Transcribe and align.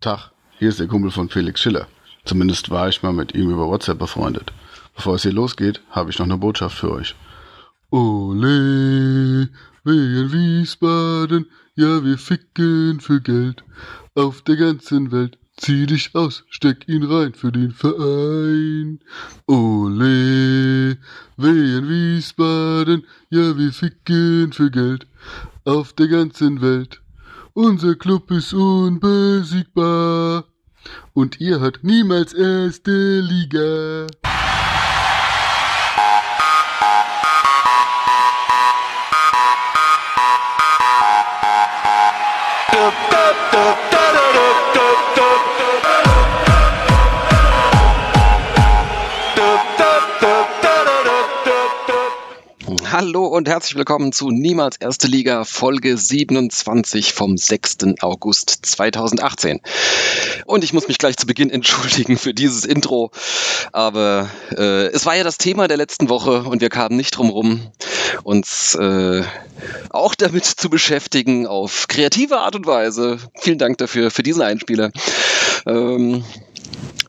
Tag, 0.00 0.30
hier 0.58 0.70
ist 0.70 0.80
der 0.80 0.86
Kumpel 0.86 1.10
von 1.10 1.28
Felix 1.28 1.60
Schiller. 1.60 1.86
Zumindest 2.24 2.70
war 2.70 2.88
ich 2.88 3.02
mal 3.02 3.12
mit 3.12 3.34
ihm 3.34 3.50
über 3.50 3.68
WhatsApp 3.68 3.98
befreundet. 3.98 4.50
Bevor 4.96 5.16
es 5.16 5.22
hier 5.24 5.32
losgeht, 5.32 5.82
habe 5.90 6.10
ich 6.10 6.18
noch 6.18 6.24
eine 6.24 6.38
Botschaft 6.38 6.78
für 6.78 6.90
euch. 6.90 7.14
Ole, 7.90 9.50
wir 9.84 10.20
in 10.22 10.32
Wiesbaden, 10.32 11.50
ja 11.74 12.02
wir 12.02 12.16
ficken 12.16 13.00
für 13.00 13.20
Geld. 13.20 13.62
Auf 14.14 14.40
der 14.40 14.56
ganzen 14.56 15.12
Welt, 15.12 15.36
zieh 15.58 15.84
dich 15.84 16.14
aus, 16.14 16.44
steck 16.48 16.88
ihn 16.88 17.02
rein 17.02 17.34
für 17.34 17.52
den 17.52 17.72
Verein. 17.72 19.00
Ole, 19.46 20.96
wir 21.36 21.78
in 21.78 21.88
Wiesbaden, 21.90 23.04
ja 23.28 23.58
wir 23.58 23.72
ficken 23.74 24.54
für 24.54 24.70
Geld. 24.70 25.06
Auf 25.66 25.92
der 25.92 26.08
ganzen 26.08 26.62
Welt, 26.62 27.02
unser 27.60 27.94
Club 27.94 28.30
ist 28.30 28.54
unbesiegbar. 28.54 30.44
Und 31.12 31.40
ihr 31.40 31.60
hört 31.60 31.84
niemals 31.84 32.32
erste 32.32 33.20
Liga. 33.20 34.06
Hallo 53.00 53.24
und 53.24 53.48
herzlich 53.48 53.76
willkommen 53.76 54.12
zu 54.12 54.28
Niemals 54.30 54.76
Erste 54.76 55.06
Liga 55.06 55.44
Folge 55.44 55.96
27 55.96 57.14
vom 57.14 57.38
6. 57.38 57.78
August 58.02 58.50
2018. 58.66 59.62
Und 60.44 60.64
ich 60.64 60.74
muss 60.74 60.86
mich 60.86 60.98
gleich 60.98 61.16
zu 61.16 61.26
Beginn 61.26 61.48
entschuldigen 61.50 62.18
für 62.18 62.34
dieses 62.34 62.66
Intro, 62.66 63.10
aber 63.72 64.28
äh, 64.54 64.88
es 64.88 65.06
war 65.06 65.16
ja 65.16 65.24
das 65.24 65.38
Thema 65.38 65.66
der 65.66 65.78
letzten 65.78 66.10
Woche 66.10 66.42
und 66.42 66.60
wir 66.60 66.68
kamen 66.68 66.94
nicht 66.94 67.16
drum 67.16 67.30
rum, 67.30 67.72
uns 68.22 68.74
äh, 68.74 69.22
auch 69.88 70.14
damit 70.14 70.44
zu 70.44 70.68
beschäftigen 70.68 71.46
auf 71.46 71.88
kreative 71.88 72.40
Art 72.40 72.54
und 72.54 72.66
Weise. 72.66 73.16
Vielen 73.34 73.56
Dank 73.56 73.78
dafür, 73.78 74.10
für 74.10 74.22
diesen 74.22 74.42
Einspieler. 74.42 74.90
Ähm, 75.64 76.22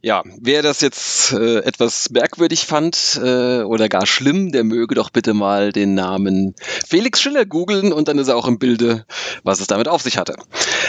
ja, 0.02 0.24
wer 0.40 0.64
das 0.64 0.82
jetzt 0.82 1.32
äh, 1.34 1.60
etwas 1.60 2.10
merkwürdig 2.10 2.66
fand 2.66 3.20
äh, 3.24 3.62
oder 3.62 3.88
gar 3.88 4.08
schlimm, 4.08 4.52
der 4.52 4.64
möge 4.64 4.96
doch 4.96 5.12
bitte 5.12 5.34
mal 5.34 5.72
den 5.72 5.94
Namen 5.94 6.56
Felix 6.88 7.22
Schiller 7.22 7.46
googeln 7.46 7.94
und 7.94 8.08
dann 8.08 8.18
ist 8.18 8.28
er 8.28 8.36
auch 8.36 8.48
im 8.48 8.58
Bilde, 8.58 9.06
was 9.44 9.60
es 9.60 9.68
damit 9.68 9.88
auf 9.88 10.02
sich 10.02 10.18
hatte. 10.18 10.36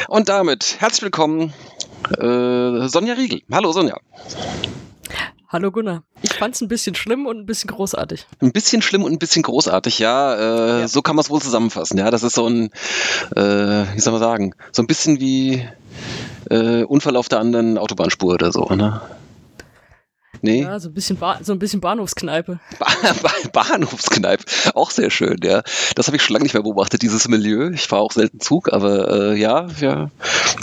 Und 0.08 0.28
damit 0.28 0.76
herzlich 0.78 1.02
willkommen, 1.02 1.52
äh, 2.18 2.88
Sonja 2.88 3.14
Riegel. 3.14 3.42
Hallo 3.52 3.72
Sonja. 3.72 3.98
Hallo 5.52 5.70
Gunnar. 5.70 6.02
Ich 6.22 6.32
fand 6.32 6.54
es 6.54 6.62
ein 6.62 6.68
bisschen 6.68 6.94
schlimm 6.94 7.26
und 7.26 7.36
ein 7.36 7.44
bisschen 7.44 7.68
großartig. 7.68 8.26
Ein 8.40 8.52
bisschen 8.52 8.80
schlimm 8.80 9.04
und 9.04 9.12
ein 9.12 9.18
bisschen 9.18 9.42
großartig, 9.42 9.98
ja. 9.98 10.34
Äh, 10.34 10.80
ja. 10.80 10.88
So 10.88 11.02
kann 11.02 11.14
man 11.14 11.22
es 11.22 11.28
wohl 11.28 11.42
zusammenfassen. 11.42 11.98
Ja, 11.98 12.10
das 12.10 12.22
ist 12.22 12.34
so 12.34 12.48
ein, 12.48 12.70
äh, 13.36 13.84
wie 13.94 14.00
soll 14.00 14.14
man 14.14 14.22
sagen, 14.22 14.54
so 14.72 14.82
ein 14.82 14.86
bisschen 14.86 15.20
wie 15.20 15.68
äh, 16.50 16.84
Unfall 16.84 17.16
auf 17.16 17.28
der 17.28 17.40
anderen 17.40 17.78
Autobahnspur 17.78 18.34
oder 18.34 18.52
so, 18.52 18.64
ne? 18.74 19.00
Nee. 20.44 20.62
Ja, 20.62 20.80
so 20.80 20.88
ein 20.88 20.94
bisschen, 20.94 21.18
ba 21.18 21.38
so 21.40 21.52
ein 21.52 21.60
bisschen 21.60 21.80
Bahnhofskneipe. 21.80 22.58
Ba 22.80 22.86
ba 23.22 23.30
Bahnhofskneipe, 23.52 24.44
auch 24.74 24.90
sehr 24.90 25.08
schön, 25.10 25.38
ja. 25.44 25.62
Das 25.94 26.08
habe 26.08 26.16
ich 26.16 26.22
schon 26.22 26.34
lange 26.34 26.42
nicht 26.42 26.54
mehr 26.54 26.64
beobachtet, 26.64 27.02
dieses 27.02 27.28
Milieu. 27.28 27.70
Ich 27.70 27.86
fahre 27.86 28.02
auch 28.02 28.10
selten 28.10 28.40
Zug, 28.40 28.72
aber 28.72 29.32
äh, 29.32 29.38
ja, 29.38 29.68
ja, 29.80 30.10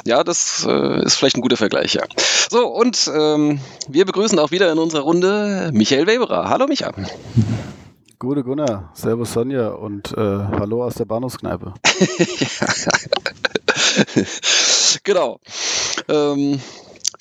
ja, 0.06 0.24
das 0.26 0.68
äh, 0.68 1.04
ist 1.06 1.16
vielleicht 1.16 1.38
ein 1.38 1.42
guter 1.42 1.56
Vergleich, 1.56 1.94
ja. 1.94 2.04
So, 2.50 2.68
und 2.68 3.10
ähm, 3.16 3.62
wir 3.88 4.06
begrüßen 4.06 4.38
auch 4.38 4.52
wieder 4.52 4.70
in 4.70 4.80
unserer 4.80 5.04
Runde 5.04 5.70
Michael 5.74 6.08
Weberer. 6.08 6.50
Hallo, 6.50 6.68
Micha. 6.68 6.92
Gute 8.18 8.44
Gunnar, 8.44 8.92
Servus 8.96 9.32
Sonja 9.32 9.70
und 9.70 10.12
äh, 10.12 10.18
Hallo 10.18 10.84
aus 10.84 10.96
der 10.96 11.06
Bahnhofskneipe. 11.06 11.74
genau. 15.04 15.40
Ähm, 16.08 16.60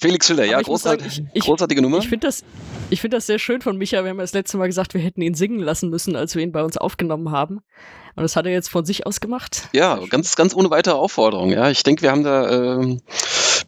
Felix 0.01 0.27
Schiller, 0.27 0.45
ja, 0.45 0.61
großartig, 0.61 1.17
sagen, 1.17 1.31
ich, 1.35 1.43
großartige 1.43 1.83
Nummer. 1.83 1.99
Ich 1.99 2.09
finde 2.09 2.29
das, 2.29 2.45
find 2.93 3.13
das 3.13 3.27
sehr 3.27 3.39
schön 3.41 3.61
von 3.63 3.77
Micha. 3.77 4.05
Wir 4.05 4.11
haben 4.11 4.19
ja 4.19 4.23
das 4.23 4.33
letzte 4.33 4.57
Mal 4.57 4.67
gesagt, 4.67 4.95
wir 4.95 5.01
hätten 5.01 5.23
ihn 5.23 5.35
singen 5.35 5.59
lassen 5.59 5.91
müssen, 5.91 6.15
als 6.15 6.37
wir 6.37 6.43
ihn 6.43 6.53
bei 6.53 6.63
uns 6.63 6.77
aufgenommen 6.77 7.33
haben. 7.33 7.61
Und 8.15 8.23
das 8.23 8.37
hat 8.37 8.47
er 8.47 8.53
jetzt 8.53 8.69
von 8.69 8.85
sich 8.85 9.07
aus 9.07 9.21
gemacht. 9.21 9.69
Ja, 9.73 9.99
ganz, 10.09 10.37
ganz 10.37 10.55
ohne 10.55 10.71
weitere 10.71 10.95
Aufforderung. 10.95 11.51
Ja, 11.51 11.71
ich 11.71 11.83
denke, 11.83 12.03
wir 12.03 12.13
haben 12.13 12.23
da 12.23 12.81
äh, 12.81 12.99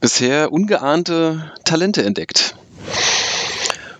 bisher 0.01 0.53
ungeahnte 0.53 1.53
Talente 1.65 2.05
entdeckt. 2.05 2.55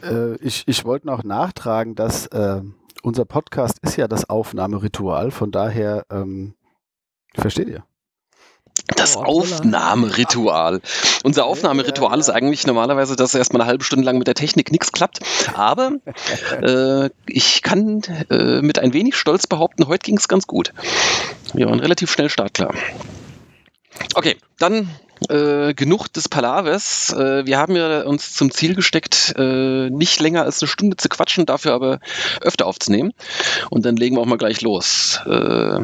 Äh, 0.03 0.37
ich 0.37 0.63
ich 0.67 0.85
wollte 0.85 1.07
noch 1.07 1.25
nachtragen, 1.25 1.95
dass 1.95 2.27
äh, 2.29 2.63
unser 3.03 3.25
Podcast 3.25 3.79
ist 3.83 3.97
ja 3.97 4.09
das 4.09 4.29
Aufnahmeritual. 4.29 5.31
Von 5.31 5.51
daher, 5.51 6.05
ähm, 6.11 6.55
versteht 7.35 7.69
ihr? 7.69 7.85
Das 8.87 9.17
oh, 9.17 9.23
Aufnahmeritual. 9.23 10.81
Unser 11.23 11.45
Aufnahmeritual 11.45 12.19
ist 12.19 12.31
eigentlich 12.31 12.67
normalerweise, 12.67 13.17
dass 13.17 13.35
erstmal 13.35 13.63
eine 13.63 13.69
halbe 13.69 13.85
Stunde 13.85 14.05
lang 14.05 14.19
mit 14.19 14.27
der 14.27 14.35
Technik 14.35 14.73
nichts 14.73 14.93
klappt. 14.93 15.21
Aber 15.55 15.93
äh, 16.63 17.11
ich 17.27 17.63
kann 17.63 18.03
äh, 18.31 18.63
mit 18.63 18.79
ein 18.79 18.93
wenig 18.93 19.17
Stolz 19.17 19.47
behaupten, 19.47 19.87
heute 19.87 20.05
ging 20.05 20.17
es 20.17 20.29
ganz 20.29 20.47
gut. 20.47 20.73
Wir 21.55 21.67
waren 21.67 21.81
relativ 21.81 22.11
schnell 22.11 22.29
startklar. 22.29 22.75
Okay, 24.15 24.37
dann 24.59 24.89
äh, 25.29 25.75
genug 25.75 26.09
des 26.13 26.29
Palavers. 26.29 27.13
Äh, 27.13 27.45
wir 27.47 27.59
haben 27.59 27.77
ja 27.77 28.03
uns 28.03 28.35
zum 28.35 28.51
Ziel 28.51 28.75
gesteckt, 28.75 29.35
äh, 29.37 29.91
nicht 29.91 30.21
länger 30.21 30.45
als 30.45 30.63
eine 30.63 30.69
Stunde 30.69 30.97
zu 30.97 31.09
quatschen, 31.09 31.47
dafür 31.47 31.75
aber 31.75 32.01
öfter 32.41 32.67
aufzunehmen. 32.67 33.13
Und 33.69 33.85
dann 33.85 33.97
legen 33.97 34.17
wir 34.17 34.23
auch 34.23 34.27
mal 34.27 34.39
gleich 34.39 34.63
los. 34.63 35.21
Äh, 35.27 35.81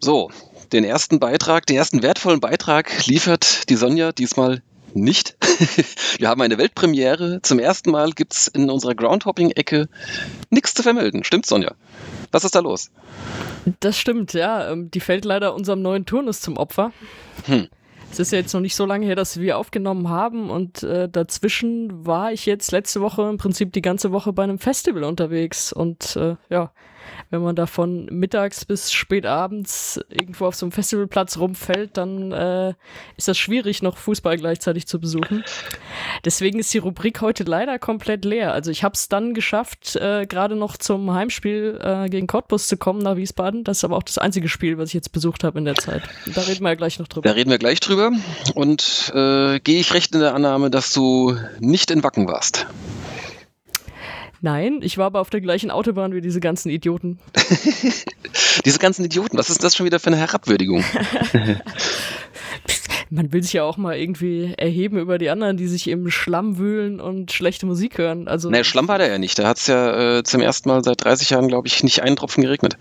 so, 0.00 0.30
den 0.72 0.84
ersten 0.84 1.20
Beitrag, 1.20 1.66
den 1.66 1.76
ersten 1.76 2.02
wertvollen 2.02 2.40
Beitrag 2.40 3.06
liefert 3.06 3.68
die 3.68 3.76
Sonja 3.76 4.12
diesmal 4.12 4.62
nicht. 4.94 5.36
Wir 6.18 6.28
haben 6.28 6.42
eine 6.42 6.58
Weltpremiere. 6.58 7.40
Zum 7.42 7.58
ersten 7.58 7.90
Mal 7.90 8.12
gibt 8.12 8.34
es 8.34 8.46
in 8.48 8.70
unserer 8.70 8.94
Groundhopping-Ecke 8.94 9.88
nichts 10.50 10.74
zu 10.74 10.82
vermelden. 10.82 11.24
Stimmt, 11.24 11.46
Sonja? 11.46 11.74
Was 12.30 12.44
ist 12.44 12.54
da 12.54 12.60
los? 12.60 12.90
Das 13.80 13.98
stimmt, 13.98 14.32
ja. 14.32 14.70
Ähm, 14.70 14.90
die 14.90 15.00
fällt 15.00 15.24
leider 15.24 15.54
unserem 15.54 15.82
neuen 15.82 16.04
Turnus 16.06 16.40
zum 16.40 16.56
Opfer. 16.56 16.92
Hm. 17.46 17.68
Es 18.10 18.18
ist 18.18 18.32
ja 18.32 18.38
jetzt 18.38 18.52
noch 18.52 18.60
nicht 18.60 18.76
so 18.76 18.84
lange 18.84 19.06
her, 19.06 19.16
dass 19.16 19.40
wir 19.40 19.56
aufgenommen 19.56 20.10
haben 20.10 20.50
und 20.50 20.82
äh, 20.82 21.08
dazwischen 21.08 22.04
war 22.06 22.30
ich 22.30 22.44
jetzt 22.44 22.70
letzte 22.70 23.00
Woche 23.00 23.22
im 23.22 23.38
Prinzip 23.38 23.72
die 23.72 23.80
ganze 23.80 24.12
Woche 24.12 24.34
bei 24.34 24.42
einem 24.42 24.58
Festival 24.58 25.04
unterwegs 25.04 25.72
und 25.72 26.16
äh, 26.16 26.36
ja, 26.50 26.72
wenn 27.30 27.42
man 27.42 27.56
da 27.56 27.66
von 27.66 28.06
mittags 28.06 28.64
bis 28.64 28.92
spät 28.92 29.26
abends 29.26 30.00
irgendwo 30.10 30.46
auf 30.46 30.54
so 30.54 30.66
einem 30.66 30.72
Festivalplatz 30.72 31.38
rumfällt, 31.38 31.96
dann 31.96 32.32
äh, 32.32 32.74
ist 33.16 33.28
das 33.28 33.38
schwierig, 33.38 33.82
noch 33.82 33.96
Fußball 33.96 34.36
gleichzeitig 34.36 34.86
zu 34.86 35.00
besuchen. 35.00 35.44
Deswegen 36.24 36.58
ist 36.58 36.72
die 36.74 36.78
Rubrik 36.78 37.20
heute 37.20 37.44
leider 37.44 37.78
komplett 37.78 38.24
leer. 38.24 38.52
Also 38.52 38.70
ich 38.70 38.84
habe 38.84 38.94
es 38.94 39.08
dann 39.08 39.34
geschafft, 39.34 39.96
äh, 39.96 40.26
gerade 40.26 40.56
noch 40.56 40.76
zum 40.76 41.12
Heimspiel 41.12 41.78
äh, 41.82 42.08
gegen 42.08 42.26
Cottbus 42.26 42.68
zu 42.68 42.76
kommen 42.76 43.00
nach 43.00 43.16
Wiesbaden. 43.16 43.64
Das 43.64 43.78
ist 43.78 43.84
aber 43.84 43.96
auch 43.96 44.02
das 44.02 44.18
einzige 44.18 44.48
Spiel, 44.48 44.78
was 44.78 44.90
ich 44.90 44.94
jetzt 44.94 45.12
besucht 45.12 45.44
habe 45.44 45.58
in 45.58 45.64
der 45.64 45.74
Zeit. 45.74 46.02
Da 46.34 46.42
reden 46.42 46.62
wir 46.62 46.70
ja 46.70 46.74
gleich 46.74 46.98
noch 46.98 47.08
drüber. 47.08 47.28
Da 47.28 47.34
reden 47.34 47.50
wir 47.50 47.58
gleich 47.58 47.80
drüber. 47.80 48.12
Und 48.54 49.12
äh, 49.14 49.60
gehe 49.60 49.80
ich 49.80 49.94
recht 49.94 50.14
in 50.14 50.20
der 50.20 50.34
Annahme, 50.34 50.70
dass 50.70 50.92
du 50.92 51.36
nicht 51.60 51.90
in 51.90 52.02
Wacken 52.02 52.28
warst? 52.28 52.66
Nein, 54.44 54.80
ich 54.82 54.98
war 54.98 55.06
aber 55.06 55.20
auf 55.20 55.30
der 55.30 55.40
gleichen 55.40 55.70
Autobahn 55.70 56.12
wie 56.14 56.20
diese 56.20 56.40
ganzen 56.40 56.68
Idioten. 56.68 57.20
diese 58.64 58.80
ganzen 58.80 59.04
Idioten, 59.04 59.38
was 59.38 59.50
ist 59.50 59.62
das 59.62 59.76
schon 59.76 59.86
wieder 59.86 60.00
für 60.00 60.08
eine 60.08 60.16
Herabwürdigung? 60.16 60.84
Man 63.08 63.32
will 63.32 63.42
sich 63.42 63.52
ja 63.52 63.62
auch 63.62 63.76
mal 63.76 63.96
irgendwie 63.96 64.52
erheben 64.56 64.98
über 64.98 65.18
die 65.18 65.30
anderen, 65.30 65.58
die 65.58 65.68
sich 65.68 65.86
im 65.86 66.10
Schlamm 66.10 66.58
wühlen 66.58 66.98
und 66.98 67.30
schlechte 67.30 67.66
Musik 67.66 67.98
hören. 67.98 68.26
Also 68.26 68.50
naja, 68.50 68.64
Schlamm 68.64 68.88
war 68.88 68.98
der 68.98 69.08
ja 69.08 69.18
nicht. 69.18 69.38
Da 69.38 69.46
hat 69.46 69.58
es 69.58 69.68
ja 69.68 70.18
äh, 70.18 70.22
zum 70.24 70.40
ersten 70.40 70.68
Mal 70.70 70.82
seit 70.82 71.04
30 71.04 71.30
Jahren, 71.30 71.46
glaube 71.46 71.68
ich, 71.68 71.84
nicht 71.84 72.02
einen 72.02 72.16
Tropfen 72.16 72.42
geregnet. 72.42 72.78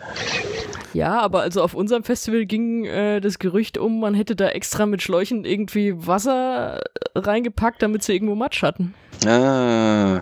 Ja, 0.93 1.19
aber 1.19 1.41
also 1.41 1.61
auf 1.61 1.73
unserem 1.73 2.03
Festival 2.03 2.45
ging 2.45 2.85
äh, 2.85 3.19
das 3.19 3.39
Gerücht 3.39 3.77
um, 3.77 3.99
man 3.99 4.13
hätte 4.13 4.35
da 4.35 4.47
extra 4.47 4.85
mit 4.85 5.01
Schläuchen 5.01 5.45
irgendwie 5.45 5.93
Wasser 5.95 6.81
reingepackt, 7.13 7.81
damit 7.81 8.01
sie 8.03 8.13
irgendwo 8.13 8.35
Matsch 8.35 8.63
hatten. 8.63 8.93
Ah. 9.25 10.21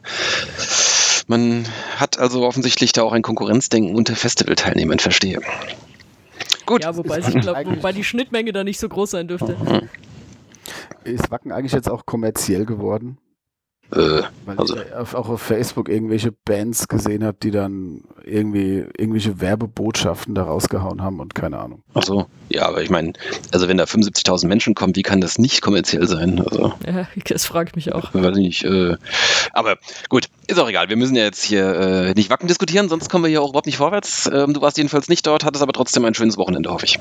Man 1.29 1.67
hat 1.97 2.17
also 2.17 2.43
offensichtlich 2.43 2.91
da 2.91 3.03
auch 3.03 3.11
ein 3.11 3.21
Konkurrenzdenken 3.21 3.95
unter 3.95 4.15
Festivalteilnehmern, 4.15 4.97
verstehe. 4.97 5.39
Gut. 6.65 6.83
Ja, 6.83 6.97
wobei, 6.97 7.19
ich 7.19 7.39
glaub, 7.39 7.55
wobei 7.67 7.91
die 7.91 8.03
Schnittmenge 8.03 8.51
da 8.51 8.63
nicht 8.63 8.79
so 8.79 8.89
groß 8.89 9.11
sein 9.11 9.27
dürfte. 9.27 9.55
Ist 11.03 11.29
Wacken 11.29 11.51
eigentlich 11.51 11.73
jetzt 11.73 11.87
auch 11.87 12.07
kommerziell 12.07 12.65
geworden? 12.65 13.19
Äh, 13.91 14.21
Weil 14.45 14.57
also. 14.57 14.77
ich 14.77 14.93
auf, 14.93 15.15
auch 15.15 15.29
auf 15.29 15.41
Facebook 15.41 15.89
irgendwelche 15.89 16.31
Bands 16.31 16.87
gesehen 16.87 17.23
habe, 17.23 17.37
die 17.41 17.49
dann 17.49 18.01
irgendwie 18.23 18.85
irgendwelche 18.97 19.41
Werbebotschaften 19.41 20.35
da 20.35 20.43
rausgehauen 20.43 21.01
haben 21.01 21.19
und 21.19 21.33
keine 21.33 21.57
Ahnung. 21.57 21.81
Ach 21.95 22.03
so, 22.03 22.27
ja, 22.49 22.67
aber 22.67 22.83
ich 22.83 22.91
meine, 22.91 23.13
also 23.51 23.67
wenn 23.67 23.77
da 23.77 23.85
75.000 23.85 24.47
Menschen 24.47 24.75
kommen, 24.75 24.95
wie 24.95 25.01
kann 25.01 25.21
das 25.21 25.39
nicht 25.39 25.61
kommerziell 25.61 26.07
sein? 26.07 26.39
Also, 26.39 26.73
ja, 26.85 27.07
das 27.25 27.45
frage 27.45 27.69
ich 27.69 27.75
mich 27.75 27.93
auch. 27.93 28.13
Weiß 28.13 28.35
nicht, 28.35 28.63
äh, 28.63 28.95
aber 29.53 29.77
gut, 30.07 30.27
ist 30.47 30.59
auch 30.59 30.69
egal. 30.69 30.89
Wir 30.89 30.95
müssen 30.95 31.15
ja 31.15 31.23
jetzt 31.23 31.43
hier 31.43 31.75
äh, 31.75 32.13
nicht 32.13 32.29
wacken 32.29 32.47
diskutieren, 32.47 32.89
sonst 32.89 33.09
kommen 33.09 33.23
wir 33.23 33.29
hier 33.29 33.41
auch 33.41 33.49
überhaupt 33.49 33.65
nicht 33.65 33.77
vorwärts. 33.77 34.29
Ähm, 34.31 34.53
du 34.53 34.61
warst 34.61 34.77
jedenfalls 34.77 35.09
nicht 35.09 35.25
dort, 35.25 35.43
hattest 35.43 35.63
aber 35.63 35.73
trotzdem 35.73 36.05
ein 36.05 36.13
schönes 36.13 36.37
Wochenende, 36.37 36.69
hoffe 36.69 36.85
ich. 36.85 36.99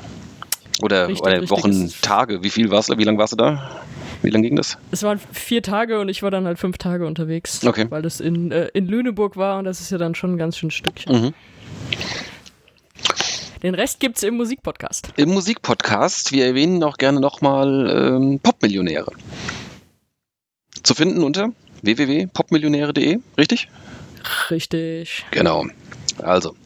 Oder, 0.80 1.08
richtig, 1.08 1.26
oder 1.26 1.50
Wochen, 1.50 1.92
Tage. 2.00 2.42
Wie 2.42 2.50
viel 2.50 2.70
warst 2.70 2.88
du? 2.88 2.96
Wie 2.96 3.04
lange 3.04 3.18
warst 3.18 3.32
du 3.32 3.36
da? 3.36 3.82
Wie 4.22 4.30
lange 4.30 4.48
ging 4.48 4.56
das? 4.56 4.78
Es 4.90 5.02
waren 5.02 5.20
vier 5.32 5.62
Tage 5.62 6.00
und 6.00 6.08
ich 6.08 6.22
war 6.22 6.30
dann 6.30 6.46
halt 6.46 6.58
fünf 6.58 6.78
Tage 6.78 7.06
unterwegs. 7.06 7.64
Okay. 7.64 7.86
Weil 7.88 8.02
das 8.02 8.20
in, 8.20 8.50
äh, 8.50 8.68
in 8.74 8.86
Lüneburg 8.86 9.36
war 9.36 9.58
und 9.58 9.64
das 9.64 9.80
ist 9.80 9.90
ja 9.90 9.98
dann 9.98 10.14
schon 10.14 10.34
ein 10.34 10.38
ganz 10.38 10.56
schön 10.56 10.70
Stückchen. 10.70 11.12
Mhm. 11.12 11.34
Den 13.62 13.74
Rest 13.74 13.98
gibt's 13.98 14.22
im 14.22 14.36
Musikpodcast. 14.36 15.12
Im 15.16 15.30
Musikpodcast. 15.30 16.32
Wir 16.32 16.46
erwähnen 16.46 16.82
auch 16.84 16.96
gerne 16.96 17.20
nochmal 17.20 18.16
ähm, 18.16 18.40
Popmillionäre. 18.40 19.12
Zu 20.82 20.94
finden 20.94 21.22
unter 21.24 21.50
www.popmillionäre.de, 21.82 23.18
richtig? 23.36 23.68
Richtig. 24.50 25.24
Genau. 25.30 25.66
Also, 26.22 26.56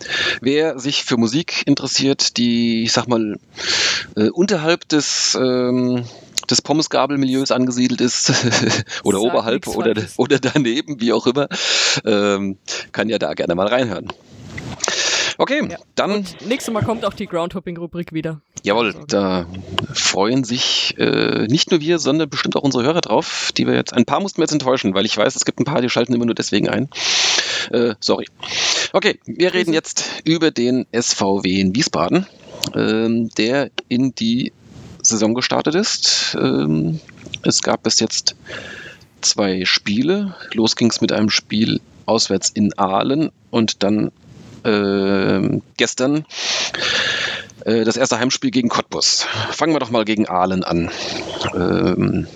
wer 0.40 0.78
sich 0.78 1.04
für 1.04 1.16
Musik 1.16 1.66
interessiert, 1.66 2.36
die, 2.36 2.84
ich 2.84 2.92
sag 2.92 3.06
mal, 3.06 3.38
äh, 4.16 4.28
unterhalb 4.30 4.88
des, 4.88 5.36
ähm, 5.40 6.04
des 6.52 6.62
Pommesgabelmilieus 6.62 7.50
angesiedelt 7.50 8.00
ist 8.00 8.30
oder 9.02 9.18
Sag 9.18 9.26
oberhalb 9.26 9.66
oder, 9.66 9.94
oder 10.16 10.38
daneben, 10.38 11.00
wie 11.00 11.12
auch 11.12 11.26
immer, 11.26 11.48
ähm, 12.04 12.58
kann 12.92 13.08
ja 13.08 13.18
da 13.18 13.34
gerne 13.34 13.54
mal 13.54 13.66
reinhören. 13.66 14.12
Okay, 15.38 15.66
ja. 15.68 15.78
dann. 15.94 16.12
Und 16.12 16.46
nächstes 16.46 16.72
Mal 16.72 16.84
kommt 16.84 17.04
auch 17.04 17.14
die 17.14 17.26
Groundhopping-Rubrik 17.26 18.12
wieder. 18.12 18.40
Jawohl, 18.62 18.94
da 19.08 19.46
freuen 19.92 20.44
sich 20.44 20.94
äh, 20.98 21.46
nicht 21.48 21.70
nur 21.70 21.80
wir, 21.80 21.98
sondern 21.98 22.28
bestimmt 22.28 22.54
auch 22.54 22.62
unsere 22.62 22.84
Hörer 22.84 23.00
drauf, 23.00 23.50
die 23.56 23.66
wir 23.66 23.74
jetzt, 23.74 23.92
ein 23.92 24.04
paar 24.04 24.20
mussten 24.20 24.38
wir 24.38 24.44
jetzt 24.44 24.52
enttäuschen, 24.52 24.94
weil 24.94 25.06
ich 25.06 25.16
weiß, 25.16 25.34
es 25.34 25.44
gibt 25.44 25.58
ein 25.58 25.64
paar, 25.64 25.80
die 25.80 25.88
schalten 25.88 26.12
immer 26.12 26.26
nur 26.26 26.34
deswegen 26.34 26.68
ein. 26.68 26.88
Äh, 27.70 27.94
sorry. 27.98 28.26
Okay, 28.92 29.18
wir 29.24 29.54
reden 29.54 29.72
jetzt 29.72 30.04
über 30.24 30.50
den 30.50 30.86
SVW 30.92 31.60
in 31.60 31.74
Wiesbaden, 31.74 32.26
ähm, 32.74 33.30
der 33.30 33.70
in 33.88 34.14
die 34.14 34.52
Saison 35.02 35.34
gestartet 35.34 35.74
ist. 35.74 36.36
Ähm, 36.40 37.00
es 37.42 37.62
gab 37.62 37.82
bis 37.82 38.00
jetzt 38.00 38.36
zwei 39.20 39.64
Spiele. 39.64 40.34
Los 40.52 40.76
ging 40.76 40.90
es 40.90 41.00
mit 41.00 41.12
einem 41.12 41.30
Spiel 41.30 41.80
auswärts 42.06 42.50
in 42.50 42.76
Aalen 42.78 43.30
und 43.50 43.82
dann 43.82 44.12
äh, 44.64 45.60
gestern 45.76 46.24
äh, 47.64 47.84
das 47.84 47.96
erste 47.96 48.18
Heimspiel 48.18 48.50
gegen 48.50 48.68
Cottbus. 48.68 49.26
Fangen 49.50 49.72
wir 49.72 49.80
doch 49.80 49.90
mal 49.90 50.04
gegen 50.04 50.28
Aalen 50.28 50.64
an. 50.64 50.90
Ähm, 51.54 52.26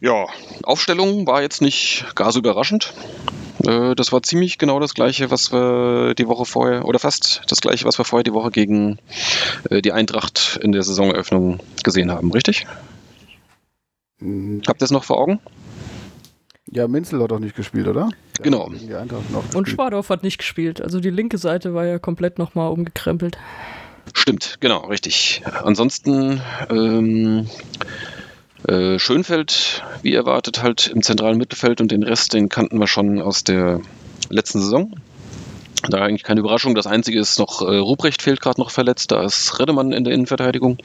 ja, 0.00 0.26
Aufstellung 0.62 1.26
war 1.26 1.42
jetzt 1.42 1.62
nicht 1.62 2.04
gar 2.14 2.32
so 2.32 2.38
überraschend. 2.38 2.92
Äh, 3.66 3.94
das 3.94 4.12
war 4.12 4.22
ziemlich 4.22 4.58
genau 4.58 4.80
das 4.80 4.94
gleiche, 4.94 5.30
was 5.30 5.52
wir 5.52 6.14
die 6.14 6.28
Woche 6.28 6.44
vorher, 6.44 6.84
oder 6.84 6.98
fast 6.98 7.42
das 7.48 7.60
gleiche, 7.60 7.84
was 7.84 7.98
wir 7.98 8.04
vorher 8.04 8.24
die 8.24 8.32
Woche 8.32 8.50
gegen 8.50 8.98
äh, 9.70 9.82
die 9.82 9.92
Eintracht 9.92 10.58
in 10.62 10.72
der 10.72 10.82
Saisoneröffnung 10.82 11.60
gesehen 11.82 12.10
haben, 12.10 12.32
richtig? 12.32 12.66
Mhm. 14.20 14.62
Habt 14.66 14.82
ihr 14.82 14.84
es 14.84 14.90
noch 14.90 15.04
vor 15.04 15.18
Augen? 15.18 15.40
Ja, 16.70 16.86
Minzel 16.86 17.22
hat 17.22 17.32
auch 17.32 17.38
nicht 17.38 17.56
gespielt, 17.56 17.88
oder? 17.88 18.10
Der 18.36 18.44
genau. 18.44 18.70
Und 19.54 19.68
Schwadorf 19.68 20.10
hat 20.10 20.22
nicht 20.22 20.38
gespielt. 20.38 20.82
Also 20.82 21.00
die 21.00 21.10
linke 21.10 21.38
Seite 21.38 21.72
war 21.72 21.86
ja 21.86 21.98
komplett 21.98 22.38
nochmal 22.38 22.70
umgekrempelt. 22.70 23.38
Stimmt, 24.12 24.58
genau, 24.60 24.86
richtig. 24.86 25.42
Ansonsten 25.64 26.42
ähm, 26.70 27.46
äh, 28.68 28.98
Schönfeld, 28.98 29.82
wie 30.02 30.14
erwartet, 30.14 30.62
halt 30.62 30.88
im 30.88 31.02
zentralen 31.02 31.38
Mittelfeld 31.38 31.80
und 31.80 31.90
den 31.90 32.02
Rest, 32.02 32.34
den 32.34 32.48
kannten 32.48 32.78
wir 32.78 32.86
schon 32.86 33.20
aus 33.20 33.42
der 33.42 33.80
letzten 34.28 34.60
Saison. 34.60 34.94
Da 35.88 36.02
eigentlich 36.02 36.22
keine 36.22 36.40
Überraschung. 36.40 36.74
Das 36.74 36.86
Einzige 36.86 37.18
ist 37.18 37.38
noch, 37.38 37.62
äh, 37.62 37.76
Ruprecht 37.76 38.20
fehlt 38.20 38.40
gerade 38.40 38.60
noch 38.60 38.70
verletzt. 38.70 39.10
Da 39.10 39.24
ist 39.24 39.58
Redemann 39.58 39.92
in 39.92 40.04
der 40.04 40.12
Innenverteidigung. 40.12 40.76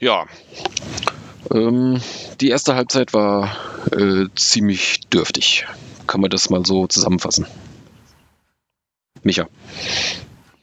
Ja. 0.00 0.24
Ähm, 1.52 2.00
die 2.40 2.48
erste 2.48 2.76
Halbzeit 2.76 3.12
war 3.12 3.56
äh, 3.92 4.26
ziemlich 4.34 5.00
dürftig. 5.12 5.66
Kann 6.06 6.20
man 6.20 6.30
das 6.30 6.50
mal 6.50 6.64
so 6.64 6.86
zusammenfassen? 6.86 7.46
Micha. 9.22 9.48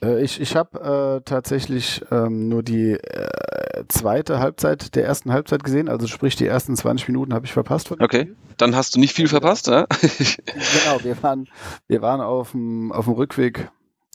Äh, 0.04 0.24
ich 0.24 0.40
ich 0.40 0.56
habe 0.56 1.20
äh, 1.20 1.30
tatsächlich 1.30 2.02
ähm, 2.12 2.50
nur 2.50 2.64
die 2.64 2.94
äh, 2.94 3.30
zweite 3.88 4.40
Halbzeit 4.40 4.96
der 4.96 5.06
ersten 5.06 5.32
Halbzeit 5.32 5.64
gesehen, 5.64 5.90
also 5.90 6.08
sprich 6.08 6.36
die 6.36 6.46
ersten 6.46 6.76
20 6.76 7.08
Minuten 7.08 7.34
habe 7.34 7.46
ich 7.46 7.54
verpasst. 7.54 7.88
Von 7.88 8.02
okay, 8.02 8.22
Spiel. 8.22 8.36
dann 8.58 8.76
hast 8.76 8.96
du 8.96 9.00
nicht 9.00 9.16
viel 9.16 9.28
verpasst, 9.28 9.68
ja? 9.68 9.86
genau, 10.02 11.04
wir 11.04 11.22
waren, 11.24 11.48
wir 11.88 12.02
waren 12.02 12.22
auf 12.22 12.52
dem, 12.52 12.92
auf 12.92 13.06
dem 13.06 13.14
Rückweg 13.14 13.70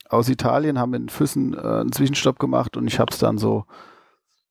aus 0.09 0.29
Italien, 0.29 0.79
haben 0.79 0.95
in 0.95 1.09
Füssen 1.09 1.55
äh, 1.55 1.59
einen 1.59 1.93
Zwischenstopp 1.93 2.39
gemacht 2.39 2.77
und 2.77 2.87
ich 2.87 2.99
habe 2.99 3.13
es 3.13 3.19
dann 3.19 3.39
so 3.39 3.65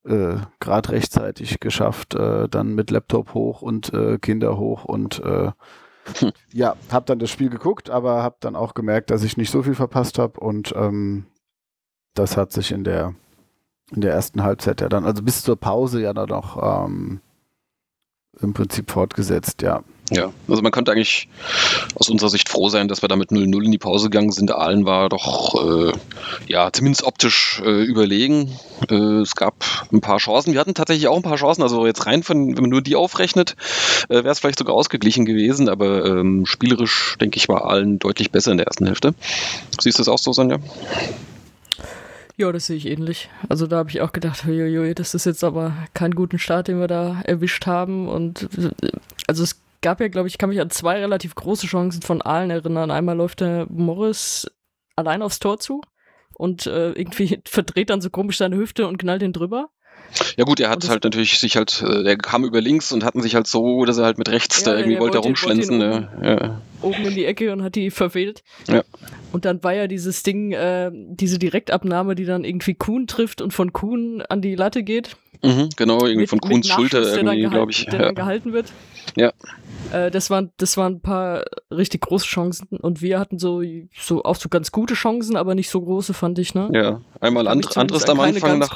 äh, 0.06 0.38
gerade 0.60 0.90
rechtzeitig 0.90 1.60
geschafft, 1.60 2.16
äh, 2.16 2.48
dann 2.48 2.76
mit 2.76 2.92
Laptop 2.92 3.34
hoch 3.34 3.62
und 3.62 3.94
äh, 3.94 4.18
Kinder 4.20 4.58
hoch 4.58 4.86
und 4.86 5.20
äh, 5.24 5.52
hm. 6.20 6.32
ja, 6.54 6.76
habe 6.92 7.06
dann 7.06 7.20
das 7.20 7.30
Spiel 7.30 7.50
geguckt, 7.50 7.90
aber 7.90 8.22
habe 8.22 8.38
dann 8.40 8.56
auch 8.56 8.74
gemerkt, 8.74 9.10
dass 9.10 9.24
ich 9.24 9.38
nicht 9.38 9.52
so 9.52 9.64
viel 9.64 9.76
verpasst 9.76 10.20
habe 10.20 10.40
und 10.40 10.74
ähm, 10.76 11.26
das 12.14 12.38
hat 12.38 12.52
sich 12.52 12.72
in 12.72 12.84
der 12.84 13.16
in 13.92 14.02
der 14.02 14.14
ersten 14.14 14.44
Halbzeit 14.44 14.82
ja 14.82 14.90
dann, 14.90 15.06
also 15.06 15.22
bis 15.22 15.44
zur 15.44 15.56
Pause 15.56 16.02
ja 16.02 16.14
dann 16.14 16.30
noch 16.30 16.88
ähm, 16.88 17.22
im 18.42 18.54
Prinzip 18.54 18.92
fortgesetzt, 18.92 19.62
ja. 19.62 19.84
Ja, 20.12 20.32
also 20.48 20.62
man 20.62 20.72
konnte 20.72 20.92
eigentlich 20.92 21.28
aus 21.96 22.10
unserer 22.10 22.30
Sicht 22.30 22.48
froh 22.48 22.70
sein, 22.70 22.88
dass 22.88 23.02
wir 23.02 23.10
damit 23.10 23.32
0-0 23.32 23.64
in 23.64 23.72
die 23.72 23.80
Pause 23.80 24.12
gegangen 24.12 24.32
sind. 24.32 24.52
Aalen 24.52 24.86
war 24.86 25.10
doch, 25.10 25.56
äh, 25.90 25.94
ja, 26.46 26.72
zumindest 26.72 27.04
optisch 27.04 27.60
äh, 27.66 27.84
überlegen. 27.84 28.56
Äh, 28.92 29.22
es 29.22 29.36
gab 29.36 29.66
ein 29.92 30.02
paar 30.02 30.20
Chancen. 30.20 30.54
Wir 30.54 30.60
hatten 30.60 30.76
tatsächlich 30.76 31.08
auch 31.08 31.16
ein 31.16 31.24
paar 31.24 31.38
Chancen. 31.38 31.64
Also 31.64 31.88
jetzt 31.88 32.06
rein 32.06 32.22
von, 32.22 32.56
wenn 32.56 32.62
man 32.62 32.70
nur 32.70 32.84
die 32.84 32.96
aufrechnet, 32.96 33.56
äh, 34.10 34.18
wäre 34.18 34.30
es 34.30 34.38
vielleicht 34.38 34.60
sogar 34.60 34.76
ausgeglichen 34.76 35.26
gewesen. 35.26 35.70
Aber 35.70 36.06
ähm, 36.06 36.46
spielerisch, 36.46 37.18
denke 37.20 37.38
ich, 37.38 37.50
war 37.50 37.66
Aalen 37.66 37.98
deutlich 37.98 38.30
besser 38.30 38.52
in 38.52 38.58
der 38.58 38.68
ersten 38.68 38.86
Hälfte. 38.86 39.16
Siehst 39.82 39.98
du 39.98 40.02
das 40.02 40.08
auch 40.08 40.20
so, 40.20 40.34
Sonja? 40.34 40.60
Ja, 42.38 42.52
das 42.52 42.66
sehe 42.66 42.76
ich 42.76 42.86
ähnlich. 42.86 43.30
Also 43.48 43.66
da 43.66 43.78
habe 43.78 43.90
ich 43.90 44.02
auch 44.02 44.12
gedacht, 44.12 44.46
uiuiui, 44.46 44.94
das 44.94 45.14
ist 45.14 45.26
jetzt 45.26 45.44
aber 45.44 45.74
keinen 45.94 46.16
guten 46.16 46.38
Start, 46.38 46.68
den 46.68 46.80
wir 46.80 46.88
da 46.88 47.22
erwischt 47.22 47.66
haben. 47.66 48.10
Und 48.10 48.50
also 49.28 49.44
es 49.44 49.62
gab 49.82 50.02
ja, 50.02 50.10
glaube 50.10 50.28
ich, 50.28 50.38
kann 50.38 50.50
mich 50.50 50.60
an 50.60 50.70
zwei 50.70 51.00
relativ 51.00 51.36
große 51.36 51.68
Chancen 51.68 52.02
von 52.02 52.22
Aalen 52.22 52.52
erinnern. 52.52 52.92
Einmal 52.92 53.16
läuft 53.16 53.40
der 53.40 53.68
Morris 53.70 54.52
allein 54.98 55.22
aufs 55.22 55.40
Tor 55.40 55.60
zu 55.60 55.82
und 56.34 56.68
äh, 56.68 56.92
irgendwie 56.92 57.42
verdreht 57.46 57.90
dann 57.90 58.02
so 58.02 58.10
komisch 58.10 58.38
seine 58.38 58.58
Hüfte 58.58 58.88
und 58.88 58.98
knallt 58.98 59.24
ihn 59.24 59.34
drüber. 59.34 59.70
Ja 60.38 60.44
gut, 60.44 60.60
er 60.60 60.70
hat 60.70 60.88
halt 60.90 61.04
natürlich 61.04 61.40
sich 61.40 61.58
halt, 61.58 61.84
äh, 61.86 62.04
er 62.04 62.18
kam 62.18 62.46
über 62.46 62.62
links 62.62 62.92
und 62.92 63.04
hatten 63.04 63.22
sich 63.22 63.36
halt 63.36 63.48
so, 63.48 63.86
dass 63.86 63.98
er 63.98 64.06
halt 64.06 64.18
mit 64.18 64.30
rechts 64.30 64.62
ja, 64.62 64.72
da 64.72 64.78
irgendwie 64.78 65.00
wollte, 65.00 65.16
wollte 65.16 65.28
rumschlänzen. 65.28 65.80
Wollte 65.80 66.10
oben, 66.18 66.26
ja. 66.26 66.62
oben, 66.82 67.06
in 67.06 67.16
die 67.16 67.26
Ecke 67.26 67.52
und 67.52 67.64
hat 67.64 67.76
die 67.76 67.92
verfehlt. 67.92 68.44
Ja. 68.68 68.84
Und 69.32 69.46
dann 69.46 69.64
war 69.64 69.74
ja 69.74 69.88
dieses 69.88 70.24
Ding, 70.24 70.52
äh, 70.52 70.92
diese 70.94 71.40
Direktabnahme, 71.40 72.16
die 72.16 72.26
dann 72.26 72.44
irgendwie 72.44 72.74
Kuhn 72.74 73.08
trifft 73.08 73.42
und 73.42 73.52
von 73.52 73.74
Kuhn 73.74 74.22
an 74.22 74.42
die 74.42 74.56
Latte 74.56 74.84
geht. 74.84 75.18
Mhm, 75.42 75.70
genau, 75.76 76.06
irgendwie 76.06 76.22
mit, 76.22 76.30
von 76.30 76.40
Kuhns 76.40 76.68
Schulter 76.68 77.02
irgendwie, 77.02 77.48
glaube 77.48 77.72
ich. 77.72 77.86
Der 77.86 78.00
ja. 78.00 78.06
dann 78.08 78.16
gehalten 78.16 78.54
wird. 78.54 78.72
Ja. 79.16 79.32
Äh, 79.92 80.12
das, 80.12 80.30
waren, 80.30 80.52
das 80.58 80.78
waren 80.78 80.94
ein 80.94 81.02
paar 81.02 81.46
richtig 81.72 82.02
große 82.02 82.26
Chancen 82.26 82.68
und 82.82 83.02
wir 83.02 83.20
hatten 83.20 83.40
so, 83.40 83.62
so 84.00 84.24
auch 84.24 84.36
so 84.36 84.50
ganz 84.50 84.72
gute 84.72 84.94
Chancen, 84.94 85.36
aber 85.36 85.56
nicht 85.56 85.70
so 85.70 85.82
große, 85.82 86.14
fand 86.14 86.40
ich, 86.40 86.56
ne? 86.56 86.70
Ja, 86.74 87.02
einmal 87.20 87.48
and, 87.48 87.78
anderes 87.78 88.08
am 88.10 88.20
Anfang 88.20 88.60
nach. 88.60 88.76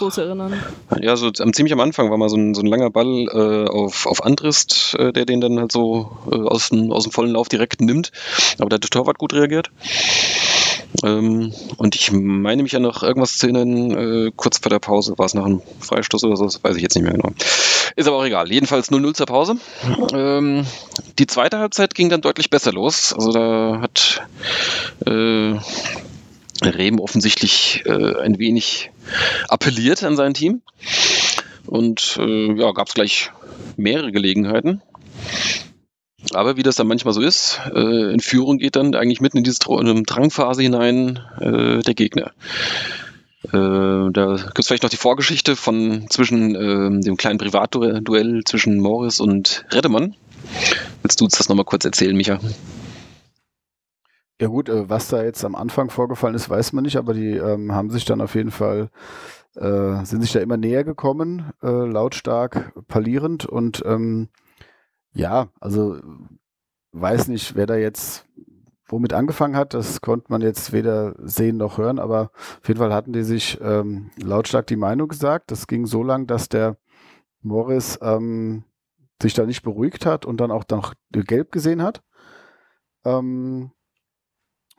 Ja, 1.01 1.15
so 1.15 1.31
am, 1.39 1.53
ziemlich 1.53 1.73
am 1.73 1.79
Anfang 1.79 2.09
war 2.09 2.17
mal 2.17 2.29
so 2.29 2.37
ein, 2.37 2.53
so 2.53 2.61
ein 2.61 2.67
langer 2.67 2.89
Ball 2.89 3.27
äh, 3.31 3.69
auf, 3.69 4.05
auf 4.05 4.23
Andrist, 4.23 4.95
äh, 4.99 5.11
der 5.11 5.25
den 5.25 5.41
dann 5.41 5.59
halt 5.59 5.71
so 5.71 6.11
äh, 6.31 6.35
aus, 6.35 6.69
dem, 6.69 6.91
aus 6.91 7.03
dem 7.03 7.11
vollen 7.11 7.31
Lauf 7.31 7.49
direkt 7.49 7.81
nimmt. 7.81 8.11
Aber 8.59 8.69
der 8.69 8.79
Torwart 8.79 9.17
gut 9.17 9.33
reagiert. 9.33 9.71
Ähm, 11.03 11.53
und 11.77 11.95
ich 11.95 12.11
meine 12.11 12.63
mich 12.63 12.71
ja 12.71 12.79
noch 12.79 13.03
irgendwas 13.03 13.37
zu 13.37 13.47
erinnern, 13.47 13.91
äh, 14.27 14.31
kurz 14.35 14.57
vor 14.57 14.69
der 14.69 14.79
Pause 14.79 15.17
war 15.17 15.25
es 15.25 15.33
nach 15.33 15.45
einem 15.45 15.61
Freistoß 15.79 16.23
oder 16.23 16.35
so, 16.35 16.45
das 16.45 16.63
weiß 16.63 16.75
ich 16.75 16.81
jetzt 16.81 16.95
nicht 16.95 17.03
mehr 17.03 17.13
genau. 17.13 17.31
Ist 17.95 18.07
aber 18.07 18.17
auch 18.17 18.25
egal. 18.25 18.51
Jedenfalls 18.51 18.91
0-0 18.91 19.13
zur 19.13 19.25
Pause. 19.25 19.55
Ähm, 20.13 20.65
die 21.17 21.27
zweite 21.27 21.59
Halbzeit 21.59 21.95
ging 21.95 22.09
dann 22.09 22.21
deutlich 22.21 22.49
besser 22.49 22.71
los. 22.71 23.13
Also 23.13 23.31
da 23.31 23.81
hat 23.81 24.21
äh, 25.05 25.55
Rehm 26.61 26.99
offensichtlich 26.99 27.83
äh, 27.85 28.15
ein 28.21 28.39
wenig 28.39 28.91
appelliert 29.47 30.03
an 30.03 30.15
sein 30.15 30.33
Team. 30.33 30.61
Und 31.65 32.17
äh, 32.19 32.53
ja, 32.53 32.71
gab 32.71 32.87
es 32.87 32.93
gleich 32.93 33.31
mehrere 33.77 34.11
Gelegenheiten. 34.11 34.81
Aber 36.35 36.57
wie 36.57 36.63
das 36.63 36.75
dann 36.75 36.87
manchmal 36.87 37.13
so 37.13 37.21
ist, 37.21 37.59
äh, 37.73 38.13
in 38.13 38.19
Führung 38.19 38.57
geht 38.57 38.75
dann 38.75 38.95
eigentlich 38.95 39.21
mitten 39.21 39.37
in 39.37 39.43
diese 39.43 39.59
Drangphase 39.59 40.61
hinein 40.61 41.19
äh, 41.39 41.79
der 41.79 41.93
Gegner. 41.93 42.31
Äh, 43.43 44.11
da 44.11 44.35
gibt 44.35 44.59
es 44.59 44.67
vielleicht 44.67 44.83
noch 44.83 44.89
die 44.89 44.97
Vorgeschichte 44.97 45.55
von 45.55 46.07
zwischen 46.09 46.55
äh, 46.55 47.01
dem 47.01 47.15
kleinen 47.15 47.39
Privatduell 47.39 48.43
zwischen 48.43 48.79
Morris 48.79 49.19
und 49.19 49.65
Redemann. 49.71 50.15
Willst 51.01 51.21
du 51.21 51.25
uns 51.25 51.37
das 51.37 51.47
nochmal 51.47 51.65
kurz 51.65 51.85
erzählen, 51.85 52.15
Micha? 52.15 52.39
Ja 54.41 54.47
gut, 54.47 54.69
äh, 54.69 54.89
was 54.89 55.09
da 55.09 55.23
jetzt 55.23 55.43
am 55.43 55.55
Anfang 55.55 55.89
vorgefallen 55.89 56.35
ist, 56.35 56.49
weiß 56.49 56.73
man 56.73 56.83
nicht, 56.83 56.97
aber 56.97 57.13
die 57.13 57.31
ähm, 57.31 57.73
haben 57.73 57.89
sich 57.89 58.05
dann 58.05 58.21
auf 58.21 58.35
jeden 58.35 58.51
Fall, 58.51 58.89
äh, 59.55 60.03
sind 60.05 60.21
sich 60.21 60.31
da 60.31 60.39
immer 60.39 60.57
näher 60.57 60.83
gekommen, 60.83 61.51
äh, 61.61 61.67
lautstark 61.67 62.73
parlierend 62.87 63.45
und 63.45 63.83
ähm, 63.85 64.29
ja, 65.13 65.49
also 65.59 65.99
weiß 66.91 67.27
nicht, 67.27 67.55
wer 67.55 67.65
da 67.65 67.75
jetzt 67.75 68.25
womit 68.91 69.13
angefangen 69.13 69.55
hat, 69.55 69.73
das 69.73 70.01
konnte 70.01 70.27
man 70.29 70.41
jetzt 70.41 70.73
weder 70.73 71.15
sehen 71.19 71.57
noch 71.57 71.77
hören, 71.77 71.99
aber 71.99 72.31
auf 72.61 72.67
jeden 72.67 72.79
Fall 72.79 72.93
hatten 72.93 73.13
die 73.13 73.23
sich 73.23 73.59
ähm, 73.61 74.11
lautstark 74.17 74.67
die 74.67 74.75
Meinung 74.75 75.07
gesagt. 75.07 75.51
Das 75.51 75.67
ging 75.67 75.85
so 75.85 76.03
lang, 76.03 76.27
dass 76.27 76.49
der 76.49 76.77
Morris 77.41 77.99
ähm, 78.01 78.63
sich 79.21 79.33
da 79.33 79.45
nicht 79.45 79.63
beruhigt 79.63 80.05
hat 80.05 80.25
und 80.25 80.41
dann 80.41 80.51
auch 80.51 80.63
noch 80.71 80.93
gelb 81.11 81.51
gesehen 81.51 81.83
hat. 81.83 82.01
Ähm, 83.05 83.71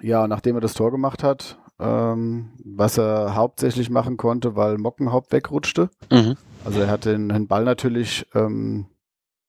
ja, 0.00 0.26
nachdem 0.26 0.56
er 0.56 0.60
das 0.60 0.74
Tor 0.74 0.90
gemacht 0.90 1.22
hat, 1.22 1.58
ähm, 1.78 2.52
was 2.64 2.98
er 2.98 3.34
hauptsächlich 3.34 3.90
machen 3.90 4.16
konnte, 4.16 4.56
weil 4.56 4.78
Mockenhaupt 4.78 5.32
wegrutschte. 5.32 5.90
Mhm. 6.10 6.36
Also 6.64 6.80
er 6.80 6.88
hat 6.88 7.04
den, 7.04 7.28
den 7.28 7.48
Ball 7.48 7.64
natürlich 7.64 8.26
ähm, 8.34 8.86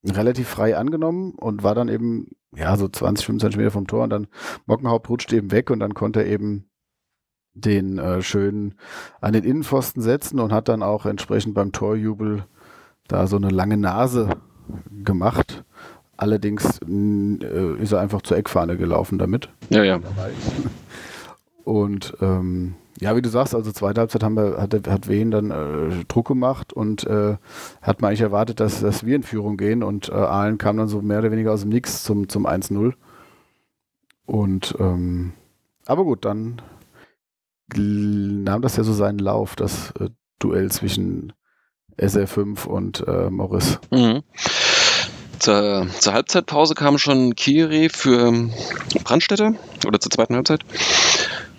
relativ 0.04 0.48
frei 0.48 0.78
angenommen 0.78 1.34
und 1.36 1.64
war 1.64 1.76
dann 1.76 1.90
eben, 1.90 2.32
ja, 2.56 2.76
so 2.76 2.88
20, 2.88 3.26
25 3.26 3.58
Meter 3.58 3.72
vom 3.72 3.88
Tor 3.88 4.04
und 4.04 4.10
dann 4.10 4.28
Mockenhaupt 4.66 5.10
rutscht 5.10 5.32
eben 5.34 5.52
weg 5.52 5.70
und 5.70 5.80
dann 5.80 5.94
konnte 5.94 6.22
er 6.22 6.28
eben 6.28 6.66
den 7.54 7.98
äh, 7.98 8.22
schön 8.22 8.76
an 9.20 9.34
den 9.34 9.44
Innenpfosten 9.44 10.02
setzen 10.02 10.40
und 10.40 10.54
hat 10.54 10.70
dann 10.70 10.84
auch 10.84 11.06
entsprechend 11.06 11.54
beim 11.54 11.72
Torjubel 11.72 12.46
da 13.08 13.28
so 13.28 13.36
eine 13.36 13.50
lange 13.50 13.78
Nase 13.78 14.30
gemacht. 15.04 15.64
Allerdings 16.18 16.80
äh, 16.88 17.82
ist 17.82 17.92
er 17.92 18.00
einfach 18.00 18.22
zur 18.22 18.38
Eckfahne 18.38 18.78
gelaufen 18.78 19.18
damit. 19.18 19.50
Ja, 19.70 19.84
ja. 19.84 20.00
Und 21.64 22.16
ähm, 22.22 22.76
ja, 23.02 23.16
wie 23.16 23.22
du 23.22 23.30
sagst, 23.30 23.56
also 23.56 23.72
zweite 23.72 24.00
Halbzeit 24.00 24.24
haben 24.24 24.36
wir, 24.36 24.58
hat, 24.62 24.88
hat 24.88 25.10
Wien 25.10 25.32
dann 25.32 25.50
äh, 25.50 26.06
Druck 26.08 26.28
gemacht 26.28 26.72
und 26.72 27.04
äh, 27.08 27.36
hat 27.82 28.00
man 28.00 28.10
eigentlich 28.10 28.22
erwartet, 28.22 28.60
dass, 28.60 28.82
dass 28.82 29.04
wir 29.04 29.16
in 29.16 29.24
Führung 29.24 29.58
gehen 29.58 29.82
und 29.82 30.10
äh, 30.10 30.14
Aalen 30.14 30.60
kam 30.60 30.78
dann 30.78 30.88
so 30.88 31.02
mehr 31.02 31.20
oder 31.20 31.32
weniger 31.32 31.52
aus 31.52 31.62
dem 31.62 31.70
Nix 31.70 32.04
zum, 32.04 32.30
zum 32.30 32.46
1-0. 32.46 32.94
Und 34.28 34.76
ähm, 34.80 35.34
aber 35.88 36.04
gut, 36.04 36.26
dann 36.26 36.62
nahm 37.76 38.62
das 38.62 38.78
ja 38.78 38.84
so 38.84 38.94
seinen 38.94 39.20
Lauf, 39.20 39.56
das 39.56 39.92
äh, 40.00 40.10
Duell 40.38 40.72
zwischen 40.72 41.34
SR5 41.98 42.66
und 42.66 43.04
äh, 43.08 43.30
Morris. 43.30 43.80
Mhm. 43.92 44.22
Zur, 45.40 45.88
zur, 46.00 46.14
Halbzeitpause 46.14 46.76
kam 46.76 47.00
schon 47.00 47.36
Kiri 47.36 47.90
für 47.90 48.32
Brandstätter 49.04 49.56
oder 49.88 50.00
zur 50.00 50.12
zweiten 50.12 50.36
Halbzeit. 50.36 50.64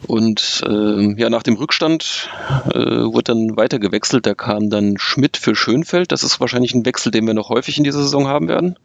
Und 0.07 0.63
äh, 0.67 1.15
ja, 1.21 1.31
nach 1.31 1.43
dem 1.43 1.57
Rückstand 1.57 2.29
äh, 2.75 2.79
wurde 2.79 3.25
dann 3.25 3.57
weiter 3.57 3.79
gewechselt. 3.79 4.27
Da 4.27 4.35
kam 4.35 4.69
dann 4.69 4.99
Schmidt 4.99 5.37
für 5.37 5.55
Schönfeld. 5.55 6.13
Das 6.13 6.25
ist 6.25 6.41
wahrscheinlich 6.41 6.75
ein 6.75 6.85
Wechsel, 6.85 7.13
den 7.13 7.27
wir 7.27 7.35
noch 7.35 7.51
häufig 7.51 7.79
in 7.79 7.85
dieser 7.85 8.03
Saison 8.03 8.27
haben 8.27 8.49
werden. 8.49 8.79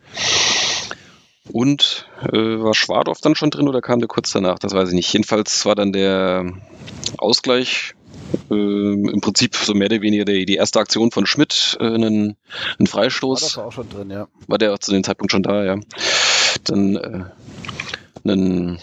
Und 1.51 2.07
äh, 2.31 2.59
war 2.59 2.73
Schwadorf 2.73 3.21
dann 3.21 3.35
schon 3.35 3.49
drin 3.49 3.67
oder 3.67 3.81
kam 3.81 3.99
der 3.99 4.07
kurz 4.07 4.31
danach? 4.31 4.59
Das 4.59 4.73
weiß 4.73 4.89
ich 4.89 4.95
nicht. 4.95 5.11
Jedenfalls 5.11 5.65
war 5.65 5.75
dann 5.75 5.93
der 5.93 6.45
Ausgleich 7.17 7.95
äh, 8.51 8.53
im 8.53 9.21
Prinzip 9.21 9.55
so 9.55 9.73
mehr 9.73 9.87
oder 9.87 10.01
weniger 10.01 10.25
die, 10.25 10.45
die 10.45 10.55
erste 10.55 10.79
Aktion 10.79 11.11
von 11.11 11.25
Schmidt, 11.25 11.77
äh, 11.79 11.85
einen, 11.85 12.35
einen 12.77 12.87
Freistoß. 12.87 13.57
War 13.57 13.67
auch 13.67 13.71
schon 13.71 13.89
drin, 13.89 14.09
ja. 14.09 14.27
War 14.47 14.57
der 14.57 14.79
zu 14.79 14.91
dem 14.91 15.03
Zeitpunkt 15.03 15.31
schon 15.31 15.43
da, 15.43 15.63
ja. 15.63 15.77
Dann 16.63 16.95
äh, 16.95 17.23
einen 18.23 18.79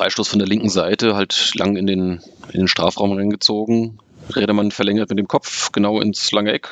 Freistoß 0.00 0.28
von 0.28 0.38
der 0.38 0.48
linken 0.48 0.70
Seite, 0.70 1.14
halt 1.14 1.52
lang 1.56 1.76
in 1.76 1.86
den, 1.86 2.22
in 2.52 2.60
den 2.60 2.68
Strafraum 2.68 3.12
reingezogen. 3.12 3.98
Rädermann 4.34 4.70
verlängert 4.70 5.10
mit 5.10 5.18
dem 5.18 5.28
Kopf 5.28 5.72
genau 5.72 6.00
ins 6.00 6.32
lange 6.32 6.54
Eck. 6.54 6.70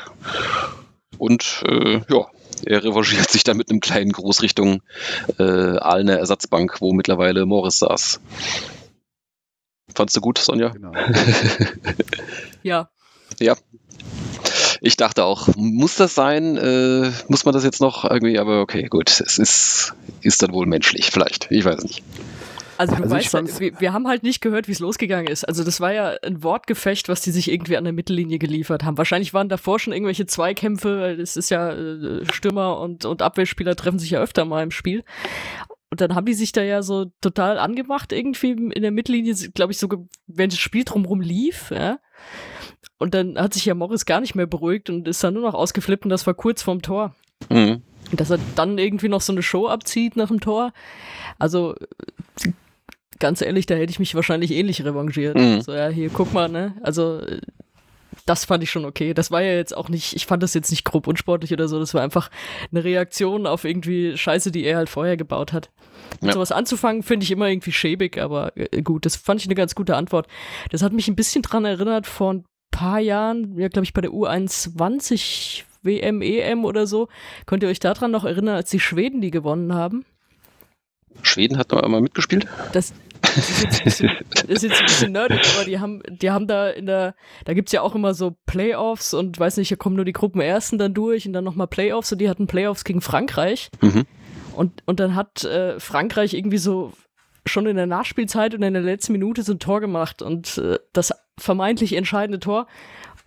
Und 1.18 1.62
äh, 1.66 2.00
ja, 2.08 2.26
er 2.64 2.84
revanchiert 2.84 3.28
sich 3.30 3.44
dann 3.44 3.58
mit 3.58 3.68
einem 3.68 3.80
kleinen 3.80 4.12
Gruß 4.12 4.40
Richtung 4.40 4.80
äh, 5.38 5.42
Aalener 5.42 6.18
Ersatzbank, 6.18 6.80
wo 6.80 6.94
mittlerweile 6.94 7.44
Morris 7.44 7.80
saß. 7.80 8.18
Fandst 9.94 10.16
du 10.16 10.22
gut, 10.22 10.38
Sonja? 10.38 10.70
Genau. 10.70 10.92
ja. 12.62 12.88
Ja. 13.40 13.56
Ich 14.80 14.96
dachte 14.96 15.24
auch, 15.24 15.48
muss 15.54 15.96
das 15.96 16.14
sein? 16.14 16.56
Äh, 16.56 17.10
muss 17.28 17.44
man 17.44 17.52
das 17.52 17.64
jetzt 17.64 17.82
noch 17.82 18.04
irgendwie? 18.04 18.38
Aber 18.38 18.62
okay, 18.62 18.84
gut. 18.84 19.20
Es 19.20 19.38
ist, 19.38 19.94
ist 20.22 20.42
dann 20.42 20.54
wohl 20.54 20.64
menschlich, 20.64 21.10
vielleicht. 21.10 21.50
Ich 21.50 21.66
weiß 21.66 21.82
nicht. 21.82 22.02
Also 22.78 22.94
du 22.94 23.02
also 23.02 23.14
weißt, 23.16 23.34
halt, 23.34 23.60
wir, 23.60 23.80
wir, 23.80 23.92
haben 23.92 24.06
halt 24.06 24.22
nicht 24.22 24.40
gehört, 24.40 24.68
wie 24.68 24.72
es 24.72 24.78
losgegangen 24.78 25.26
ist. 25.26 25.44
Also 25.44 25.64
das 25.64 25.80
war 25.80 25.92
ja 25.92 26.14
ein 26.22 26.44
Wortgefecht, 26.44 27.08
was 27.08 27.20
die 27.20 27.32
sich 27.32 27.50
irgendwie 27.50 27.76
an 27.76 27.82
der 27.82 27.92
Mittellinie 27.92 28.38
geliefert 28.38 28.84
haben. 28.84 28.96
Wahrscheinlich 28.96 29.34
waren 29.34 29.48
davor 29.48 29.80
schon 29.80 29.92
irgendwelche 29.92 30.26
Zweikämpfe, 30.26 31.00
weil 31.00 31.20
es 31.20 31.36
ist 31.36 31.50
ja 31.50 31.72
äh, 31.72 32.24
Stürmer 32.32 32.78
und, 32.78 33.04
und 33.04 33.20
Abwehrspieler 33.20 33.74
treffen 33.74 33.98
sich 33.98 34.10
ja 34.10 34.20
öfter 34.20 34.44
mal 34.44 34.62
im 34.62 34.70
Spiel. 34.70 35.02
Und 35.90 36.00
dann 36.00 36.14
haben 36.14 36.26
die 36.26 36.34
sich 36.34 36.52
da 36.52 36.62
ja 36.62 36.82
so 36.82 37.06
total 37.20 37.58
angemacht, 37.58 38.12
irgendwie 38.12 38.50
in 38.50 38.82
der 38.82 38.92
Mittellinie, 38.92 39.34
glaube 39.54 39.72
ich, 39.72 39.78
sogar, 39.78 40.00
wenn 40.28 40.50
das 40.50 40.58
Spiel 40.60 40.84
drumherum 40.84 41.20
lief, 41.20 41.72
ja. 41.72 41.98
Und 42.98 43.14
dann 43.14 43.38
hat 43.38 43.54
sich 43.54 43.64
ja 43.64 43.74
Morris 43.74 44.06
gar 44.06 44.20
nicht 44.20 44.36
mehr 44.36 44.46
beruhigt 44.46 44.88
und 44.88 45.08
ist 45.08 45.24
dann 45.24 45.34
nur 45.34 45.42
noch 45.42 45.54
ausgeflippt 45.54 46.04
und 46.04 46.10
das 46.10 46.26
war 46.28 46.34
kurz 46.34 46.62
vorm 46.62 46.82
Tor. 46.82 47.14
Mhm. 47.48 47.82
Dass 48.12 48.30
er 48.30 48.38
dann 48.54 48.78
irgendwie 48.78 49.08
noch 49.08 49.20
so 49.20 49.32
eine 49.32 49.42
Show 49.42 49.66
abzieht 49.66 50.16
nach 50.16 50.28
dem 50.28 50.40
Tor. 50.40 50.72
Also 51.38 51.74
ganz 53.18 53.42
ehrlich, 53.42 53.66
da 53.66 53.74
hätte 53.74 53.90
ich 53.90 53.98
mich 53.98 54.14
wahrscheinlich 54.14 54.50
ähnlich 54.50 54.84
revanchiert. 54.84 55.36
Mhm. 55.36 55.60
So, 55.62 55.72
ja, 55.72 55.88
hier, 55.88 56.10
guck 56.10 56.32
mal, 56.32 56.48
ne? 56.48 56.74
Also, 56.82 57.20
das 58.26 58.44
fand 58.44 58.62
ich 58.62 58.70
schon 58.70 58.84
okay. 58.84 59.14
Das 59.14 59.30
war 59.30 59.42
ja 59.42 59.52
jetzt 59.54 59.76
auch 59.76 59.88
nicht, 59.88 60.14
ich 60.14 60.26
fand 60.26 60.42
das 60.42 60.54
jetzt 60.54 60.70
nicht 60.70 60.84
grob 60.84 61.06
unsportlich 61.06 61.52
oder 61.52 61.68
so. 61.68 61.78
Das 61.78 61.94
war 61.94 62.02
einfach 62.02 62.30
eine 62.70 62.84
Reaktion 62.84 63.46
auf 63.46 63.64
irgendwie 63.64 64.16
Scheiße, 64.16 64.50
die 64.50 64.64
er 64.64 64.76
halt 64.76 64.88
vorher 64.88 65.16
gebaut 65.16 65.52
hat. 65.52 65.70
Ja. 66.22 66.32
Sowas 66.32 66.52
anzufangen, 66.52 67.02
finde 67.02 67.24
ich 67.24 67.30
immer 67.30 67.48
irgendwie 67.48 67.72
schäbig, 67.72 68.18
aber 68.18 68.52
äh, 68.56 68.82
gut, 68.82 69.06
das 69.06 69.16
fand 69.16 69.40
ich 69.40 69.46
eine 69.46 69.54
ganz 69.54 69.74
gute 69.74 69.96
Antwort. 69.96 70.26
Das 70.70 70.82
hat 70.82 70.92
mich 70.92 71.08
ein 71.08 71.16
bisschen 71.16 71.42
dran 71.42 71.64
erinnert 71.64 72.06
vor 72.06 72.34
ein 72.34 72.44
paar 72.70 72.98
Jahren, 73.00 73.58
ja, 73.58 73.68
glaube 73.68 73.84
ich, 73.84 73.94
bei 73.94 74.00
der 74.00 74.10
U21 74.10 75.64
WM, 75.82 76.22
EM 76.22 76.64
oder 76.64 76.86
so. 76.86 77.08
Könnt 77.46 77.62
ihr 77.62 77.68
euch 77.68 77.80
daran 77.80 78.10
noch 78.10 78.24
erinnern, 78.24 78.56
als 78.56 78.70
die 78.70 78.80
Schweden 78.80 79.20
die 79.20 79.30
gewonnen 79.30 79.74
haben? 79.74 80.04
Schweden 81.22 81.58
hat 81.58 81.72
noch 81.72 81.82
einmal 81.82 82.00
mitgespielt? 82.00 82.46
Das, 82.72 82.92
das 83.22 83.50
ist 83.50 83.62
jetzt 83.62 83.78
ein 83.78 83.84
bisschen, 83.84 84.10
ist 84.48 84.62
jetzt 84.62 84.78
ein 84.78 84.86
bisschen 84.86 85.12
nerdig, 85.12 85.40
aber 85.56 85.64
die 85.64 85.78
haben, 85.78 86.02
die 86.08 86.30
haben 86.30 86.46
da 86.46 86.68
in 86.68 86.86
der, 86.86 87.14
da 87.44 87.54
gibt 87.54 87.68
es 87.68 87.72
ja 87.72 87.82
auch 87.82 87.94
immer 87.94 88.14
so 88.14 88.36
Playoffs 88.46 89.14
und 89.14 89.38
weiß 89.38 89.56
nicht, 89.56 89.68
hier 89.68 89.76
kommen 89.76 89.96
nur 89.96 90.04
die 90.04 90.12
Gruppenersten 90.12 90.78
dann 90.78 90.94
durch 90.94 91.26
und 91.26 91.32
dann 91.32 91.44
nochmal 91.44 91.66
Playoffs 91.66 92.12
und 92.12 92.18
die 92.18 92.28
hatten 92.28 92.46
Playoffs 92.46 92.84
gegen 92.84 93.00
Frankreich. 93.00 93.70
Mhm. 93.80 94.06
Und, 94.54 94.82
und 94.86 95.00
dann 95.00 95.14
hat 95.14 95.44
äh, 95.44 95.78
Frankreich 95.78 96.34
irgendwie 96.34 96.58
so 96.58 96.92
schon 97.46 97.66
in 97.66 97.76
der 97.76 97.86
Nachspielzeit 97.86 98.54
und 98.54 98.62
in 98.62 98.74
der 98.74 98.82
letzten 98.82 99.12
Minute 99.12 99.42
so 99.42 99.52
ein 99.52 99.58
Tor 99.58 99.80
gemacht 99.80 100.22
und 100.22 100.58
äh, 100.58 100.78
das 100.92 101.12
vermeintlich 101.38 101.94
entscheidende 101.94 102.40
Tor. 102.40 102.66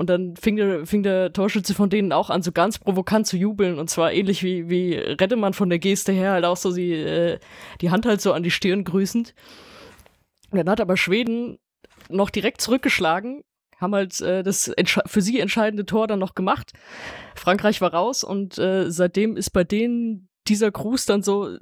Und 0.02 0.10
dann 0.10 0.36
fing 0.36 0.56
der, 0.56 0.88
fing 0.88 1.04
der 1.04 1.32
Torschütze 1.32 1.76
von 1.76 1.92
denen 1.92 2.12
auch 2.12 2.32
an, 2.32 2.42
so 2.42 2.52
ganz 2.52 2.80
provokant 2.80 3.28
zu 3.28 3.38
jubeln. 3.38 3.78
Und 3.78 3.88
zwar 3.88 4.12
ähnlich 4.12 4.42
wie, 4.42 4.68
wie 4.68 4.96
Rettemann 4.96 5.54
von 5.54 5.70
der 5.70 5.78
Geste 5.78 6.12
her, 6.12 6.32
halt 6.32 6.44
auch 6.44 6.58
so 6.58 6.72
sie, 6.72 6.92
äh, 6.92 7.38
die 7.82 7.92
Hand 7.92 8.08
halt 8.08 8.20
so 8.20 8.34
an 8.34 8.42
die 8.42 8.50
Stirn 8.50 8.84
grüßend. 8.84 9.36
Und 10.50 10.58
dann 10.58 10.68
hat 10.68 10.82
aber 10.82 10.98
Schweden 10.98 11.60
noch 12.10 12.32
direkt 12.32 12.62
zurückgeschlagen, 12.62 13.44
haben 13.78 13.94
halt 13.94 14.20
äh, 14.22 14.42
das 14.42 14.74
für 15.06 15.22
sie 15.22 15.40
entscheidende 15.40 15.86
Tor 15.86 16.08
dann 16.08 16.18
noch 16.18 16.34
gemacht. 16.34 16.72
Frankreich 17.36 17.80
war 17.80 17.94
raus 17.94 18.24
und 18.24 18.58
äh, 18.58 18.90
seitdem 18.90 19.38
ist 19.38 19.52
bei 19.52 19.64
denen 19.64 20.30
dieser 20.48 20.72
Gruß 20.72 21.06
dann 21.06 21.22
so 21.22 21.58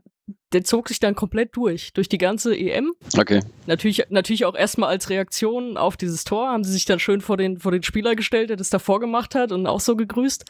der 0.53 0.63
zog 0.63 0.87
sich 0.87 0.99
dann 0.99 1.15
komplett 1.15 1.55
durch, 1.55 1.93
durch 1.93 2.09
die 2.09 2.17
ganze 2.17 2.57
EM. 2.57 2.93
Okay. 3.17 3.41
Natürlich, 3.67 4.03
natürlich 4.09 4.45
auch 4.45 4.55
erstmal 4.55 4.89
als 4.89 5.09
Reaktion 5.09 5.77
auf 5.77 5.95
dieses 5.95 6.23
Tor 6.23 6.49
haben 6.49 6.63
sie 6.63 6.71
sich 6.71 6.85
dann 6.85 6.99
schön 6.99 7.21
vor 7.21 7.37
den, 7.37 7.59
vor 7.59 7.71
den 7.71 7.83
Spieler 7.83 8.15
gestellt, 8.15 8.49
der 8.49 8.57
das 8.57 8.69
davor 8.69 8.99
gemacht 8.99 9.35
hat 9.35 9.51
und 9.51 9.67
auch 9.67 9.79
so 9.79 9.95
gegrüßt. 9.95 10.45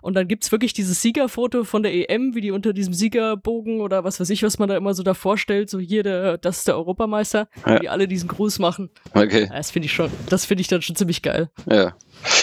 Und 0.00 0.14
dann 0.14 0.28
gibt's 0.28 0.50
wirklich 0.50 0.72
dieses 0.72 1.02
Siegerfoto 1.02 1.64
von 1.64 1.82
der 1.82 2.10
EM, 2.10 2.34
wie 2.34 2.40
die 2.40 2.50
unter 2.50 2.72
diesem 2.72 2.94
Siegerbogen 2.94 3.80
oder 3.80 4.04
was 4.04 4.18
weiß 4.18 4.30
ich, 4.30 4.42
was 4.42 4.58
man 4.58 4.68
da 4.68 4.76
immer 4.76 4.94
so 4.94 5.02
davor 5.02 5.36
stellt, 5.36 5.68
so 5.68 5.78
hier, 5.78 6.02
der, 6.02 6.38
das 6.38 6.58
ist 6.58 6.68
der 6.68 6.76
Europameister, 6.76 7.48
ja. 7.66 7.78
die 7.78 7.88
alle 7.88 8.08
diesen 8.08 8.28
Gruß 8.28 8.58
machen. 8.58 8.90
Okay. 9.12 9.48
Das 9.50 9.70
finde 9.70 9.86
ich 9.86 9.92
schon, 9.92 10.10
das 10.28 10.46
finde 10.46 10.62
ich 10.62 10.68
dann 10.68 10.82
schon 10.82 10.96
ziemlich 10.96 11.22
geil. 11.22 11.50
Ja. 11.70 11.94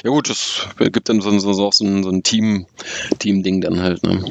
Ja 0.03 0.09
gut, 0.09 0.29
das 0.29 0.67
gibt 0.77 1.09
dann 1.09 1.21
so, 1.21 1.37
so, 1.39 1.53
so, 1.53 1.69
so 1.71 1.85
ein, 1.85 2.03
so 2.03 2.09
ein 2.09 2.23
Team, 2.23 2.65
Team-Ding 3.19 3.61
dann 3.61 3.81
halt, 3.81 4.03
ne? 4.03 4.23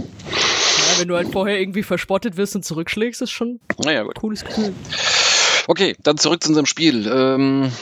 Wenn 0.99 1.09
du 1.09 1.17
halt 1.17 1.33
vorher 1.33 1.61
irgendwie 1.61 1.83
verspottet 1.83 2.37
wirst 2.37 2.57
und 2.57 2.65
zurückschlägst, 2.65 3.23
ist 3.23 3.31
schon 3.31 3.61
naja, 3.79 4.05
cooles 4.15 4.45
Gefühl. 4.45 4.73
Okay, 5.67 5.97
dann 6.03 6.19
zurück 6.19 6.43
zu 6.43 6.51
unserem 6.51 6.67
Spiel. 6.67 7.11
Ähm, 7.11 7.73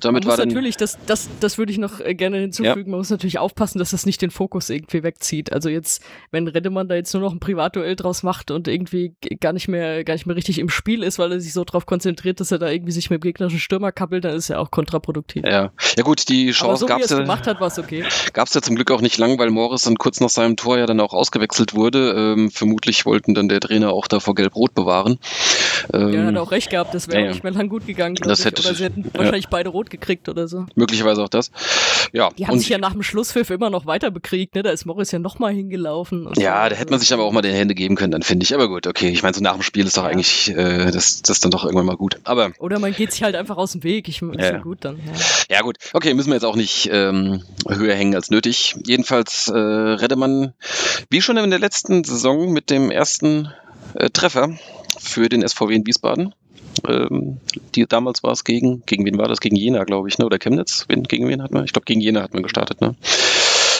damit 0.00 0.24
man 0.24 0.30
war 0.30 0.32
muss 0.32 0.36
dann, 0.38 0.48
natürlich, 0.48 0.76
das, 0.76 0.98
das, 1.06 1.28
das 1.40 1.58
würde 1.58 1.72
ich 1.72 1.78
noch 1.78 2.00
äh, 2.00 2.14
gerne 2.14 2.38
hinzufügen, 2.38 2.90
man 2.90 2.98
muss 2.98 3.10
natürlich 3.10 3.38
aufpassen, 3.38 3.78
dass 3.78 3.90
das 3.90 4.06
nicht 4.06 4.22
den 4.22 4.30
Fokus 4.30 4.70
irgendwie 4.70 5.02
wegzieht. 5.02 5.52
Also 5.52 5.68
jetzt, 5.68 6.02
wenn 6.30 6.48
Redemann 6.48 6.88
da 6.88 6.94
jetzt 6.94 7.12
nur 7.14 7.22
noch 7.22 7.32
ein 7.32 7.40
Privatduell 7.40 7.96
draus 7.96 8.22
macht 8.22 8.50
und 8.50 8.68
irgendwie 8.68 9.14
gar 9.40 9.52
nicht 9.52 9.68
mehr, 9.68 10.04
gar 10.04 10.14
nicht 10.14 10.26
mehr 10.26 10.36
richtig 10.36 10.58
im 10.58 10.68
Spiel 10.68 11.02
ist, 11.02 11.18
weil 11.18 11.32
er 11.32 11.40
sich 11.40 11.52
so 11.52 11.64
darauf 11.64 11.86
konzentriert, 11.86 12.40
dass 12.40 12.50
er 12.52 12.58
da 12.58 12.70
irgendwie 12.70 12.92
sich 12.92 13.10
mit 13.10 13.22
dem 13.22 13.26
gegnerischen 13.26 13.58
Stürmer 13.60 13.92
kappelt, 13.92 14.24
dann 14.24 14.34
ist 14.34 14.50
er 14.50 14.60
auch 14.60 14.70
kontraproduktiv. 14.70 15.44
ja. 15.44 15.72
ja 15.96 16.02
gut, 16.02 16.28
die 16.28 16.50
Chance 16.50 16.80
so 16.80 16.86
gab 16.86 17.00
es 17.00 17.10
ja, 17.10 17.18
gemacht 17.18 17.46
hat, 17.46 17.60
war 17.60 17.68
es 17.68 17.76
ja 18.54 18.62
zum 18.62 18.76
Glück 18.76 18.90
auch 18.90 19.00
nicht 19.00 19.18
lang, 19.18 19.38
weil 19.38 19.50
Morris 19.50 19.82
dann 19.82 19.96
kurz 19.96 20.20
nach 20.20 20.28
seinem 20.30 20.56
Tor 20.56 20.78
ja 20.78 20.86
dann 20.86 21.00
auch 21.00 21.12
ausgewechselt 21.12 21.74
wurde. 21.74 22.12
Ähm, 22.16 22.50
vermutlich 22.50 23.06
wollten 23.06 23.34
dann 23.34 23.48
der 23.48 23.60
Trainer 23.60 23.92
auch 23.92 24.06
davor 24.06 24.34
Gelb-Rot 24.34 24.74
bewahren. 24.74 25.18
Ähm, 25.92 26.12
Ja, 26.12 26.24
hat 26.24 26.36
auch 26.36 26.50
recht 26.52 26.70
gehabt, 26.70 26.94
das 26.94 27.08
wäre 27.08 27.18
ja, 27.18 27.24
ja. 27.24 27.30
auch 27.30 27.34
nicht 27.34 27.44
mehr 27.44 27.52
lang 27.52 27.68
gut 27.68 27.86
gegangen, 27.86 28.16
Das 28.16 28.44
hätte- 28.44 28.62
Oder 28.62 28.74
sie 28.74 28.84
hätten 28.84 29.02
ja. 29.02 29.18
wahrscheinlich 29.18 29.48
beide 29.48 29.65
rot 29.68 29.90
gekriegt 29.90 30.28
oder 30.28 30.48
so. 30.48 30.66
möglicherweise 30.74 31.22
auch 31.22 31.28
das. 31.28 31.50
Ja, 32.12 32.30
Die 32.30 32.46
haben 32.46 32.54
und 32.54 32.58
sich 32.60 32.68
ja 32.68 32.78
nach 32.78 32.92
dem 32.92 33.02
Schlusspfiff 33.02 33.50
immer 33.50 33.70
noch 33.70 33.86
weiter 33.86 34.10
bekriegt, 34.10 34.54
ne? 34.54 34.62
Da 34.62 34.70
ist 34.70 34.86
Morris 34.86 35.10
ja 35.12 35.18
nochmal 35.18 35.52
hingelaufen. 35.52 36.28
Ja, 36.36 36.64
so. 36.64 36.70
da 36.70 36.76
hätte 36.76 36.90
man 36.90 37.00
sich 37.00 37.12
aber 37.12 37.24
auch 37.24 37.32
mal 37.32 37.42
die 37.42 37.50
Hände 37.50 37.74
geben 37.74 37.96
können, 37.96 38.12
dann 38.12 38.22
finde 38.22 38.44
ich. 38.44 38.54
Aber 38.54 38.68
gut, 38.68 38.86
okay. 38.86 39.08
Ich 39.08 39.22
meine, 39.22 39.34
so 39.34 39.42
nach 39.42 39.54
dem 39.54 39.62
Spiel 39.62 39.86
ist 39.86 39.96
doch 39.96 40.04
eigentlich 40.04 40.50
äh, 40.50 40.90
das, 40.90 41.22
das 41.22 41.40
dann 41.40 41.50
doch 41.50 41.64
irgendwann 41.64 41.86
mal 41.86 41.96
gut. 41.96 42.18
Aber 42.24 42.52
Oder 42.58 42.78
man 42.78 42.92
geht 42.92 43.12
sich 43.12 43.22
halt 43.22 43.34
einfach 43.34 43.56
aus 43.56 43.72
dem 43.72 43.82
Weg. 43.82 44.08
Ich 44.08 44.20
Ja, 44.20 44.58
gut 44.58 44.78
dann. 44.80 44.96
Ja. 44.96 45.56
ja 45.56 45.62
gut, 45.62 45.76
okay, 45.92 46.14
müssen 46.14 46.28
wir 46.28 46.34
jetzt 46.34 46.44
auch 46.44 46.56
nicht 46.56 46.88
ähm, 46.92 47.42
höher 47.68 47.94
hängen 47.94 48.14
als 48.14 48.30
nötig. 48.30 48.76
Jedenfalls 48.86 49.48
äh, 49.48 49.56
Reddemann, 49.56 50.54
wie 51.10 51.22
schon 51.22 51.36
in 51.36 51.50
der 51.50 51.58
letzten 51.58 52.04
Saison 52.04 52.52
mit 52.52 52.70
dem 52.70 52.90
ersten 52.90 53.52
äh, 53.94 54.10
Treffer 54.10 54.56
für 54.98 55.28
den 55.28 55.46
SVW 55.46 55.74
in 55.74 55.86
Wiesbaden. 55.86 56.34
Ähm, 56.86 57.38
die, 57.74 57.86
damals 57.86 58.22
war 58.22 58.32
es 58.32 58.44
gegen, 58.44 58.82
gegen 58.86 59.04
wen 59.04 59.18
war 59.18 59.28
das? 59.28 59.40
Gegen 59.40 59.56
Jena, 59.56 59.84
glaube 59.84 60.08
ich, 60.08 60.18
ne? 60.18 60.26
Oder 60.26 60.38
Chemnitz? 60.38 60.84
Wen, 60.88 61.04
gegen 61.04 61.28
wen 61.28 61.42
hat 61.42 61.52
man? 61.52 61.64
Ich 61.64 61.72
glaube, 61.72 61.84
gegen 61.84 62.00
Jena 62.00 62.22
hat 62.22 62.34
man 62.34 62.42
gestartet, 62.42 62.80
ne? 62.80 62.94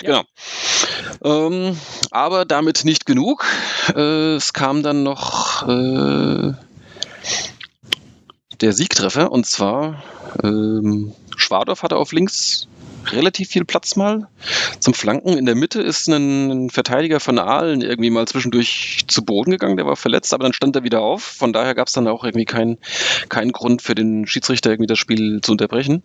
Ja. 0.03 0.23
Genau. 1.23 1.47
Ähm, 1.49 1.79
aber 2.11 2.45
damit 2.45 2.85
nicht 2.85 3.07
genug. 3.07 3.45
Äh, 3.95 4.35
es 4.35 4.53
kam 4.53 4.83
dann 4.83 5.03
noch 5.03 5.67
äh, 5.69 6.53
der 8.61 8.73
Siegtreffer 8.73 9.33
und 9.33 9.47
zwar 9.47 10.03
ähm, 10.43 11.13
Schwadorf 11.37 11.83
hatte 11.83 11.97
auf 11.97 12.13
links 12.13 12.69
relativ 13.13 13.49
viel 13.49 13.65
Platz 13.65 13.97
mal 13.97 14.29
zum 14.81 14.95
Flanken. 14.95 15.37
In 15.37 15.47
der 15.47 15.55
Mitte 15.55 15.81
ist 15.81 16.09
ein, 16.09 16.71
Verteidiger 16.71 17.21
von 17.21 17.39
Aalen 17.39 17.81
irgendwie 17.81 18.11
mal 18.11 18.27
zwischendurch 18.27 19.05
zu 19.07 19.25
Boden 19.25 19.51
gegangen, 19.51 19.77
der 19.77 19.87
war 19.87 19.97
verletzt, 19.97 20.35
aber 20.35 20.45
dann 20.45 20.53
stand 20.53 20.77
er 20.77 20.85
wieder 20.85 21.01
auf. 21.01 21.23
Von 21.23 21.53
daher 21.53 21.75
gab 21.75 21.89
es 21.89 21.93
dann 21.93 22.09
auch 22.09 22.25
irgendwie 22.25 22.45
keinen 22.45 22.79
keinen 23.29 23.53
Grund 23.53 23.83
für 23.83 23.95
den 23.95 24.27
Schiedsrichter 24.27 24.71
irgendwie 24.71 24.89
das 24.89 24.99
Spiel 24.99 25.41
zu 25.43 25.53
unterbrechen. 25.53 26.03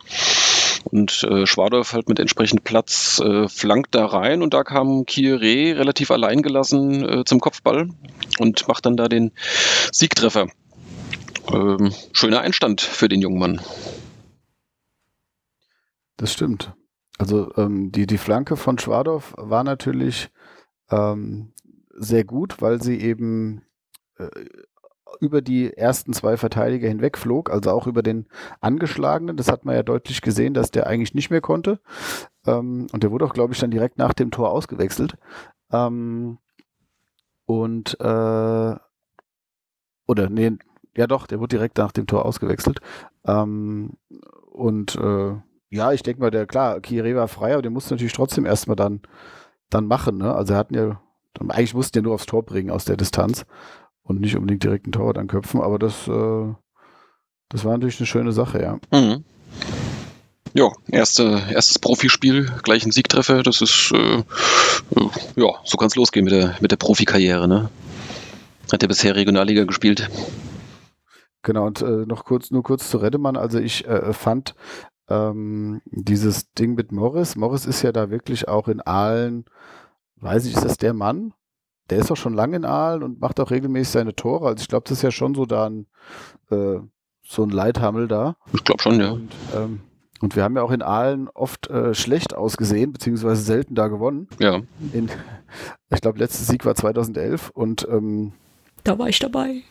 Und 0.83 1.23
äh, 1.23 1.45
Schwadorf 1.45 1.93
halt 1.93 2.09
mit 2.09 2.19
entsprechend 2.19 2.63
Platz 2.63 3.19
äh, 3.19 3.47
flankt 3.47 3.93
da 3.93 4.05
rein 4.05 4.41
und 4.41 4.53
da 4.53 4.63
kam 4.63 5.03
Kieré 5.03 5.75
relativ 5.77 6.11
allein 6.11 6.41
gelassen 6.41 7.07
äh, 7.07 7.23
zum 7.25 7.39
Kopfball 7.39 7.89
und 8.39 8.67
macht 8.67 8.85
dann 8.85 8.97
da 8.97 9.07
den 9.07 9.31
Siegtreffer. 9.91 10.47
Ähm, 11.51 11.93
schöner 12.13 12.41
Einstand 12.41 12.81
für 12.81 13.09
den 13.09 13.21
jungen 13.21 13.39
Mann. 13.39 13.61
Das 16.17 16.33
stimmt. 16.33 16.71
Also 17.21 17.51
ähm, 17.55 17.91
die, 17.91 18.07
die 18.07 18.17
Flanke 18.17 18.55
von 18.55 18.79
Schwadorf 18.79 19.35
war 19.37 19.63
natürlich 19.63 20.31
ähm, 20.89 21.53
sehr 21.93 22.23
gut, 22.23 22.63
weil 22.63 22.81
sie 22.81 22.99
eben 22.99 23.61
äh, 24.17 24.27
über 25.19 25.43
die 25.43 25.71
ersten 25.71 26.13
zwei 26.13 26.35
Verteidiger 26.35 26.87
hinweg 26.87 27.19
flog, 27.19 27.51
also 27.51 27.69
auch 27.69 27.85
über 27.85 28.01
den 28.01 28.25
angeschlagenen. 28.59 29.37
Das 29.37 29.51
hat 29.51 29.65
man 29.65 29.75
ja 29.75 29.83
deutlich 29.83 30.23
gesehen, 30.23 30.55
dass 30.55 30.71
der 30.71 30.87
eigentlich 30.87 31.13
nicht 31.13 31.29
mehr 31.29 31.41
konnte. 31.41 31.79
Ähm, 32.47 32.87
und 32.91 33.03
der 33.03 33.11
wurde 33.11 33.25
auch, 33.25 33.33
glaube 33.33 33.53
ich, 33.53 33.59
dann 33.59 33.69
direkt 33.69 33.99
nach 33.99 34.13
dem 34.13 34.31
Tor 34.31 34.49
ausgewechselt. 34.49 35.15
Ähm, 35.71 36.39
und 37.45 37.99
äh, 37.99 38.75
oder 40.07 40.29
nee, 40.31 40.57
ja 40.97 41.05
doch, 41.05 41.27
der 41.27 41.39
wurde 41.39 41.55
direkt 41.55 41.77
nach 41.77 41.91
dem 41.91 42.07
Tor 42.07 42.25
ausgewechselt. 42.25 42.79
Ähm, 43.27 43.91
und 44.49 44.95
äh, 44.95 45.35
ja, 45.71 45.93
ich 45.93 46.03
denke 46.03 46.21
mal, 46.21 46.31
der, 46.31 46.45
klar, 46.45 46.77
Kieré 46.77 47.15
war 47.15 47.27
frei, 47.27 47.53
aber 47.53 47.61
der 47.61 47.71
musste 47.71 47.93
natürlich 47.93 48.13
trotzdem 48.13 48.45
erstmal 48.45 48.75
dann, 48.75 49.01
dann 49.69 49.87
machen, 49.87 50.17
ne? 50.17 50.35
Also 50.35 50.53
er 50.53 50.59
hatten 50.59 50.75
ja, 50.75 51.01
eigentlich 51.39 51.73
mussten 51.73 51.97
ja 51.97 52.01
nur 52.01 52.13
aufs 52.13 52.25
Tor 52.25 52.43
bringen 52.43 52.69
aus 52.69 52.85
der 52.85 52.97
Distanz 52.97 53.45
und 54.03 54.19
nicht 54.19 54.35
unbedingt 54.35 54.63
direkt 54.63 54.85
ein 54.85 54.91
Tor 54.91 55.13
dann 55.13 55.27
köpfen, 55.27 55.61
aber 55.61 55.79
das, 55.79 56.07
äh, 56.09 56.53
das 57.49 57.63
war 57.63 57.71
natürlich 57.71 57.99
eine 57.99 58.07
schöne 58.07 58.33
Sache, 58.33 58.61
ja. 58.61 58.79
Mhm. 58.91 59.23
Ja, 60.53 60.69
erste, 60.89 61.41
erstes 61.49 61.79
Profispiel, 61.79 62.51
gleich 62.63 62.85
ein 62.85 62.91
Siegtreffer, 62.91 63.41
das 63.41 63.61
ist, 63.61 63.93
äh, 63.93 64.17
äh, 64.17 65.09
ja, 65.37 65.53
so 65.63 65.77
kann 65.77 65.87
es 65.87 65.95
losgehen 65.95 66.25
mit 66.25 66.33
der, 66.33 66.57
mit 66.59 66.71
der 66.71 66.77
Profikarriere, 66.77 67.47
ne? 67.47 67.69
Hat 68.69 68.83
er 68.83 68.89
bisher 68.89 69.15
Regionalliga 69.15 69.63
gespielt? 69.63 70.09
Genau, 71.43 71.65
und 71.65 71.81
äh, 71.81 72.05
noch 72.05 72.25
kurz, 72.25 72.51
nur 72.51 72.63
kurz 72.63 72.89
zu 72.89 72.97
Reddemann. 72.97 73.37
Also 73.37 73.59
ich 73.59 73.87
äh, 73.87 74.13
fand 74.13 74.53
ähm, 75.11 75.81
dieses 75.85 76.51
Ding 76.53 76.75
mit 76.75 76.91
Morris, 76.91 77.35
Morris 77.35 77.65
ist 77.65 77.81
ja 77.81 77.91
da 77.91 78.09
wirklich 78.09 78.47
auch 78.47 78.67
in 78.67 78.81
Aalen, 78.81 79.45
weiß 80.17 80.45
ich, 80.45 80.55
ist 80.55 80.65
das 80.65 80.77
der 80.77 80.93
Mann? 80.93 81.33
Der 81.89 81.99
ist 81.99 82.11
auch 82.11 82.17
schon 82.17 82.33
lange 82.33 82.55
in 82.55 82.65
Aalen 82.65 83.03
und 83.03 83.19
macht 83.19 83.39
auch 83.39 83.51
regelmäßig 83.51 83.91
seine 83.91 84.15
Tore. 84.15 84.47
Also 84.47 84.61
ich 84.61 84.67
glaube, 84.69 84.83
das 84.85 84.99
ist 84.99 85.01
ja 85.01 85.11
schon 85.11 85.35
so 85.35 85.45
da 85.45 85.65
ein, 85.65 85.87
äh, 86.49 86.79
so 87.23 87.43
ein 87.43 87.49
Leithammel 87.49 88.07
da. 88.07 88.37
Ich 88.53 88.63
glaube 88.63 88.81
schon, 88.81 88.99
ja. 88.99 89.11
Und, 89.11 89.31
ähm, 89.55 89.81
und 90.21 90.35
wir 90.35 90.43
haben 90.43 90.55
ja 90.55 90.61
auch 90.63 90.71
in 90.71 90.81
Aalen 90.81 91.27
oft 91.29 91.69
äh, 91.69 91.93
schlecht 91.93 92.33
ausgesehen, 92.33 92.93
beziehungsweise 92.93 93.41
selten 93.41 93.75
da 93.75 93.87
gewonnen. 93.87 94.29
Ja, 94.39 94.61
In, 94.93 95.09
ich 95.89 96.01
glaube, 96.01 96.19
letzter 96.19 96.45
Sieg 96.45 96.65
war 96.65 96.75
2011 96.75 97.49
und 97.49 97.85
ähm, 97.89 98.31
Da 98.83 98.97
war 98.97 99.09
ich 99.09 99.19
dabei. 99.19 99.63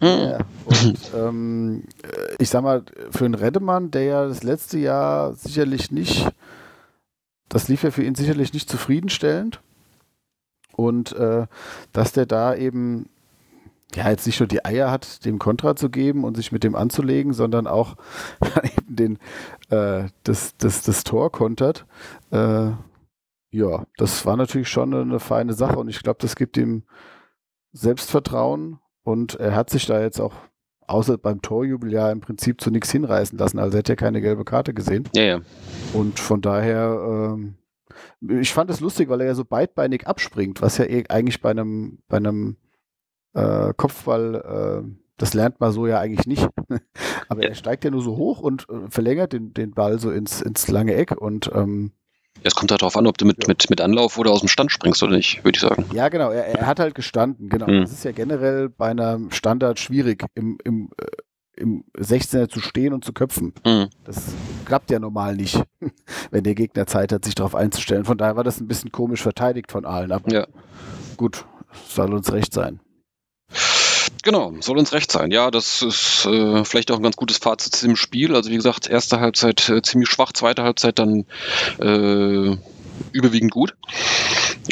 Ja, 0.00 0.38
und 0.64 0.98
ähm, 1.16 1.84
äh, 2.02 2.36
ich 2.38 2.50
sag 2.50 2.62
mal, 2.62 2.84
für 3.10 3.24
einen 3.24 3.34
Reddemann, 3.34 3.90
der 3.90 4.02
ja 4.04 4.26
das 4.26 4.42
letzte 4.42 4.78
Jahr 4.78 5.34
sicherlich 5.34 5.90
nicht, 5.90 6.28
das 7.48 7.68
lief 7.68 7.82
ja 7.82 7.90
für 7.90 8.04
ihn 8.04 8.14
sicherlich 8.14 8.52
nicht 8.52 8.70
zufriedenstellend. 8.70 9.60
Und 10.72 11.12
äh, 11.12 11.46
dass 11.92 12.12
der 12.12 12.26
da 12.26 12.54
eben 12.54 13.08
ja 13.94 14.10
jetzt 14.10 14.26
nicht 14.26 14.38
nur 14.38 14.46
die 14.46 14.64
Eier 14.64 14.90
hat, 14.90 15.24
dem 15.24 15.38
Kontra 15.38 15.74
zu 15.74 15.90
geben 15.90 16.22
und 16.24 16.36
sich 16.36 16.52
mit 16.52 16.62
dem 16.62 16.76
anzulegen, 16.76 17.32
sondern 17.32 17.66
auch 17.66 17.96
eben 18.62 18.96
den, 18.96 19.18
äh, 19.70 20.08
das, 20.22 20.56
das, 20.58 20.82
das 20.82 21.02
Tor 21.04 21.32
kontert. 21.32 21.86
Äh, 22.30 22.70
ja, 23.50 23.86
das 23.96 24.26
war 24.26 24.36
natürlich 24.36 24.68
schon 24.68 24.94
eine 24.94 25.20
feine 25.20 25.54
Sache 25.54 25.78
und 25.78 25.88
ich 25.88 26.02
glaube, 26.02 26.18
das 26.20 26.36
gibt 26.36 26.56
ihm 26.56 26.84
Selbstvertrauen 27.72 28.78
und 29.08 29.34
er 29.36 29.54
hat 29.56 29.70
sich 29.70 29.86
da 29.86 30.00
jetzt 30.00 30.20
auch 30.20 30.34
außer 30.86 31.18
beim 31.18 31.42
Torjubel 31.42 31.92
ja 31.92 32.10
im 32.10 32.20
Prinzip 32.20 32.60
zu 32.60 32.70
nichts 32.70 32.90
hinreißen 32.92 33.38
lassen. 33.38 33.58
Also 33.58 33.76
er 33.76 33.80
hat 33.80 33.88
ja 33.88 33.96
keine 33.96 34.20
gelbe 34.20 34.44
Karte 34.44 34.72
gesehen. 34.74 35.08
ja, 35.14 35.22
ja. 35.22 35.40
Und 35.94 36.18
von 36.18 36.40
daher, 36.40 37.34
ähm, 37.36 37.54
ich 38.40 38.52
fand 38.52 38.70
es 38.70 38.80
lustig, 38.80 39.08
weil 39.08 39.20
er 39.20 39.28
ja 39.28 39.34
so 39.34 39.44
beidbeinig 39.44 40.06
abspringt, 40.06 40.60
was 40.62 40.78
ja 40.78 40.84
eh 40.86 41.04
eigentlich 41.08 41.40
bei 41.40 41.50
einem, 41.50 41.98
bei 42.08 42.16
einem 42.18 42.56
äh, 43.34 43.72
Kopfball, 43.76 44.84
äh, 44.86 44.90
das 45.18 45.34
lernt 45.34 45.60
man 45.60 45.72
so 45.72 45.86
ja 45.86 45.98
eigentlich 46.00 46.26
nicht. 46.26 46.48
Aber 47.28 47.42
Ja. 47.42 47.48
er 47.50 47.54
steigt 47.54 47.84
ja 47.84 47.90
nur 47.90 48.02
so 48.02 48.16
hoch 48.16 48.40
und 48.40 48.66
äh, 48.70 48.88
verlängert 48.90 49.32
den, 49.32 49.52
den 49.52 49.72
Ball 49.72 49.98
so 49.98 50.10
ins, 50.10 50.40
ins 50.42 50.68
lange 50.68 50.94
Eck 50.94 51.12
und 51.20 51.50
ähm, 51.54 51.92
Es 52.44 52.54
kommt 52.54 52.70
halt 52.70 52.82
darauf 52.82 52.96
an, 52.96 53.06
ob 53.06 53.18
du 53.18 53.24
mit, 53.26 53.42
Ja. 53.42 53.48
mit, 53.48 53.68
mit 53.70 53.80
Anlauf 53.80 54.18
oder 54.18 54.30
aus 54.30 54.40
dem 54.40 54.48
Stand 54.48 54.70
springst 54.72 55.02
oder 55.02 55.16
nicht, 55.16 55.44
würde 55.44 55.56
ich 55.56 55.60
sagen. 55.60 55.84
Ja, 55.92 56.08
genau. 56.08 56.30
Er, 56.30 56.46
er 56.46 56.66
hat 56.66 56.78
halt 56.80 56.94
gestanden. 56.94 57.48
Genau. 57.48 57.66
Hm. 57.66 57.82
Das 57.82 57.92
ist 57.92 58.04
ja 58.04 58.12
generell 58.12 58.68
bei 58.68 58.88
einem 58.88 59.30
Standard 59.30 59.78
schwierig, 59.80 60.24
im, 60.34 60.58
im, 60.64 60.90
äh, 60.98 61.60
im 61.60 61.84
16er 61.98 62.48
zu 62.48 62.60
stehen 62.60 62.92
und 62.92 63.04
zu 63.04 63.12
köpfen. 63.12 63.52
Mhm. 63.66 63.88
Das 64.04 64.22
klappt 64.64 64.90
ja 64.92 65.00
normal 65.00 65.34
nicht, 65.36 65.60
wenn 66.30 66.44
der 66.44 66.54
Gegner 66.54 66.86
Zeit 66.86 67.10
hat, 67.12 67.24
sich 67.24 67.34
darauf 67.34 67.54
einzustellen. 67.56 68.04
Von 68.04 68.16
daher 68.18 68.36
war 68.36 68.44
das 68.44 68.60
ein 68.60 68.68
bisschen 68.68 68.92
komisch 68.92 69.22
verteidigt 69.22 69.72
von 69.72 69.84
allen. 69.84 70.12
Aber 70.12 70.32
Ja. 70.32 70.46
gut, 71.16 71.44
soll 71.88 72.14
uns 72.14 72.32
recht 72.32 72.52
sein. 72.54 72.78
Genau, 74.22 74.52
soll 74.60 74.78
uns 74.78 74.92
recht 74.92 75.12
sein. 75.12 75.30
Ja, 75.30 75.50
das 75.50 75.82
ist 75.82 76.26
äh, 76.26 76.64
vielleicht 76.64 76.90
auch 76.90 76.96
ein 76.96 77.02
ganz 77.02 77.16
gutes 77.16 77.38
Fazit 77.38 77.74
zu 77.74 77.86
dem 77.86 77.96
Spiel. 77.96 78.34
Also 78.34 78.50
wie 78.50 78.56
gesagt, 78.56 78.88
erste 78.88 79.20
Halbzeit 79.20 79.68
äh, 79.68 79.82
ziemlich 79.82 80.08
schwach, 80.08 80.32
zweite 80.32 80.62
Halbzeit 80.62 80.98
dann 80.98 81.24
äh, 81.78 82.56
überwiegend 83.12 83.52
gut. 83.52 83.76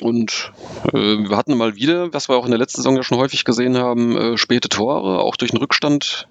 Und 0.02 0.52
äh, 0.92 0.92
wir 1.28 1.36
hatten 1.36 1.56
mal 1.56 1.76
wieder, 1.76 2.12
was 2.12 2.28
wir 2.28 2.36
auch 2.36 2.44
in 2.44 2.50
der 2.50 2.58
letzten 2.58 2.78
Saison 2.78 2.96
ja 2.96 3.02
schon 3.02 3.18
häufig 3.18 3.44
gesehen 3.44 3.78
haben, 3.78 4.16
äh, 4.16 4.36
späte 4.36 4.68
Tore. 4.68 5.20
Auch 5.20 5.36
durch 5.36 5.52
den 5.52 5.58
Rückstand 5.58 6.28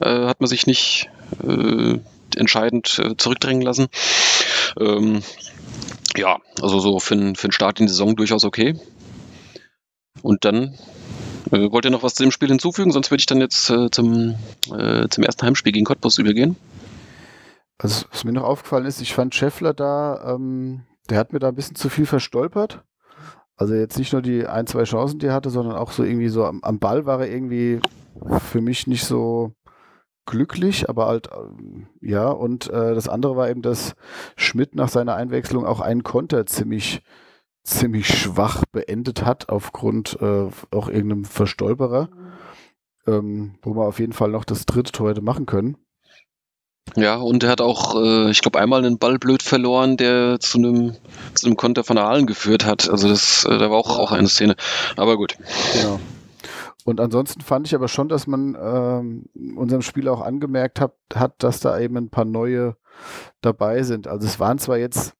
äh, 0.00 0.26
hat 0.26 0.40
man 0.40 0.48
sich 0.48 0.66
nicht 0.66 1.10
entscheidend 2.36 3.00
zurückdrängen 3.16 3.62
lassen. 3.62 3.88
Ähm, 4.78 5.22
ja, 6.16 6.38
also 6.60 6.78
so 6.78 6.98
für, 7.00 7.34
für 7.34 7.48
den 7.48 7.52
Start 7.52 7.80
in 7.80 7.86
die 7.86 7.90
Saison 7.90 8.14
durchaus 8.14 8.44
okay. 8.44 8.78
und 10.22 10.44
dann 10.44 10.78
äh, 11.50 11.70
wollt 11.70 11.84
ihr 11.84 11.90
noch 11.90 12.02
was 12.02 12.14
zu 12.14 12.22
dem 12.22 12.32
Spiel 12.32 12.48
hinzufügen? 12.48 12.92
Sonst 12.92 13.10
würde 13.10 13.20
ich 13.20 13.26
dann 13.26 13.40
jetzt 13.40 13.70
äh, 13.70 13.90
zum, 13.90 14.34
äh, 14.72 15.08
zum 15.08 15.24
ersten 15.24 15.46
Heimspiel 15.46 15.72
gegen 15.72 15.84
Cottbus 15.84 16.18
übergehen. 16.18 16.56
Also, 17.78 18.06
was 18.10 18.24
mir 18.24 18.32
noch 18.32 18.44
aufgefallen 18.44 18.86
ist, 18.86 19.00
ich 19.00 19.14
fand 19.14 19.34
Scheffler 19.34 19.74
da, 19.74 20.34
ähm, 20.34 20.82
der 21.10 21.18
hat 21.18 21.32
mir 21.32 21.38
da 21.38 21.48
ein 21.48 21.54
bisschen 21.54 21.76
zu 21.76 21.88
viel 21.88 22.06
verstolpert. 22.06 22.82
Also 23.56 23.74
jetzt 23.74 23.98
nicht 23.98 24.12
nur 24.12 24.22
die 24.22 24.46
ein, 24.46 24.66
zwei 24.66 24.84
Chancen, 24.84 25.18
die 25.18 25.26
er 25.26 25.34
hatte, 25.34 25.50
sondern 25.50 25.76
auch 25.76 25.92
so 25.92 26.02
irgendwie 26.02 26.28
so 26.28 26.44
am, 26.44 26.60
am 26.62 26.78
Ball 26.78 27.06
war 27.06 27.20
er 27.20 27.30
irgendwie 27.30 27.80
für 28.40 28.60
mich 28.60 28.86
nicht 28.86 29.04
so 29.04 29.52
glücklich, 30.26 30.88
aber 30.88 31.06
halt, 31.06 31.28
ähm, 31.36 31.86
ja, 32.00 32.28
und 32.28 32.68
äh, 32.70 32.94
das 32.94 33.08
andere 33.08 33.36
war 33.36 33.48
eben, 33.48 33.62
dass 33.62 33.94
Schmidt 34.36 34.74
nach 34.74 34.88
seiner 34.88 35.14
Einwechslung 35.14 35.66
auch 35.66 35.80
einen 35.80 36.02
Konter 36.02 36.46
ziemlich, 36.46 37.02
ziemlich 37.64 38.06
schwach 38.06 38.64
beendet 38.70 39.24
hat, 39.24 39.48
aufgrund 39.48 40.18
äh, 40.20 40.48
auch 40.70 40.88
irgendeinem 40.88 41.24
Verstolperer, 41.24 42.10
ähm, 43.06 43.58
wo 43.62 43.74
man 43.74 43.86
auf 43.86 43.98
jeden 43.98 44.12
Fall 44.12 44.30
noch 44.30 44.44
das 44.44 44.66
dritte 44.66 44.92
Tor 44.92 45.10
hätte 45.10 45.22
machen 45.22 45.46
können. 45.46 45.78
Ja, 46.96 47.16
und 47.16 47.42
er 47.42 47.50
hat 47.50 47.62
auch, 47.62 47.96
äh, 47.96 48.30
ich 48.30 48.42
glaube, 48.42 48.60
einmal 48.60 48.84
einen 48.84 48.98
Ball 48.98 49.18
blöd 49.18 49.42
verloren, 49.42 49.96
der 49.96 50.38
zu 50.38 50.58
einem, 50.58 50.94
zu 51.34 51.46
einem 51.46 51.56
Konter 51.56 51.82
von 51.82 51.98
Aalen 51.98 52.26
geführt 52.26 52.66
hat. 52.66 52.88
Also 52.88 53.08
das, 53.08 53.44
äh, 53.46 53.58
da 53.58 53.70
war 53.70 53.78
auch, 53.78 53.98
auch 53.98 54.12
eine 54.12 54.28
Szene. 54.28 54.54
Aber 54.96 55.16
gut. 55.16 55.36
Genau. 55.72 55.98
Und 56.84 57.00
ansonsten 57.00 57.40
fand 57.40 57.66
ich 57.66 57.74
aber 57.74 57.88
schon, 57.88 58.10
dass 58.10 58.26
man 58.26 58.56
ähm, 58.60 59.56
unserem 59.56 59.80
Spiel 59.80 60.06
auch 60.08 60.20
angemerkt 60.20 60.80
hat, 60.80 60.94
hat, 61.14 61.42
dass 61.42 61.60
da 61.60 61.80
eben 61.80 61.96
ein 61.96 62.10
paar 62.10 62.26
neue 62.26 62.76
dabei 63.40 63.82
sind. 63.82 64.06
Also 64.06 64.26
es 64.26 64.38
waren 64.38 64.58
zwar 64.58 64.76
jetzt 64.76 65.14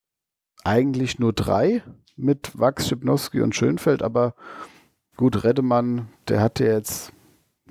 eigentlich 0.63 1.19
nur 1.19 1.33
drei 1.33 1.83
mit 2.17 2.59
Wachs, 2.59 2.89
Schipnowski 2.89 3.41
und 3.41 3.55
Schönfeld, 3.55 4.03
aber 4.03 4.35
gut, 5.17 5.45
Redemann, 5.45 6.09
der 6.29 6.41
hatte 6.41 6.65
jetzt, 6.65 7.13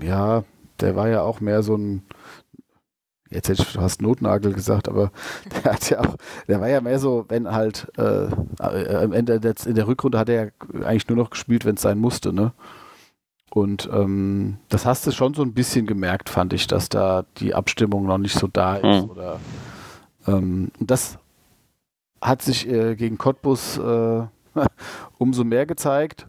ja, 0.01 0.43
der 0.79 0.95
war 0.95 1.09
ja 1.09 1.21
auch 1.21 1.39
mehr 1.39 1.63
so 1.63 1.75
ein, 1.75 2.03
jetzt 3.29 3.49
hätte 3.49 3.63
ich 3.63 3.67
fast 3.69 4.01
Notnagel 4.01 4.53
gesagt, 4.53 4.87
aber 4.87 5.11
der 5.63 5.73
hat 5.73 5.89
ja 5.89 5.99
auch, 6.01 6.15
der 6.47 6.61
war 6.61 6.69
ja 6.69 6.81
mehr 6.81 6.99
so, 6.99 7.25
wenn 7.29 7.51
halt 7.51 7.91
äh, 7.97 8.27
äh 8.59 8.95
am 9.03 9.13
Ende 9.13 9.39
der, 9.39 9.55
in 9.65 9.75
der 9.75 9.87
Rückrunde 9.87 10.19
hat 10.19 10.29
er 10.29 10.45
ja 10.45 10.51
eigentlich 10.83 11.07
nur 11.07 11.17
noch 11.17 11.29
gespielt, 11.29 11.65
wenn 11.65 11.75
es 11.75 11.81
sein 11.81 11.99
musste, 11.99 12.33
ne? 12.33 12.53
Und 13.53 13.87
ähm, 13.93 14.57
das 14.69 14.83
hast 14.87 15.05
du 15.05 15.11
schon 15.11 15.35
so 15.35 15.43
ein 15.43 15.53
bisschen 15.53 15.85
gemerkt, 15.85 16.29
fand 16.29 16.53
ich, 16.53 16.65
dass 16.65 16.89
da 16.89 17.23
die 17.37 17.53
Abstimmung 17.53 18.07
noch 18.07 18.17
nicht 18.17 18.35
so 18.35 18.47
da 18.47 18.77
ist. 18.77 19.03
Mhm. 19.03 19.09
Oder, 19.11 19.39
ähm, 20.25 20.71
das 20.79 21.19
hat 22.23 22.41
sich 22.41 22.67
äh, 22.67 22.95
gegen 22.95 23.17
Cottbus 23.17 23.77
äh, 23.77 24.27
umso 25.17 25.43
mehr 25.43 25.65
gezeigt. 25.65 26.27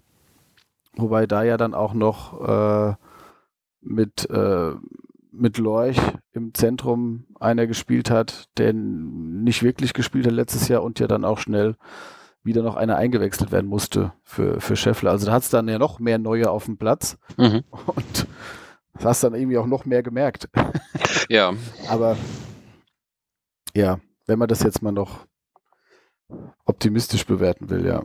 Wobei 0.96 1.26
da 1.26 1.42
ja 1.42 1.56
dann 1.56 1.74
auch 1.74 1.94
noch 1.94 2.40
äh, 2.46 2.94
mit, 3.80 4.28
äh, 4.30 4.72
mit 5.32 5.58
Lorch 5.58 5.98
im 6.32 6.54
Zentrum 6.54 7.26
einer 7.40 7.66
gespielt 7.66 8.10
hat, 8.10 8.48
der 8.58 8.72
nicht 8.72 9.62
wirklich 9.62 9.92
gespielt 9.92 10.26
hat 10.26 10.32
letztes 10.32 10.68
Jahr 10.68 10.82
und 10.82 11.00
ja 11.00 11.06
dann 11.06 11.24
auch 11.24 11.38
schnell 11.38 11.76
wieder 12.42 12.62
noch 12.62 12.76
einer 12.76 12.96
eingewechselt 12.96 13.52
werden 13.52 13.66
musste 13.68 14.12
für, 14.22 14.60
für 14.60 14.76
Scheffler. 14.76 15.10
Also 15.10 15.26
da 15.26 15.32
hat 15.32 15.42
es 15.42 15.50
dann 15.50 15.66
ja 15.68 15.78
noch 15.78 15.98
mehr 15.98 16.18
Neue 16.18 16.50
auf 16.50 16.66
dem 16.66 16.76
Platz 16.76 17.16
mhm. 17.36 17.64
und 17.86 18.26
das 18.92 19.04
hast 19.04 19.24
dann 19.24 19.34
irgendwie 19.34 19.58
auch 19.58 19.66
noch 19.66 19.84
mehr 19.84 20.02
gemerkt. 20.02 20.48
Ja. 21.28 21.54
Aber 21.88 22.16
ja, 23.74 23.98
wenn 24.26 24.38
man 24.38 24.48
das 24.48 24.62
jetzt 24.62 24.82
mal 24.82 24.92
noch 24.92 25.26
optimistisch 26.64 27.26
bewerten 27.26 27.70
will, 27.70 27.86
ja. 27.86 28.02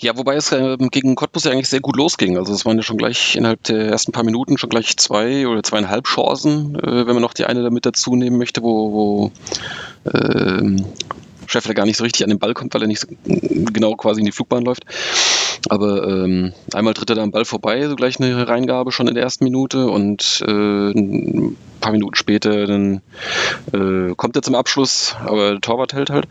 Ja, 0.00 0.16
wobei 0.16 0.34
es 0.34 0.50
äh, 0.50 0.76
gegen 0.90 1.14
Cottbus 1.14 1.44
ja 1.44 1.52
eigentlich 1.52 1.68
sehr 1.68 1.80
gut 1.80 1.96
losging. 1.96 2.36
Also 2.36 2.52
es 2.52 2.64
waren 2.64 2.76
ja 2.76 2.82
schon 2.82 2.96
gleich 2.96 3.36
innerhalb 3.36 3.62
der 3.64 3.86
ersten 3.86 4.12
paar 4.12 4.24
Minuten 4.24 4.58
schon 4.58 4.70
gleich 4.70 4.96
zwei 4.96 5.46
oder 5.46 5.62
zweieinhalb 5.62 6.06
Chancen, 6.06 6.74
äh, 6.76 7.06
wenn 7.06 7.14
man 7.14 7.22
noch 7.22 7.34
die 7.34 7.44
eine 7.44 7.62
damit 7.62 7.86
dazu 7.86 8.16
nehmen 8.16 8.38
möchte, 8.38 8.62
wo, 8.62 8.92
wo 8.92 9.32
äh, 10.10 10.82
Scheffler 11.46 11.74
gar 11.74 11.86
nicht 11.86 11.96
so 11.96 12.04
richtig 12.04 12.22
an 12.24 12.30
den 12.30 12.38
Ball 12.38 12.54
kommt, 12.54 12.74
weil 12.74 12.82
er 12.82 12.88
nicht 12.88 13.00
so 13.00 13.08
genau 13.24 13.94
quasi 13.96 14.20
in 14.20 14.26
die 14.26 14.32
Flugbahn 14.32 14.64
läuft. 14.64 14.84
Aber 15.68 16.06
ähm, 16.06 16.52
einmal 16.74 16.94
tritt 16.94 17.10
er 17.10 17.16
da 17.16 17.22
am 17.22 17.30
Ball 17.30 17.44
vorbei, 17.44 17.86
so 17.88 17.96
gleich 17.96 18.20
eine 18.20 18.48
Reingabe 18.48 18.92
schon 18.92 19.08
in 19.08 19.14
der 19.14 19.24
ersten 19.24 19.44
Minute 19.44 19.88
und 19.88 20.42
äh, 20.46 20.90
ein 20.90 21.56
paar 21.80 21.92
Minuten 21.92 22.14
später 22.14 22.66
dann 22.66 23.02
äh, 23.72 24.14
kommt 24.14 24.36
er 24.36 24.42
zum 24.42 24.54
Abschluss, 24.54 25.16
aber 25.24 25.52
der 25.52 25.60
Torwart 25.60 25.92
hält 25.92 26.10
halt. 26.10 26.26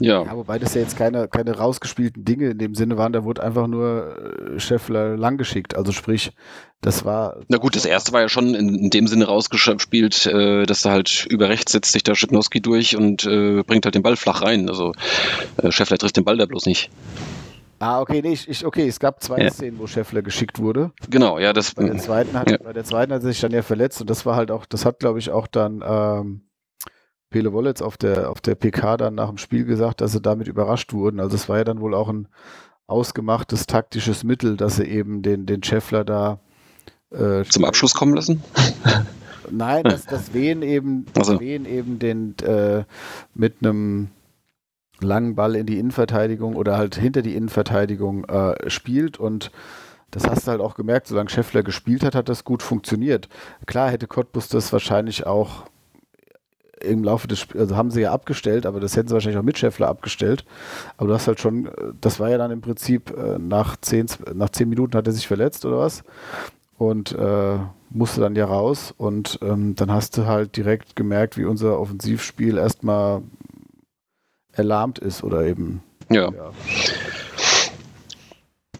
Ja. 0.00 0.24
ja. 0.24 0.36
Wobei 0.36 0.58
das 0.58 0.74
ja 0.74 0.80
jetzt 0.80 0.96
keine, 0.96 1.28
keine 1.28 1.56
rausgespielten 1.56 2.24
Dinge 2.24 2.50
in 2.50 2.58
dem 2.58 2.74
Sinne 2.74 2.96
waren, 2.96 3.12
da 3.12 3.24
wurde 3.24 3.42
einfach 3.42 3.66
nur 3.66 4.16
äh, 4.56 4.60
Scheffler 4.60 5.16
langgeschickt. 5.16 5.76
Also 5.76 5.92
sprich, 5.92 6.32
das 6.80 7.04
war. 7.04 7.40
Na 7.48 7.58
gut, 7.58 7.76
das 7.76 7.84
erste 7.84 8.12
war 8.12 8.20
ja 8.20 8.28
schon 8.28 8.54
in, 8.54 8.74
in 8.74 8.90
dem 8.90 9.06
Sinne 9.06 9.26
rausgespielt, 9.26 10.26
äh, 10.26 10.64
dass 10.64 10.84
er 10.84 10.92
halt 10.92 11.26
über 11.28 11.48
rechts 11.48 11.72
setzt 11.72 11.92
sich 11.92 12.02
der 12.02 12.14
Schipnowski 12.14 12.60
durch 12.60 12.96
und 12.96 13.24
äh, 13.24 13.62
bringt 13.62 13.84
halt 13.84 13.94
den 13.94 14.02
Ball 14.02 14.16
flach 14.16 14.42
rein. 14.42 14.68
Also 14.68 14.92
äh, 15.62 15.70
Scheffler 15.70 15.98
trifft 15.98 16.16
den 16.16 16.24
Ball 16.24 16.36
da 16.36 16.46
bloß 16.46 16.66
nicht. 16.66 16.90
Ah, 17.78 18.00
okay, 18.00 18.22
nee, 18.22 18.32
ich, 18.32 18.64
okay, 18.64 18.88
es 18.88 18.98
gab 18.98 19.22
zwei 19.22 19.38
ja. 19.38 19.50
Szenen, 19.50 19.78
wo 19.78 19.86
Scheffler 19.86 20.22
geschickt 20.22 20.58
wurde. 20.58 20.92
Genau, 21.10 21.38
ja, 21.38 21.52
das. 21.52 21.74
Bei 21.74 21.84
der 21.84 21.98
zweiten 21.98 22.38
hat, 22.38 22.50
ja. 22.50 22.56
bei 22.56 22.72
der 22.72 22.84
zweiten 22.84 23.12
hat 23.12 23.22
er 23.22 23.28
sich 23.28 23.40
dann 23.40 23.52
ja 23.52 23.62
verletzt 23.62 24.00
und 24.00 24.08
das 24.08 24.24
war 24.24 24.34
halt 24.34 24.50
auch, 24.50 24.64
das 24.64 24.86
hat, 24.86 24.98
glaube 24.98 25.18
ich, 25.18 25.30
auch 25.30 25.46
dann 25.46 25.84
ähm, 25.86 26.40
Pele 27.30 27.52
Wollitz 27.52 27.82
auf 27.82 27.96
der, 27.96 28.30
auf 28.30 28.40
der 28.40 28.54
PK 28.54 28.96
dann 28.96 29.14
nach 29.14 29.28
dem 29.28 29.38
Spiel 29.38 29.64
gesagt, 29.64 30.00
dass 30.00 30.12
sie 30.12 30.20
damit 30.20 30.48
überrascht 30.48 30.92
wurden. 30.92 31.20
Also 31.20 31.34
es 31.34 31.48
war 31.48 31.58
ja 31.58 31.64
dann 31.64 31.80
wohl 31.80 31.94
auch 31.94 32.08
ein 32.08 32.28
ausgemachtes 32.86 33.66
taktisches 33.66 34.24
Mittel, 34.24 34.56
dass 34.56 34.76
sie 34.76 34.84
eben 34.84 35.22
den, 35.22 35.46
den 35.46 35.62
Scheffler 35.62 36.04
da 36.04 36.38
äh, 37.10 37.44
zum 37.44 37.64
Abschluss 37.64 37.94
kommen 37.94 38.14
lassen? 38.14 38.42
Nein, 39.50 39.84
dass 39.84 40.06
das 40.06 40.34
Wehen 40.34 40.62
eben, 40.62 41.06
also. 41.16 41.38
Wehen 41.40 41.66
eben 41.66 41.98
den 41.98 42.36
äh, 42.38 42.84
mit 43.34 43.56
einem 43.60 44.08
langen 45.00 45.34
Ball 45.34 45.56
in 45.56 45.66
die 45.66 45.78
Innenverteidigung 45.78 46.56
oder 46.56 46.76
halt 46.76 46.96
hinter 46.96 47.22
die 47.22 47.34
Innenverteidigung 47.36 48.24
äh, 48.24 48.70
spielt 48.70 49.18
und 49.18 49.50
das 50.10 50.26
hast 50.26 50.46
du 50.46 50.52
halt 50.52 50.60
auch 50.60 50.74
gemerkt, 50.74 51.08
solange 51.08 51.28
Scheffler 51.28 51.62
gespielt 51.62 52.02
hat, 52.02 52.14
hat 52.14 52.28
das 52.28 52.44
gut 52.44 52.62
funktioniert. 52.62 53.28
Klar 53.66 53.90
hätte 53.90 54.06
Cottbus 54.06 54.48
das 54.48 54.72
wahrscheinlich 54.72 55.26
auch 55.26 55.64
im 56.80 57.04
Laufe 57.04 57.26
des 57.28 57.40
Spiels, 57.40 57.60
also 57.60 57.76
haben 57.76 57.90
sie 57.90 58.02
ja 58.02 58.12
abgestellt, 58.12 58.66
aber 58.66 58.80
das 58.80 58.96
hätten 58.96 59.08
sie 59.08 59.14
wahrscheinlich 59.14 59.38
auch 59.38 59.44
mit 59.44 59.58
Scheffler 59.58 59.88
abgestellt. 59.88 60.44
Aber 60.96 61.08
du 61.08 61.14
hast 61.14 61.26
halt 61.26 61.40
schon, 61.40 61.70
das 62.00 62.20
war 62.20 62.30
ja 62.30 62.38
dann 62.38 62.50
im 62.50 62.60
Prinzip 62.60 63.16
äh, 63.16 63.38
nach 63.38 63.76
zehn, 63.80 64.06
nach 64.34 64.50
zehn 64.50 64.68
Minuten 64.68 64.96
hat 64.96 65.06
er 65.06 65.12
sich 65.12 65.26
verletzt 65.26 65.64
oder 65.64 65.78
was 65.78 66.04
und 66.78 67.12
äh, 67.12 67.58
musste 67.90 68.20
dann 68.20 68.36
ja 68.36 68.44
raus 68.44 68.92
und 68.96 69.38
ähm, 69.42 69.74
dann 69.74 69.90
hast 69.90 70.18
du 70.18 70.26
halt 70.26 70.56
direkt 70.56 70.96
gemerkt, 70.96 71.36
wie 71.38 71.44
unser 71.44 71.80
Offensivspiel 71.80 72.58
erstmal 72.58 73.22
erlahmt 74.52 74.98
ist 74.98 75.22
oder 75.22 75.44
eben. 75.44 75.82
ja. 76.10 76.30
ja. 76.30 76.50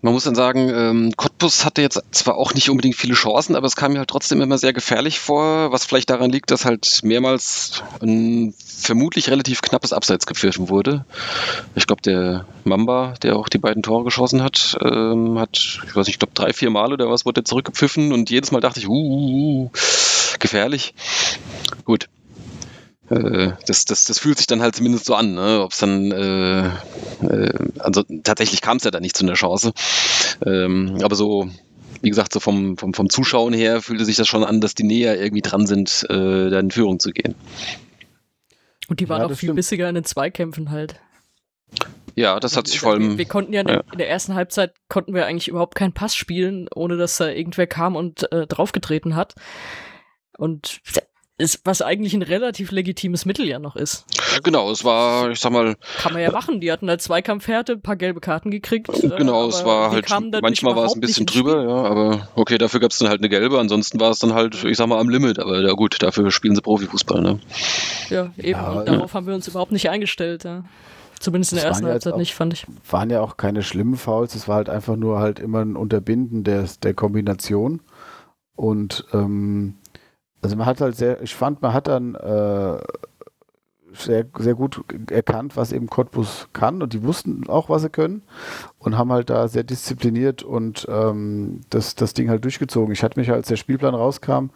Man 0.06 0.14
muss 0.14 0.22
dann 0.22 0.36
sagen, 0.36 0.68
ähm, 0.72 1.12
Cottbus 1.16 1.64
hatte 1.64 1.82
jetzt 1.82 2.00
zwar 2.12 2.36
auch 2.36 2.54
nicht 2.54 2.70
unbedingt 2.70 2.94
viele 2.94 3.14
Chancen, 3.14 3.56
aber 3.56 3.66
es 3.66 3.74
kam 3.74 3.92
mir 3.92 3.98
halt 3.98 4.08
trotzdem 4.08 4.40
immer 4.40 4.56
sehr 4.56 4.72
gefährlich 4.72 5.18
vor, 5.18 5.72
was 5.72 5.84
vielleicht 5.84 6.10
daran 6.10 6.30
liegt, 6.30 6.52
dass 6.52 6.64
halt 6.64 7.00
mehrmals 7.02 7.82
ein 8.00 8.54
vermutlich 8.56 9.30
relativ 9.30 9.62
knappes 9.62 9.92
Abseits 9.92 10.24
gepfiffen 10.26 10.68
wurde. 10.68 11.04
Ich 11.74 11.88
glaube, 11.88 12.02
der 12.02 12.46
Mamba, 12.62 13.14
der 13.24 13.34
auch 13.34 13.48
die 13.48 13.58
beiden 13.58 13.82
Tore 13.82 14.04
geschossen 14.04 14.44
hat, 14.44 14.78
ähm, 14.80 15.40
hat, 15.40 15.80
ich 15.84 15.96
weiß 15.96 16.06
nicht, 16.06 16.14
ich 16.14 16.18
glaube 16.20 16.34
drei, 16.34 16.52
vier 16.52 16.70
Mal 16.70 16.92
oder 16.92 17.10
was 17.10 17.26
wurde 17.26 17.42
zurückgepfiffen 17.42 18.12
und 18.12 18.30
jedes 18.30 18.52
Mal 18.52 18.60
dachte 18.60 18.78
ich, 18.78 18.86
uh, 18.86 18.92
uh, 18.92 19.64
uh 19.64 19.70
gefährlich. 20.38 20.94
Gut, 21.84 22.08
äh, 23.10 23.52
das, 23.66 23.84
das, 23.84 24.04
das 24.04 24.18
fühlt 24.18 24.38
sich 24.38 24.46
dann 24.46 24.62
halt 24.62 24.74
zumindest 24.74 25.04
so 25.04 25.14
an, 25.14 25.34
ne? 25.34 25.62
ob 25.62 25.72
es 25.72 25.78
dann, 25.78 26.10
äh, 26.10 26.70
äh, 27.26 27.52
also 27.78 28.02
tatsächlich 28.22 28.60
kam 28.60 28.78
es 28.78 28.84
ja 28.84 28.90
dann 28.90 29.02
nicht 29.02 29.16
zu 29.16 29.24
einer 29.24 29.34
Chance, 29.34 29.72
ähm, 30.44 30.98
aber 31.02 31.16
so, 31.16 31.48
wie 32.02 32.10
gesagt, 32.10 32.32
so 32.32 32.40
vom, 32.40 32.76
vom, 32.76 32.94
vom 32.94 33.10
Zuschauen 33.10 33.52
her 33.52 33.82
fühlte 33.82 34.04
sich 34.04 34.16
das 34.16 34.28
schon 34.28 34.44
an, 34.44 34.60
dass 34.60 34.74
die 34.74 34.84
näher 34.84 35.20
irgendwie 35.20 35.42
dran 35.42 35.66
sind, 35.66 36.06
äh, 36.08 36.50
da 36.50 36.58
in 36.58 36.70
Führung 36.70 36.98
zu 36.98 37.10
gehen. 37.10 37.34
Und 38.88 39.00
die 39.00 39.08
waren 39.08 39.20
ja, 39.20 39.26
auch 39.26 39.30
viel 39.30 39.48
stimmt. 39.48 39.56
bissiger 39.56 39.88
in 39.88 39.94
den 39.96 40.04
Zweikämpfen 40.04 40.70
halt. 40.70 41.00
Ja, 42.14 42.40
das 42.40 42.56
hat 42.56 42.66
sich 42.66 42.80
vor 42.80 42.92
allem. 42.92 43.10
Wir, 43.10 43.18
wir 43.18 43.24
konnten 43.26 43.52
ja, 43.52 43.62
ja, 43.66 43.82
in 43.92 43.98
der 43.98 44.08
ersten 44.08 44.34
Halbzeit 44.34 44.72
konnten 44.88 45.12
wir 45.12 45.26
eigentlich 45.26 45.48
überhaupt 45.48 45.74
keinen 45.74 45.92
Pass 45.92 46.14
spielen, 46.16 46.66
ohne 46.74 46.96
dass 46.96 47.18
da 47.18 47.28
irgendwer 47.28 47.66
kam 47.66 47.94
und 47.94 48.30
äh, 48.32 48.46
draufgetreten 48.46 49.16
hat. 49.16 49.34
Und 50.38 50.80
ist, 51.38 51.60
was 51.64 51.82
eigentlich 51.82 52.14
ein 52.14 52.22
relativ 52.22 52.70
legitimes 52.70 53.26
Mittel 53.26 53.46
ja 53.46 53.58
noch 53.58 53.76
ist. 53.76 54.06
Also, 54.18 54.42
genau, 54.42 54.70
es 54.70 54.84
war, 54.84 55.30
ich 55.30 55.38
sag 55.38 55.52
mal. 55.52 55.76
Kann 55.98 56.14
man 56.14 56.22
ja 56.22 56.30
machen. 56.30 56.60
Die 56.60 56.72
hatten 56.72 56.88
halt 56.88 57.02
Zweikampfhärte, 57.02 57.72
ein 57.72 57.82
paar 57.82 57.96
gelbe 57.96 58.20
Karten 58.20 58.50
gekriegt. 58.50 58.88
Genau, 59.18 59.44
äh, 59.44 59.48
es 59.48 59.64
war 59.64 59.90
halt, 59.90 60.08
manchmal 60.40 60.76
war 60.76 60.86
es 60.86 60.94
ein 60.94 61.00
bisschen 61.00 61.26
drüber, 61.26 61.62
ja, 61.62 61.90
aber 61.90 62.28
okay, 62.36 62.56
dafür 62.56 62.80
gab 62.80 62.90
es 62.90 62.98
dann 62.98 63.08
halt 63.08 63.20
eine 63.20 63.28
gelbe, 63.28 63.58
ansonsten 63.58 64.00
war 64.00 64.10
es 64.10 64.18
dann 64.18 64.32
halt, 64.32 64.64
ich 64.64 64.76
sag 64.78 64.86
mal, 64.86 64.98
am 64.98 65.10
Limit, 65.10 65.38
aber 65.38 65.60
ja 65.60 65.72
gut, 65.72 66.02
dafür 66.02 66.30
spielen 66.30 66.54
sie 66.54 66.62
Profifußball, 66.62 67.20
ne? 67.20 67.40
Ja, 68.08 68.32
eben, 68.38 68.60
ja, 68.60 68.70
und 68.72 68.88
darauf 68.88 69.12
haben 69.12 69.26
wir 69.26 69.34
uns 69.34 69.46
überhaupt 69.46 69.72
nicht 69.72 69.90
eingestellt, 69.90 70.44
ja. 70.44 70.64
Zumindest 71.18 71.52
in 71.52 71.58
der 71.58 71.66
ersten 71.66 71.86
Halbzeit 71.86 72.12
auch, 72.14 72.18
nicht, 72.18 72.34
fand 72.34 72.52
ich. 72.52 72.66
Waren 72.90 73.10
ja 73.10 73.20
auch 73.20 73.36
keine 73.36 73.62
schlimmen 73.62 73.96
Fouls, 73.96 74.34
es 74.34 74.48
war 74.48 74.56
halt 74.56 74.68
einfach 74.68 74.96
nur 74.96 75.18
halt 75.18 75.38
immer 75.38 75.60
ein 75.60 75.76
Unterbinden 75.76 76.44
der, 76.44 76.66
der 76.82 76.94
Kombination. 76.94 77.80
Und 78.54 79.04
ähm, 79.12 79.74
also 80.42 80.56
man 80.56 80.66
hat 80.66 80.80
halt 80.80 80.96
sehr, 80.96 81.22
ich 81.22 81.34
fand, 81.34 81.62
man 81.62 81.72
hat 81.72 81.88
dann 81.88 82.14
äh, 82.14 82.78
sehr, 83.92 84.26
sehr 84.38 84.54
gut 84.54 84.84
erkannt, 85.10 85.56
was 85.56 85.72
eben 85.72 85.88
Cottbus 85.88 86.48
kann 86.52 86.82
und 86.82 86.92
die 86.92 87.02
wussten 87.02 87.48
auch, 87.48 87.68
was 87.68 87.82
sie 87.82 87.90
können 87.90 88.22
und 88.78 88.98
haben 88.98 89.12
halt 89.12 89.30
da 89.30 89.48
sehr 89.48 89.64
diszipliniert 89.64 90.42
und 90.42 90.86
ähm, 90.90 91.60
das, 91.70 91.94
das 91.94 92.14
Ding 92.14 92.28
halt 92.28 92.44
durchgezogen. 92.44 92.92
Ich 92.92 93.02
hatte 93.02 93.18
mich, 93.18 93.30
als 93.30 93.48
der 93.48 93.56
Spielplan 93.56 93.94
rauskam, 93.94 94.50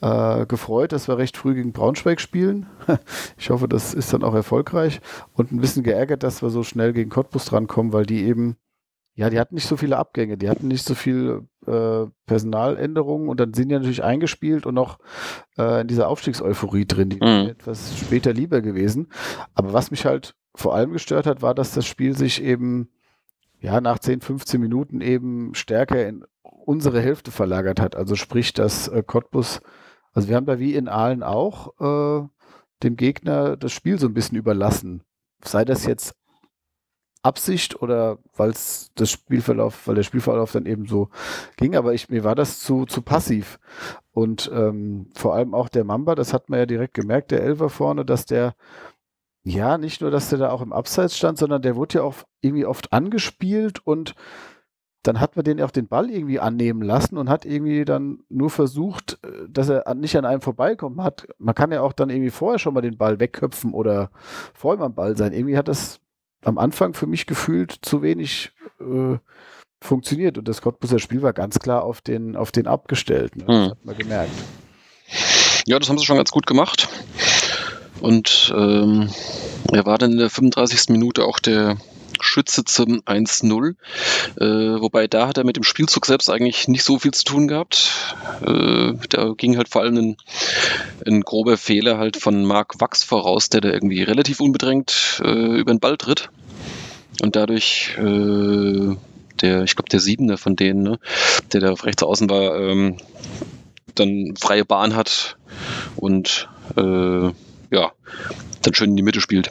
äh, 0.00 0.46
gefreut, 0.46 0.92
dass 0.92 1.08
wir 1.08 1.18
recht 1.18 1.36
früh 1.36 1.54
gegen 1.54 1.72
Braunschweig 1.72 2.20
spielen. 2.20 2.66
ich 3.38 3.50
hoffe, 3.50 3.68
das 3.68 3.94
ist 3.94 4.12
dann 4.12 4.24
auch 4.24 4.34
erfolgreich 4.34 5.00
und 5.34 5.52
ein 5.52 5.60
bisschen 5.60 5.82
geärgert, 5.82 6.22
dass 6.22 6.42
wir 6.42 6.50
so 6.50 6.62
schnell 6.62 6.92
gegen 6.92 7.10
Cottbus 7.10 7.46
drankommen, 7.46 7.92
weil 7.92 8.06
die 8.06 8.24
eben 8.24 8.56
ja, 9.16 9.30
die 9.30 9.38
hatten 9.38 9.54
nicht 9.54 9.68
so 9.68 9.76
viele 9.76 9.96
Abgänge, 9.96 10.36
die 10.36 10.48
hatten 10.48 10.66
nicht 10.66 10.84
so 10.84 10.94
viel 10.94 11.42
äh, 11.66 12.06
Personaländerungen 12.26 13.28
und 13.28 13.38
dann 13.38 13.54
sind 13.54 13.68
die 13.68 13.74
natürlich 13.74 14.02
eingespielt 14.02 14.66
und 14.66 14.74
noch 14.74 14.98
äh, 15.56 15.82
in 15.82 15.86
dieser 15.86 16.08
Aufstiegseuphorie 16.08 16.86
drin, 16.86 17.10
die 17.10 17.16
mhm. 17.16 17.50
etwas 17.50 17.96
später 17.96 18.32
lieber 18.32 18.60
gewesen. 18.60 19.08
Aber 19.54 19.72
was 19.72 19.92
mich 19.92 20.04
halt 20.04 20.34
vor 20.56 20.74
allem 20.74 20.92
gestört 20.92 21.26
hat, 21.26 21.42
war, 21.42 21.54
dass 21.54 21.74
das 21.74 21.86
Spiel 21.86 22.16
sich 22.16 22.42
eben 22.42 22.88
ja 23.60 23.80
nach 23.80 24.00
10, 24.00 24.20
15 24.20 24.60
Minuten 24.60 25.00
eben 25.00 25.54
stärker 25.54 26.06
in 26.06 26.24
unsere 26.42 27.00
Hälfte 27.00 27.30
verlagert 27.30 27.80
hat. 27.80 27.94
Also 27.94 28.16
sprich, 28.16 28.52
dass 28.52 28.88
äh, 28.88 29.04
Cottbus, 29.06 29.60
also 30.12 30.28
wir 30.28 30.34
haben 30.34 30.46
da 30.46 30.58
wie 30.58 30.74
in 30.74 30.88
Aalen 30.88 31.22
auch 31.22 31.68
äh, 31.80 32.26
dem 32.82 32.96
Gegner 32.96 33.56
das 33.56 33.72
Spiel 33.72 33.98
so 33.98 34.08
ein 34.08 34.14
bisschen 34.14 34.38
überlassen. 34.38 35.04
Sei 35.44 35.64
das 35.64 35.86
jetzt 35.86 36.16
Absicht 37.24 37.80
oder 37.80 38.18
weil 38.36 38.50
es 38.50 38.90
das 38.94 39.10
Spielverlauf, 39.10 39.86
weil 39.86 39.94
der 39.94 40.02
Spielverlauf 40.02 40.52
dann 40.52 40.66
eben 40.66 40.86
so 40.86 41.08
ging, 41.56 41.74
aber 41.74 41.94
ich, 41.94 42.08
mir 42.08 42.24
war 42.24 42.34
das 42.34 42.60
zu, 42.60 42.84
zu 42.84 43.02
passiv. 43.02 43.58
Und 44.12 44.50
ähm, 44.54 45.10
vor 45.14 45.34
allem 45.34 45.54
auch 45.54 45.68
der 45.68 45.84
Mamba, 45.84 46.14
das 46.14 46.32
hat 46.32 46.50
man 46.50 46.58
ja 46.58 46.66
direkt 46.66 46.94
gemerkt, 46.94 47.30
der 47.30 47.42
Elfer 47.42 47.70
vorne, 47.70 48.04
dass 48.04 48.26
der, 48.26 48.54
ja, 49.42 49.78
nicht 49.78 50.00
nur, 50.00 50.10
dass 50.10 50.28
der 50.28 50.38
da 50.38 50.50
auch 50.50 50.62
im 50.62 50.72
Abseits 50.72 51.16
stand, 51.16 51.38
sondern 51.38 51.62
der 51.62 51.76
wurde 51.76 51.98
ja 51.98 52.02
auch 52.02 52.16
irgendwie 52.40 52.66
oft 52.66 52.92
angespielt 52.92 53.84
und 53.86 54.14
dann 55.02 55.20
hat 55.20 55.36
man 55.36 55.44
den 55.44 55.60
auch 55.60 55.70
den 55.70 55.86
Ball 55.86 56.10
irgendwie 56.10 56.40
annehmen 56.40 56.80
lassen 56.82 57.18
und 57.18 57.28
hat 57.28 57.44
irgendwie 57.44 57.84
dann 57.84 58.20
nur 58.30 58.50
versucht, 58.50 59.18
äh, 59.22 59.48
dass 59.48 59.68
er 59.68 59.94
nicht 59.94 60.16
an 60.16 60.24
einem 60.24 60.40
vorbeikommt. 60.40 60.96
Man, 60.96 61.06
hat, 61.06 61.26
man 61.38 61.54
kann 61.54 61.72
ja 61.72 61.82
auch 61.82 61.92
dann 61.92 62.10
irgendwie 62.10 62.30
vorher 62.30 62.58
schon 62.58 62.74
mal 62.74 62.80
den 62.80 62.96
Ball 62.96 63.20
wegköpfen 63.20 63.72
oder 63.72 64.10
vor 64.54 64.74
ihm 64.74 64.82
am 64.82 64.94
Ball 64.94 65.16
sein. 65.16 65.32
Irgendwie 65.32 65.58
hat 65.58 65.68
das 65.68 66.00
am 66.44 66.58
Anfang 66.58 66.94
für 66.94 67.06
mich 67.06 67.26
gefühlt 67.26 67.78
zu 67.82 68.02
wenig 68.02 68.52
äh, 68.80 69.18
funktioniert. 69.80 70.38
Und 70.38 70.48
das 70.48 70.62
Cottbuser 70.62 70.98
Spiel 70.98 71.22
war 71.22 71.32
ganz 71.32 71.58
klar 71.58 71.84
auf 71.84 72.00
den, 72.00 72.36
auf 72.36 72.52
den 72.52 72.66
abgestellt. 72.66 73.36
Ne? 73.36 73.44
Das 73.46 73.56
hm. 73.56 73.70
hat 73.70 73.84
man 73.84 73.98
gemerkt. 73.98 74.32
Ja, 75.66 75.78
das 75.78 75.88
haben 75.88 75.98
sie 75.98 76.04
schon 76.04 76.16
ganz 76.16 76.30
gut 76.30 76.46
gemacht. 76.46 76.88
Und 78.00 78.52
ähm, 78.56 79.08
er 79.72 79.86
war 79.86 79.98
dann 79.98 80.12
in 80.12 80.18
der 80.18 80.30
35. 80.30 80.90
Minute 80.90 81.24
auch 81.24 81.38
der 81.38 81.76
Schütze 82.24 82.64
zum 82.64 83.00
1-0. 83.02 83.74
Äh, 84.40 84.80
wobei 84.80 85.06
da 85.06 85.28
hat 85.28 85.38
er 85.38 85.44
mit 85.44 85.56
dem 85.56 85.64
Spielzug 85.64 86.06
selbst 86.06 86.30
eigentlich 86.30 86.68
nicht 86.68 86.84
so 86.84 86.98
viel 86.98 87.12
zu 87.12 87.24
tun 87.24 87.48
gehabt. 87.48 88.14
Äh, 88.44 88.94
da 89.10 89.32
ging 89.36 89.56
halt 89.56 89.68
vor 89.68 89.82
allem 89.82 89.96
ein, 89.96 90.16
ein, 91.06 91.20
grober 91.22 91.56
Fehler 91.56 91.98
halt 91.98 92.16
von 92.16 92.44
Marc 92.44 92.80
Wachs 92.80 93.04
voraus, 93.04 93.48
der 93.48 93.60
da 93.60 93.70
irgendwie 93.70 94.02
relativ 94.02 94.40
unbedrängt 94.40 95.22
äh, 95.24 95.58
über 95.58 95.72
den 95.72 95.80
Ball 95.80 95.96
tritt. 95.96 96.30
Und 97.22 97.36
dadurch 97.36 97.96
äh, 97.98 98.96
der, 99.40 99.62
ich 99.64 99.76
glaube, 99.76 99.88
der 99.90 100.00
Siebende 100.00 100.36
von 100.36 100.56
denen, 100.56 100.82
ne, 100.82 100.98
der 101.52 101.60
da 101.60 101.72
rechts 101.72 102.02
außen 102.02 102.28
war, 102.30 102.58
ähm, 102.58 102.96
dann 103.94 104.34
freie 104.38 104.64
Bahn 104.64 104.96
hat 104.96 105.36
und 105.96 106.48
äh, 106.76 107.30
ja, 107.70 107.92
dann 108.62 108.74
schön 108.74 108.90
in 108.90 108.96
die 108.96 109.02
Mitte 109.02 109.20
spielt. 109.20 109.50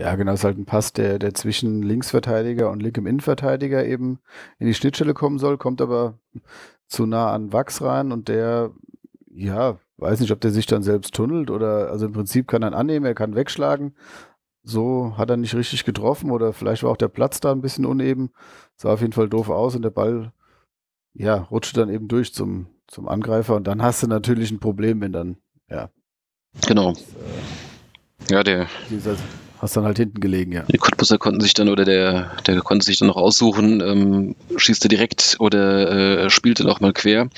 Ja, 0.00 0.14
genau, 0.16 0.32
es 0.32 0.40
ist 0.40 0.44
halt 0.44 0.56
ein 0.56 0.64
Pass, 0.64 0.94
der, 0.94 1.18
der 1.18 1.34
zwischen 1.34 1.82
Linksverteidiger 1.82 2.70
und 2.70 2.80
linkem 2.80 3.06
Innenverteidiger 3.06 3.84
eben 3.84 4.18
in 4.58 4.66
die 4.66 4.72
Schnittstelle 4.72 5.12
kommen 5.12 5.38
soll, 5.38 5.58
kommt 5.58 5.82
aber 5.82 6.18
zu 6.86 7.04
nah 7.04 7.30
an 7.30 7.52
Wachs 7.52 7.82
rein 7.82 8.10
und 8.10 8.28
der, 8.28 8.70
ja, 9.30 9.78
weiß 9.98 10.20
nicht, 10.20 10.32
ob 10.32 10.40
der 10.40 10.52
sich 10.52 10.64
dann 10.64 10.82
selbst 10.82 11.14
tunnelt 11.14 11.50
oder, 11.50 11.90
also 11.90 12.06
im 12.06 12.12
Prinzip 12.12 12.48
kann 12.48 12.62
er 12.62 12.72
annehmen, 12.72 13.04
er 13.04 13.14
kann 13.14 13.34
wegschlagen. 13.34 13.94
So 14.62 15.18
hat 15.18 15.28
er 15.28 15.36
nicht 15.36 15.54
richtig 15.54 15.84
getroffen 15.84 16.30
oder 16.30 16.54
vielleicht 16.54 16.82
war 16.82 16.90
auch 16.90 16.96
der 16.96 17.08
Platz 17.08 17.40
da 17.40 17.52
ein 17.52 17.60
bisschen 17.60 17.84
uneben. 17.84 18.30
Sah 18.76 18.94
auf 18.94 19.02
jeden 19.02 19.12
Fall 19.12 19.28
doof 19.28 19.50
aus 19.50 19.76
und 19.76 19.82
der 19.82 19.90
Ball, 19.90 20.32
ja, 21.12 21.34
rutscht 21.50 21.76
dann 21.76 21.90
eben 21.90 22.08
durch 22.08 22.32
zum, 22.32 22.68
zum 22.86 23.06
Angreifer 23.06 23.54
und 23.54 23.66
dann 23.66 23.82
hast 23.82 24.02
du 24.02 24.06
natürlich 24.06 24.50
ein 24.50 24.60
Problem, 24.60 25.02
wenn 25.02 25.12
dann, 25.12 25.36
ja. 25.68 25.90
Genau. 26.66 26.92
Das, 26.92 27.02
äh, 28.30 28.32
ja, 28.32 28.42
der. 28.42 28.66
Dieser, 28.88 29.16
Hast 29.60 29.76
dann 29.76 29.84
halt 29.84 29.98
hinten 29.98 30.20
gelegen, 30.20 30.52
ja. 30.52 30.62
Die 30.62 30.78
Cottbusser 30.78 31.18
konnten 31.18 31.42
sich 31.42 31.52
dann, 31.52 31.68
oder 31.68 31.84
der, 31.84 32.30
der 32.46 32.60
konnte 32.62 32.86
sich 32.86 32.98
dann 32.98 33.08
noch 33.08 33.16
aussuchen, 33.16 33.82
ähm, 33.82 34.34
schießt 34.56 34.86
er 34.86 34.88
direkt 34.88 35.36
oder 35.38 36.24
äh, 36.24 36.30
spielte 36.30 36.64
noch 36.64 36.80
mal 36.80 36.94
quer 36.94 37.28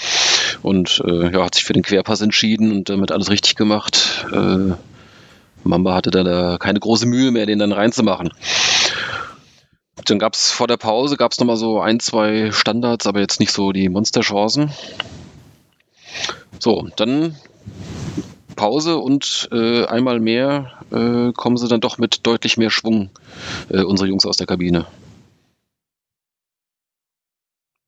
und 0.62 1.02
äh, 1.04 1.32
ja, 1.32 1.44
hat 1.44 1.56
sich 1.56 1.64
für 1.64 1.72
den 1.72 1.82
Querpass 1.82 2.20
entschieden 2.20 2.70
und 2.70 2.88
damit 2.88 3.10
alles 3.10 3.28
richtig 3.28 3.56
gemacht. 3.56 4.24
Äh, 4.32 4.74
Mamba 5.64 5.94
hatte 5.94 6.12
da, 6.12 6.58
keine 6.58 6.78
große 6.78 7.06
Mühe 7.06 7.32
mehr, 7.32 7.46
den 7.46 7.58
dann 7.58 7.72
reinzumachen. 7.72 8.30
Dann 10.04 10.20
gab 10.20 10.34
es 10.34 10.52
vor 10.52 10.68
der 10.68 10.76
Pause 10.76 11.16
gab 11.16 11.32
es 11.32 11.40
nochmal 11.40 11.56
so 11.56 11.80
ein, 11.80 11.98
zwei 11.98 12.52
Standards, 12.52 13.06
aber 13.08 13.18
jetzt 13.18 13.40
nicht 13.40 13.52
so 13.52 13.72
die 13.72 13.88
Monsterchancen. 13.88 14.70
So, 16.60 16.88
dann 16.94 17.36
Pause 18.52 18.98
und 18.98 19.48
äh, 19.52 19.84
einmal 19.86 20.20
mehr 20.20 20.72
äh, 20.90 21.32
kommen 21.32 21.56
sie 21.56 21.68
dann 21.68 21.80
doch 21.80 21.98
mit 21.98 22.26
deutlich 22.26 22.56
mehr 22.56 22.70
Schwung, 22.70 23.10
äh, 23.68 23.82
unsere 23.82 24.08
Jungs 24.08 24.26
aus 24.26 24.36
der 24.36 24.46
Kabine. 24.46 24.86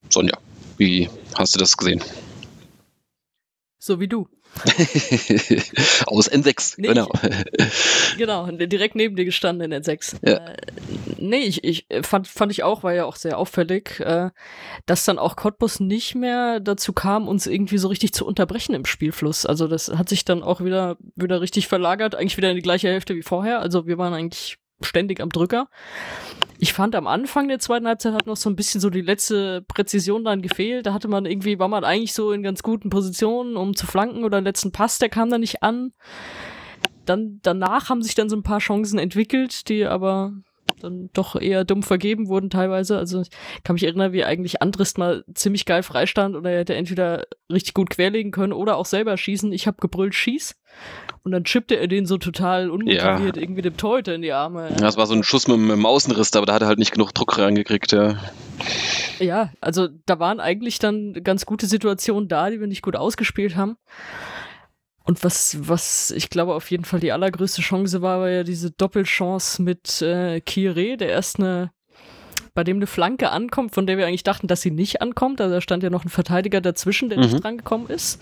Sonja, 0.09 0.39
wie 0.77 1.09
hast 1.35 1.55
du 1.55 1.59
das 1.59 1.77
gesehen? 1.77 2.03
So 3.79 4.01
wie 4.01 4.09
du. 4.09 4.29
Aus 6.07 6.31
N6, 6.31 6.75
nee, 6.79 6.89
genau. 6.89 7.09
Ich, 7.57 8.17
genau, 8.19 8.51
direkt 8.51 8.95
neben 8.95 9.17
dir 9.17 9.25
gestanden 9.25 9.73
in 9.73 9.83
N6. 9.83 10.17
Ja. 10.27 10.37
Äh, 10.37 10.57
nee, 11.19 11.41
ich, 11.41 11.65
ich 11.65 11.87
fand, 12.03 12.29
fand 12.29 12.53
ich 12.53 12.63
auch, 12.63 12.83
war 12.83 12.95
ja 12.95 13.05
auch 13.05 13.17
sehr 13.17 13.39
auffällig, 13.39 14.01
äh, 14.01 14.31
dass 14.87 15.05
dann 15.05 15.19
auch 15.19 15.37
Cottbus 15.37 15.81
nicht 15.81 16.15
mehr 16.15 16.61
dazu 16.61 16.93
kam, 16.93 17.29
uns 17.29 17.47
irgendwie 17.47 17.79
so 17.79 17.89
richtig 17.89 18.13
zu 18.13 18.27
unterbrechen 18.27 18.75
im 18.75 18.85
Spielfluss. 18.85 19.47
Also 19.47 19.67
das 19.67 19.89
hat 19.89 20.09
sich 20.09 20.25
dann 20.25 20.43
auch 20.43 20.63
wieder, 20.63 20.97
wieder 21.17 21.41
richtig 21.41 21.69
verlagert, 21.69 22.15
eigentlich 22.15 22.37
wieder 22.37 22.51
in 22.51 22.57
die 22.57 22.63
gleiche 22.63 22.89
Hälfte 22.89 23.15
wie 23.15 23.23
vorher. 23.23 23.61
Also 23.61 23.87
wir 23.87 23.99
waren 23.99 24.15
eigentlich 24.15 24.59
ständig 24.85 25.21
am 25.21 25.31
Drücker. 25.31 25.69
Ich 26.59 26.73
fand 26.73 26.95
am 26.95 27.07
Anfang 27.07 27.49
der 27.49 27.59
zweiten 27.59 27.87
Halbzeit 27.87 28.15
hat 28.15 28.27
noch 28.27 28.37
so 28.37 28.49
ein 28.49 28.57
bisschen 28.57 28.81
so 28.81 28.91
die 28.91 29.01
letzte 29.01 29.63
Präzision 29.63 30.25
dann 30.25 30.41
gefehlt. 30.41 30.87
Da 30.87 30.95
hatte 30.95 31.09
man 31.09 31.27
irgendwie, 31.27 31.59
war 31.59 31.69
man 31.69 31.85
eigentlich 31.85 32.15
so 32.15 32.33
in 32.33 32.43
ganz 32.43 32.63
guten 32.63 32.91
Positionen, 32.91 33.57
um 33.57 33.75
zu 33.75 33.87
flanken 33.87 34.25
oder 34.25 34.41
den 34.41 34.45
letzten 34.45 34.73
Pass, 34.73 34.99
der 34.99 35.09
kam 35.09 35.31
da 35.31 35.39
nicht 35.39 35.63
an. 35.63 35.93
Dann, 37.05 37.41
danach 37.43 37.91
haben 37.91 38.03
sich 38.03 38.15
dann 38.15 38.31
so 38.31 38.37
ein 38.37 38.43
paar 38.43 38.61
Chancen 38.61 38.99
entwickelt, 38.99 39.69
die 39.69 39.85
aber 39.85 40.33
dann 40.81 41.11
doch 41.13 41.37
eher 41.41 41.65
dumm 41.65 41.83
vergeben 41.83 42.29
wurden 42.29 42.51
teilweise. 42.51 42.99
Also 42.99 43.23
ich 43.23 43.31
kann 43.63 43.75
mich 43.75 43.85
erinnern, 43.85 44.13
wie 44.13 44.25
eigentlich 44.25 44.63
Andrist 44.63 44.99
mal 44.99 45.25
ziemlich 45.35 45.65
geil 45.65 45.83
freistand 45.83 46.37
und 46.37 46.45
er 46.45 46.59
hätte 46.59 46.75
entweder 46.75 47.27
richtig 47.53 47.75
gut 47.75 47.91
querlegen 47.91 48.33
können 48.33 48.53
oder 48.53 48.77
auch 48.77 48.87
selber 48.87 49.17
schießen. 49.17 49.53
Ich 49.53 49.67
habe 49.67 49.79
gebrüllt, 49.81 50.15
schieß. 50.15 50.57
Und 51.23 51.33
dann 51.33 51.45
chippte 51.45 51.77
er 51.77 51.87
den 51.87 52.05
so 52.05 52.19
total 52.19 52.71
unmotiviert 52.71 53.37
ja. 53.37 53.43
irgendwie 53.43 53.63
dem 53.63 53.77
Torhüter 53.77 54.15
in 54.15 54.23
die 54.23 54.33
Arme. 54.33 54.69
Ja, 54.71 54.77
das 54.77 54.97
war 54.97 55.07
so 55.07 55.15
ein 55.15 55.23
Schuss 55.23 55.49
mit, 55.49 55.59
mit 55.59 55.71
dem 55.71 55.87
Außenriss, 55.87 56.35
aber 56.35 56.47
da 56.47 56.55
hat 56.55 56.63
er 56.63 56.69
halt 56.69 56.79
nicht 56.79 56.93
genug 56.93 57.15
Druck 57.15 57.39
reingekriegt, 57.39 57.93
ja. 57.93 58.17
Ja, 59.19 59.51
also 59.61 59.89
da 60.07 60.19
waren 60.19 60.41
eigentlich 60.41 60.79
dann 60.79 61.15
ganz 61.25 61.47
gute 61.47 61.67
Situationen 61.67 62.29
da, 62.29 62.51
die 62.51 62.61
wir 62.61 62.67
nicht 62.67 62.83
gut 62.83 62.97
ausgespielt 62.97 63.57
haben. 63.57 63.77
Und 65.07 65.23
was, 65.23 65.69
was 65.69 66.11
ich 66.11 66.31
glaube 66.31 66.55
auf 66.55 66.71
jeden 66.71 66.85
Fall 66.85 66.99
die 66.99 67.13
allergrößte 67.13 67.61
Chance 67.61 68.01
war, 68.01 68.21
war 68.21 68.31
ja 68.31 68.43
diese 68.43 68.71
Doppelchance 68.71 69.63
mit 69.63 70.01
äh, 70.01 70.41
Kire, 70.41 70.97
der 70.97 71.11
erst 71.11 71.39
eine, 71.39 71.73
bei 72.55 72.65
dem 72.65 72.79
eine 72.79 72.87
Flanke 72.87 73.29
ankommt, 73.31 73.75
von 73.75 73.87
der 73.87 73.99
wir 73.99 74.07
eigentlich 74.07 74.23
dachten, 74.23 74.47
dass 74.47 74.63
sie 74.63 74.71
nicht 74.71 75.03
ankommt. 75.03 75.43
Also 75.43 75.57
da 75.57 75.61
stand 75.61 75.83
ja 75.83 75.91
noch 75.91 76.07
ein 76.07 76.09
Verteidiger 76.09 76.63
dazwischen, 76.63 77.11
der 77.11 77.19
mhm. 77.19 77.25
nicht 77.25 77.45
drangekommen 77.45 77.89
ist. 77.89 78.19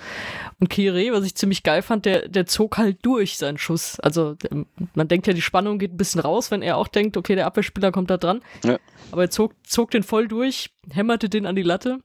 Und 0.58 0.70
Kire, 0.70 1.12
was 1.12 1.24
ich 1.24 1.36
ziemlich 1.36 1.62
geil 1.62 1.82
fand, 1.82 2.04
der, 2.04 2.28
der 2.28 2.46
zog 2.46 2.78
halt 2.78 2.98
durch 3.02 3.38
seinen 3.38 3.58
Schuss. 3.58 4.00
Also 4.00 4.34
ähm, 4.50 4.66
man 4.94 5.06
denkt 5.06 5.28
ja, 5.28 5.34
die 5.34 5.42
Spannung 5.42 5.78
geht 5.78 5.94
ein 5.94 5.98
bisschen 5.98 6.20
raus, 6.20 6.50
wenn 6.50 6.62
er 6.62 6.78
auch 6.78 6.88
denkt, 6.88 7.16
okay, 7.16 7.36
der 7.36 7.46
Abwehrspieler 7.46 7.92
kommt 7.92 8.10
da 8.10 8.16
dran. 8.16 8.42
Ja. 8.64 8.78
Aber 9.12 9.22
er 9.22 9.30
zog, 9.30 9.54
zog 9.64 9.92
den 9.92 10.02
voll 10.02 10.26
durch, 10.26 10.70
hämmerte 10.90 11.28
den 11.28 11.46
an 11.46 11.54
die 11.54 11.62
Latte 11.62 12.00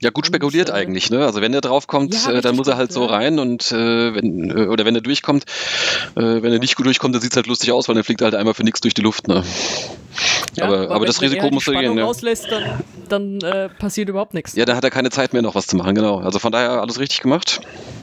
Ja, 0.00 0.10
gut 0.10 0.26
spekuliert 0.26 0.70
und, 0.70 0.76
äh, 0.76 0.78
eigentlich, 0.78 1.10
ne? 1.10 1.24
Also 1.24 1.40
wenn 1.40 1.52
er 1.52 1.60
draufkommt, 1.60 2.14
ja, 2.14 2.32
äh, 2.32 2.40
dann 2.40 2.54
muss 2.54 2.68
er 2.68 2.76
halt 2.76 2.92
so 2.92 3.04
rein 3.04 3.38
und 3.38 3.72
äh, 3.72 4.14
wenn, 4.14 4.50
äh, 4.50 4.66
oder 4.66 4.84
wenn 4.84 4.94
er 4.94 5.00
durchkommt, 5.00 5.44
äh, 6.14 6.20
wenn 6.20 6.52
er 6.52 6.60
nicht 6.60 6.76
gut 6.76 6.86
durchkommt, 6.86 7.14
dann 7.14 7.22
sieht 7.22 7.32
es 7.32 7.36
halt 7.36 7.48
lustig 7.48 7.72
aus, 7.72 7.88
weil 7.88 7.96
dann 7.96 8.04
fliegt 8.04 8.20
er 8.20 8.26
halt 8.26 8.34
einmal 8.36 8.54
für 8.54 8.62
nichts 8.62 8.80
durch 8.80 8.94
die 8.94 9.02
Luft, 9.02 9.26
ne? 9.26 9.42
Ja, 10.56 10.64
aber, 10.66 10.90
aber, 10.90 11.06
das 11.06 11.20
Risiko 11.20 11.50
muss 11.50 11.66
er 11.68 11.74
gehen, 11.74 11.98
ja. 11.98 12.04
rauslässt, 12.04 12.50
dann, 12.50 12.62
dann 13.08 13.40
äh, 13.40 13.68
passiert 13.68 14.08
überhaupt 14.08 14.34
nichts. 14.34 14.54
Ja, 14.54 14.64
dann 14.64 14.76
hat 14.76 14.84
er 14.84 14.90
keine 14.90 15.10
Zeit 15.10 15.32
mehr 15.32 15.42
noch 15.42 15.54
was 15.54 15.66
zu 15.66 15.76
machen, 15.76 15.94
genau. 15.94 16.18
Also 16.18 16.38
von 16.38 16.52
daher 16.52 16.80
alles 16.80 16.98
richtig 16.98 17.20
gemacht. 17.20 17.60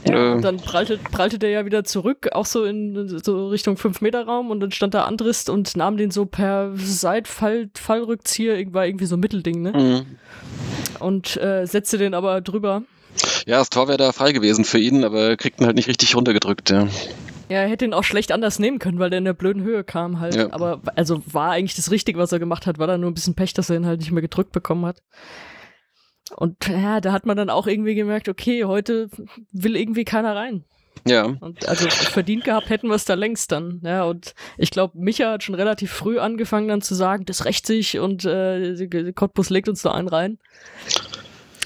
Ja, 0.08 0.36
dann 0.38 0.58
prallte, 0.58 0.98
prallte 0.98 1.40
der 1.40 1.50
ja 1.50 1.66
wieder 1.66 1.84
zurück, 1.84 2.30
auch 2.34 2.46
so 2.46 2.64
in 2.64 3.20
so 3.24 3.50
Richtung 3.50 3.76
5-Meter-Raum 3.76 4.52
und 4.52 4.60
dann 4.60 4.72
stand 4.72 4.94
da 4.94 5.04
Andrist 5.04 5.50
und 5.50 5.76
nahm 5.76 5.98
den 5.98 6.12
so 6.12 6.26
per 6.26 6.72
Seitfallrückzieher, 6.76 8.74
war 8.74 8.86
irgendwie 8.86 9.06
so 9.06 9.16
ein 9.16 9.20
Mittelding, 9.22 9.62
ne? 9.62 9.72
Mhm 9.72 10.06
und 11.00 11.38
äh, 11.38 11.66
setzte 11.66 11.98
den 11.98 12.14
aber 12.14 12.42
drüber. 12.42 12.84
Ja, 13.46 13.60
das 13.60 13.70
Tor 13.70 13.88
wäre 13.88 13.98
da 13.98 14.12
frei 14.12 14.32
gewesen 14.32 14.66
für 14.66 14.80
ihn, 14.80 15.04
aber 15.04 15.30
er 15.30 15.38
kriegt 15.38 15.60
ihn 15.60 15.66
halt 15.66 15.76
nicht 15.76 15.88
richtig 15.88 16.16
runtergedrückt, 16.16 16.70
ja. 16.70 16.88
Ja, 17.48 17.60
er 17.60 17.68
hätte 17.68 17.86
ihn 17.86 17.94
auch 17.94 18.04
schlecht 18.04 18.32
anders 18.32 18.58
nehmen 18.58 18.80
können, 18.80 18.98
weil 19.00 19.10
der 19.10 19.20
in 19.20 19.26
der 19.26 19.34
blöden 19.34 19.62
Höhe 19.64 19.84
kam 19.84 20.20
halt. 20.20 20.36
Ja. 20.36 20.52
Aber 20.52 20.82
also 20.96 21.22
war 21.32 21.52
eigentlich 21.52 21.76
das 21.76 21.92
Richtige, 21.92 22.18
was 22.18 22.32
er 22.32 22.40
gemacht 22.40 22.66
hat, 22.66 22.80
war 22.80 22.88
da 22.88 22.98
nur 22.98 23.12
ein 23.12 23.14
bisschen 23.14 23.36
Pech, 23.36 23.54
dass 23.54 23.70
er 23.70 23.76
ihn 23.76 23.86
halt 23.86 24.00
nicht 24.00 24.12
mehr 24.12 24.22
gedrückt 24.22 24.52
bekommen 24.52 24.86
hat. 24.86 25.04
Und 26.36 26.68
ja, 26.68 27.02
da 27.02 27.12
hat 27.12 27.26
man 27.26 27.38
dann 27.38 27.52
auch 27.52 27.68
irgendwie 27.68 27.94
gemerkt, 27.94 28.30
okay, 28.30 28.66
heute 28.66 29.10
will 29.52 29.76
irgendwie 29.76 30.06
keiner 30.06 30.36
rein. 30.36 30.66
Ja. 31.08 31.24
Und 31.24 31.68
also 31.68 31.90
verdient 31.90 32.46
gehabt 32.46 32.70
hätten 32.70 32.88
wir 32.88 32.96
es 32.96 33.06
da 33.06 33.14
längst 33.14 33.52
dann. 33.52 33.82
Ja, 33.84 34.04
und 34.06 34.34
ich 34.58 34.72
glaube, 34.72 34.98
Micha 34.98 35.32
hat 35.32 35.44
schon 35.44 35.56
relativ 35.56 35.92
früh 35.92 36.20
angefangen 36.20 36.68
dann 36.68 36.82
zu 36.82 36.96
sagen, 36.96 37.26
das 37.26 37.46
rächt 37.46 37.68
sich 37.68 38.00
und 38.00 38.26
äh, 38.26 38.88
Cottbus 39.14 39.50
legt 39.50 39.70
uns 39.70 39.82
da 39.82 39.92
einen 39.92 40.08
rein. 40.08 40.40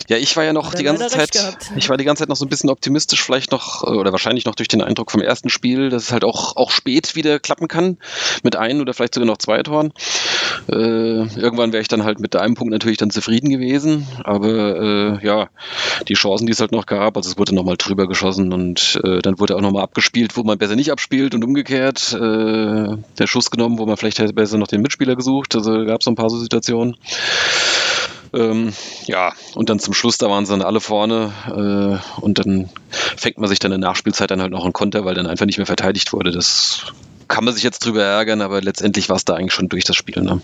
Ja, 0.10 0.18
ich 0.18 0.36
war 0.36 0.44
ja 0.44 0.54
noch 0.54 0.74
die 0.74 0.84
ganze 0.84 1.06
Zeit, 1.06 1.30
ich 1.76 1.88
war 1.88 1.96
die 1.96 2.04
ganze 2.04 2.22
Zeit 2.22 2.30
noch 2.30 2.36
so 2.36 2.44
ein 2.44 2.50
bisschen 2.50 2.72
optimistisch, 2.72 3.22
vielleicht 3.22 3.52
noch, 3.52 3.84
äh, 3.84 3.92
oder 3.92 4.12
wahrscheinlich 4.12 4.44
noch 4.46 4.56
durch 4.56 4.68
den 4.68 4.82
Eindruck 4.82 5.12
vom 5.12 5.22
ersten 5.22 5.50
Spiel, 5.50 5.92
dass 5.92 6.06
es 6.06 6.12
halt 6.12 6.24
auch, 6.24 6.56
auch 6.56 6.72
spät 6.72 7.16
wieder 7.16 7.38
klappen 7.38 7.68
kann, 7.68 8.00
mit 8.42 8.56
ein 8.56 8.82
oder 8.82 8.96
vielleicht 8.96 9.14
sogar 9.14 9.28
noch 9.28 9.38
zwei 9.38 9.62
Toren. 9.62 9.94
Äh, 10.68 10.74
irgendwann 10.74 11.74
wäre 11.74 11.82
ich 11.82 11.90
dann 11.90 12.06
halt 12.06 12.20
mit 12.20 12.36
einem 12.36 12.56
Punkt 12.56 12.74
natürlich 12.74 12.98
dann 12.98 13.12
zufrieden 13.12 13.52
gewesen, 13.52 14.08
aber 14.24 15.20
äh, 15.22 15.26
ja, 15.26 15.50
die 16.08 16.16
Chancen, 16.16 16.48
die 16.48 16.54
es 16.54 16.60
halt 16.60 16.72
noch 16.72 16.88
gab, 16.88 17.16
also 17.16 17.30
es 17.30 17.38
wurde 17.38 17.54
nochmal 17.54 17.78
drüber 17.78 18.08
geschossen 18.08 18.52
und 18.52 19.00
äh, 19.04 19.20
dann 19.20 19.38
wurde 19.38 19.56
auch 19.56 19.62
nochmal 19.62 19.84
abgespielt, 19.84 20.36
wo 20.36 20.42
man 20.42 20.58
besser 20.58 20.76
nicht 20.76 20.92
abspielt 20.92 21.36
und 21.36 21.44
umgekehrt 21.44 22.14
äh, 22.14 22.18
der 22.18 23.28
Schuss 23.28 23.52
genommen, 23.52 23.78
wo 23.78 23.86
man 23.86 23.96
vielleicht 23.96 24.18
hätte 24.18 24.34
besser 24.34 24.58
noch 24.58 24.68
den 24.68 24.82
Mitspieler 24.82 25.16
gesucht, 25.16 25.56
also 25.56 25.86
gab 25.86 26.02
es 26.02 26.06
so 26.06 26.12
ein 26.12 26.16
paar 26.16 26.32
so 26.32 26.40
Situationen. 26.40 26.98
Ähm, 28.34 28.74
ja, 29.06 29.34
und 29.56 29.70
dann 29.70 29.80
zum 29.80 29.94
Schluss, 29.94 30.18
da 30.18 30.30
waren 30.30 30.46
sie 30.46 30.52
dann 30.52 30.62
alle 30.62 30.80
vorne 30.80 31.34
äh, 31.48 32.22
und 32.22 32.40
dann 32.40 32.70
fängt 32.92 33.38
man 33.38 33.50
sich 33.50 33.60
dann 33.60 33.72
in 33.72 33.82
der 33.82 33.90
Nachspielzeit 33.90 34.30
dann 34.30 34.42
halt 34.42 34.52
noch 34.52 34.64
einen 34.64 34.74
Konter, 34.74 35.06
weil 35.06 35.16
dann 35.16 35.28
einfach 35.28 35.46
nicht 35.46 35.58
mehr 35.58 35.66
verteidigt 35.66 36.14
wurde. 36.14 36.32
Das 36.32 36.86
kann 37.28 37.44
man 37.44 37.54
sich 37.54 37.64
jetzt 37.64 37.86
drüber 37.86 38.04
ärgern, 38.04 38.42
aber 38.42 38.62
letztendlich 38.62 39.10
war 39.10 39.16
es 39.16 39.26
da 39.26 39.36
eigentlich 39.36 39.54
schon 39.54 39.70
durch 39.70 39.84
das 39.84 39.96
Spiel. 39.96 40.22
Ne? 40.22 40.42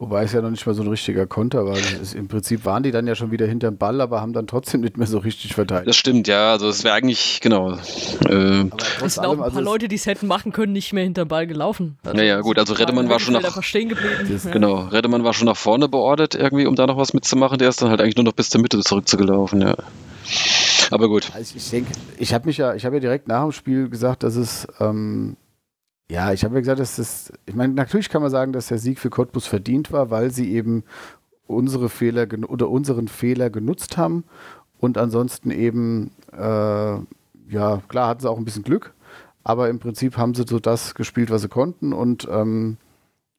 Wobei 0.00 0.22
es 0.22 0.32
ja 0.32 0.40
noch 0.40 0.50
nicht 0.50 0.64
mal 0.64 0.74
so 0.74 0.82
ein 0.82 0.88
richtiger 0.88 1.26
Konter 1.26 1.66
war. 1.66 1.76
Ist, 1.76 2.14
Im 2.14 2.28
Prinzip 2.28 2.64
waren 2.64 2.84
die 2.84 2.92
dann 2.92 3.08
ja 3.08 3.16
schon 3.16 3.32
wieder 3.32 3.46
hinterm 3.46 3.78
Ball, 3.78 4.00
aber 4.00 4.20
haben 4.20 4.32
dann 4.32 4.46
trotzdem 4.46 4.80
nicht 4.82 4.96
mehr 4.96 5.08
so 5.08 5.18
richtig 5.18 5.54
verteidigt. 5.54 5.88
Das 5.88 5.96
stimmt, 5.96 6.28
ja. 6.28 6.52
Also 6.52 6.68
es 6.68 6.84
wäre 6.84 6.94
eigentlich, 6.94 7.40
genau. 7.40 7.72
Äh, 7.72 8.66
es 9.04 9.14
sind 9.14 9.26
auch 9.26 9.32
ein 9.32 9.38
paar 9.38 9.46
also 9.46 9.60
Leute, 9.60 9.88
die 9.88 9.96
es 9.96 10.06
hätten 10.06 10.28
machen 10.28 10.52
können, 10.52 10.72
nicht 10.72 10.92
mehr 10.92 11.02
hinterm 11.02 11.26
Ball 11.26 11.48
gelaufen. 11.48 11.98
Also 12.04 12.16
naja, 12.16 12.40
gut, 12.42 12.60
also 12.60 12.74
Redemann 12.74 13.08
war 13.08 13.18
schon 13.18 13.34
nach. 13.34 13.62
Stehen 13.62 13.88
geblieben. 13.88 14.40
Ja. 14.48 14.50
Genau, 14.52 14.82
Redemann 14.88 15.24
war 15.24 15.32
schon 15.32 15.46
nach 15.46 15.56
vorne 15.56 15.88
beordert, 15.88 16.34
irgendwie, 16.34 16.66
um 16.66 16.76
da 16.76 16.86
noch 16.86 16.96
was 16.96 17.12
mitzumachen. 17.12 17.58
Der 17.58 17.68
ist 17.68 17.82
dann 17.82 17.90
halt 17.90 18.00
eigentlich 18.00 18.16
nur 18.16 18.24
noch 18.24 18.32
bis 18.32 18.50
zur 18.50 18.60
Mitte 18.60 18.78
zurückzugelaufen, 18.78 19.60
ja. 19.60 19.74
Aber 20.90 21.08
gut. 21.08 21.30
Also 21.34 21.56
ich 21.56 21.68
denke, 21.70 21.92
ich 22.18 22.34
habe 22.34 22.46
mich 22.46 22.58
ja, 22.58 22.74
ich 22.74 22.84
habe 22.84 22.96
ja 22.96 23.00
direkt 23.00 23.26
nach 23.26 23.42
dem 23.42 23.52
Spiel 23.52 23.88
gesagt, 23.88 24.22
dass 24.22 24.36
es 24.36 24.66
ähm, 24.80 25.36
ja, 26.10 26.32
ich 26.32 26.44
habe 26.44 26.54
ja 26.54 26.60
gesagt, 26.60 26.80
dass 26.80 26.96
das, 26.96 27.32
ich 27.46 27.54
meine, 27.54 27.74
natürlich 27.74 28.08
kann 28.08 28.22
man 28.22 28.30
sagen, 28.30 28.52
dass 28.52 28.68
der 28.68 28.78
Sieg 28.78 28.98
für 28.98 29.10
Cottbus 29.10 29.46
verdient 29.46 29.92
war, 29.92 30.10
weil 30.10 30.30
sie 30.30 30.52
eben 30.52 30.84
unsere 31.46 31.88
Fehler 31.88 32.26
oder 32.48 32.68
unseren 32.70 33.08
Fehler 33.08 33.50
genutzt 33.50 33.96
haben 33.96 34.24
und 34.78 34.96
ansonsten 34.96 35.50
eben, 35.50 36.10
äh, 36.32 36.38
ja, 36.38 37.82
klar 37.88 38.08
hatten 38.08 38.20
sie 38.20 38.30
auch 38.30 38.38
ein 38.38 38.44
bisschen 38.44 38.62
Glück, 38.62 38.94
aber 39.44 39.68
im 39.68 39.78
Prinzip 39.78 40.16
haben 40.16 40.34
sie 40.34 40.44
so 40.46 40.58
das 40.58 40.94
gespielt, 40.94 41.30
was 41.30 41.42
sie 41.42 41.48
konnten 41.48 41.92
und 41.92 42.26
ähm, 42.30 42.78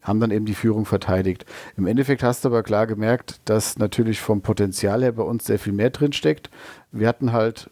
haben 0.02 0.20
dann 0.20 0.32
eben 0.32 0.46
die 0.46 0.54
Führung 0.54 0.86
verteidigt. 0.86 1.46
Im 1.76 1.88
Endeffekt 1.88 2.24
hast 2.24 2.44
du 2.44 2.50
aber 2.50 2.64
klar 2.64 2.88
gemerkt, 2.88 3.42
dass 3.46 3.78
natürlich 3.78 4.22
vom 4.22 4.42
Potenzial 4.42 5.02
her 5.02 5.12
bei 5.12 5.24
uns 5.24 5.46
sehr 5.46 5.60
viel 5.60 5.74
mehr 5.74 5.90
drin 5.90 6.14
steckt. 6.14 6.50
Wir 6.92 7.08
hatten 7.08 7.32
halt, 7.34 7.70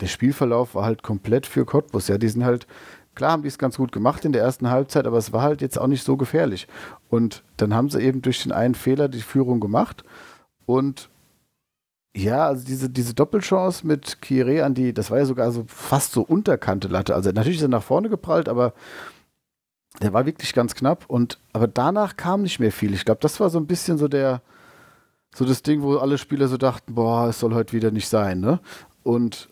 der 0.00 0.06
Spielverlauf 0.06 0.74
war 0.74 0.84
halt 0.84 1.02
komplett 1.02 1.46
für 1.46 1.64
Cottbus. 1.64 2.08
Ja, 2.08 2.18
die 2.18 2.28
sind 2.28 2.44
halt 2.44 2.66
Klar 3.18 3.32
haben 3.32 3.42
die 3.42 3.48
es 3.48 3.58
ganz 3.58 3.78
gut 3.78 3.90
gemacht 3.90 4.24
in 4.24 4.30
der 4.30 4.42
ersten 4.42 4.70
Halbzeit, 4.70 5.04
aber 5.04 5.18
es 5.18 5.32
war 5.32 5.42
halt 5.42 5.60
jetzt 5.60 5.76
auch 5.76 5.88
nicht 5.88 6.04
so 6.04 6.16
gefährlich. 6.16 6.68
Und 7.10 7.42
dann 7.56 7.74
haben 7.74 7.90
sie 7.90 8.00
eben 8.00 8.22
durch 8.22 8.44
den 8.44 8.52
einen 8.52 8.76
Fehler 8.76 9.08
die 9.08 9.22
Führung 9.22 9.58
gemacht. 9.58 10.04
Und 10.66 11.10
ja, 12.16 12.46
also 12.46 12.64
diese, 12.64 12.88
diese 12.88 13.14
Doppelchance 13.14 13.84
mit 13.84 14.22
Kire 14.22 14.64
an 14.64 14.74
die, 14.74 14.94
das 14.94 15.10
war 15.10 15.18
ja 15.18 15.24
sogar 15.24 15.50
so 15.50 15.64
fast 15.66 16.12
so 16.12 16.22
unterkante 16.22 16.86
Latte. 16.86 17.16
Also 17.16 17.32
natürlich 17.32 17.56
ist 17.56 17.64
er 17.64 17.68
nach 17.68 17.82
vorne 17.82 18.08
geprallt, 18.08 18.48
aber 18.48 18.72
der 20.00 20.12
war 20.12 20.24
wirklich 20.24 20.54
ganz 20.54 20.76
knapp. 20.76 21.04
Und 21.08 21.40
aber 21.52 21.66
danach 21.66 22.16
kam 22.16 22.42
nicht 22.42 22.60
mehr 22.60 22.70
viel. 22.70 22.94
Ich 22.94 23.04
glaube, 23.04 23.20
das 23.20 23.40
war 23.40 23.50
so 23.50 23.58
ein 23.58 23.66
bisschen 23.66 23.98
so 23.98 24.06
der, 24.06 24.42
so 25.34 25.44
das 25.44 25.64
Ding, 25.64 25.82
wo 25.82 25.96
alle 25.96 26.18
Spieler 26.18 26.46
so 26.46 26.56
dachten, 26.56 26.94
boah, 26.94 27.26
es 27.30 27.40
soll 27.40 27.52
heute 27.52 27.72
wieder 27.72 27.90
nicht 27.90 28.08
sein, 28.08 28.38
ne? 28.38 28.60
Und 29.02 29.48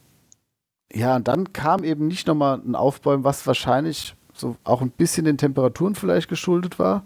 ja, 0.93 1.17
und 1.17 1.29
dann 1.29 1.53
kam 1.53 1.85
eben 1.85 2.07
nicht 2.07 2.27
nochmal 2.27 2.61
ein 2.65 2.75
Aufbäumen, 2.75 3.25
was 3.25 3.47
wahrscheinlich 3.47 4.15
so 4.33 4.57
auch 4.65 4.83
ein 4.83 4.91
bisschen 4.91 5.25
den 5.25 5.39
Temperaturen 5.39 5.95
vielleicht 5.95 6.29
geschuldet 6.29 6.79
war. 6.79 7.05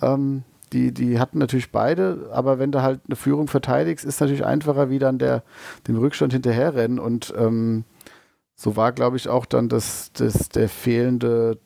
Ähm, 0.00 0.44
die, 0.72 0.92
die 0.92 1.18
hatten 1.18 1.38
natürlich 1.38 1.72
beide, 1.72 2.28
aber 2.32 2.58
wenn 2.58 2.72
du 2.72 2.82
halt 2.82 3.00
eine 3.06 3.16
Führung 3.16 3.48
verteidigst, 3.48 4.04
ist 4.04 4.20
natürlich 4.20 4.44
einfacher, 4.44 4.90
wie 4.90 4.98
dann 4.98 5.18
der, 5.18 5.42
dem 5.86 5.96
Rückstand 5.96 6.32
hinterherrennen. 6.32 6.98
Und 6.98 7.32
ähm, 7.36 7.84
so 8.54 8.76
war, 8.76 8.92
glaube 8.92 9.16
ich, 9.16 9.28
auch 9.28 9.46
dann 9.46 9.68
das, 9.68 10.12
das, 10.12 10.50
der 10.50 10.68
fehlende 10.68 11.58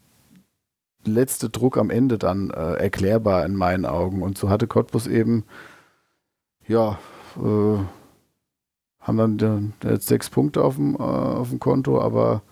letzte 1.05 1.51
Druck 1.51 1.79
am 1.79 1.91
Ende 1.91 2.17
dann 2.17 2.51
äh, 2.51 2.75
erklärbar 2.75 3.45
in 3.45 3.57
meinen 3.57 3.87
Augen. 3.87 4.23
Und 4.23 4.39
so 4.39 4.49
hatte 4.49 4.69
Cottbus 4.69 5.09
eben, 5.09 5.45
ja, 6.69 6.99
äh, 7.37 7.79
haben 9.03 9.39
dann 9.39 9.73
jetzt 9.83 10.07
sechs 10.07 10.31
Punkte 10.31 10.63
auf 10.63 10.77
dem, 10.77 10.95
äh, 10.95 10.99
auf 10.99 11.51
dem 11.51 11.61
Konto, 11.61 12.01
aber 12.01 12.43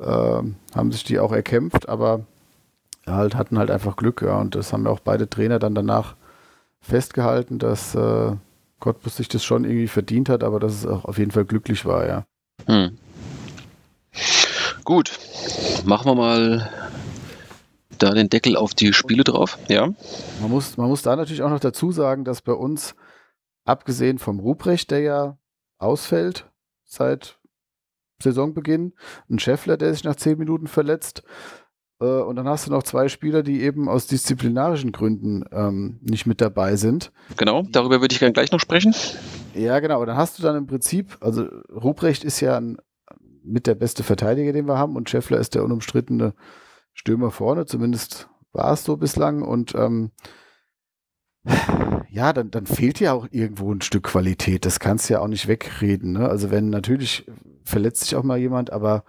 äh, 0.00 0.04
haben 0.04 0.92
sich 0.92 1.04
die 1.04 1.18
auch 1.18 1.32
erkämpft, 1.32 1.88
aber 1.88 2.26
halt 3.06 3.34
hatten 3.34 3.58
halt 3.58 3.70
einfach 3.70 3.96
Glück, 3.96 4.22
ja. 4.22 4.38
Und 4.40 4.54
das 4.54 4.72
haben 4.72 4.84
ja 4.84 4.90
auch 4.90 5.00
beide 5.00 5.28
Trainer 5.28 5.58
dann 5.58 5.74
danach 5.74 6.16
festgehalten, 6.80 7.58
dass 7.58 7.94
äh, 7.94 8.32
Cottbus 8.80 9.16
sich 9.16 9.28
das 9.28 9.44
schon 9.44 9.64
irgendwie 9.64 9.88
verdient 9.88 10.28
hat, 10.28 10.42
aber 10.42 10.58
dass 10.58 10.74
es 10.74 10.86
auch 10.86 11.04
auf 11.04 11.18
jeden 11.18 11.30
Fall 11.30 11.44
glücklich 11.44 11.84
war, 11.84 12.06
ja. 12.06 12.24
Hm. 12.66 12.98
Gut, 14.84 15.18
machen 15.84 16.06
wir 16.06 16.14
mal 16.14 16.70
da 17.98 18.10
den 18.10 18.28
Deckel 18.28 18.56
auf 18.56 18.74
die 18.74 18.92
Spiele 18.92 19.24
drauf, 19.24 19.58
ja. 19.68 19.86
Man 20.40 20.50
muss, 20.50 20.76
man 20.76 20.88
muss 20.88 21.02
da 21.02 21.14
natürlich 21.14 21.42
auch 21.42 21.50
noch 21.50 21.60
dazu 21.60 21.92
sagen, 21.92 22.24
dass 22.24 22.42
bei 22.42 22.52
uns, 22.52 22.94
abgesehen 23.64 24.18
vom 24.18 24.40
Ruprecht, 24.40 24.90
der 24.90 25.00
ja 25.00 25.36
ausfällt 25.82 26.50
seit 26.84 27.38
Saisonbeginn. 28.22 28.94
Ein 29.28 29.38
Scheffler, 29.38 29.76
der 29.76 29.92
sich 29.92 30.04
nach 30.04 30.16
zehn 30.16 30.38
Minuten 30.38 30.66
verletzt. 30.66 31.22
Äh, 32.00 32.04
und 32.04 32.36
dann 32.36 32.48
hast 32.48 32.66
du 32.66 32.70
noch 32.70 32.82
zwei 32.82 33.08
Spieler, 33.08 33.42
die 33.42 33.62
eben 33.62 33.88
aus 33.88 34.06
disziplinarischen 34.06 34.92
Gründen 34.92 35.44
ähm, 35.52 35.98
nicht 36.02 36.26
mit 36.26 36.40
dabei 36.40 36.76
sind. 36.76 37.12
Genau, 37.36 37.62
darüber 37.70 38.00
würde 38.00 38.12
ich 38.12 38.18
gerne 38.18 38.32
gleich 38.32 38.52
noch 38.52 38.60
sprechen. 38.60 38.94
Ja, 39.54 39.80
genau. 39.80 40.04
Dann 40.04 40.16
hast 40.16 40.38
du 40.38 40.42
dann 40.42 40.56
im 40.56 40.66
Prinzip, 40.66 41.18
also 41.20 41.46
Ruprecht 41.70 42.24
ist 42.24 42.40
ja 42.40 42.56
ein, 42.56 42.78
mit 43.44 43.66
der 43.66 43.74
beste 43.74 44.02
Verteidiger, 44.02 44.52
den 44.52 44.66
wir 44.66 44.78
haben, 44.78 44.96
und 44.96 45.10
Scheffler 45.10 45.38
ist 45.38 45.54
der 45.54 45.64
unumstrittene 45.64 46.34
Stürmer 46.94 47.30
vorne, 47.30 47.66
zumindest 47.66 48.28
war 48.52 48.72
es 48.72 48.84
so 48.84 48.96
bislang. 48.96 49.42
Und 49.42 49.74
ähm, 49.74 50.12
ja, 52.08 52.32
dann, 52.32 52.50
dann 52.50 52.66
fehlt 52.66 53.00
ja 53.00 53.12
auch 53.12 53.26
irgendwo 53.30 53.72
ein 53.72 53.80
Stück 53.80 54.04
Qualität. 54.04 54.64
Das 54.64 54.80
kannst 54.80 55.08
du 55.08 55.14
ja 55.14 55.20
auch 55.20 55.28
nicht 55.28 55.48
wegreden. 55.48 56.12
Ne? 56.12 56.28
Also 56.28 56.50
wenn 56.50 56.70
natürlich 56.70 57.26
verletzt 57.64 58.04
sich 58.04 58.16
auch 58.16 58.22
mal 58.22 58.38
jemand, 58.38 58.72
aber 58.72 59.04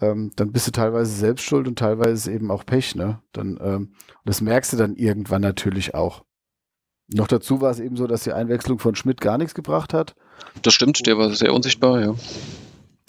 ähm, 0.00 0.32
dann 0.36 0.52
bist 0.52 0.66
du 0.66 0.72
teilweise 0.72 1.12
selbst 1.12 1.44
schuld 1.44 1.68
und 1.68 1.78
teilweise 1.78 2.32
eben 2.32 2.50
auch 2.50 2.64
Pech. 2.64 2.94
Ne? 2.94 3.20
Dann, 3.32 3.58
ähm, 3.62 3.92
das 4.24 4.40
merkst 4.40 4.72
du 4.72 4.76
dann 4.76 4.96
irgendwann 4.96 5.42
natürlich 5.42 5.94
auch. 5.94 6.24
Noch 7.08 7.28
dazu 7.28 7.60
war 7.60 7.70
es 7.70 7.78
eben 7.78 7.96
so, 7.96 8.06
dass 8.06 8.24
die 8.24 8.32
Einwechslung 8.32 8.78
von 8.78 8.96
Schmidt 8.96 9.20
gar 9.20 9.38
nichts 9.38 9.54
gebracht 9.54 9.94
hat. 9.94 10.16
Das 10.62 10.74
stimmt, 10.74 11.06
der 11.06 11.16
war 11.18 11.30
sehr 11.30 11.54
unsichtbar, 11.54 12.00
ja. 12.00 12.14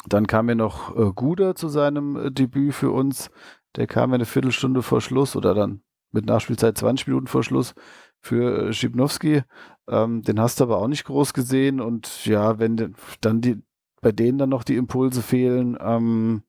Dann 0.08 0.28
kam 0.28 0.48
ja 0.50 0.56
noch 0.56 0.96
äh, 0.96 1.12
Guder 1.14 1.56
zu 1.56 1.68
seinem 1.68 2.16
äh, 2.16 2.32
Debüt 2.32 2.76
für 2.76 2.92
uns. 2.92 3.32
Der 3.76 3.88
kam 3.88 4.12
ja 4.12 4.16
eine 4.16 4.26
Viertelstunde 4.26 4.82
vor 4.82 5.02
Schluss 5.02 5.36
oder 5.36 5.54
dann 5.54 5.82
mit 6.12 6.26
Nachspielzeit 6.26 6.78
20 6.78 7.08
Minuten 7.08 7.28
vor 7.28 7.44
Schluss 7.44 7.74
für 8.22 8.70
äh, 8.70 8.74
Schipnowski. 8.74 9.44
Ähm, 9.90 10.22
den 10.22 10.40
hast 10.40 10.60
du 10.60 10.66
aber 10.66 10.80
auch 10.80 10.88
nicht 10.88 11.06
groß 11.06 11.34
gesehen. 11.34 11.80
Und 11.80 12.26
ja, 12.26 12.60
wenn 12.60 12.96
dann 13.22 13.42
die, 13.42 13.62
bei 14.02 14.12
denen 14.12 14.38
dann 14.38 14.50
noch 14.50 14.64
die 14.64 14.76
Impulse 14.76 15.22
fehlen, 15.22 15.78
ähm, 15.80 16.44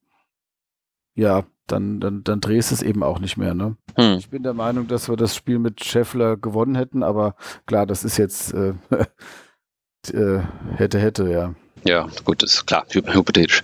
ja, 1.14 1.45
dann, 1.66 2.01
dann, 2.01 2.25
dann 2.25 2.41
drehst 2.41 2.71
du 2.71 2.75
es 2.75 2.83
eben 2.83 3.03
auch 3.03 3.19
nicht 3.19 3.37
mehr. 3.37 3.55
Ne? 3.55 3.77
Hm. 3.97 4.19
Ich 4.19 4.31
bin 4.31 4.43
der 4.43 4.55
Meinung, 4.55 4.89
dass 4.89 5.09
wir 5.09 5.16
das 5.16 5.37
Spiel 5.37 5.59
mit 5.59 5.85
Scheffler 5.85 6.37
gewonnen 6.37 6.75
hätten, 6.75 7.03
aber 7.03 7.35
klar, 7.66 7.87
das 7.87 8.05
ist 8.05 8.16
jetzt 8.16 8.55
äh, 8.55 8.75
äh, 10.12 10.43
hätte, 10.77 10.99
hätte, 10.99 11.31
ja. 11.31 11.55
Ja, 11.85 12.09
gut, 12.25 12.43
ist 12.43 12.66
klar, 12.66 12.87
hypothetisch. 12.91 13.62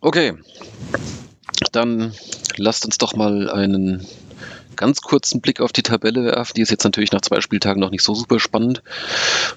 Okay, 0.00 0.34
dann 1.72 2.12
lasst 2.56 2.84
uns 2.84 2.98
doch 2.98 3.14
mal 3.14 3.50
einen 3.50 4.06
ganz 4.76 5.00
kurzen 5.00 5.40
Blick 5.40 5.60
auf 5.60 5.72
die 5.72 5.82
Tabelle 5.82 6.24
werfen. 6.24 6.54
Die 6.56 6.62
ist 6.62 6.70
jetzt 6.70 6.84
natürlich 6.84 7.12
nach 7.12 7.20
zwei 7.20 7.40
Spieltagen 7.40 7.80
noch 7.80 7.90
nicht 7.90 8.02
so 8.02 8.14
super 8.14 8.40
spannend. 8.40 8.82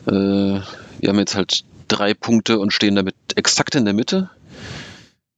Äh, 0.07 0.11
wir 0.11 1.09
haben 1.09 1.20
jetzt 1.20 1.36
halt 1.36 1.64
drei 1.88 2.14
Punkte 2.14 2.59
und 2.59 2.72
stehen 2.72 2.95
damit 2.95 3.16
exakt 3.36 3.76
in 3.76 3.86
der 3.86 3.93
Mitte. 3.93 4.30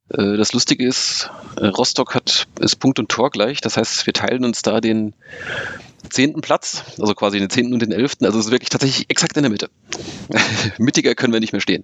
Äh, 0.09 0.38
das 0.38 0.53
Lustige 0.53 0.86
ist, 0.86 1.30
äh, 1.57 1.67
Rostock 1.67 2.15
hat, 2.15 2.47
ist 2.59 2.78
Punkt 2.78 2.99
und 2.99 3.09
Tor 3.09 3.32
gleich. 3.32 3.61
Das 3.61 3.78
heißt, 3.78 4.05
wir 4.05 4.13
teilen 4.13 4.45
uns 4.45 4.61
da 4.61 4.82
den 4.82 5.13
zehnten 6.09 6.41
Platz, 6.41 6.84
also 6.99 7.13
quasi 7.15 7.39
den 7.39 7.49
zehnten 7.49 7.73
und 7.73 7.82
den 7.82 7.91
elften. 7.91 8.26
Also 8.26 8.39
es 8.39 8.45
ist 8.45 8.51
wirklich 8.51 8.69
tatsächlich 8.69 9.09
exakt 9.09 9.36
in 9.38 9.43
der 9.43 9.51
Mitte. 9.51 9.69
Mittiger 10.78 11.15
können 11.15 11.34
wir 11.34 11.39
nicht 11.39 11.53
mehr 11.53 11.61
stehen. 11.61 11.84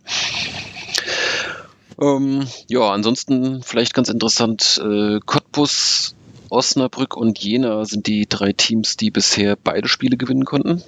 Ähm, 1.99 2.47
ja, 2.67 2.91
ansonsten 2.91 3.61
vielleicht 3.63 3.93
ganz 3.93 4.09
interessant, 4.09 4.81
äh, 4.83 5.19
Cottbus, 5.25 6.15
Osnabrück 6.51 7.15
und 7.15 7.39
Jena 7.39 7.85
sind 7.85 8.07
die 8.07 8.27
drei 8.27 8.51
Teams, 8.53 8.97
die 8.97 9.09
bisher 9.09 9.55
beide 9.55 9.87
Spiele 9.87 10.17
gewinnen 10.17 10.45
konnten. 10.45 10.83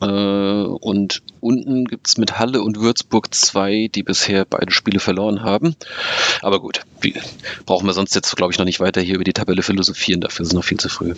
Äh, 0.00 0.06
und 0.06 1.22
unten 1.40 1.84
gibt 1.84 2.08
es 2.08 2.18
mit 2.18 2.38
Halle 2.38 2.62
und 2.62 2.80
Würzburg 2.80 3.32
zwei, 3.32 3.88
die 3.94 4.02
bisher 4.02 4.44
beide 4.44 4.72
Spiele 4.72 4.98
verloren 4.98 5.42
haben. 5.42 5.76
Aber 6.42 6.60
gut, 6.60 6.80
wie, 7.00 7.14
brauchen 7.66 7.86
wir 7.86 7.92
sonst 7.92 8.14
jetzt, 8.14 8.34
glaube 8.36 8.52
ich, 8.52 8.58
noch 8.58 8.64
nicht 8.64 8.80
weiter 8.80 9.00
hier 9.00 9.14
über 9.14 9.24
die 9.24 9.32
Tabelle 9.32 9.62
philosophieren, 9.62 10.20
dafür 10.20 10.42
ist 10.42 10.48
es 10.48 10.54
noch 10.54 10.64
viel 10.64 10.80
zu 10.80 10.88
früh. 10.88 11.14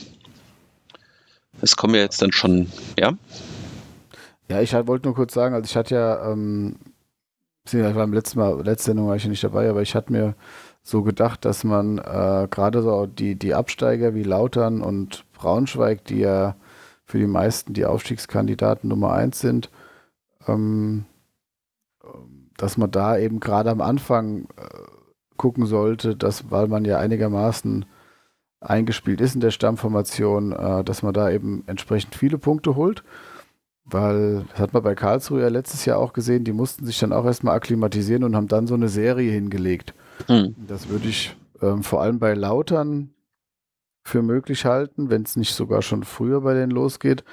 Es 1.62 1.76
kommen 1.76 1.94
ja 1.94 2.02
jetzt 2.02 2.20
dann 2.20 2.32
schon, 2.32 2.70
ja? 2.98 3.14
Ja, 4.48 4.60
ich 4.60 4.74
wollte 4.74 5.06
nur 5.06 5.14
kurz 5.14 5.32
sagen, 5.32 5.54
also 5.54 5.64
ich 5.64 5.76
hatte 5.76 5.94
ja 5.94 6.30
ähm, 6.30 6.76
ich 7.66 7.82
war 7.82 7.92
beim 7.94 8.12
letzten 8.12 8.38
Mal, 8.38 8.62
letzte 8.62 8.86
Sendung 8.86 9.08
war 9.08 9.16
ich 9.16 9.24
ja 9.24 9.30
nicht 9.30 9.42
dabei, 9.42 9.68
aber 9.68 9.82
ich 9.82 9.94
hatte 9.94 10.12
mir 10.12 10.34
so 10.86 11.02
gedacht, 11.02 11.44
dass 11.44 11.64
man 11.64 11.98
äh, 11.98 12.46
gerade 12.48 12.80
so 12.80 13.06
die, 13.06 13.34
die 13.34 13.54
Absteiger 13.54 14.14
wie 14.14 14.22
Lautern 14.22 14.82
und 14.82 15.24
Braunschweig, 15.32 16.04
die 16.04 16.20
ja 16.20 16.54
für 17.04 17.18
die 17.18 17.26
meisten 17.26 17.72
die 17.72 17.86
Aufstiegskandidaten 17.86 18.88
Nummer 18.88 19.12
eins 19.12 19.40
sind, 19.40 19.68
ähm, 20.46 21.04
dass 22.56 22.76
man 22.76 22.92
da 22.92 23.18
eben 23.18 23.40
gerade 23.40 23.70
am 23.70 23.80
Anfang 23.80 24.44
äh, 24.56 24.68
gucken 25.36 25.66
sollte, 25.66 26.14
dass, 26.14 26.52
weil 26.52 26.68
man 26.68 26.84
ja 26.84 26.98
einigermaßen 26.98 27.84
eingespielt 28.60 29.20
ist 29.20 29.34
in 29.34 29.40
der 29.40 29.50
Stammformation, 29.50 30.52
äh, 30.52 30.84
dass 30.84 31.02
man 31.02 31.12
da 31.12 31.30
eben 31.30 31.64
entsprechend 31.66 32.14
viele 32.14 32.38
Punkte 32.38 32.76
holt. 32.76 33.02
Weil, 33.84 34.44
das 34.50 34.60
hat 34.60 34.72
man 34.72 34.84
bei 34.84 34.94
Karlsruhe 34.94 35.42
ja 35.42 35.48
letztes 35.48 35.84
Jahr 35.84 35.98
auch 35.98 36.12
gesehen, 36.12 36.44
die 36.44 36.52
mussten 36.52 36.86
sich 36.86 37.00
dann 37.00 37.12
auch 37.12 37.24
erstmal 37.24 37.56
akklimatisieren 37.56 38.22
und 38.22 38.36
haben 38.36 38.48
dann 38.48 38.68
so 38.68 38.74
eine 38.74 38.88
Serie 38.88 39.32
hingelegt. 39.32 39.92
Hm. 40.26 40.54
Das 40.66 40.88
würde 40.88 41.08
ich 41.08 41.36
ähm, 41.62 41.82
vor 41.82 42.02
allem 42.02 42.18
bei 42.18 42.34
Lautern 42.34 43.14
für 44.02 44.22
möglich 44.22 44.64
halten, 44.64 45.10
wenn 45.10 45.22
es 45.22 45.36
nicht 45.36 45.54
sogar 45.54 45.82
schon 45.82 46.04
früher 46.04 46.40
bei 46.40 46.54
denen 46.54 46.70
losgeht. 46.70 47.24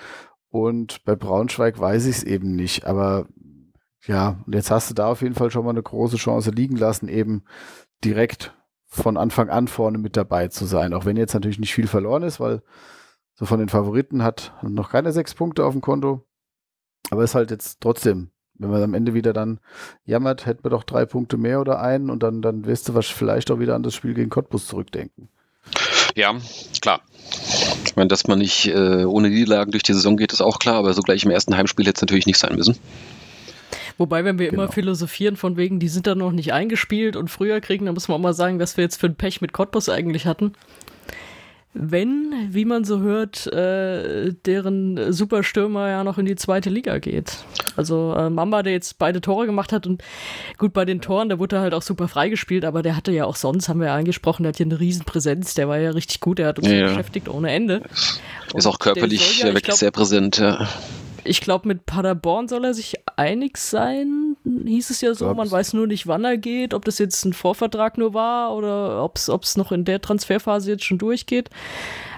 Und 0.50 1.04
bei 1.06 1.16
Braunschweig 1.16 1.80
weiß 1.80 2.06
ich 2.06 2.18
es 2.18 2.24
eben 2.24 2.56
nicht. 2.56 2.86
Aber 2.86 3.28
ja, 4.06 4.38
und 4.46 4.54
jetzt 4.54 4.72
hast 4.72 4.90
du 4.90 4.94
da 4.94 5.08
auf 5.08 5.22
jeden 5.22 5.36
Fall 5.36 5.52
schon 5.52 5.64
mal 5.64 5.72
eine 5.72 5.84
große 5.84 6.18
Chance 6.18 6.52
liegen 6.52 6.76
lassen, 6.76 7.08
eben 7.08 7.44
direkt 8.04 8.54
von 8.86 9.18
Anfang 9.18 9.50
an 9.50 9.68
vorne 9.68 9.98
mit 9.98 10.18
dabei 10.18 10.50
zu 10.50 10.66
sein. 10.66 10.94
Auch 10.94 11.06
wenn 11.06 11.18
jetzt 11.18 11.34
natürlich 11.34 11.60
nicht 11.60 11.74
viel 11.74 11.88
verloren 11.88 12.24
ist, 12.24 12.40
weil 12.40 12.62
so 13.34 13.46
von 13.46 13.60
den 13.60 13.70
Favoriten 13.70 14.24
hat 14.24 14.54
noch 14.62 14.92
keine 14.92 15.12
sechs 15.12 15.34
Punkte 15.34 15.66
auf 15.66 15.74
dem 15.74 15.82
Konto. 15.82 16.24
Aber 17.10 17.24
ist 17.24 17.36
halt 17.36 17.52
jetzt 17.52 17.82
trotzdem, 17.82 18.32
wenn 18.64 18.72
man 18.72 18.82
am 18.82 18.94
Ende 18.94 19.14
wieder 19.14 19.34
dann 19.34 19.60
jammert, 20.06 20.46
hätten 20.46 20.64
wir 20.64 20.72
doch 20.72 20.84
drei 20.84 21.06
Punkte 21.06 21.38
mehr 21.38 21.62
oder 21.62 21.82
einen 21.82 22.10
und 22.10 22.24
dann, 22.24 22.42
dann 22.42 22.66
wirst 22.66 22.90
du 22.90 22.96
was 22.96 23.08
vielleicht 23.08 23.52
auch 23.52 23.60
wieder 23.60 23.76
an 23.76 23.84
das 23.84 23.94
Spiel 23.94 24.14
gegen 24.14 24.30
Cottbus 24.30 24.68
zurückdenken. 24.68 25.30
Ja, 26.16 26.36
klar. 26.82 27.02
Ich 27.86 27.96
meine, 27.96 28.08
dass 28.08 28.28
man 28.28 28.40
nicht 28.40 28.68
äh, 28.68 29.06
ohne 29.06 29.30
Niederlagen 29.30 29.72
durch 29.72 29.84
die 29.84 29.94
Saison 29.94 30.18
geht, 30.18 30.34
ist 30.34 30.42
auch 30.42 30.60
klar, 30.60 30.76
aber 30.76 30.94
so 30.94 31.02
gleich 31.02 31.24
im 31.24 31.32
ersten 31.32 31.56
Heimspiel 31.56 31.86
hätte 31.86 31.98
es 31.98 32.02
natürlich 32.02 32.26
nicht 32.26 32.38
sein 32.38 32.56
müssen. 32.56 32.78
Wobei, 33.98 34.26
wenn 34.26 34.40
wir 34.40 34.50
genau. 34.50 34.64
immer 34.64 34.72
philosophieren 34.72 35.38
von 35.38 35.56
wegen, 35.56 35.80
die 35.80 35.88
sind 35.88 36.08
da 36.08 36.16
noch 36.16 36.32
nicht 36.32 36.52
eingespielt 36.52 37.16
und 37.16 37.30
früher 37.30 37.62
kriegen, 37.62 37.86
dann 37.86 37.94
muss 37.94 38.08
man 38.08 38.18
auch 38.18 38.22
mal 38.22 38.34
sagen, 38.34 38.60
was 38.60 38.76
wir 38.78 38.84
jetzt 38.84 39.00
für 39.00 39.08
ein 39.08 39.16
Pech 39.16 39.42
mit 39.42 39.54
Cottbus 39.54 39.90
eigentlich 39.90 40.26
hatten 40.26 40.54
wenn, 41.74 42.34
wie 42.52 42.66
man 42.66 42.84
so 42.84 43.00
hört, 43.00 43.48
äh, 43.48 44.34
deren 44.46 45.12
Superstürmer 45.12 45.90
ja 45.90 46.04
noch 46.04 46.18
in 46.18 46.26
die 46.26 46.36
zweite 46.36 46.70
Liga 46.70 47.00
geht. 47.00 47.38
Also 47.76 48.14
äh, 48.14 48.30
Mamba, 48.30 48.62
der 48.62 48.74
jetzt 48.74 49.00
beide 49.00 49.22
Tore 49.22 49.46
gemacht 49.46 49.72
hat 49.74 49.88
und 49.88 50.04
gut 50.58 50.74
bei 50.74 50.86
den 50.86 51.02
Toren, 51.02 51.30
der 51.30 51.40
wurde 51.40 51.60
halt 51.60 51.74
auch 51.74 51.82
super 51.82 52.08
freigespielt, 52.08 52.66
aber 52.66 52.84
der 52.84 52.96
hatte 52.96 53.12
ja 53.12 53.26
auch 53.26 53.36
sonst, 53.36 53.70
haben 53.70 53.80
wir 53.80 53.88
ja 53.88 53.96
angesprochen, 53.96 54.44
der 54.44 54.50
hat 54.50 54.58
hier 54.58 54.68
eine 54.68 54.80
Riesenpräsenz, 54.80 55.56
der 55.56 55.68
war 55.68 55.80
ja 55.80 55.92
richtig 55.92 56.20
gut, 56.20 56.38
der 56.38 56.48
hat 56.48 56.60
uns 56.60 56.68
ja, 56.68 56.88
beschäftigt 56.88 57.28
ohne 57.28 57.52
Ende. 57.52 57.82
Ist 58.54 58.68
auch 58.68 58.78
körperlich 58.78 59.40
ja, 59.40 59.46
wirklich 59.46 59.64
glaub, 59.64 59.78
sehr 59.78 59.92
präsent, 59.92 60.38
ja. 60.38 60.68
Ich 61.24 61.42
glaube, 61.42 61.68
mit 61.68 61.86
Paderborn 61.86 62.48
soll 62.48 62.66
er 62.66 62.74
sich 62.74 62.96
einig 63.16 63.58
sein, 63.58 64.33
hieß 64.44 64.90
es 64.90 65.02
ja 65.02 65.14
so. 65.14 65.26
Glaub's. 65.26 65.38
Man 65.38 65.52
weiß 65.52 65.74
nur 65.74 65.88
nicht, 65.88 66.08
wann 66.08 66.24
er 66.26 66.38
geht, 66.38 66.74
ob 66.74 66.86
das 66.86 67.00
jetzt 67.00 67.24
ein 67.26 67.34
Vorvertrag 67.34 67.98
nur 67.98 68.14
war 68.14 68.56
oder 68.56 69.04
ob 69.04 69.18
es 69.18 69.58
noch 69.58 69.72
in 69.72 69.86
der 69.86 70.02
Transferphase 70.02 70.72
jetzt 70.72 70.84
schon 70.84 70.98
durchgeht. 70.98 71.50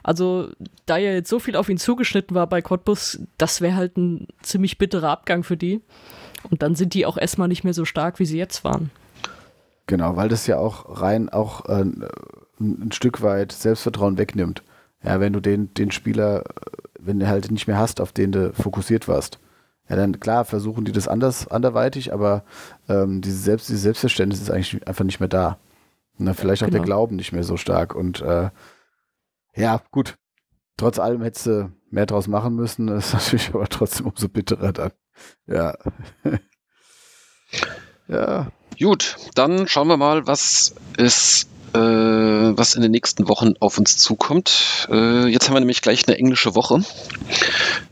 Also, 0.03 0.49
da 0.85 0.97
ja 0.97 1.11
jetzt 1.11 1.29
so 1.29 1.39
viel 1.39 1.55
auf 1.55 1.69
ihn 1.69 1.77
zugeschnitten 1.77 2.35
war 2.35 2.47
bei 2.47 2.61
Cottbus, 2.61 3.19
das 3.37 3.61
wäre 3.61 3.75
halt 3.75 3.97
ein 3.97 4.27
ziemlich 4.41 4.77
bitterer 4.77 5.09
Abgang 5.09 5.43
für 5.43 5.57
die. 5.57 5.81
Und 6.49 6.61
dann 6.61 6.75
sind 6.75 6.93
die 6.93 7.05
auch 7.05 7.17
erstmal 7.17 7.47
nicht 7.47 7.63
mehr 7.63 7.73
so 7.73 7.85
stark, 7.85 8.19
wie 8.19 8.25
sie 8.25 8.37
jetzt 8.37 8.63
waren. 8.63 8.91
Genau, 9.87 10.15
weil 10.15 10.29
das 10.29 10.47
ja 10.47 10.57
auch 10.57 11.01
rein 11.01 11.29
auch 11.29 11.65
äh, 11.65 11.85
ein 12.59 12.91
Stück 12.91 13.21
weit 13.21 13.51
Selbstvertrauen 13.51 14.17
wegnimmt. 14.17 14.63
Ja, 15.03 15.19
wenn 15.19 15.33
du 15.33 15.39
den, 15.39 15.73
den 15.73 15.91
Spieler 15.91 16.43
wenn 17.05 17.19
du 17.19 17.27
halt 17.27 17.51
nicht 17.51 17.67
mehr 17.67 17.77
hast, 17.77 18.01
auf 18.01 18.11
den 18.11 18.31
du 18.31 18.53
fokussiert 18.53 19.07
warst. 19.07 19.39
Ja, 19.87 19.95
dann 19.95 20.19
klar 20.19 20.45
versuchen 20.45 20.85
die 20.85 20.91
das 20.91 21.07
anders, 21.07 21.47
anderweitig, 21.47 22.11
aber 22.11 22.43
ähm, 22.89 23.21
diese 23.21 23.37
Selbst, 23.37 23.69
dieses 23.69 23.83
Selbstverständnis 23.83 24.41
ist 24.41 24.49
eigentlich 24.49 24.87
einfach 24.87 25.05
nicht 25.05 25.19
mehr 25.19 25.29
da. 25.29 25.59
Und 26.17 26.25
dann 26.25 26.35
vielleicht 26.35 26.63
auch 26.63 26.67
genau. 26.67 26.79
der 26.79 26.85
Glauben 26.85 27.15
nicht 27.17 27.33
mehr 27.33 27.43
so 27.43 27.57
stark. 27.57 27.93
Und 27.93 28.21
äh, 28.21 28.49
ja, 29.55 29.81
gut. 29.91 30.15
Trotz 30.77 30.99
allem 30.99 31.21
hättest 31.21 31.45
du 31.45 31.71
mehr 31.89 32.05
draus 32.05 32.27
machen 32.27 32.55
müssen. 32.55 32.87
Das 32.87 33.07
ist 33.07 33.13
natürlich 33.25 33.53
aber 33.53 33.67
trotzdem 33.67 34.07
umso 34.07 34.27
bitterer 34.27 34.73
dann. 34.73 34.91
Ja. 35.47 35.77
ja. 38.07 38.51
Gut, 38.79 39.15
dann 39.35 39.67
schauen 39.67 39.87
wir 39.87 39.95
mal, 39.95 40.27
was 40.27 40.75
es 40.97 41.47
äh, 41.75 42.57
was 42.57 42.75
in 42.75 42.81
den 42.81 42.91
nächsten 42.91 43.27
Wochen 43.27 43.53
auf 43.59 43.77
uns 43.77 43.97
zukommt. 43.97 44.87
Äh, 44.89 45.27
jetzt 45.27 45.47
haben 45.47 45.55
wir 45.55 45.59
nämlich 45.59 45.81
gleich 45.81 46.07
eine 46.07 46.17
englische 46.17 46.55
Woche. 46.55 46.83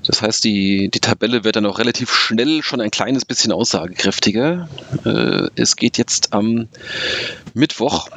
Das 0.05 0.21
heißt, 0.21 0.43
die, 0.43 0.89
die 0.89 0.99
Tabelle 0.99 1.43
wird 1.43 1.57
dann 1.57 1.65
auch 1.65 1.79
relativ 1.79 2.13
schnell 2.13 2.63
schon 2.63 2.81
ein 2.81 2.91
kleines 2.91 3.25
bisschen 3.25 3.51
aussagekräftiger. 3.51 4.69
Äh, 5.05 5.49
es 5.55 5.75
geht 5.75 5.97
jetzt 5.97 6.33
am 6.33 6.69
Mittwoch 7.53 8.09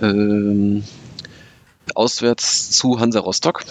ähm, 0.00 0.84
auswärts 1.94 2.70
zu 2.70 2.98
Hansa 2.98 3.20
Rostock. 3.20 3.64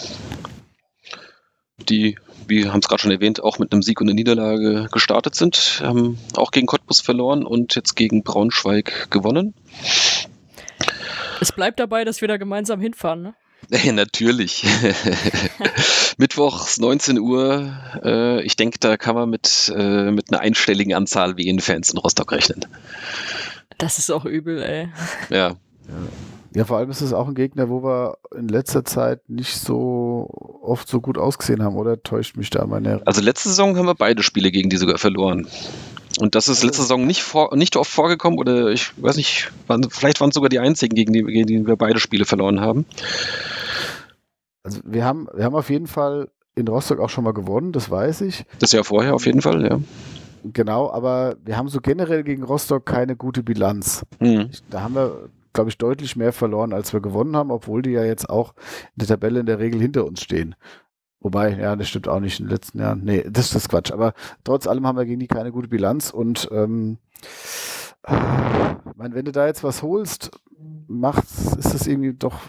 Die 1.88 2.16
wir 2.46 2.72
haben 2.72 2.80
es 2.80 2.88
gerade 2.88 3.00
schon 3.00 3.10
erwähnt, 3.10 3.42
auch 3.42 3.58
mit 3.58 3.72
einem 3.72 3.80
Sieg 3.80 4.02
und 4.02 4.06
einer 4.06 4.14
Niederlage 4.14 4.88
gestartet 4.92 5.34
sind, 5.34 5.80
haben 5.82 6.18
auch 6.34 6.50
gegen 6.50 6.66
Cottbus 6.66 7.00
verloren 7.00 7.46
und 7.46 7.74
jetzt 7.74 7.94
gegen 7.94 8.22
Braunschweig 8.22 9.10
gewonnen. 9.10 9.54
Es 11.40 11.52
bleibt 11.52 11.80
dabei, 11.80 12.04
dass 12.04 12.20
wir 12.20 12.28
da 12.28 12.36
gemeinsam 12.36 12.80
hinfahren, 12.80 13.22
ne? 13.22 13.34
Ja, 13.70 13.92
natürlich. 13.92 14.64
Mittwochs 16.18 16.78
19 16.78 17.18
Uhr. 17.18 17.72
Äh, 18.02 18.42
ich 18.42 18.56
denke, 18.56 18.78
da 18.78 18.96
kann 18.96 19.14
man 19.14 19.30
mit, 19.30 19.72
äh, 19.74 20.10
mit 20.10 20.30
einer 20.30 20.40
einstelligen 20.40 20.94
Anzahl 20.94 21.36
Wien-Fans 21.36 21.90
in 21.90 21.98
Rostock 21.98 22.32
rechnen. 22.32 22.66
Das 23.78 23.98
ist 23.98 24.10
auch 24.10 24.24
übel, 24.24 24.62
ey. 24.62 24.88
Ja. 25.30 25.56
Ja, 26.54 26.64
vor 26.64 26.78
allem 26.78 26.88
ist 26.88 27.00
es 27.00 27.12
auch 27.12 27.26
ein 27.26 27.34
Gegner, 27.34 27.68
wo 27.68 27.82
wir 27.82 28.16
in 28.34 28.46
letzter 28.46 28.84
Zeit 28.84 29.28
nicht 29.28 29.56
so 29.56 30.30
oft 30.62 30.88
so 30.88 31.00
gut 31.00 31.18
ausgesehen 31.18 31.62
haben, 31.62 31.74
oder 31.74 32.00
täuscht 32.00 32.36
mich 32.36 32.48
da 32.48 32.64
meine. 32.64 33.02
Also 33.04 33.20
letzte 33.20 33.48
Saison 33.48 33.76
haben 33.76 33.86
wir 33.86 33.96
beide 33.96 34.22
Spiele 34.22 34.52
gegen 34.52 34.70
die 34.70 34.76
sogar 34.76 34.98
verloren. 34.98 35.48
Und 36.18 36.34
das 36.34 36.48
ist 36.48 36.62
letzte 36.62 36.82
Saison 36.82 37.06
nicht, 37.06 37.22
vor, 37.22 37.56
nicht 37.56 37.76
oft 37.76 37.90
vorgekommen 37.90 38.38
oder 38.38 38.68
ich 38.68 38.92
weiß 39.02 39.16
nicht, 39.16 39.50
waren, 39.66 39.88
vielleicht 39.90 40.20
waren 40.20 40.30
es 40.30 40.34
sogar 40.34 40.48
die 40.48 40.58
einzigen, 40.58 40.94
gegen 40.94 41.12
die, 41.12 41.22
gegen 41.22 41.46
die 41.46 41.66
wir 41.66 41.76
beide 41.76 42.00
Spiele 42.00 42.24
verloren 42.24 42.60
haben. 42.60 42.86
Also 44.62 44.80
wir 44.84 45.04
haben, 45.04 45.28
wir 45.34 45.44
haben 45.44 45.54
auf 45.54 45.70
jeden 45.70 45.86
Fall 45.86 46.28
in 46.54 46.68
Rostock 46.68 47.00
auch 47.00 47.10
schon 47.10 47.24
mal 47.24 47.32
gewonnen, 47.32 47.72
das 47.72 47.90
weiß 47.90 48.22
ich. 48.22 48.44
Das 48.58 48.72
Jahr 48.72 48.84
vorher 48.84 49.14
auf 49.14 49.26
jeden 49.26 49.42
Fall, 49.42 49.62
ja. 49.64 49.78
Genau, 50.44 50.90
aber 50.90 51.36
wir 51.44 51.56
haben 51.56 51.68
so 51.68 51.80
generell 51.80 52.22
gegen 52.22 52.42
Rostock 52.42 52.84
keine 52.84 53.16
gute 53.16 53.42
Bilanz. 53.42 54.04
Mhm. 54.20 54.50
Da 54.70 54.82
haben 54.82 54.94
wir, 54.94 55.30
glaube 55.52 55.70
ich, 55.70 55.78
deutlich 55.78 56.16
mehr 56.16 56.32
verloren, 56.32 56.72
als 56.72 56.92
wir 56.92 57.00
gewonnen 57.00 57.34
haben, 57.34 57.50
obwohl 57.50 57.82
die 57.82 57.90
ja 57.90 58.04
jetzt 58.04 58.28
auch 58.28 58.52
in 58.94 59.00
der 59.00 59.08
Tabelle 59.08 59.40
in 59.40 59.46
der 59.46 59.58
Regel 59.58 59.80
hinter 59.80 60.04
uns 60.04 60.22
stehen. 60.22 60.54
Wobei, 61.24 61.56
ja, 61.58 61.74
das 61.74 61.88
stimmt 61.88 62.06
auch 62.06 62.20
nicht 62.20 62.38
in 62.38 62.46
den 62.46 62.52
letzten 62.52 62.80
Jahren. 62.80 63.00
Nee, 63.02 63.24
das 63.26 63.54
ist 63.54 63.70
Quatsch. 63.70 63.90
Aber 63.90 64.12
trotz 64.44 64.66
allem 64.66 64.86
haben 64.86 64.98
wir 64.98 65.06
gegen 65.06 65.20
die 65.20 65.26
keine 65.26 65.52
gute 65.52 65.68
Bilanz 65.68 66.10
und 66.10 66.48
ähm, 66.52 66.98
ich 68.06 68.96
meine, 68.96 69.14
wenn 69.14 69.24
du 69.24 69.32
da 69.32 69.46
jetzt 69.46 69.64
was 69.64 69.82
holst, 69.82 70.32
macht, 70.86 71.24
ist 71.24 71.72
es 71.72 71.86
irgendwie 71.86 72.12
doch 72.12 72.40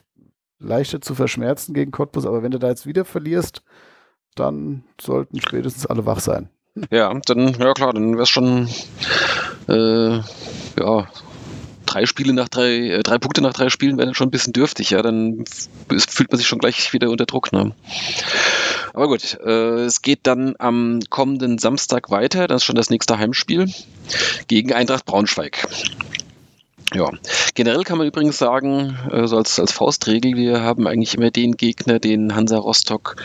leichter 0.60 1.00
zu 1.00 1.16
verschmerzen 1.16 1.74
gegen 1.74 1.92
Cottbus, 1.92 2.26
aber 2.26 2.44
wenn 2.44 2.52
du 2.52 2.60
da 2.60 2.68
jetzt 2.68 2.86
wieder 2.86 3.06
verlierst, 3.06 3.64
dann 4.36 4.84
sollten 5.00 5.40
spätestens 5.40 5.86
alle 5.86 6.06
wach 6.06 6.20
sein. 6.20 6.50
Ja, 6.92 7.14
dann, 7.26 7.54
ja 7.54 7.74
klar, 7.74 7.94
dann 7.94 8.12
wäre 8.16 8.24
es 8.24 8.30
schon, 8.30 8.68
äh, 9.70 10.18
ja, 10.18 11.08
drei 11.86 12.06
Spiele 12.06 12.34
nach 12.34 12.50
drei, 12.50 12.90
äh, 12.90 13.04
drei 13.04 13.18
Punkte 13.18 13.42
nach 13.42 13.54
drei 13.54 13.70
Spielen 13.70 13.98
wären 13.98 14.14
schon 14.14 14.28
ein 14.28 14.32
bisschen 14.32 14.54
dürftig, 14.54 14.92
ja, 14.92 15.02
dann 15.02 15.46
fühlt 15.90 16.32
man 16.32 16.38
sich 16.38 16.48
schon 16.48 16.60
gleich 16.60 16.94
wieder 16.94 17.10
unter 17.10 17.26
Druck, 17.26 17.52
ne? 17.52 17.72
Aber 18.94 19.08
gut, 19.08 19.38
äh, 19.46 19.84
es 19.84 20.02
geht 20.02 20.22
dann 20.24 20.56
am 20.58 21.00
kommenden 21.10 21.58
Samstag 21.58 22.10
weiter, 22.10 22.48
das 22.48 22.62
ist 22.62 22.66
schon 22.66 22.76
das 22.76 22.90
nächste 22.90 23.18
Heimspiel, 23.18 23.72
gegen 24.48 24.74
Eintracht 24.74 25.06
Braunschweig. 25.06 25.68
Ja, 26.94 27.10
generell 27.56 27.84
kann 27.84 27.98
man 27.98 28.06
übrigens 28.06 28.38
sagen, 28.38 28.98
äh, 29.12 29.26
so 29.26 29.38
als, 29.38 29.60
als 29.60 29.72
Faustregel, 29.72 30.36
wir 30.36 30.62
haben 30.62 30.88
eigentlich 30.88 31.16
immer 31.16 31.32
den 31.32 31.58
Gegner, 31.58 32.00
den 32.00 32.36
Hansa 32.36 32.58
Rostock 32.58 33.16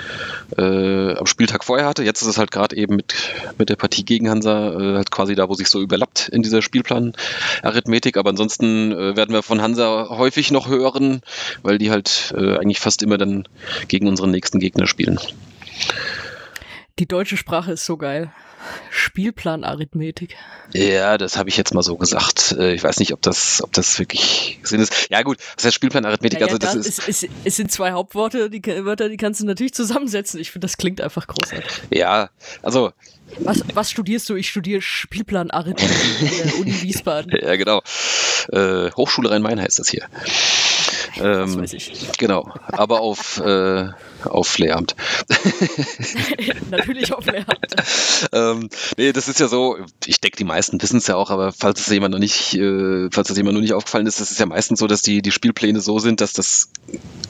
äh, 0.56 1.14
am 1.14 1.26
Spieltag 1.26 1.62
vorher 1.62 1.86
hatte. 1.86 2.02
Jetzt 2.02 2.22
ist 2.22 2.28
es 2.28 2.38
halt 2.38 2.50
gerade 2.50 2.74
eben 2.76 2.96
mit, 2.96 3.14
mit 3.58 3.68
der 3.68 3.76
Partie 3.76 4.04
gegen 4.04 4.30
Hansa 4.30 4.72
äh, 4.72 4.96
halt 4.96 5.10
quasi 5.10 5.34
da, 5.34 5.48
wo 5.48 5.54
sich 5.54 5.68
so 5.68 5.80
überlappt 5.80 6.30
in 6.30 6.42
dieser 6.42 6.62
Spielplan-Arithmetik. 6.62 8.16
Aber 8.16 8.30
ansonsten 8.30 8.92
äh, 8.92 9.16
werden 9.16 9.34
wir 9.34 9.42
von 9.42 9.60
Hansa 9.60 10.08
häufig 10.08 10.50
noch 10.50 10.68
hören, 10.68 11.20
weil 11.62 11.76
die 11.76 11.90
halt 11.90 12.32
äh, 12.34 12.56
eigentlich 12.56 12.80
fast 12.80 13.02
immer 13.02 13.18
dann 13.18 13.46
gegen 13.88 14.08
unseren 14.08 14.30
nächsten 14.30 14.58
Gegner 14.58 14.86
spielen. 14.86 15.20
Die 16.98 17.06
deutsche 17.06 17.36
Sprache 17.36 17.72
ist 17.72 17.84
so 17.84 17.98
geil. 17.98 18.32
Spielplanarithmetik. 19.10 20.36
Ja, 20.72 21.18
das 21.18 21.36
habe 21.36 21.48
ich 21.48 21.56
jetzt 21.56 21.74
mal 21.74 21.82
so 21.82 21.96
gesagt. 21.96 22.52
Äh, 22.56 22.74
ich 22.74 22.84
weiß 22.84 23.00
nicht, 23.00 23.12
ob 23.12 23.20
das, 23.22 23.60
ob 23.60 23.72
das 23.72 23.98
wirklich 23.98 24.60
Sinn 24.62 24.80
ist. 24.80 25.08
Ja 25.10 25.22
gut, 25.22 25.38
was 25.56 25.64
heißt 25.64 25.74
Spielplanarithmetik? 25.74 26.38
Ja, 26.38 26.46
also 26.46 26.58
das, 26.58 26.74
das 26.74 26.86
ist, 26.86 27.08
es, 27.08 27.22
es, 27.24 27.30
es, 27.42 27.56
sind 27.56 27.72
zwei 27.72 27.90
Hauptworte, 27.90 28.48
die 28.50 28.64
Wörter, 28.84 29.08
die 29.08 29.16
kannst 29.16 29.40
du 29.40 29.46
natürlich 29.46 29.74
zusammensetzen. 29.74 30.38
Ich 30.38 30.52
finde, 30.52 30.66
das 30.66 30.76
klingt 30.76 31.00
einfach 31.00 31.26
großartig. 31.26 31.68
Ja, 31.90 32.30
also 32.62 32.92
was, 33.40 33.62
was, 33.74 33.90
studierst 33.90 34.28
du? 34.28 34.36
Ich 34.36 34.48
studiere 34.48 34.80
Spielplanarithmetik 34.80 36.42
an 36.42 36.48
der 36.48 36.58
Uni 36.60 36.82
Wiesbaden. 36.82 37.32
Ja, 37.40 37.56
genau. 37.56 37.82
Äh, 38.52 38.90
Hochschule 38.92 39.30
Rhein-Main 39.30 39.60
heißt 39.60 39.78
das 39.78 39.88
hier. 39.88 40.06
Ähm, 41.20 41.46
das 41.46 41.56
weiß 41.56 41.72
ich. 41.74 42.08
Genau, 42.18 42.52
aber 42.66 43.00
auf, 43.00 43.38
äh, 43.44 43.88
auf 44.24 44.58
Lehramt. 44.58 44.94
Natürlich 46.70 47.12
auf 47.12 47.26
Lehramt. 47.26 47.74
ähm, 48.32 48.68
nee, 48.96 49.12
das 49.12 49.28
ist 49.28 49.40
ja 49.40 49.48
so, 49.48 49.78
ich 50.06 50.20
denke, 50.20 50.36
die 50.36 50.44
meisten 50.44 50.80
wissen 50.80 50.98
es 50.98 51.06
ja 51.06 51.16
auch, 51.16 51.30
aber 51.30 51.52
falls 51.52 51.80
es 51.80 51.88
jemand 51.88 52.12
noch 52.12 52.18
nicht, 52.18 52.54
äh, 52.54 53.08
falls 53.10 53.28
das 53.28 53.36
jemand 53.36 53.54
noch 53.54 53.60
nicht 53.60 53.74
aufgefallen 53.74 54.06
ist, 54.06 54.20
das 54.20 54.30
ist 54.30 54.40
ja 54.40 54.46
meistens 54.46 54.78
so, 54.78 54.86
dass 54.86 55.02
die, 55.02 55.20
die 55.20 55.32
Spielpläne 55.32 55.80
so 55.80 55.98
sind, 55.98 56.20
dass 56.20 56.32
das 56.32 56.70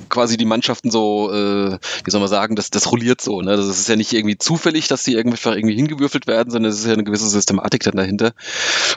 quasi 0.09 0.37
die 0.37 0.45
Mannschaften 0.45 0.91
so, 0.91 1.33
äh, 1.33 1.79
wie 2.05 2.11
soll 2.11 2.21
man 2.21 2.29
sagen, 2.29 2.57
das, 2.57 2.71
das 2.71 2.91
rolliert 2.93 3.21
so. 3.21 3.41
Ne? 3.41 3.57
Das 3.57 3.67
ist 3.67 3.89
ja 3.89 3.97
nicht 3.97 4.13
irgendwie 4.13 4.37
zufällig, 4.37 4.89
dass 4.89 5.05
die 5.05 5.17
einfach 5.17 5.55
irgendwie 5.55 5.77
hingewürfelt 5.77 6.27
werden, 6.27 6.51
sondern 6.51 6.71
es 6.71 6.81
ist 6.81 6.87
ja 6.87 6.93
eine 6.93 7.05
gewisse 7.05 7.29
Systematik 7.29 7.83
dann 7.85 7.97
dahinter. 7.97 8.33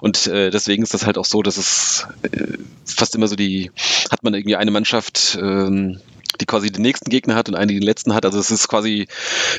Und 0.02 0.28
äh, 0.28 0.50
deswegen 0.50 0.84
ist 0.84 0.94
das 0.94 1.06
halt 1.06 1.18
auch 1.18 1.26
so, 1.26 1.42
dass 1.42 1.58
es 1.58 2.08
äh, 2.24 2.58
fast 2.86 3.16
immer 3.16 3.28
so 3.28 3.36
die, 3.36 3.72
hat 4.12 4.24
man 4.24 4.34
irgendwie 4.34 4.56
eine 4.56 4.72
Mannschaft, 4.74 5.38
ähm, 5.42 6.00
die 6.42 6.46
quasi 6.46 6.72
den 6.72 6.82
nächsten 6.82 7.10
Gegner 7.10 7.36
hat 7.36 7.48
und 7.48 7.56
eine, 7.56 7.68
die 7.68 7.80
den 7.80 7.86
letzten 7.86 8.14
hat. 8.14 8.26
Also 8.26 8.40
es 8.40 8.52
ist 8.52 8.68
quasi 8.68 9.08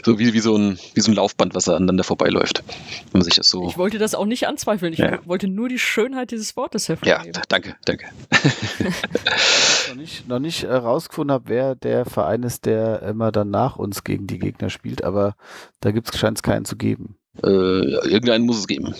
so 0.05 0.19
wie, 0.19 0.35
wie, 0.35 0.41
so, 0.41 0.57
ein, 0.57 0.79
wie 0.95 1.01
so 1.01 1.11
ein 1.11 1.15
Laufband, 1.15 1.55
was 1.55 1.69
aneinander 1.69 2.05
vorbeiläuft. 2.05 2.65
Wenn 2.67 3.21
man 3.21 3.23
sich 3.23 3.35
das 3.35 3.49
so 3.49 3.69
ich 3.69 3.79
wollte 3.79 3.99
das 3.99 4.15
auch 4.15 4.27
nicht 4.27 4.47
anzweifeln. 4.47 4.93
Ich 4.93 4.99
ja. 4.99 5.19
wollte 5.25 5.49
nur 5.49 5.69
die 5.69 5.79
Schönheit 5.79 6.31
dieses 6.31 6.57
Wortes 6.57 6.89
hervorheben. 6.89 7.33
Ja, 7.33 7.43
danke, 7.49 7.77
danke. 7.85 8.07
ich 8.31 9.89
noch 9.89 9.97
nicht, 9.97 10.29
noch 10.29 10.39
nicht 10.39 10.63
herausgefunden 10.65 11.33
habe, 11.33 11.45
wer 11.47 11.75
der 11.75 12.05
Verein 12.05 12.43
ist, 12.43 12.67
der 12.67 13.03
immer 13.03 13.31
dann 13.33 13.51
nach 13.51 13.77
uns 13.77 14.05
gegen 14.05 14.27
die 14.27 14.39
Gegner 14.39 14.71
spielt, 14.71 15.05
aber 15.05 15.37
da 15.81 15.91
scheint 16.15 16.39
es 16.39 16.43
keinen 16.43 16.65
zu 16.65 16.77
geben. 16.77 17.17
Äh, 17.43 17.49
irgendeinen 17.49 18.47
muss 18.47 18.59
es 18.59 18.67
geben. 18.67 18.95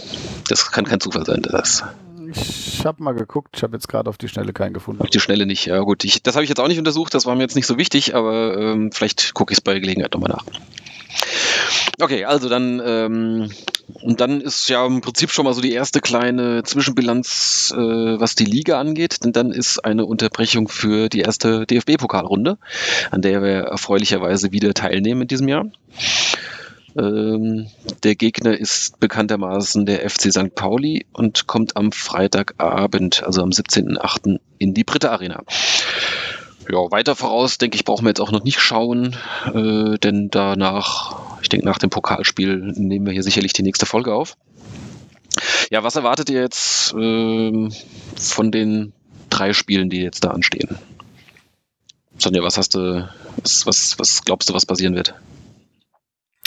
Das 0.49 0.71
kann 0.71 0.85
kein 0.85 1.01
Zufall 1.01 1.25
sein. 1.25 1.43
Das 1.43 1.85
ich 2.37 2.85
habe 2.85 3.03
mal 3.03 3.13
geguckt, 3.13 3.57
ich 3.57 3.63
habe 3.63 3.77
jetzt 3.77 3.89
gerade 3.89 4.11
auf 4.11 4.19
die 4.19 4.29
Schnelle 4.29 4.53
keinen 4.53 4.75
gefunden. 4.75 5.03
Auf 5.03 5.11
die 5.11 5.21
Schnelle 5.21 5.47
nicht, 5.47 5.67
ja 5.67 5.79
gut. 5.81 6.05
Ich, 6.05 6.23
das 6.23 6.35
habe 6.35 6.45
ich 6.45 6.49
jetzt 6.49 6.61
auch 6.61 6.69
nicht 6.69 6.79
untersucht, 6.79 7.15
das 7.15 7.27
war 7.27 7.35
mir 7.35 7.43
jetzt 7.43 7.57
nicht 7.57 7.67
so 7.67 7.79
wichtig, 7.79 8.15
aber 8.15 8.57
ähm, 8.59 8.93
vielleicht 8.93 9.35
gucke 9.35 9.53
ich 9.53 9.59
es 9.59 9.63
bei 9.63 9.79
Gelegenheit 9.79 10.13
nochmal 10.13 10.31
nach. 10.31 10.45
Okay, 12.01 12.25
also 12.25 12.49
dann, 12.49 12.83
ähm, 12.85 13.51
und 14.03 14.21
dann 14.21 14.41
ist 14.41 14.69
ja 14.69 14.85
im 14.85 15.01
Prinzip 15.01 15.31
schon 15.31 15.45
mal 15.45 15.55
so 15.55 15.61
die 15.61 15.73
erste 15.73 16.01
kleine 16.01 16.63
Zwischenbilanz, 16.65 17.73
äh, 17.77 17.79
was 17.79 18.35
die 18.35 18.45
Liga 18.45 18.81
angeht, 18.81 19.25
denn 19.25 19.33
dann 19.33 19.53
ist 19.53 19.79
eine 19.79 20.05
Unterbrechung 20.05 20.69
für 20.69 21.09
die 21.09 21.21
erste 21.21 21.67
DFB-Pokalrunde, 21.67 22.59
an 23.11 23.23
der 23.23 23.43
wir 23.43 23.61
erfreulicherweise 23.61 24.53
wieder 24.53 24.75
teilnehmen 24.75 25.23
in 25.23 25.29
diesem 25.29 25.49
Jahr. 25.49 25.67
Ähm, 26.97 27.69
der 28.03 28.15
Gegner 28.15 28.57
ist 28.57 29.01
bekanntermaßen 29.01 29.87
der 29.87 30.09
FC 30.09 30.33
St. 30.33 30.55
Pauli 30.55 31.07
und 31.13 31.47
kommt 31.47 31.77
am 31.77 31.93
Freitagabend, 31.93 33.25
also 33.25 33.43
am 33.43 33.51
17.08. 33.51 34.39
in 34.59 34.75
die 34.75 34.85
Britta 34.85 35.11
Arena. 35.11 35.43
Ja, 36.71 36.91
weiter 36.91 37.15
voraus, 37.15 37.59
denke 37.59 37.77
ich, 37.77 37.85
brauchen 37.85 38.05
wir 38.05 38.11
jetzt 38.11 38.21
auch 38.21 38.33
noch 38.33 38.45
nicht 38.45 38.61
schauen, 38.61 39.17
äh, 39.53 39.99
denn 39.99 40.31
danach, 40.31 41.41
ich 41.43 41.49
denke, 41.49 41.67
nach 41.67 41.79
dem 41.79 41.91
Pokalspiel 41.91 42.57
nehmen 42.57 43.07
wir 43.07 43.13
hier 43.13 43.23
sicherlich 43.23 43.53
die 43.53 43.63
nächste 43.63 43.87
Folge 43.87 44.15
auf. 44.15 44.37
Ja, 45.71 45.83
was 45.83 45.97
erwartet 45.97 46.31
ihr 46.31 46.41
jetzt 46.41 46.95
äh, 46.95 47.69
von 48.17 48.53
den 48.53 48.93
drei 49.29 49.53
Spielen, 49.53 49.91
die 49.91 50.01
jetzt 50.01 50.25
da 50.25 50.31
anstehen? 50.31 50.79
Sonja, 52.19 52.43
was 52.43 52.57
hast 52.57 52.75
du, 52.75 53.09
was, 53.43 53.67
was, 53.67 53.99
was 53.99 54.25
glaubst 54.25 54.49
du, 54.49 54.55
was 54.55 54.67
passieren 54.67 54.95
wird? 54.95 55.15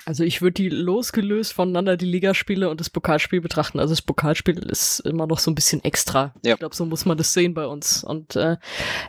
Also 0.07 0.23
ich 0.23 0.41
würde 0.41 0.53
die 0.53 0.69
losgelöst 0.69 1.51
voneinander 1.51 1.97
die 1.97 2.05
Ligaspiele 2.05 2.69
und 2.69 2.79
das 2.79 2.89
Pokalspiel 2.89 3.41
betrachten. 3.41 3.77
Also 3.77 3.91
das 3.91 4.01
Pokalspiel 4.01 4.57
ist 4.59 5.01
immer 5.01 5.27
noch 5.27 5.37
so 5.37 5.51
ein 5.51 5.55
bisschen 5.55 5.83
extra. 5.83 6.33
Ja. 6.45 6.53
Ich 6.53 6.59
glaube, 6.59 6.73
so 6.73 6.85
muss 6.85 7.05
man 7.05 7.17
das 7.17 7.33
sehen 7.33 7.53
bei 7.53 7.67
uns. 7.67 8.05
Und 8.05 8.37
äh, 8.37 8.55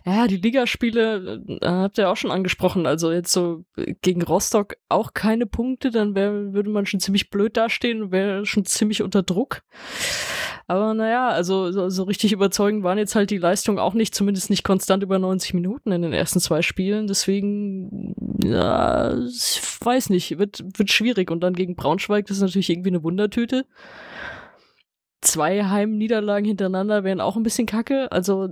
ja, 0.04 0.26
die 0.26 0.38
Ligaspiele 0.38 1.40
äh, 1.46 1.64
habt 1.64 1.98
ihr 1.98 2.10
auch 2.10 2.16
schon 2.16 2.32
angesprochen. 2.32 2.84
Also 2.84 3.12
jetzt 3.12 3.30
so 3.30 3.64
gegen 4.02 4.22
Rostock 4.22 4.74
auch 4.88 5.14
keine 5.14 5.46
Punkte, 5.46 5.92
dann 5.92 6.16
wär, 6.16 6.52
würde 6.52 6.68
man 6.68 6.84
schon 6.84 6.98
ziemlich 6.98 7.30
blöd 7.30 7.56
dastehen, 7.56 8.10
wäre 8.10 8.44
schon 8.44 8.64
ziemlich 8.64 9.00
unter 9.00 9.22
Druck. 9.22 9.62
Aber 10.70 10.92
naja, 10.92 11.30
also 11.30 11.72
so, 11.72 11.88
so 11.88 12.02
richtig 12.02 12.30
überzeugend 12.30 12.84
waren 12.84 12.98
jetzt 12.98 13.14
halt 13.14 13.30
die 13.30 13.38
Leistungen 13.38 13.78
auch 13.78 13.94
nicht, 13.94 14.14
zumindest 14.14 14.50
nicht 14.50 14.64
konstant 14.64 15.02
über 15.02 15.18
90 15.18 15.54
Minuten 15.54 15.92
in 15.92 16.02
den 16.02 16.12
ersten 16.12 16.40
zwei 16.40 16.60
Spielen. 16.60 17.06
Deswegen, 17.06 18.14
ja, 18.44 19.16
ich 19.26 19.62
weiß 19.80 20.10
nicht, 20.10 20.38
wird, 20.38 20.62
wird 20.76 20.90
schwierig. 20.90 21.30
Und 21.30 21.40
dann 21.40 21.54
gegen 21.54 21.74
Braunschweig, 21.74 22.26
das 22.26 22.36
ist 22.36 22.42
natürlich 22.42 22.68
irgendwie 22.68 22.90
eine 22.90 23.02
Wundertüte. 23.02 23.64
Zwei 25.22 25.64
Heimniederlagen 25.64 26.44
hintereinander 26.44 27.02
wären 27.02 27.22
auch 27.22 27.36
ein 27.36 27.42
bisschen 27.42 27.66
kacke. 27.66 28.12
Also 28.12 28.50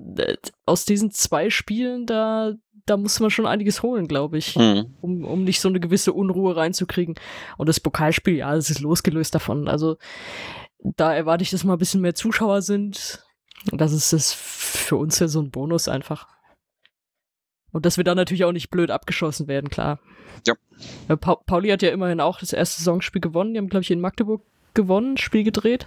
aus 0.65 0.87
diesen 0.87 1.11
zwei 1.11 1.51
Spielen, 1.51 2.07
da, 2.07 2.55
da 2.87 2.97
muss 2.97 3.21
man 3.21 3.29
schon 3.29 3.47
einiges 3.47 3.83
holen, 3.83 4.09
glaube 4.09 4.39
ich, 4.39 4.57
mhm. 4.57 4.95
um, 5.03 5.23
um 5.27 5.45
nicht 5.45 5.61
so 5.61 5.69
eine 5.69 5.81
gewisse 5.81 6.15
Unruhe 6.15 6.57
reinzukriegen. 6.57 7.15
Und 7.59 7.69
das 7.69 7.79
Pokalspiel, 7.79 8.37
ja, 8.37 8.55
das 8.55 8.71
ist 8.71 8.81
losgelöst 8.81 9.35
davon. 9.35 9.69
Also 9.69 9.99
da 10.79 11.15
erwarte 11.15 11.43
ich, 11.43 11.51
dass 11.51 11.65
mal 11.65 11.75
ein 11.75 11.79
bisschen 11.79 12.01
mehr 12.01 12.15
Zuschauer 12.15 12.63
sind. 12.63 13.25
Das 13.73 13.93
ist 13.93 14.13
das 14.13 14.33
für 14.33 14.97
uns 14.97 15.19
ja 15.19 15.29
so 15.29 15.41
ein 15.41 15.51
Bonus 15.51 15.89
einfach. 15.89 16.29
Und 17.73 17.85
dass 17.85 17.97
wir 17.97 18.05
da 18.05 18.15
natürlich 18.15 18.45
auch 18.45 18.53
nicht 18.53 18.71
blöd 18.71 18.91
abgeschossen 18.91 19.49
werden, 19.49 19.69
klar. 19.69 19.99
Ja. 20.47 20.55
Pa 21.17 21.37
Pauli 21.37 21.71
hat 21.71 21.83
ja 21.83 21.91
immerhin 21.91 22.21
auch 22.21 22.39
das 22.39 22.53
erste 22.53 22.79
Saisonspiel 22.79 23.21
gewonnen. 23.21 23.55
Die 23.55 23.59
haben, 23.59 23.69
glaube 23.69 23.83
ich, 23.83 23.91
in 23.91 24.01
Magdeburg 24.01 24.43
gewonnen, 24.75 25.17
Spiel 25.17 25.43
gedreht. 25.43 25.87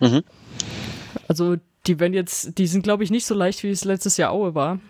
Mhm. 0.00 0.22
Also, 1.28 1.56
die 1.86 2.00
werden 2.00 2.14
jetzt, 2.14 2.58
die 2.58 2.66
sind, 2.66 2.82
glaube 2.82 3.04
ich, 3.04 3.10
nicht 3.10 3.26
so 3.26 3.34
leicht, 3.34 3.62
wie 3.62 3.70
es 3.70 3.84
letztes 3.84 4.16
Jahr 4.16 4.32
Aue 4.32 4.54
war. 4.54 4.80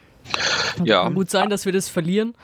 Ja. 0.84 1.04
Kann 1.04 1.14
gut 1.14 1.30
sein, 1.30 1.50
dass 1.50 1.66
wir 1.66 1.72
das 1.72 1.88
verlieren. 1.88 2.34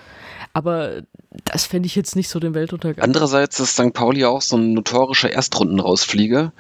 Aber 0.57 1.03
das 1.45 1.67
fände 1.67 1.87
ich 1.87 1.95
jetzt 1.97 2.17
nicht 2.17 2.31
so 2.31 2.41
den 2.41 2.55
Weltuntergang. 2.55 3.05
Andererseits 3.05 3.61
ist 3.61 3.75
St. 3.75 3.93
Pauli 3.93 4.25
auch 4.25 4.41
so 4.41 4.57
ein 4.57 4.73
notorischer 4.73 5.31
Erstrundenrausflieger. 5.31 6.55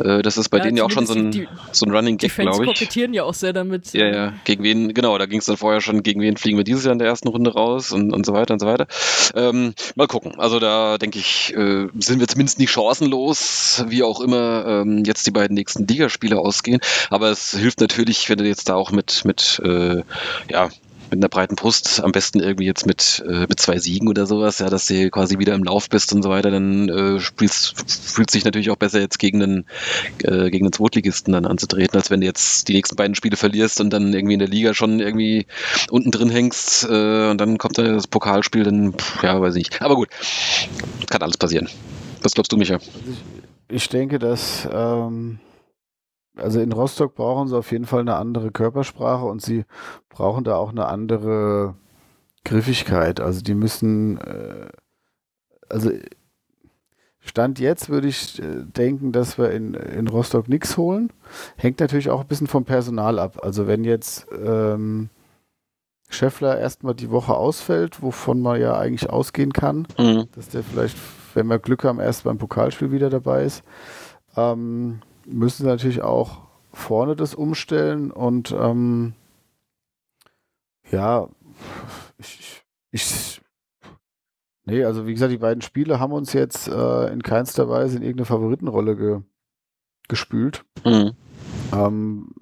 Äh, 0.00 0.22
das 0.22 0.36
ist 0.36 0.48
bei 0.48 0.58
ja, 0.58 0.64
denen 0.64 0.76
ja 0.78 0.82
auch 0.82 0.90
schon 0.90 1.06
so 1.06 1.14
ein, 1.14 1.30
die, 1.30 1.46
so 1.70 1.86
ein 1.86 1.92
Running 1.92 2.16
Gag, 2.16 2.34
glaube 2.34 2.64
ich. 2.64 2.70
Die 2.70 2.74
kokettieren 2.74 3.14
ja 3.14 3.22
auch 3.22 3.34
sehr 3.34 3.52
damit. 3.52 3.92
Ja, 3.92 4.08
ja. 4.08 4.32
Gegen 4.42 4.64
wen, 4.64 4.94
genau, 4.94 5.16
da 5.16 5.26
ging 5.26 5.38
es 5.38 5.44
dann 5.44 5.56
vorher 5.56 5.80
schon, 5.80 6.02
gegen 6.02 6.20
wen 6.22 6.36
fliegen 6.36 6.56
wir 6.56 6.64
dieses 6.64 6.82
Jahr 6.82 6.92
in 6.92 6.98
der 6.98 7.06
ersten 7.06 7.28
Runde 7.28 7.52
raus 7.52 7.92
und, 7.92 8.12
und 8.12 8.26
so 8.26 8.32
weiter 8.32 8.52
und 8.52 8.58
so 8.58 8.66
weiter. 8.66 8.88
Ähm, 9.36 9.74
mal 9.94 10.08
gucken. 10.08 10.40
Also 10.40 10.58
da 10.58 10.98
denke 10.98 11.20
ich, 11.20 11.54
äh, 11.54 11.86
sind 12.00 12.18
wir 12.18 12.26
zumindest 12.26 12.58
nicht 12.58 12.72
chancenlos, 12.72 13.84
wie 13.86 14.02
auch 14.02 14.20
immer 14.20 14.66
ähm, 14.66 15.04
jetzt 15.06 15.24
die 15.24 15.30
beiden 15.30 15.54
nächsten 15.54 15.86
Ligaspiele 15.86 16.36
ausgehen. 16.36 16.80
Aber 17.10 17.30
es 17.30 17.52
hilft 17.52 17.80
natürlich, 17.80 18.28
wenn 18.28 18.38
du 18.38 18.44
jetzt 18.44 18.68
da 18.68 18.74
auch 18.74 18.90
mit, 18.90 19.24
mit 19.24 19.62
äh, 19.64 20.02
ja, 20.50 20.68
mit 21.10 21.20
einer 21.20 21.28
breiten 21.28 21.56
Brust, 21.56 22.02
am 22.02 22.12
besten 22.12 22.40
irgendwie 22.40 22.66
jetzt 22.66 22.86
mit, 22.86 23.24
äh, 23.26 23.46
mit 23.48 23.60
zwei 23.60 23.78
Siegen 23.78 24.08
oder 24.08 24.26
sowas, 24.26 24.58
ja, 24.58 24.68
dass 24.70 24.86
du 24.86 25.10
quasi 25.10 25.38
wieder 25.38 25.54
im 25.54 25.64
Lauf 25.64 25.88
bist 25.88 26.12
und 26.12 26.22
so 26.22 26.30
weiter, 26.30 26.50
dann 26.50 26.88
äh, 26.88 27.20
spielst, 27.20 27.74
fühlt 27.90 28.30
sich 28.30 28.44
natürlich 28.44 28.70
auch 28.70 28.76
besser 28.76 29.00
jetzt 29.00 29.18
gegen 29.18 29.42
einen, 29.42 29.66
äh, 30.22 30.50
gegen 30.50 30.66
einen 30.66 30.72
Zweitligisten 30.72 31.32
dann 31.32 31.46
anzutreten, 31.46 31.96
als 31.96 32.10
wenn 32.10 32.20
du 32.20 32.26
jetzt 32.26 32.68
die 32.68 32.74
nächsten 32.74 32.96
beiden 32.96 33.14
Spiele 33.14 33.36
verlierst 33.36 33.80
und 33.80 33.90
dann 33.90 34.12
irgendwie 34.12 34.34
in 34.34 34.40
der 34.40 34.48
Liga 34.48 34.74
schon 34.74 35.00
irgendwie 35.00 35.46
unten 35.90 36.10
drin 36.10 36.30
hängst 36.30 36.84
äh, 36.84 37.30
und 37.30 37.40
dann 37.40 37.58
kommt 37.58 37.78
das 37.78 38.06
Pokalspiel, 38.06 38.64
dann, 38.64 38.94
pff, 38.94 39.22
ja, 39.22 39.40
weiß 39.40 39.56
ich 39.56 39.70
nicht. 39.70 39.82
Aber 39.82 39.96
gut, 39.96 40.08
kann 41.08 41.22
alles 41.22 41.36
passieren. 41.36 41.68
Was 42.22 42.32
glaubst 42.32 42.52
du, 42.52 42.56
Micha? 42.56 42.74
Also 42.74 42.90
ich, 43.68 43.88
denke, 43.88 44.18
dass 44.18 44.68
ähm 44.72 45.38
also 46.36 46.60
in 46.60 46.72
Rostock 46.72 47.14
brauchen 47.14 47.48
sie 47.48 47.56
auf 47.56 47.72
jeden 47.72 47.86
Fall 47.86 48.00
eine 48.00 48.16
andere 48.16 48.50
Körpersprache 48.50 49.24
und 49.24 49.42
sie 49.42 49.64
brauchen 50.08 50.44
da 50.44 50.56
auch 50.56 50.70
eine 50.70 50.86
andere 50.86 51.74
Griffigkeit. 52.44 53.20
Also 53.20 53.40
die 53.40 53.54
müssen, 53.54 54.18
äh, 54.18 54.68
also 55.68 55.90
Stand 57.20 57.58
jetzt 57.58 57.88
würde 57.88 58.08
ich 58.08 58.40
äh, 58.40 58.62
denken, 58.64 59.12
dass 59.12 59.36
wir 59.38 59.50
in, 59.50 59.74
in 59.74 60.06
Rostock 60.08 60.48
nichts 60.48 60.76
holen. 60.76 61.12
Hängt 61.56 61.80
natürlich 61.80 62.10
auch 62.10 62.20
ein 62.20 62.28
bisschen 62.28 62.46
vom 62.46 62.64
Personal 62.64 63.18
ab. 63.18 63.40
Also 63.42 63.66
wenn 63.66 63.82
jetzt 63.82 64.26
ähm, 64.32 65.08
Scheffler 66.08 66.58
erstmal 66.58 66.94
die 66.94 67.10
Woche 67.10 67.34
ausfällt, 67.34 68.02
wovon 68.02 68.40
man 68.40 68.60
ja 68.60 68.78
eigentlich 68.78 69.10
ausgehen 69.10 69.52
kann, 69.52 69.88
mhm. 69.98 70.28
dass 70.34 70.50
der 70.50 70.62
vielleicht, 70.62 70.96
wenn 71.34 71.48
wir 71.48 71.58
Glück 71.58 71.82
haben, 71.82 71.98
erst 71.98 72.24
beim 72.24 72.38
Pokalspiel 72.38 72.92
wieder 72.92 73.10
dabei 73.10 73.42
ist. 73.42 73.64
Ähm, 74.36 75.00
müssen 75.26 75.64
sie 75.64 75.68
natürlich 75.68 76.02
auch 76.02 76.42
vorne 76.72 77.16
das 77.16 77.34
umstellen 77.34 78.10
und 78.10 78.52
ähm, 78.52 79.14
ja, 80.90 81.28
ich, 82.18 82.62
ich, 82.90 83.40
nee, 84.64 84.84
also 84.84 85.06
wie 85.06 85.12
gesagt, 85.12 85.32
die 85.32 85.38
beiden 85.38 85.62
Spiele 85.62 85.98
haben 85.98 86.12
uns 86.12 86.32
jetzt 86.32 86.68
äh, 86.68 87.12
in 87.12 87.22
keinster 87.22 87.68
Weise 87.68 87.96
in 87.96 88.02
irgendeine 88.02 88.26
Favoritenrolle 88.26 88.96
ge, 88.96 89.20
gespült. 90.08 90.64
Mhm. 90.84 91.12
Ähm, 91.72 92.34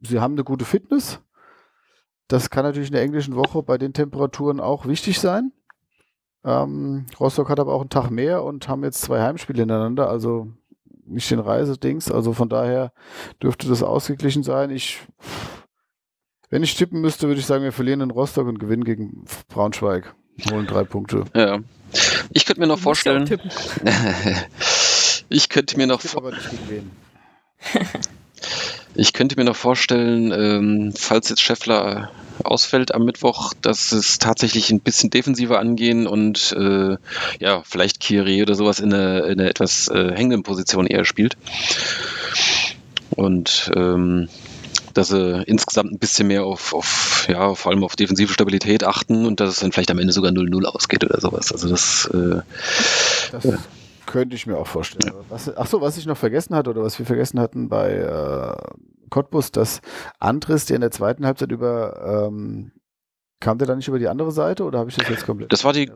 sie 0.00 0.20
haben 0.20 0.34
eine 0.34 0.44
gute 0.44 0.64
Fitness. 0.64 1.20
Das 2.28 2.50
kann 2.50 2.64
natürlich 2.64 2.90
in 2.90 2.94
der 2.94 3.02
englischen 3.02 3.34
Woche 3.34 3.62
bei 3.62 3.76
den 3.76 3.92
Temperaturen 3.92 4.60
auch 4.60 4.86
wichtig 4.86 5.18
sein. 5.18 5.52
Ähm, 6.44 7.06
Rostock 7.18 7.48
hat 7.48 7.58
aber 7.58 7.74
auch 7.74 7.80
einen 7.80 7.90
Tag 7.90 8.10
mehr 8.10 8.44
und 8.44 8.68
haben 8.68 8.84
jetzt 8.84 9.02
zwei 9.02 9.20
Heimspiele 9.20 9.60
hintereinander, 9.60 10.08
also 10.08 10.52
nicht 11.10 11.30
den 11.30 11.40
Reisedings. 11.40 12.10
Also 12.10 12.32
von 12.32 12.48
daher 12.48 12.92
dürfte 13.42 13.68
das 13.68 13.82
ausgeglichen 13.82 14.42
sein. 14.42 14.70
Ich, 14.70 15.00
wenn 16.48 16.62
ich 16.62 16.74
tippen 16.74 17.00
müsste, 17.00 17.28
würde 17.28 17.40
ich 17.40 17.46
sagen, 17.46 17.64
wir 17.64 17.72
verlieren 17.72 18.00
in 18.00 18.10
Rostock 18.10 18.46
und 18.46 18.58
gewinnen 18.58 18.84
gegen 18.84 19.24
Braunschweig. 19.48 20.14
Holen 20.50 20.66
drei 20.66 20.84
Punkte. 20.84 21.24
Ja. 21.34 21.58
Ich 22.32 22.46
könnte 22.46 22.60
mir 22.60 22.66
noch 22.66 22.78
vorstellen. 22.78 23.28
ich 25.28 25.48
könnte 25.48 25.76
mir 25.76 25.86
noch 25.86 26.00
Ich 28.94 29.12
könnte 29.12 29.36
mir 29.36 29.44
noch 29.44 29.56
vorstellen, 29.56 30.32
ähm, 30.32 30.92
falls 30.96 31.28
jetzt 31.28 31.40
Scheffler 31.40 32.10
ausfällt 32.44 32.94
am 32.94 33.04
Mittwoch, 33.04 33.52
dass 33.60 33.92
es 33.92 34.18
tatsächlich 34.18 34.70
ein 34.70 34.80
bisschen 34.80 35.10
defensiver 35.10 35.58
angehen 35.58 36.06
und 36.06 36.52
äh, 36.58 36.96
ja, 37.38 37.62
vielleicht 37.64 38.00
Kiri 38.00 38.42
oder 38.42 38.54
sowas 38.54 38.80
in 38.80 38.92
einer 38.92 39.24
in 39.26 39.40
eine 39.40 39.50
etwas 39.50 39.88
äh, 39.88 40.12
hängenden 40.14 40.42
Position 40.42 40.86
eher 40.86 41.04
spielt. 41.04 41.36
Und 43.10 43.70
ähm, 43.76 44.28
dass 44.94 45.08
sie 45.08 45.42
insgesamt 45.46 45.92
ein 45.92 45.98
bisschen 45.98 46.26
mehr 46.26 46.44
auf, 46.44 46.72
auf, 46.72 47.26
ja, 47.28 47.54
vor 47.54 47.72
allem 47.72 47.84
auf 47.84 47.96
defensive 47.96 48.32
Stabilität 48.32 48.84
achten 48.84 49.24
und 49.24 49.40
dass 49.40 49.50
es 49.50 49.60
dann 49.60 49.72
vielleicht 49.72 49.90
am 49.90 49.98
Ende 49.98 50.12
sogar 50.12 50.32
0-0 50.32 50.64
ausgeht 50.64 51.04
oder 51.04 51.20
sowas. 51.20 51.52
Also 51.52 51.68
das, 51.68 52.10
äh, 52.12 52.40
das 53.32 53.58
könnte 54.10 54.34
ich 54.34 54.46
mir 54.46 54.58
auch 54.58 54.66
vorstellen. 54.66 55.14
Ja. 55.14 55.24
Was, 55.28 55.56
ach 55.56 55.66
so, 55.66 55.80
was 55.80 55.96
ich 55.96 56.04
noch 56.04 56.16
vergessen 56.16 56.54
hatte 56.54 56.70
oder 56.70 56.82
was 56.82 56.98
wir 56.98 57.06
vergessen 57.06 57.38
hatten 57.38 57.68
bei 57.68 57.92
äh, 57.92 59.08
Cottbus, 59.08 59.52
dass 59.52 59.80
Andres, 60.18 60.66
der 60.66 60.76
in 60.76 60.80
der 60.80 60.90
zweiten 60.90 61.24
Halbzeit 61.24 61.52
über, 61.52 62.26
ähm, 62.28 62.72
kam 63.38 63.58
der 63.58 63.68
dann 63.68 63.78
nicht 63.78 63.88
über 63.88 64.00
die 64.00 64.08
andere 64.08 64.32
Seite 64.32 64.64
oder 64.64 64.80
habe 64.80 64.90
ich 64.90 64.96
das 64.96 65.08
jetzt 65.08 65.26
komplett? 65.26 65.52
Das 65.52 65.64
war 65.64 65.72
die. 65.72 65.90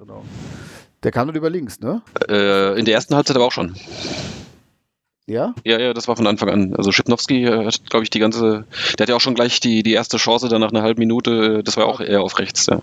Der 1.02 1.10
kam 1.10 1.26
dann 1.26 1.36
über 1.36 1.50
links, 1.50 1.80
ne? 1.80 2.02
Äh, 2.28 2.78
in 2.78 2.84
der 2.84 2.94
ersten 2.94 3.14
Halbzeit 3.16 3.36
aber 3.36 3.46
auch 3.46 3.52
schon. 3.52 3.74
Ja? 5.26 5.54
Ja, 5.64 5.80
ja, 5.80 5.92
das 5.92 6.06
war 6.06 6.16
von 6.16 6.26
Anfang 6.26 6.50
an. 6.50 6.76
Also 6.76 6.92
Schipnowski 6.92 7.44
äh, 7.44 7.66
hat, 7.66 7.90
glaube 7.90 8.04
ich, 8.04 8.10
die 8.10 8.20
ganze, 8.20 8.64
der 8.96 9.04
hat 9.04 9.08
ja 9.08 9.16
auch 9.16 9.20
schon 9.20 9.34
gleich 9.34 9.58
die, 9.58 9.82
die 9.82 9.92
erste 9.92 10.18
Chance 10.18 10.48
dann 10.48 10.60
nach 10.60 10.70
einer 10.70 10.82
halben 10.82 11.00
Minute, 11.00 11.62
das 11.64 11.76
war 11.76 11.86
auch 11.86 12.00
eher 12.00 12.22
auf 12.22 12.38
rechts, 12.38 12.66
ja. 12.66 12.80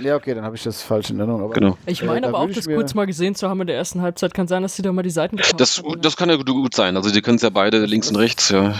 Ja, 0.00 0.16
okay, 0.16 0.34
dann 0.34 0.44
habe 0.44 0.56
ich 0.56 0.62
das 0.62 0.82
falsch 0.82 1.10
in 1.10 1.18
Erinnerung. 1.18 1.42
Aber, 1.42 1.52
genau. 1.52 1.78
Ich 1.86 2.02
meine 2.02 2.26
äh, 2.26 2.28
aber 2.28 2.38
auch, 2.38 2.50
das 2.50 2.66
kurz 2.66 2.94
mal 2.94 3.06
gesehen 3.06 3.34
zu 3.34 3.48
haben 3.48 3.60
in 3.60 3.66
der 3.66 3.76
ersten 3.76 4.00
Halbzeit. 4.00 4.34
Kann 4.34 4.48
sein, 4.48 4.62
dass 4.62 4.76
sie 4.76 4.82
da 4.82 4.92
mal 4.92 5.02
die 5.02 5.10
Seiten 5.10 5.38
das, 5.56 5.78
haben, 5.78 6.00
das 6.00 6.16
kann 6.16 6.30
ja 6.30 6.36
gut 6.36 6.74
sein. 6.74 6.96
Also 6.96 7.10
die 7.10 7.22
können 7.22 7.36
es 7.36 7.42
ja 7.42 7.50
beide 7.50 7.84
links 7.86 8.08
und 8.08 8.16
rechts, 8.16 8.48
ja. 8.48 8.74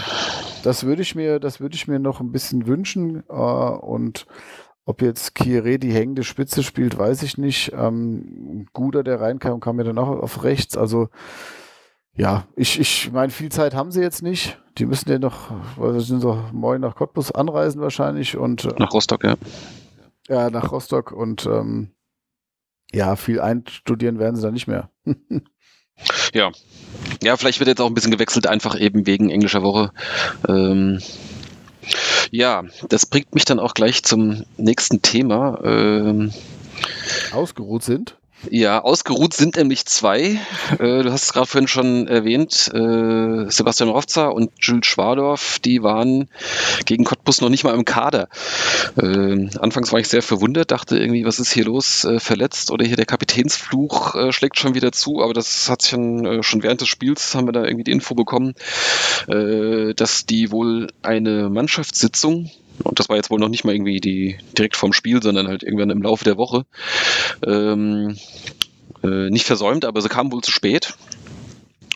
Das 0.63 0.83
würde 0.83 1.01
ich 1.01 1.15
mir, 1.15 1.39
das 1.39 1.59
würde 1.59 1.75
ich 1.75 1.87
mir 1.87 1.99
noch 1.99 2.19
ein 2.19 2.31
bisschen 2.31 2.67
wünschen. 2.67 3.23
Äh, 3.29 3.33
und 3.33 4.25
ob 4.85 5.01
jetzt 5.01 5.37
Kieré 5.37 5.77
die 5.77 5.93
hängende 5.93 6.23
Spitze 6.23 6.63
spielt, 6.63 6.97
weiß 6.97 7.23
ich 7.23 7.37
nicht. 7.37 7.71
Ähm, 7.73 8.67
Guder, 8.73 9.03
der 9.03 9.21
reinkam, 9.21 9.59
kam 9.59 9.77
mir 9.77 9.83
dann 9.83 9.97
auch 9.97 10.09
auf 10.09 10.43
rechts. 10.43 10.77
Also 10.77 11.09
ja, 12.15 12.45
ich, 12.55 12.79
ich 12.79 13.11
meine, 13.11 13.31
viel 13.31 13.49
Zeit 13.49 13.73
haben 13.73 13.91
sie 13.91 14.01
jetzt 14.01 14.21
nicht. 14.21 14.59
Die 14.77 14.85
müssen 14.85 15.09
ja 15.09 15.19
noch, 15.19 15.51
weil 15.77 15.93
sie 15.93 16.05
sind 16.05 16.21
so 16.21 16.43
morgen 16.51 16.81
nach 16.81 16.95
Cottbus 16.95 17.31
anreisen 17.31 17.81
wahrscheinlich 17.81 18.37
und 18.37 18.65
äh, 18.65 18.73
nach 18.77 18.93
Rostock, 18.93 19.23
ja. 19.23 19.35
Ja, 20.27 20.49
nach 20.49 20.71
Rostock 20.71 21.11
und 21.11 21.45
ähm, 21.45 21.91
ja, 22.93 23.15
viel 23.15 23.41
einstudieren 23.41 24.19
werden 24.19 24.35
sie 24.35 24.43
da 24.43 24.51
nicht 24.51 24.67
mehr. 24.67 24.89
ja. 26.33 26.51
Ja, 27.21 27.37
vielleicht 27.37 27.59
wird 27.59 27.67
jetzt 27.67 27.81
auch 27.81 27.87
ein 27.87 27.93
bisschen 27.93 28.11
gewechselt, 28.11 28.47
einfach 28.47 28.79
eben 28.79 29.05
wegen 29.05 29.29
englischer 29.29 29.63
Woche. 29.63 29.91
Ähm, 30.47 30.99
ja, 32.31 32.63
das 32.89 33.05
bringt 33.05 33.33
mich 33.33 33.45
dann 33.45 33.59
auch 33.59 33.73
gleich 33.73 34.03
zum 34.03 34.45
nächsten 34.57 35.01
Thema. 35.01 35.59
Ähm, 35.63 36.31
Ausgeruht 37.31 37.83
sind? 37.83 38.17
Ja, 38.49 38.83
ausgeruht 38.83 39.33
sind 39.33 39.55
nämlich 39.55 39.85
zwei. 39.85 40.39
Äh, 40.73 41.03
du 41.03 41.11
hast 41.11 41.23
es 41.23 41.33
gerade 41.33 41.47
vorhin 41.47 41.67
schon 41.67 42.07
erwähnt. 42.07 42.69
Äh, 42.73 43.49
Sebastian 43.49 43.89
Rovza 43.89 44.27
und 44.27 44.51
Jules 44.59 44.85
Schwadorf, 44.85 45.59
die 45.59 45.81
waren 45.81 46.29
gegen 46.85 47.05
Cottbus 47.05 47.41
noch 47.41 47.49
nicht 47.49 47.63
mal 47.63 47.73
im 47.73 47.85
Kader. 47.85 48.27
Äh, 48.97 49.49
anfangs 49.59 49.91
war 49.91 49.99
ich 49.99 50.09
sehr 50.09 50.21
verwundert, 50.21 50.71
dachte 50.71 50.97
irgendwie, 50.97 51.25
was 51.25 51.39
ist 51.39 51.51
hier 51.51 51.65
los? 51.65 52.03
Äh, 52.03 52.19
verletzt 52.19 52.71
oder 52.71 52.85
hier 52.85 52.97
der 52.97 53.05
Kapitänsfluch 53.05 54.15
äh, 54.15 54.31
schlägt 54.33 54.57
schon 54.59 54.75
wieder 54.75 54.91
zu. 54.91 55.21
Aber 55.21 55.33
das 55.33 55.69
hat 55.69 55.81
sich 55.81 55.91
dann 55.91 56.25
äh, 56.25 56.43
schon 56.43 56.63
während 56.63 56.81
des 56.81 56.89
Spiels, 56.89 57.35
haben 57.35 57.47
wir 57.47 57.53
da 57.53 57.63
irgendwie 57.63 57.85
die 57.85 57.91
Info 57.91 58.15
bekommen, 58.15 58.53
dass 59.27 60.25
die 60.25 60.51
wohl 60.51 60.87
eine 61.01 61.49
Mannschaftssitzung 61.49 62.49
und 62.83 62.99
das 62.99 63.09
war 63.09 63.15
jetzt 63.15 63.29
wohl 63.29 63.39
noch 63.39 63.49
nicht 63.49 63.63
mal 63.63 63.73
irgendwie 63.73 63.99
die 63.99 64.37
direkt 64.57 64.75
vorm 64.75 64.93
Spiel, 64.93 65.21
sondern 65.21 65.47
halt 65.47 65.63
irgendwann 65.63 65.89
im 65.89 66.01
Laufe 66.01 66.23
der 66.23 66.37
Woche. 66.37 66.65
Ähm, 67.45 68.17
äh, 69.03 69.29
nicht 69.29 69.45
versäumt, 69.45 69.85
aber 69.85 70.01
sie 70.01 70.09
kamen 70.09 70.31
wohl 70.31 70.41
zu 70.41 70.51
spät. 70.51 70.93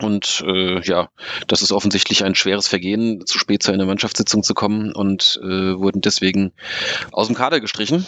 Und 0.00 0.44
äh, 0.46 0.80
ja, 0.82 1.08
das 1.48 1.62
ist 1.62 1.72
offensichtlich 1.72 2.24
ein 2.24 2.36
schweres 2.36 2.68
Vergehen, 2.68 3.26
zu 3.26 3.38
spät 3.38 3.62
zu 3.62 3.72
einer 3.72 3.86
Mannschaftssitzung 3.86 4.44
zu 4.44 4.54
kommen 4.54 4.92
und 4.92 5.40
äh, 5.42 5.76
wurden 5.76 6.00
deswegen 6.00 6.52
aus 7.10 7.26
dem 7.26 7.34
Kader 7.34 7.60
gestrichen. 7.60 8.06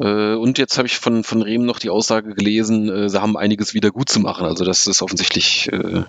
Äh, 0.00 0.34
und 0.34 0.58
jetzt 0.58 0.76
habe 0.76 0.88
ich 0.88 0.98
von, 0.98 1.22
von 1.22 1.42
Rehm 1.42 1.64
noch 1.64 1.78
die 1.78 1.90
Aussage 1.90 2.34
gelesen, 2.34 2.88
äh, 2.88 3.08
sie 3.08 3.22
haben 3.22 3.36
einiges 3.36 3.74
wieder 3.74 3.92
gut 3.92 4.08
zu 4.08 4.18
machen. 4.18 4.46
Also 4.46 4.64
das 4.64 4.88
ist 4.88 5.00
offensichtlich 5.00 5.70
äh, 5.72 6.02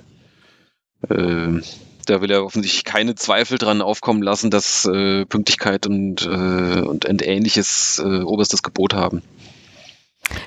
äh, 1.14 1.62
da 2.10 2.22
will 2.22 2.32
er 2.32 2.44
offensichtlich 2.44 2.84
keine 2.84 3.16
Zweifel 3.16 3.58
dran 3.58 3.82
aufkommen 3.82 4.22
lassen, 4.22 4.50
dass 4.50 4.86
äh, 4.86 5.26
Pünktlichkeit 5.26 5.86
und, 5.88 6.26
äh, 6.26 6.82
und, 6.82 7.06
ähnliches 7.26 8.02
äh, 8.04 8.22
oberstes 8.22 8.64
Gebot 8.64 8.94
haben. 8.94 9.22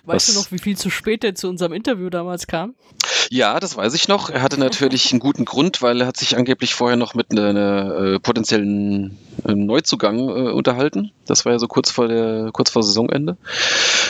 Weißt 0.04 0.28
Was, 0.28 0.34
du 0.34 0.40
noch, 0.40 0.52
wie 0.52 0.58
viel 0.58 0.76
zu 0.76 0.90
spät 0.90 1.24
er 1.24 1.34
zu 1.34 1.48
unserem 1.48 1.72
Interview 1.72 2.10
damals 2.10 2.46
kam? 2.46 2.74
Ja, 3.30 3.60
das 3.60 3.76
weiß 3.76 3.94
ich 3.94 4.08
noch. 4.08 4.28
Er 4.28 4.42
hatte 4.42 4.60
natürlich 4.60 5.10
einen 5.10 5.20
guten 5.20 5.44
Grund, 5.44 5.80
weil 5.80 6.02
er 6.02 6.06
hat 6.06 6.16
sich 6.16 6.36
angeblich 6.36 6.74
vorher 6.74 6.96
noch 6.96 7.14
mit 7.14 7.30
einer 7.30 8.14
äh, 8.14 8.18
potenziellen 8.18 9.16
äh, 9.46 9.54
Neuzugang 9.54 10.28
äh, 10.28 10.50
unterhalten. 10.50 11.12
Das 11.26 11.44
war 11.44 11.52
ja 11.52 11.58
so 11.58 11.66
kurz 11.66 11.90
vor 11.90 12.08
der 12.08 12.50
kurz 12.52 12.70
vor 12.70 12.82
Saisonende. 12.82 13.38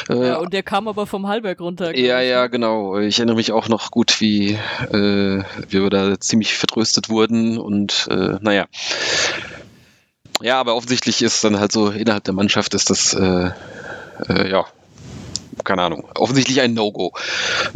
Äh, 0.08 0.28
ja, 0.28 0.38
und 0.38 0.52
der 0.52 0.62
kam 0.64 0.88
aber 0.88 1.06
vom 1.06 1.28
Hallberg 1.28 1.60
runter. 1.60 1.96
Ja, 1.96 2.20
ja, 2.20 2.42
ne? 2.42 2.50
genau. 2.50 2.98
Ich 2.98 3.18
erinnere 3.18 3.36
mich 3.36 3.52
auch 3.52 3.68
noch 3.68 3.90
gut, 3.90 4.20
wie, 4.20 4.58
äh, 4.92 5.44
wir 5.68 5.90
da 5.90 6.18
ziemlich 6.18 6.54
vertröstet 6.54 7.08
wurden 7.08 7.58
und 7.58 8.08
äh, 8.10 8.38
naja. 8.40 8.66
Ja, 10.40 10.58
aber 10.58 10.74
offensichtlich 10.74 11.22
ist 11.22 11.44
dann 11.44 11.60
halt 11.60 11.70
so, 11.70 11.90
innerhalb 11.90 12.24
der 12.24 12.34
Mannschaft 12.34 12.74
ist 12.74 12.90
das, 12.90 13.12
ja, 13.12 13.54
keine 15.64 15.82
Ahnung, 15.82 16.08
offensichtlich 16.14 16.60
ein 16.60 16.74
No-Go, 16.74 17.12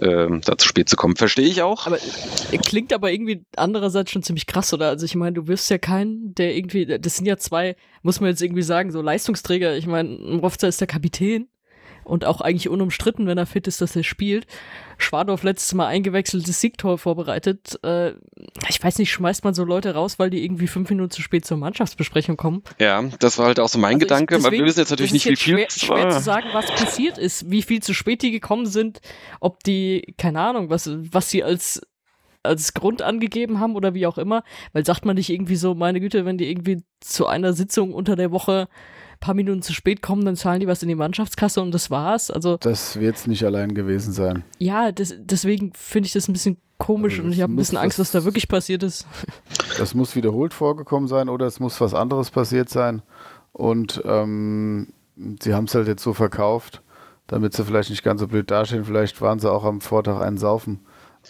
ähm, 0.03 0.41
da 0.45 0.57
zu 0.59 0.66
spät 0.66 0.89
zu 0.89 0.97
kommen. 0.97 1.16
Verstehe 1.16 1.47
ich 1.47 1.62
auch. 1.62 1.87
Aber 1.87 1.99
äh, 1.99 2.59
klingt 2.59 2.93
aber 2.93 3.12
irgendwie 3.12 3.45
andererseits 3.57 4.11
schon 4.11 4.22
ziemlich 4.22 4.47
krass, 4.47 4.72
oder? 4.72 4.89
Also 4.89 5.05
ich 5.05 5.14
meine, 5.14 5.35
du 5.35 5.47
wirst 5.47 5.70
ja 5.70 5.79
keinen, 5.79 6.35
der 6.35 6.57
irgendwie, 6.57 6.87
das 6.87 7.16
sind 7.16 7.27
ja 7.27 7.37
zwei, 7.37 7.77
muss 8.03 8.20
man 8.20 8.31
jetzt 8.31 8.43
irgendwie 8.43 8.62
sagen, 8.62 8.93
so 8.93 9.03
Leistungsträger. 9.03 9.77
Ich 9.77 9.87
meine, 9.87 10.16
Rofzer 10.41 10.68
ist 10.68 10.81
der 10.81 10.89
Kapitän 10.89 11.49
und 12.07 12.25
auch 12.25 12.41
eigentlich 12.41 12.69
unumstritten, 12.69 13.27
wenn 13.27 13.37
er 13.37 13.47
fit 13.47 13.67
ist, 13.67 13.81
dass 13.81 13.97
er 13.97 14.05
spielt. 14.05 14.47
Schwadorf 14.97 15.43
letztes 15.43 15.75
Mal 15.75 15.87
eingewechseltes 15.87 16.61
Siegtor 16.61 16.99
vorbereitet. 16.99 17.79
Äh, 17.83 18.13
ich 18.69 18.83
weiß 18.83 18.99
nicht, 18.99 19.11
schmeißt 19.11 19.45
man 19.45 19.55
so 19.55 19.65
Leute 19.65 19.95
raus, 19.95 20.19
weil 20.19 20.31
die 20.31 20.45
irgendwie 20.45 20.69
fünf 20.69 20.89
Minuten 20.89 21.11
zu 21.11 21.21
spät 21.21 21.45
zur 21.45 21.57
Mannschaftsbesprechung 21.57 22.37
kommen? 22.37 22.63
Ja, 22.81 23.03
das 23.19 23.39
war 23.39 23.47
halt 23.47 23.61
auch 23.61 23.69
so 23.69 23.79
mein 23.79 23.95
also 23.95 24.07
Gedanke. 24.07 24.37
Ich, 24.37 24.43
deswegen, 24.43 24.63
wir 24.63 24.69
wissen 24.69 24.81
jetzt 24.81 24.91
natürlich 24.91 25.13
nicht, 25.13 25.27
wie 25.27 25.37
viel. 25.37 25.57
Schwer, 25.57 25.67
schwer 25.71 26.11
zu 26.11 26.21
sagen, 26.21 26.47
was 26.53 26.67
passiert 26.67 27.19
ist, 27.19 27.51
wie 27.51 27.63
viel 27.63 27.83
zu 27.83 27.93
spät 27.93 28.23
die 28.23 28.31
gekommen 28.31 28.67
sind, 28.67 29.01
ob 29.41 29.63
die, 29.65 30.15
keine 30.17 30.41
Ahnung, 30.41 30.71
was, 30.71 30.89
was 31.13 31.31
sie 31.31 31.43
als 31.43 31.83
als 32.43 32.75
Grund 32.75 33.03
angegeben 33.03 33.59
haben 33.59 33.75
oder 33.75 33.93
wie 33.93 34.07
auch 34.07 34.19
immer, 34.19 34.45
weil 34.73 34.87
sagt 34.87 35.05
man 35.05 35.17
nicht 35.17 35.31
irgendwie 35.31 35.57
so, 35.57 35.75
meine 35.75 35.99
Güte, 35.99 36.25
wenn 36.25 36.39
die 36.39 36.49
irgendwie 36.49 36.85
zu 37.01 37.27
einer 37.27 37.53
Sitzung 37.53 37.93
unter 37.93 38.15
der 38.15 38.31
Woche 38.31 38.69
paar 39.27 39.35
Minuten 39.35 39.61
zu 39.61 39.72
spät 39.72 40.03
kommen, 40.03 40.24
dann 40.24 40.37
zahlen 40.37 40.61
die 40.61 40.68
was 40.68 40.83
in 40.83 40.89
die 40.89 40.95
Mannschaftskasse 40.95 41.61
und 41.61 41.72
das 41.72 41.91
war's. 41.91 42.31
Also 42.31 42.59
das 42.59 43.01
wird 43.01 43.16
es 43.16 43.27
nicht 43.27 43.45
allein 43.45 43.74
gewesen 43.74 44.12
sein. 44.12 44.45
Ja, 44.59 44.93
das, 44.93 45.14
deswegen 45.18 45.72
finde 45.74 46.07
ich 46.07 46.12
das 46.12 46.29
ein 46.29 46.33
bisschen 46.33 46.59
komisch 46.79 47.14
also 47.14 47.24
und 47.24 47.33
ich 47.33 47.43
habe 47.43 47.53
ein 47.53 47.57
bisschen 47.57 47.79
Angst, 47.79 47.99
was 47.99 48.12
da 48.12 48.24
wirklich 48.24 48.49
passiert 48.49 48.83
ist. 48.83 49.07
Das 49.79 49.95
muss 49.95 50.16
wiederholt 50.16 50.55
vorgekommen 50.55 51.07
sein 51.07 51.29
oder 51.29 51.45
es 51.45 51.61
muss 51.61 51.83
was 51.83 51.93
anderes 51.93 52.31
passiert 52.31 52.70
sein. 52.70 53.03
Und 53.53 54.01
ähm, 54.07 54.95
sie 55.43 55.53
haben 55.53 55.64
es 55.64 55.74
halt 55.74 55.87
jetzt 55.87 56.03
so 56.03 56.14
verkauft, 56.14 56.83
damit 57.27 57.53
sie 57.53 57.62
vielleicht 57.62 57.91
nicht 57.91 58.03
ganz 58.03 58.20
so 58.22 58.29
blöd 58.29 58.51
dastehen. 58.51 58.87
Vielleicht 58.87 59.20
waren 59.20 59.39
sie 59.39 59.53
auch 59.53 59.64
am 59.64 59.83
Vortag 59.83 60.20
einen 60.20 60.39
Saufen. 60.39 60.81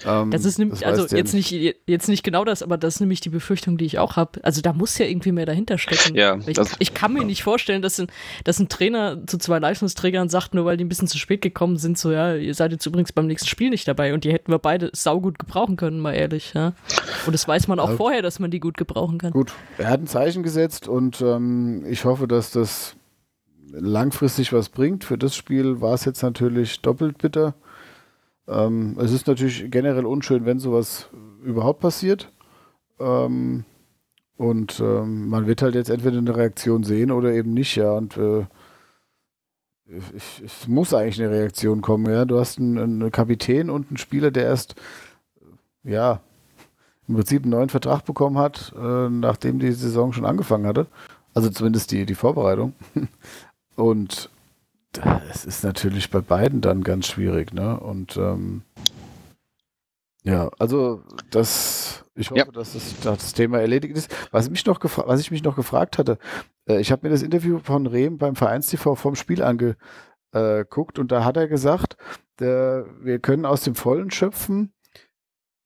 Ähm, 0.05 0.31
das 0.31 0.45
ist 0.45 0.59
nämlich, 0.59 0.87
also 0.87 1.07
jetzt 1.15 1.33
nicht, 1.33 1.51
jetzt 1.87 2.09
nicht 2.09 2.23
genau 2.23 2.45
das, 2.45 2.63
aber 2.63 2.77
das 2.77 2.97
ist 2.97 3.01
nämlich 3.01 3.21
die 3.21 3.29
Befürchtung, 3.29 3.79
die 3.79 3.85
ich 3.85 3.99
auch 3.99 4.17
habe. 4.17 4.43
Also 4.43 4.61
da 4.61 4.73
muss 4.73 4.99
ja 4.99 5.07
irgendwie 5.07 5.33
mehr 5.33 5.47
dahinter 5.47 5.79
stecken. 5.79 6.15
Ja, 6.15 6.39
ich, 6.47 6.59
ich, 6.79 6.95
kann 6.95 7.13
mir 7.13 7.25
nicht 7.25 7.43
vorstellen, 7.43 7.83
dass 7.83 7.99
ein, 7.99 8.09
dass 8.45 8.59
ein 8.59 8.69
Trainer 8.69 9.27
zu 9.27 9.39
zwei 9.39 9.59
Leistungsträgern 9.59 10.29
sagt, 10.29 10.55
nur 10.55 10.65
weil 10.65 10.77
die 10.77 10.85
ein 10.85 10.89
bisschen 10.89 11.09
zu 11.09 11.19
spät 11.19 11.43
gekommen 11.43 11.77
sind, 11.77 11.99
so 11.99 12.13
ja, 12.13 12.35
ihr 12.35 12.55
seid 12.55 12.73
jetzt 12.73 12.87
übrigens 12.87 13.13
beim 13.13 13.27
nächsten 13.27 13.49
Spiel 13.49 13.71
nicht 13.71 13.89
dabei 13.89 14.13
und 14.13 14.25
die 14.25 14.33
hätten 14.33 14.53
wir 14.53 14.59
beide 14.59 14.91
saugut 14.93 15.39
gebrauchen 15.39 15.77
können, 15.77 16.01
mal 16.01 16.13
ehrlich. 16.13 16.53
Ja. 16.55 16.75
Und 17.27 17.33
das 17.33 17.47
weiß 17.49 17.69
man 17.69 17.79
auch 17.79 17.87
also, 17.87 17.97
vorher, 17.97 18.23
dass 18.23 18.39
man 18.39 18.51
die 18.51 18.61
gut 18.61 18.77
gebrauchen 18.77 19.19
kann. 19.19 19.33
Gut, 19.33 19.53
er 19.79 19.89
hat 19.89 20.01
ein 20.01 20.07
Zeichen 20.07 20.43
gesetzt 20.43 20.89
und 20.89 21.21
ähm, 21.21 21.85
ich 21.89 22.05
hoffe, 22.05 22.29
dass 22.29 22.51
das 22.51 22.97
langfristig 23.71 24.53
was 24.53 24.69
bringt. 24.69 25.05
Für 25.05 25.19
das 25.19 25.35
Spiel 25.35 25.81
war 25.81 25.95
es 25.95 26.05
jetzt 26.05 26.23
natürlich 26.23 26.81
doppelt 26.81 27.19
bitter. 27.19 27.55
Ähm, 28.49 28.97
es 28.99 29.13
ist 29.13 29.27
natürlich 29.27 29.71
generell 29.71 30.07
unschön, 30.07 30.45
wenn 30.47 30.59
sowas 30.59 31.09
überhaupt 31.43 31.81
passiert. 31.81 32.31
Ähm, 32.99 33.65
und 34.37 34.81
ähm, 34.81 35.29
man 35.29 35.47
wird 35.47 35.63
halt 35.63 35.75
jetzt 35.75 35.91
entweder 35.91 36.19
eine 36.19 36.37
Reaktion 36.37 36.83
sehen 36.85 37.11
oder 37.11 37.33
eben 37.33 37.55
nicht, 37.55 37.77
ja. 37.77 37.93
Und 37.93 38.17
äh, 38.17 38.47
es 40.45 40.67
muss 40.67 40.93
eigentlich 40.93 41.23
eine 41.23 41.31
Reaktion 41.31 41.81
kommen, 41.81 42.13
ja. 42.13 42.25
Du 42.25 42.39
hast 42.39 42.59
einen, 42.59 42.79
einen, 42.79 43.13
Kapitän 43.13 43.71
und 43.71 43.89
einen 43.89 43.97
Spieler, 43.97 44.31
der 44.31 44.45
erst, 44.45 44.75
ja, 45.85 46.21
im 47.09 47.15
Prinzip 47.15 47.43
einen 47.43 47.53
neuen 47.53 47.69
Vertrag 47.69 48.05
bekommen 48.05 48.39
hat, 48.39 48.75
äh, 48.77 49.09
nachdem 49.09 49.59
die 49.59 49.73
Saison 49.73 50.13
schon 50.13 50.27
angefangen 50.27 50.67
hatte. 50.67 50.87
Also 51.35 51.51
zumindest 51.51 51.93
die, 51.93 52.05
die 52.07 52.15
Vorbereitung. 52.15 52.75
Und 53.77 54.31
es 55.31 55.45
ist 55.45 55.65
natürlich 55.65 56.11
bei 56.11 56.21
beiden 56.21 56.61
dann 56.61 56.83
ganz 56.83 57.07
schwierig, 57.07 57.53
ne? 57.53 57.79
Und 57.79 58.17
ähm, 58.17 58.63
ja, 60.23 60.51
also 60.59 61.03
das, 61.31 62.05
ich 62.17 62.31
hoffe, 62.31 62.41
ja. 62.41 62.45
dass 62.47 62.73
das, 62.73 62.95
das, 63.03 63.33
Thema 63.33 63.61
erledigt 63.61 63.97
ist. 63.97 64.15
Was, 64.33 64.51
mich 64.51 64.67
noch 64.67 64.81
was 64.83 65.21
ich 65.21 65.31
mich 65.31 65.45
noch 65.45 65.55
gefragt 65.55 65.99
hatte, 65.99 66.19
äh, 66.69 66.81
ich 66.81 66.91
habe 66.91 67.07
mir 67.07 67.13
das 67.13 67.23
Interview 67.23 67.61
von 67.61 67.87
Rehm 67.87 68.19
beim 68.19 68.35
Vereinstv 68.35 68.99
vom 68.99 69.15
Spiel 69.15 69.43
angeguckt 69.43 70.99
und 70.99 71.13
da 71.13 71.25
hat 71.25 71.37
er 71.37 71.47
gesagt, 71.47 71.97
der, 72.41 72.87
wir 73.01 73.21
können 73.21 73.47
aus 73.47 73.63
dem 73.63 73.77
Vollen 73.77 74.11
schöpfen. 74.11 74.73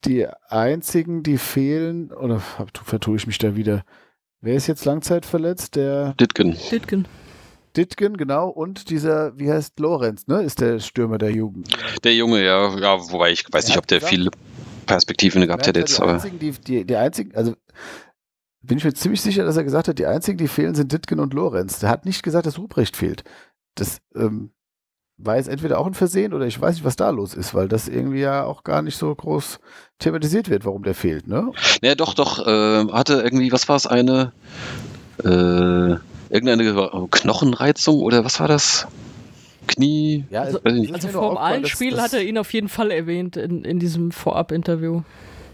Die 0.04 0.26
einzigen, 0.48 1.22
die 1.22 1.36
fehlen, 1.36 2.10
oder 2.12 2.40
vertue 2.40 3.16
ich 3.16 3.26
mich 3.26 3.38
da 3.38 3.56
wieder? 3.56 3.84
Wer 4.40 4.54
ist 4.54 4.66
jetzt 4.66 4.86
langzeitverletzt? 4.86 5.76
Der 5.76 6.14
Ditgen. 6.14 6.56
Ditgen. 6.70 7.06
Ditgen, 7.76 8.16
genau, 8.16 8.48
und 8.48 8.90
dieser, 8.90 9.38
wie 9.38 9.50
heißt 9.50 9.78
Lorenz, 9.78 10.26
ne? 10.26 10.42
Ist 10.42 10.60
der 10.60 10.80
Stürmer 10.80 11.18
der 11.18 11.30
Jugend. 11.30 11.68
Der 12.04 12.14
Junge, 12.14 12.44
ja, 12.44 12.76
ja, 12.78 12.98
wobei 13.10 13.30
ich 13.30 13.44
weiß 13.50 13.66
der 13.66 13.70
nicht, 13.70 13.78
ob 13.78 13.86
der 13.86 13.98
gesagt, 13.98 14.14
viele 14.14 14.30
Perspektiven 14.86 15.46
gehabt 15.46 15.66
hätte 15.66 15.80
jetzt. 15.80 15.98
Die 15.98 16.02
aber. 16.02 16.14
Einzigen, 16.14 16.38
die, 16.38 16.50
die, 16.52 16.84
die 16.84 16.96
einzigen, 16.96 17.34
also 17.34 17.54
bin 18.62 18.78
ich 18.78 18.84
mir 18.84 18.92
ziemlich 18.92 19.22
sicher, 19.22 19.44
dass 19.44 19.56
er 19.56 19.64
gesagt 19.64 19.88
hat, 19.88 19.98
die 19.98 20.06
einzigen, 20.06 20.38
die 20.38 20.48
fehlen, 20.48 20.74
sind 20.74 20.92
Ditgen 20.92 21.20
und 21.20 21.32
Lorenz. 21.32 21.78
Der 21.78 21.88
hat 21.88 22.04
nicht 22.04 22.22
gesagt, 22.22 22.46
dass 22.46 22.58
Ruprecht 22.58 22.96
fehlt. 22.96 23.24
Das 23.74 24.00
ähm, 24.14 24.50
war 25.16 25.36
jetzt 25.36 25.48
entweder 25.48 25.78
auch 25.78 25.86
ein 25.86 25.94
Versehen 25.94 26.34
oder 26.34 26.46
ich 26.46 26.60
weiß 26.60 26.76
nicht, 26.76 26.84
was 26.84 26.96
da 26.96 27.10
los 27.10 27.34
ist, 27.34 27.54
weil 27.54 27.68
das 27.68 27.88
irgendwie 27.88 28.20
ja 28.20 28.44
auch 28.44 28.64
gar 28.64 28.82
nicht 28.82 28.96
so 28.96 29.14
groß 29.14 29.60
thematisiert 29.98 30.48
wird, 30.50 30.64
warum 30.64 30.82
der 30.82 30.94
fehlt, 30.94 31.26
ne? 31.26 31.52
Ja, 31.82 31.94
doch, 31.94 32.14
doch. 32.14 32.46
Äh, 32.46 32.88
hatte 32.92 33.22
irgendwie, 33.22 33.52
was 33.52 33.68
war 33.68 33.76
es, 33.76 33.86
eine 33.86 34.32
äh, 35.24 35.96
irgendeine 36.30 37.08
Knochenreizung 37.10 38.00
oder 38.00 38.24
was 38.24 38.40
war 38.40 38.48
das? 38.48 38.86
Knie? 39.66 40.24
Ja, 40.30 40.42
also, 40.42 40.60
also 40.62 41.08
vor 41.08 41.30
dem 41.30 41.38
allen 41.38 41.66
Spiel 41.66 42.00
hat 42.00 42.12
er 42.12 42.22
ihn 42.22 42.38
auf 42.38 42.52
jeden 42.52 42.68
Fall 42.68 42.90
erwähnt 42.90 43.36
in, 43.36 43.64
in 43.64 43.78
diesem 43.78 44.10
Vorab-Interview. 44.10 45.02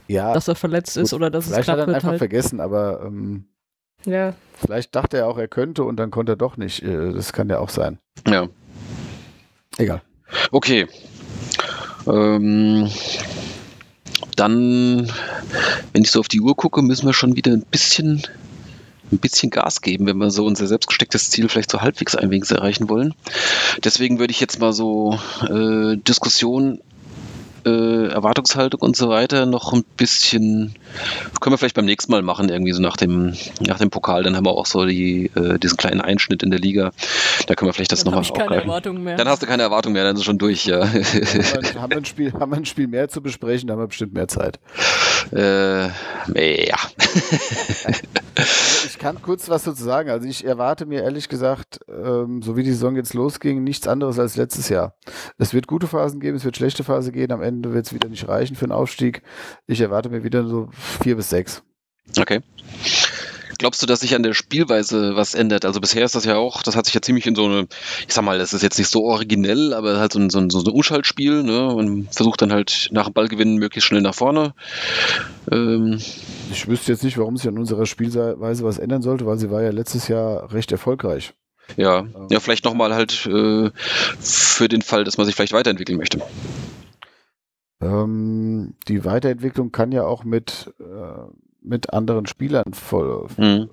Ja. 0.08 0.32
Dass 0.32 0.46
er 0.46 0.54
verletzt 0.54 0.96
ist 0.96 1.12
oder 1.12 1.30
dass 1.30 1.46
vielleicht 1.46 1.60
es 1.60 1.64
knapp 1.66 1.80
hat 1.80 1.88
er 1.88 1.94
einfach 1.94 2.10
halt. 2.10 2.18
vergessen, 2.18 2.60
aber 2.60 3.02
ähm, 3.04 3.46
ja. 4.04 4.34
vielleicht 4.54 4.94
dachte 4.94 5.16
er 5.18 5.26
auch, 5.26 5.36
er 5.36 5.48
könnte 5.48 5.82
und 5.82 5.96
dann 5.96 6.12
konnte 6.12 6.32
er 6.32 6.36
doch 6.36 6.56
nicht. 6.56 6.82
Äh, 6.82 7.12
das 7.12 7.32
kann 7.32 7.48
ja 7.48 7.58
auch 7.58 7.70
sein. 7.70 7.98
Ja. 8.28 8.46
Egal. 9.78 10.02
Okay. 10.52 10.86
Ähm, 12.06 12.88
dann, 14.36 15.10
wenn 15.92 16.02
ich 16.02 16.10
so 16.10 16.20
auf 16.20 16.28
die 16.28 16.40
Uhr 16.40 16.54
gucke, 16.54 16.82
müssen 16.82 17.06
wir 17.06 17.12
schon 17.12 17.34
wieder 17.34 17.52
ein 17.52 17.64
bisschen 17.68 18.22
ein 19.12 19.18
bisschen 19.18 19.50
Gas 19.50 19.80
geben, 19.80 20.06
wenn 20.06 20.18
wir 20.18 20.30
so 20.30 20.44
unser 20.44 20.66
selbstgestecktes 20.66 21.30
Ziel 21.30 21.48
vielleicht 21.48 21.70
so 21.70 21.80
halbwegs 21.80 22.16
einwegs 22.16 22.50
erreichen 22.50 22.88
wollen. 22.88 23.14
Deswegen 23.84 24.18
würde 24.18 24.32
ich 24.32 24.40
jetzt 24.40 24.60
mal 24.60 24.72
so 24.72 25.18
äh, 25.48 25.96
Diskussion 25.96 26.80
äh, 27.66 28.06
Erwartungshaltung 28.08 28.80
und 28.80 28.96
so 28.96 29.08
weiter 29.08 29.44
noch 29.44 29.72
ein 29.72 29.84
bisschen, 29.96 30.74
können 31.40 31.52
wir 31.52 31.58
vielleicht 31.58 31.74
beim 31.74 31.84
nächsten 31.84 32.12
Mal 32.12 32.22
machen, 32.22 32.48
irgendwie 32.48 32.72
so 32.72 32.80
nach 32.80 32.96
dem, 32.96 33.34
nach 33.60 33.78
dem 33.78 33.90
Pokal, 33.90 34.22
dann 34.22 34.36
haben 34.36 34.46
wir 34.46 34.52
auch 34.52 34.66
so 34.66 34.86
die, 34.86 35.32
äh, 35.34 35.58
diesen 35.58 35.76
kleinen 35.76 36.00
Einschnitt 36.00 36.42
in 36.44 36.50
der 36.50 36.60
Liga. 36.60 36.92
Da 37.46 37.54
können 37.54 37.68
wir 37.68 37.72
vielleicht 37.72 37.92
das 37.92 38.04
nochmal 38.04 38.20
aufgreifen. 38.20 38.48
Keine 38.48 38.62
Erwartung 38.62 39.02
mehr. 39.02 39.16
Dann 39.16 39.28
hast 39.28 39.42
du 39.42 39.46
keine 39.46 39.64
Erwartung 39.64 39.92
mehr, 39.92 40.04
dann 40.04 40.14
ist 40.14 40.20
es 40.20 40.26
schon 40.26 40.38
durch, 40.38 40.66
ja. 40.66 40.80
haben, 40.80 40.92
wir, 40.94 41.82
haben, 41.82 41.90
wir 41.90 41.96
ein 41.98 42.04
Spiel, 42.04 42.32
haben 42.32 42.52
wir 42.52 42.56
ein 42.56 42.66
Spiel 42.66 42.86
mehr 42.86 43.08
zu 43.08 43.20
besprechen, 43.20 43.66
dann 43.66 43.76
haben 43.76 43.82
wir 43.82 43.88
bestimmt 43.88 44.14
mehr 44.14 44.28
Zeit. 44.28 44.60
Äh, 45.32 45.86
ja. 46.66 46.76
Also 48.36 48.86
ich 48.86 48.98
kann 48.98 49.22
kurz 49.22 49.48
was 49.48 49.64
dazu 49.64 49.82
sagen. 49.82 50.10
Also 50.10 50.28
ich 50.28 50.44
erwarte 50.44 50.86
mir 50.86 51.02
ehrlich 51.02 51.28
gesagt, 51.28 51.80
ähm, 51.88 52.42
so 52.42 52.56
wie 52.56 52.62
die 52.62 52.72
Saison 52.72 52.96
jetzt 52.96 53.14
losging, 53.14 53.64
nichts 53.64 53.88
anderes 53.88 54.18
als 54.18 54.36
letztes 54.36 54.68
Jahr. 54.68 54.94
Es 55.38 55.54
wird 55.54 55.66
gute 55.66 55.86
Phasen 55.86 56.20
geben, 56.20 56.36
es 56.36 56.44
wird 56.44 56.56
schlechte 56.56 56.84
Phasen 56.84 57.12
geben. 57.12 57.32
Am 57.32 57.42
Ende 57.42 57.72
wird 57.72 57.86
es 57.86 57.94
wieder 57.94 58.08
nicht 58.08 58.28
reichen 58.28 58.56
für 58.56 58.66
einen 58.66 58.72
Aufstieg. 58.72 59.22
Ich 59.66 59.80
erwarte 59.80 60.08
mir 60.10 60.22
wieder 60.22 60.46
so 60.46 60.68
vier 61.02 61.16
bis 61.16 61.30
sechs. 61.30 61.62
Okay. 62.18 62.40
Glaubst 63.58 63.82
du, 63.82 63.86
dass 63.86 64.00
sich 64.00 64.14
an 64.14 64.22
der 64.22 64.34
Spielweise 64.34 65.16
was 65.16 65.34
ändert? 65.34 65.64
Also 65.64 65.80
bisher 65.80 66.04
ist 66.04 66.14
das 66.14 66.24
ja 66.24 66.36
auch, 66.36 66.62
das 66.62 66.76
hat 66.76 66.86
sich 66.86 66.94
ja 66.94 67.02
ziemlich 67.02 67.26
in 67.26 67.34
so 67.34 67.44
eine, 67.44 67.66
ich 68.06 68.14
sag 68.14 68.24
mal, 68.24 68.38
das 68.38 68.52
ist 68.52 68.62
jetzt 68.62 68.78
nicht 68.78 68.90
so 68.90 69.04
originell, 69.04 69.74
aber 69.74 69.98
halt 69.98 70.12
so 70.12 70.18
ein, 70.18 70.30
so 70.30 70.38
ein, 70.38 70.50
so 70.50 70.60
ein 70.60 70.66
Umschaltspiel, 70.66 71.42
ne? 71.42 71.68
Und 71.68 72.12
versucht 72.12 72.42
dann 72.42 72.52
halt 72.52 72.88
nach 72.92 73.06
dem 73.06 73.14
Ballgewinnen 73.14 73.56
möglichst 73.56 73.88
schnell 73.88 74.02
nach 74.02 74.14
vorne. 74.14 74.54
Ähm 75.50 76.00
ich 76.50 76.68
wüsste 76.68 76.92
jetzt 76.92 77.04
nicht, 77.04 77.18
warum 77.18 77.36
sich 77.36 77.48
an 77.48 77.58
unserer 77.58 77.86
Spielweise 77.86 78.64
was 78.64 78.78
ändern 78.78 79.02
sollte, 79.02 79.26
weil 79.26 79.38
sie 79.38 79.50
war 79.50 79.62
ja 79.62 79.70
letztes 79.70 80.08
Jahr 80.08 80.52
recht 80.52 80.72
erfolgreich. 80.72 81.34
Ja, 81.76 82.00
ähm. 82.00 82.28
ja, 82.30 82.40
vielleicht 82.40 82.64
nochmal 82.64 82.94
halt 82.94 83.26
äh, 83.26 83.70
für 84.20 84.68
den 84.68 84.82
Fall, 84.82 85.04
dass 85.04 85.16
man 85.16 85.26
sich 85.26 85.34
vielleicht 85.34 85.52
weiterentwickeln 85.52 85.98
möchte. 85.98 86.20
Ähm, 87.80 88.74
die 88.88 89.04
Weiterentwicklung 89.04 89.72
kann 89.72 89.92
ja 89.92 90.04
auch 90.04 90.24
mit, 90.24 90.72
äh, 90.80 91.28
mit 91.66 91.92
anderen 91.92 92.26
Spielern 92.26 92.72
voll, 92.72 93.26
mhm. 93.36 93.68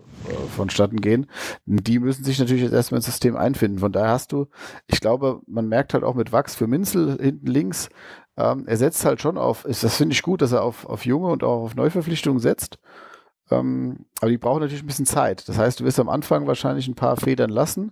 vonstatten 0.55 1.01
gehen. 1.01 1.27
Die 1.65 1.99
müssen 1.99 2.23
sich 2.23 2.39
natürlich 2.39 2.63
jetzt 2.63 2.73
erstmal 2.73 2.97
ins 2.97 3.05
System 3.05 3.35
einfinden. 3.35 3.79
Von 3.79 3.91
daher 3.91 4.11
hast 4.11 4.31
du, 4.31 4.47
ich 4.87 4.99
glaube, 4.99 5.41
man 5.47 5.67
merkt 5.67 5.93
halt 5.93 6.03
auch 6.03 6.15
mit 6.15 6.31
Wachs 6.31 6.55
für 6.55 6.67
Minzel 6.67 7.17
hinten 7.21 7.47
links, 7.47 7.89
ähm, 8.35 8.63
er 8.67 8.77
setzt 8.77 9.05
halt 9.05 9.21
schon 9.21 9.37
auf, 9.37 9.63
das 9.63 9.95
finde 9.95 10.13
ich 10.13 10.23
gut, 10.23 10.41
dass 10.41 10.51
er 10.51 10.63
auf, 10.63 10.85
auf 10.85 11.05
Junge 11.05 11.27
und 11.27 11.43
auch 11.43 11.63
auf 11.63 11.75
Neuverpflichtungen 11.75 12.39
setzt. 12.39 12.79
Ähm, 13.51 14.05
aber 14.21 14.31
die 14.31 14.37
brauchen 14.37 14.61
natürlich 14.61 14.83
ein 14.83 14.87
bisschen 14.87 15.05
Zeit. 15.05 15.47
Das 15.47 15.57
heißt, 15.57 15.79
du 15.79 15.83
wirst 15.83 15.99
am 15.99 16.09
Anfang 16.09 16.47
wahrscheinlich 16.47 16.87
ein 16.87 16.95
paar 16.95 17.17
Federn 17.17 17.49
lassen, 17.49 17.91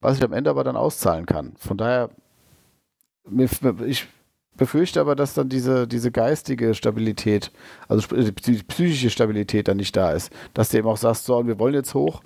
was 0.00 0.16
sich 0.16 0.24
am 0.24 0.32
Ende 0.32 0.48
aber 0.50 0.64
dann 0.64 0.76
auszahlen 0.76 1.26
kann. 1.26 1.54
Von 1.58 1.76
daher, 1.76 2.10
ich 3.84 4.08
befürchte 4.56 5.00
aber, 5.00 5.16
dass 5.16 5.34
dann 5.34 5.48
diese, 5.48 5.86
diese 5.86 6.10
geistige 6.10 6.74
Stabilität, 6.74 7.50
also 7.88 8.06
die 8.16 8.62
psychische 8.62 9.10
Stabilität 9.10 9.68
dann 9.68 9.78
nicht 9.78 9.96
da 9.96 10.12
ist. 10.12 10.30
Dass 10.54 10.68
du 10.68 10.78
eben 10.78 10.88
auch 10.88 10.96
sagst, 10.96 11.24
so, 11.24 11.46
wir 11.46 11.58
wollen 11.58 11.74
jetzt 11.74 11.94
hoch 11.94 12.22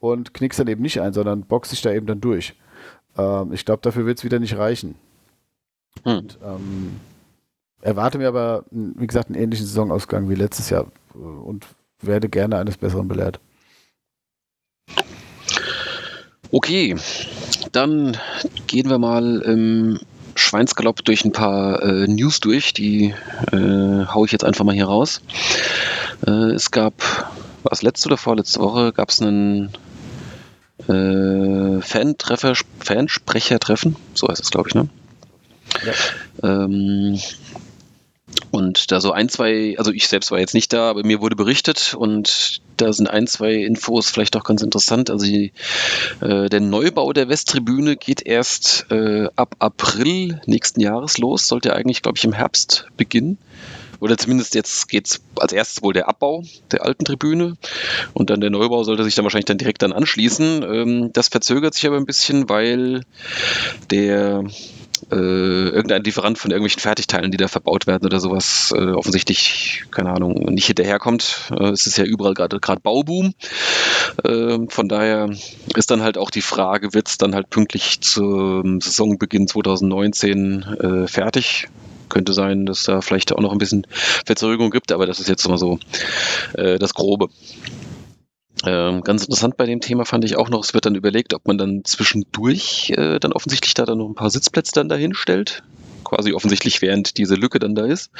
und 0.00 0.34
knickst 0.34 0.60
dann 0.60 0.68
eben 0.68 0.82
nicht 0.82 1.00
ein, 1.00 1.12
sondern 1.12 1.42
boxt 1.42 1.72
dich 1.72 1.82
da 1.82 1.92
eben 1.92 2.06
dann 2.06 2.20
durch. 2.20 2.54
Ähm, 3.16 3.52
ich 3.52 3.64
glaube, 3.64 3.82
dafür 3.82 4.06
wird 4.06 4.18
es 4.18 4.24
wieder 4.24 4.38
nicht 4.38 4.56
reichen. 4.56 4.96
Hm. 6.04 6.18
Und, 6.18 6.38
ähm, 6.44 7.00
erwarte 7.80 8.18
mir 8.18 8.28
aber, 8.28 8.64
wie 8.70 9.06
gesagt, 9.06 9.28
einen 9.28 9.42
ähnlichen 9.42 9.66
Saisonausgang 9.66 10.28
wie 10.28 10.34
letztes 10.34 10.70
Jahr 10.70 10.86
und 11.14 11.66
werde 12.00 12.28
gerne 12.28 12.58
eines 12.58 12.76
Besseren 12.76 13.08
belehrt. 13.08 13.40
Okay, 16.50 16.96
dann 17.72 18.16
gehen 18.66 18.90
wir 18.90 18.98
mal 18.98 19.40
im 19.40 19.98
Schweinsgalopp 20.34 21.04
durch 21.04 21.24
ein 21.24 21.32
paar 21.32 21.82
äh, 21.82 22.06
News 22.06 22.40
durch. 22.40 22.72
Die 22.72 23.14
äh, 23.52 24.06
haue 24.06 24.26
ich 24.26 24.32
jetzt 24.32 24.44
einfach 24.44 24.64
mal 24.64 24.74
hier 24.74 24.86
raus. 24.86 25.20
Äh, 26.26 26.52
es 26.52 26.70
gab, 26.70 26.94
war 27.62 27.72
es 27.72 27.82
letzte 27.82 28.08
oder 28.08 28.16
vorletzte 28.16 28.60
Woche, 28.60 28.92
gab 28.92 29.10
es 29.10 29.20
einen 29.20 29.70
äh, 30.88 31.80
Fan-Treffer, 31.80 32.54
Fansprecher-Treffen, 32.80 33.96
so 34.14 34.28
heißt 34.28 34.42
es, 34.42 34.50
glaube 34.50 34.68
ich, 34.68 34.74
ne? 34.74 34.88
Ja. 35.84 36.64
Ähm, 36.64 37.18
und 38.52 38.92
da 38.92 39.00
so 39.00 39.12
ein, 39.12 39.30
zwei, 39.30 39.76
also 39.78 39.92
ich 39.92 40.06
selbst 40.08 40.30
war 40.30 40.38
jetzt 40.38 40.52
nicht 40.52 40.72
da, 40.74 40.90
aber 40.90 41.04
mir 41.04 41.20
wurde 41.22 41.36
berichtet 41.36 41.94
und 41.98 42.60
da 42.76 42.92
sind 42.92 43.08
ein, 43.08 43.26
zwei 43.26 43.54
Infos 43.54 44.10
vielleicht 44.10 44.36
auch 44.36 44.44
ganz 44.44 44.60
interessant. 44.62 45.08
Also 45.08 45.24
die, 45.24 45.52
äh, 46.20 46.50
der 46.50 46.60
Neubau 46.60 47.14
der 47.14 47.30
Westtribüne 47.30 47.96
geht 47.96 48.24
erst 48.26 48.86
äh, 48.90 49.28
ab 49.36 49.56
April 49.58 50.42
nächsten 50.44 50.80
Jahres 50.80 51.16
los, 51.16 51.48
sollte 51.48 51.74
eigentlich, 51.74 52.02
glaube 52.02 52.18
ich, 52.18 52.24
im 52.24 52.34
Herbst 52.34 52.86
beginnen. 52.98 53.38
Oder 54.00 54.18
zumindest 54.18 54.54
jetzt 54.54 54.88
geht 54.88 55.06
es 55.06 55.22
als 55.36 55.52
erstes 55.52 55.82
wohl 55.82 55.94
der 55.94 56.08
Abbau 56.08 56.44
der 56.72 56.84
alten 56.84 57.06
Tribüne 57.06 57.56
und 58.12 58.28
dann 58.28 58.40
der 58.40 58.50
Neubau 58.50 58.82
sollte 58.84 59.04
sich 59.04 59.14
dann 59.14 59.24
wahrscheinlich 59.24 59.46
dann 59.46 59.58
direkt 59.58 59.80
dann 59.80 59.92
anschließen. 59.92 60.62
Ähm, 60.62 61.10
das 61.14 61.28
verzögert 61.28 61.72
sich 61.72 61.86
aber 61.86 61.96
ein 61.96 62.04
bisschen, 62.04 62.50
weil 62.50 63.04
der 63.90 64.44
äh, 65.10 65.14
irgendein 65.14 66.04
Lieferant 66.04 66.38
von 66.38 66.50
irgendwelchen 66.50 66.80
Fertigteilen, 66.80 67.30
die 67.30 67.36
da 67.36 67.48
verbaut 67.48 67.86
werden 67.86 68.06
oder 68.06 68.20
sowas, 68.20 68.72
äh, 68.76 68.92
offensichtlich, 68.92 69.84
keine 69.90 70.10
Ahnung, 70.10 70.34
nicht 70.52 70.66
hinterherkommt. 70.66 71.52
Äh, 71.58 71.70
es 71.70 71.86
ist 71.86 71.98
ja 71.98 72.04
überall 72.04 72.34
gerade 72.34 72.60
Bauboom. 72.80 73.34
Äh, 74.24 74.58
von 74.68 74.88
daher 74.88 75.30
ist 75.76 75.90
dann 75.90 76.02
halt 76.02 76.18
auch 76.18 76.30
die 76.30 76.42
Frage, 76.42 76.94
wird 76.94 77.08
es 77.08 77.18
dann 77.18 77.34
halt 77.34 77.50
pünktlich 77.50 78.00
zum 78.00 78.80
Saisonbeginn 78.80 79.48
2019 79.48 80.62
äh, 80.62 81.06
fertig? 81.06 81.68
Könnte 82.08 82.34
sein, 82.34 82.66
dass 82.66 82.82
da 82.82 83.00
vielleicht 83.00 83.32
auch 83.32 83.40
noch 83.40 83.52
ein 83.52 83.58
bisschen 83.58 83.86
Verzögerung 84.26 84.70
gibt, 84.70 84.92
aber 84.92 85.06
das 85.06 85.18
ist 85.18 85.28
jetzt 85.28 85.48
mal 85.48 85.56
so 85.56 85.78
äh, 86.54 86.78
das 86.78 86.92
Grobe. 86.92 87.28
Ähm, 88.64 89.02
ganz 89.02 89.24
interessant 89.24 89.56
bei 89.56 89.66
dem 89.66 89.80
Thema 89.80 90.04
fand 90.04 90.24
ich 90.24 90.36
auch 90.36 90.48
noch, 90.48 90.62
es 90.62 90.74
wird 90.74 90.86
dann 90.86 90.94
überlegt, 90.94 91.34
ob 91.34 91.46
man 91.46 91.58
dann 91.58 91.84
zwischendurch 91.84 92.92
äh, 92.96 93.18
dann 93.18 93.32
offensichtlich 93.32 93.74
da 93.74 93.84
dann 93.84 93.98
noch 93.98 94.08
ein 94.08 94.14
paar 94.14 94.30
Sitzplätze 94.30 94.72
dann 94.74 94.88
dahin 94.88 95.14
stellt. 95.14 95.62
Quasi 96.04 96.32
offensichtlich, 96.32 96.82
während 96.82 97.16
diese 97.16 97.34
Lücke 97.34 97.58
dann 97.58 97.74
da 97.74 97.86
ist. 97.86 98.10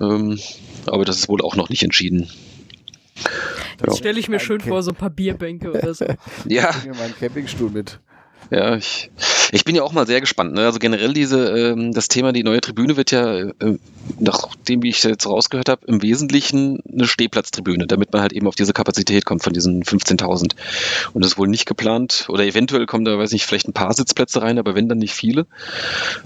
Ähm, 0.00 0.38
aber 0.86 1.04
das 1.04 1.16
ist 1.18 1.28
wohl 1.28 1.42
auch 1.42 1.56
noch 1.56 1.70
nicht 1.70 1.82
entschieden. 1.82 2.30
Jetzt 3.84 3.98
stelle 3.98 4.18
ich 4.18 4.28
mir 4.28 4.40
schön 4.40 4.60
vor, 4.60 4.82
so 4.82 4.90
ein 4.90 4.96
paar 4.96 5.10
Bierbänke 5.10 5.72
oder 5.72 5.94
so. 5.94 6.04
ja. 6.46 6.70
Ich 6.70 6.84
nehme 6.84 6.96
meinen 6.96 7.14
Campingstuhl 7.16 7.70
mit. 7.70 8.00
Ja, 8.50 8.76
ich, 8.76 9.10
ich 9.52 9.64
bin 9.64 9.74
ja 9.74 9.82
auch 9.82 9.92
mal 9.92 10.06
sehr 10.06 10.20
gespannt. 10.20 10.54
Ne? 10.54 10.64
Also 10.64 10.78
generell 10.78 11.12
diese, 11.12 11.50
ähm, 11.50 11.92
das 11.92 12.08
Thema, 12.08 12.32
die 12.32 12.42
neue 12.42 12.62
Tribüne 12.62 12.96
wird 12.96 13.10
ja, 13.10 13.40
äh, 13.40 13.78
nachdem 14.18 14.82
wie 14.82 14.88
ich 14.88 15.02
jetzt 15.02 15.26
rausgehört 15.26 15.68
habe, 15.68 15.86
im 15.86 16.00
Wesentlichen 16.00 16.80
eine 16.90 17.06
Stehplatztribüne, 17.06 17.86
damit 17.86 18.12
man 18.12 18.22
halt 18.22 18.32
eben 18.32 18.46
auf 18.46 18.54
diese 18.54 18.72
Kapazität 18.72 19.26
kommt 19.26 19.42
von 19.42 19.52
diesen 19.52 19.82
15.000. 19.82 20.54
Und 21.12 21.22
das 21.22 21.32
ist 21.32 21.38
wohl 21.38 21.48
nicht 21.48 21.66
geplant, 21.66 22.26
oder 22.28 22.44
eventuell 22.44 22.86
kommen 22.86 23.04
da, 23.04 23.18
weiß 23.18 23.32
nicht, 23.32 23.44
vielleicht 23.44 23.68
ein 23.68 23.74
paar 23.74 23.92
Sitzplätze 23.92 24.40
rein, 24.40 24.58
aber 24.58 24.74
wenn 24.74 24.88
dann 24.88 24.98
nicht 24.98 25.14
viele. 25.14 25.46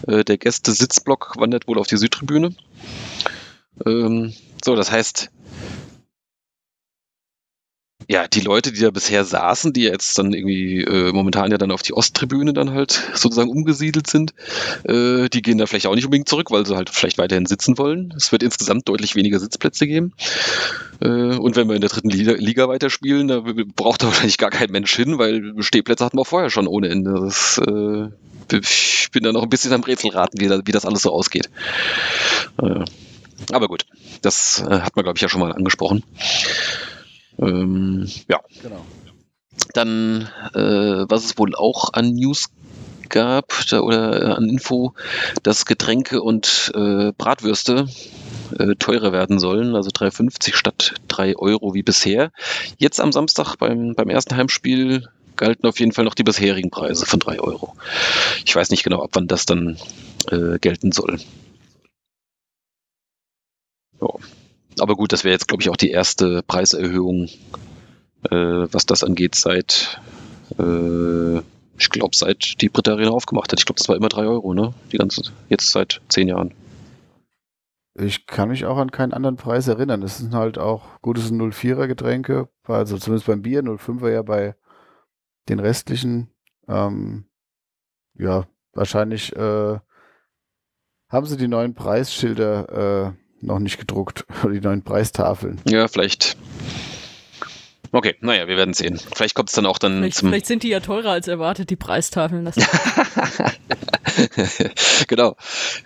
Äh, 0.07 0.25
der 0.25 0.39
Gäste-Sitzblock 0.39 1.35
wandert 1.39 1.67
wohl 1.67 1.79
auf 1.79 1.89
die 1.89 1.97
Südtribüne. 1.97 2.55
Ähm, 3.85 4.33
so, 4.65 4.77
das 4.77 4.93
heißt, 4.93 5.31
ja, 8.13 8.29
die 8.29 8.41
Leute, 8.41 8.73
die 8.73 8.81
da 8.81 8.91
bisher 8.91 9.25
saßen, 9.25 9.73
die 9.73 9.85
jetzt 9.85 10.19
dann 10.19 10.35
irgendwie 10.35 10.83
äh, 10.83 11.13
momentan 11.13 11.51
ja 11.51 11.57
dann 11.57 11.71
auf 11.71 11.81
die 11.81 11.95
Osttribüne 11.95 12.53
dann 12.53 12.75
halt 12.75 13.01
sozusagen 13.15 13.49
umgesiedelt 13.49 14.07
sind, 14.07 14.35
äh, 14.85 15.31
die 15.31 15.41
gehen 15.41 15.57
da 15.57 15.65
vielleicht 15.65 15.87
auch 15.87 15.95
nicht 15.95 16.05
unbedingt 16.05 16.29
zurück, 16.29 16.51
weil 16.51 16.67
sie 16.67 16.77
halt 16.77 16.91
vielleicht 16.91 17.17
weiterhin 17.17 17.47
sitzen 17.47 17.79
wollen. 17.79 18.13
Es 18.15 18.31
wird 18.31 18.43
insgesamt 18.43 18.87
deutlich 18.87 19.17
weniger 19.17 19.41
Sitzplätze 19.41 19.87
geben. 19.87 20.13
Äh, 21.01 21.07
und 21.09 21.57
wenn 21.57 21.69
wir 21.69 21.75
in 21.75 21.81
der 21.81 21.89
dritten 21.89 22.11
Liga, 22.11 22.33
Liga 22.33 22.69
weiterspielen, 22.69 23.29
da 23.29 23.43
braucht 23.77 24.03
da 24.03 24.07
wahrscheinlich 24.09 24.37
gar 24.37 24.51
kein 24.51 24.71
Mensch 24.71 24.95
hin, 24.95 25.17
weil 25.17 25.55
Stehplätze 25.63 26.05
hatten 26.05 26.19
wir 26.19 26.27
vorher 26.27 26.51
schon 26.51 26.67
ohne 26.67 26.91
Ende. 26.91 27.15
Das, 27.19 27.59
äh, 27.67 28.09
ich 28.55 29.09
bin 29.11 29.23
da 29.23 29.33
noch 29.33 29.43
ein 29.43 29.49
bisschen 29.49 29.73
am 29.73 29.85
Rätselraten, 29.85 30.39
wie, 30.39 30.51
wie 30.51 30.73
das 30.73 30.85
alles 30.85 31.01
so 31.01 31.13
ausgeht. 31.13 31.49
Äh, 32.63 32.85
aber 33.53 33.69
gut, 33.69 33.87
das 34.21 34.63
äh, 34.69 34.81
hat 34.81 34.97
man, 34.97 35.05
glaube 35.05 35.17
ich, 35.17 35.23
ja 35.23 35.31
schon 35.31 35.41
mal 35.41 35.53
angesprochen. 35.53 36.05
Ähm, 37.39 38.09
ja. 38.29 38.41
Genau. 38.63 38.85
Dann, 39.75 40.29
äh, 40.55 41.05
was 41.09 41.25
es 41.25 41.39
wohl 41.39 41.55
auch 41.55 41.93
an 41.93 42.15
News 42.15 42.49
gab 43.09 43.53
da, 43.69 43.81
oder 43.81 44.23
äh, 44.23 44.33
an 44.33 44.49
Info, 44.49 44.95
dass 45.43 45.67
Getränke 45.67 46.23
und 46.23 46.73
äh, 46.75 47.13
Bratwürste 47.17 47.87
äh, 48.59 48.75
teurer 48.77 49.13
werden 49.13 49.39
sollen, 49.39 49.77
also 49.77 49.91
3,50 49.91 50.55
statt 50.55 50.95
3 51.09 51.37
Euro 51.37 51.75
wie 51.75 51.83
bisher. 51.83 52.33
Jetzt 52.79 53.01
am 53.01 53.13
Samstag 53.13 53.57
beim, 53.57 53.95
beim 53.95 54.09
ersten 54.09 54.37
Heimspiel 54.37 55.09
galten 55.37 55.67
auf 55.67 55.79
jeden 55.79 55.93
Fall 55.93 56.05
noch 56.05 56.15
die 56.15 56.25
bisherigen 56.25 56.71
Preise 56.71 57.07
von 57.07 57.21
3 57.21 57.41
Euro. 57.41 57.75
Ich 58.45 58.57
weiß 58.57 58.71
nicht 58.71 58.83
genau, 58.83 59.03
ab 59.03 59.11
wann 59.13 59.29
das 59.29 59.47
dann 59.47 59.79
äh, 60.31 60.59
gelten 60.59 60.93
soll. 60.93 61.19
Ja 64.01 64.09
aber 64.81 64.97
gut, 64.97 65.13
das 65.13 65.25
wäre 65.25 65.33
jetzt, 65.33 65.49
glaube 65.49 65.63
ich, 65.63 65.71
auch 65.71 65.77
die 65.77 65.91
erste 65.91 66.43
Preiserhöhung, 66.43 67.29
äh, 68.31 68.67
was 68.73 68.87
das 68.87 69.05
angeht, 69.05 69.35
seit, 69.35 70.01
äh, 70.59 71.39
ich 71.39 71.91
glaube, 71.91 72.17
seit 72.17 72.61
die 72.61 72.69
Britta 72.69 72.93
Arena 72.93 73.11
aufgemacht 73.11 73.53
hat. 73.53 73.59
Ich 73.59 73.67
glaube, 73.67 73.79
das 73.79 73.89
war 73.89 73.97
immer 73.97 74.09
drei 74.09 74.27
Euro, 74.27 74.55
ne? 74.55 74.75
Die 74.93 74.99
ganze, 74.99 75.23
jetzt 75.49 75.71
seit 75.71 76.01
zehn 76.09 76.29
Jahren. 76.29 76.55
Ich 77.95 78.27
kann 78.27 78.49
mich 78.49 78.65
auch 78.65 78.79
an 78.79 78.91
keinen 78.91 79.13
anderen 79.13 79.37
Preis 79.37 79.69
erinnern. 79.69 80.03
Es 80.03 80.19
sind 80.19 80.35
halt 80.35 80.57
auch, 80.59 81.01
gut, 81.03 81.19
es 81.19 81.29
sind 81.29 81.41
04er 81.41 81.87
Getränke, 81.87 82.49
also 82.65 82.97
zumindest 82.97 83.27
beim 83.27 83.43
Bier, 83.43 83.63
05er 83.63 84.11
ja 84.11 84.23
bei 84.23 84.55
den 85.49 85.59
restlichen. 85.59 86.31
Ähm, 86.69 87.27
ja, 88.15 88.47
wahrscheinlich 88.73 89.35
äh, 89.37 89.79
haben 91.09 91.27
sie 91.27 91.37
die 91.37 91.49
neuen 91.49 91.75
Preisschilder 91.75 93.09
äh, 93.09 93.22
noch 93.43 93.59
nicht 93.59 93.79
gedruckt. 93.79 94.25
Die 94.45 94.61
neuen 94.61 94.83
Preistafeln. 94.83 95.61
Ja, 95.69 95.89
vielleicht. 95.89 96.37
Okay, 97.95 98.17
naja, 98.21 98.49
wir 98.49 98.57
werden 98.57 98.73
sehen. 98.73 98.99
Vielleicht 99.15 99.35
kommt 99.35 99.51
es 99.51 99.55
dann 99.55 99.67
auch 99.67 99.77
dann 99.77 99.99
vielleicht, 99.99 100.17
zum. 100.17 100.31
Vielleicht 100.31 100.47
sind 100.47 100.63
die 100.63 100.69
ja 100.69 100.81
teurer 100.81 101.11
als 101.11 101.29
erwartet, 101.29 101.69
die 101.69 101.77
Preistafeln. 101.77 102.51
genau. 105.09 105.37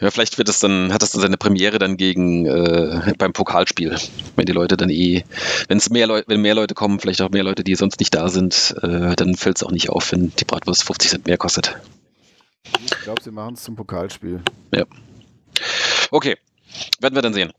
Ja, 0.00 0.12
vielleicht 0.12 0.38
wird 0.38 0.48
es 0.48 0.60
dann, 0.60 0.92
hat 0.92 1.02
es 1.02 1.10
dann 1.10 1.20
seine 1.20 1.36
Premiere 1.36 1.80
dann 1.80 1.96
gegen 1.96 2.46
äh, 2.46 3.12
beim 3.18 3.32
Pokalspiel. 3.32 3.96
Wenn 4.36 4.46
die 4.46 4.52
Leute 4.52 4.76
dann 4.76 4.88
eh, 4.88 5.24
wenn 5.66 5.78
es 5.78 5.90
mehr 5.90 6.06
Leute, 6.06 6.28
wenn 6.28 6.42
mehr 6.42 6.54
Leute 6.54 6.74
kommen, 6.74 7.00
vielleicht 7.00 7.22
auch 7.22 7.30
mehr 7.30 7.42
Leute, 7.42 7.64
die 7.64 7.74
sonst 7.74 7.98
nicht 7.98 8.14
da 8.14 8.28
sind, 8.28 8.76
äh, 8.82 9.16
dann 9.16 9.34
fällt 9.34 9.56
es 9.56 9.64
auch 9.64 9.72
nicht 9.72 9.90
auf, 9.90 10.12
wenn 10.12 10.30
die 10.36 10.44
Bratwurst 10.44 10.84
50 10.84 11.10
Cent 11.10 11.26
mehr 11.26 11.38
kostet. 11.38 11.76
Ich 12.84 13.02
glaube, 13.02 13.20
sie 13.20 13.32
machen 13.32 13.54
es 13.54 13.64
zum 13.64 13.74
Pokalspiel. 13.74 14.42
Ja. 14.72 14.84
Okay, 16.12 16.36
werden 17.00 17.14
wir 17.14 17.22
dann 17.22 17.34
sehen. 17.34 17.52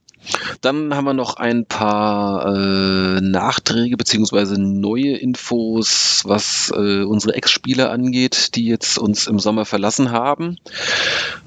Dann 0.62 0.94
haben 0.94 1.06
wir 1.06 1.14
noch 1.14 1.38
ein 1.38 1.66
paar 1.66 2.46
äh, 2.48 3.22
Nachträge 3.22 3.98
beziehungsweise 3.98 4.60
neue 4.60 5.16
Infos, 5.18 6.24
was 6.26 6.72
äh, 6.76 7.04
unsere 7.04 7.36
Ex-Spieler 7.36 7.92
angeht, 7.92 8.56
die 8.56 8.66
jetzt 8.66 8.98
uns 8.98 9.28
im 9.28 9.40
Sommer 9.40 9.66
verlassen 9.66 10.12
haben. 10.12 10.58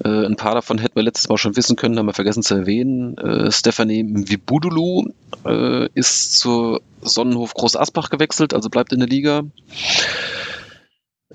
Äh, 0.04 0.24
ein 0.24 0.36
paar 0.36 0.54
davon 0.54 0.78
hätten 0.78 0.96
wir 0.96 1.02
letztes 1.02 1.28
Mal 1.28 1.36
schon 1.36 1.56
wissen 1.56 1.76
können, 1.76 1.98
haben 1.98 2.06
wir 2.06 2.14
vergessen 2.14 2.42
zu 2.42 2.54
erwähnen. 2.54 3.18
Äh, 3.18 3.52
Stefanie 3.52 4.04
Wibudulu 4.06 5.04
äh, 5.44 5.88
ist 5.94 6.38
zur 6.38 6.80
Sonnenhof 7.02 7.54
Groß 7.54 7.76
Asbach 7.76 8.08
gewechselt, 8.08 8.54
also 8.54 8.70
bleibt 8.70 8.92
in 8.92 9.00
der 9.00 9.08
Liga. 9.08 9.42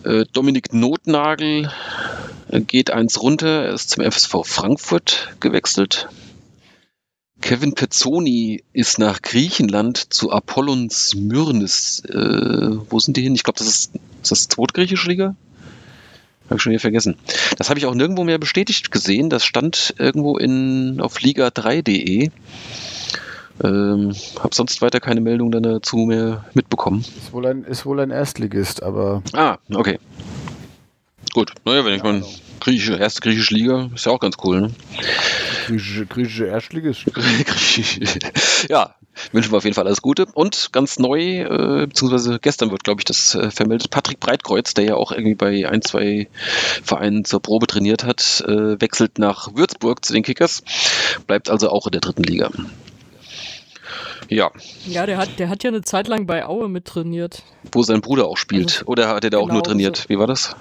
Äh, 0.04 0.26
Dominik 0.34 0.74
Notnagel 0.74 1.72
geht 2.52 2.92
eins 2.92 3.22
runter, 3.22 3.66
er 3.66 3.74
ist 3.74 3.90
zum 3.90 4.04
FSV 4.04 4.44
Frankfurt 4.46 5.36
gewechselt. 5.40 6.08
Kevin 7.46 7.76
Pezzoni 7.76 8.64
ist 8.74 8.98
nach 8.98 9.22
Griechenland 9.22 10.12
zu 10.12 10.32
Apollon 10.32 10.90
Smyrnis. 10.90 12.00
Äh, 12.10 12.78
wo 12.90 12.98
sind 12.98 13.18
die 13.18 13.22
hin? 13.22 13.36
Ich 13.36 13.44
glaube, 13.44 13.60
das 13.60 13.68
ist, 13.68 13.92
ist 14.24 14.32
das 14.32 14.48
zweitgriechische 14.48 15.08
Liga? 15.08 15.36
Habe 16.46 16.56
ich 16.56 16.62
schon 16.64 16.72
wieder 16.72 16.80
vergessen. 16.80 17.18
Das 17.60 17.70
habe 17.70 17.78
ich 17.78 17.86
auch 17.86 17.94
nirgendwo 17.94 18.24
mehr 18.24 18.40
bestätigt 18.40 18.90
gesehen. 18.90 19.30
Das 19.30 19.46
stand 19.46 19.94
irgendwo 20.00 20.40
in, 20.40 21.00
auf 21.00 21.20
liga3.de. 21.20 22.32
Ähm, 23.64 24.16
habe 24.40 24.56
sonst 24.56 24.82
weiter 24.82 25.00
keine 25.00 25.22
Meldung 25.22 25.52
dazu 25.52 25.98
mehr 25.98 26.46
mitbekommen. 26.56 27.02
Ist 27.02 27.32
wohl 27.32 27.46
ein, 27.46 27.64
ist 27.64 27.86
wohl 27.86 28.00
ein 28.00 28.10
Erstligist, 28.10 28.82
aber. 28.82 29.22
Ah, 29.34 29.58
okay. 29.72 30.00
Gut, 31.36 31.54
naja, 31.64 31.86
wenn 31.86 31.94
ich 31.94 32.02
mal 32.02 32.24
griechische, 32.60 32.96
erste 32.96 33.22
griechische 33.22 33.54
Liga, 33.54 33.90
ist 33.94 34.06
ja 34.06 34.12
auch 34.12 34.20
ganz 34.20 34.36
cool, 34.44 34.62
ne? 34.62 34.72
Griechische, 35.68 36.06
griechische 36.06 36.46
Erstligist. 36.46 37.06
ja, 38.70 38.96
wünschen 39.32 39.52
wir 39.52 39.58
auf 39.58 39.64
jeden 39.64 39.76
Fall 39.76 39.88
alles 39.88 40.02
Gute. 40.02 40.26
Und 40.34 40.70
ganz 40.72 41.00
neu, 41.00 41.42
äh, 41.42 41.88
beziehungsweise 41.88 42.40
gestern 42.40 42.72
wird, 42.72 42.84
glaube 42.84 43.02
ich, 43.02 43.06
das 43.06 43.36
äh, 43.36 43.52
vermeldet, 43.52 43.90
Patrick 43.90 44.20
Breitkreuz, 44.20 44.74
der 44.74 44.86
ja 44.86 44.96
auch 44.96 45.12
irgendwie 45.12 45.36
bei 45.36 45.68
ein, 45.68 45.82
zwei 45.82 46.28
Vereinen 46.84 47.26
zur 47.26 47.42
Probe 47.42 47.68
trainiert 47.68 48.04
hat, 48.04 48.44
äh, 48.48 48.80
wechselt 48.80 49.20
nach 49.20 49.56
Würzburg 49.56 50.04
zu 50.06 50.14
den 50.14 50.24
Kickers, 50.24 50.64
bleibt 51.28 51.50
also 51.50 51.70
auch 51.70 51.88
in 51.88 51.92
der 51.92 52.02
dritten 52.02 52.24
Liga. 52.24 52.50
Ja. 54.30 54.52
Ja, 54.86 55.06
der 55.06 55.18
hat, 55.18 55.40
der 55.40 55.50
hat 55.50 55.64
ja 55.64 55.70
eine 55.70 55.82
Zeit 55.82 56.08
lang 56.08 56.26
bei 56.26 56.46
Aue 56.46 56.68
mit 56.70 56.86
trainiert. 56.86 57.44
Wo 57.72 57.84
sein 57.84 58.02
Bruder 58.02 58.26
auch 58.26 58.38
spielt. 58.38 58.80
Also, 58.80 58.86
Oder 58.88 59.10
hat 59.10 59.24
er 59.24 59.30
da 59.30 59.38
genau 59.38 59.50
auch 59.50 59.54
nur 59.54 59.64
trainiert? 59.64 59.98
So. 59.98 60.10
Wie 60.10 60.20
war 60.20 60.28
das? 60.28 60.56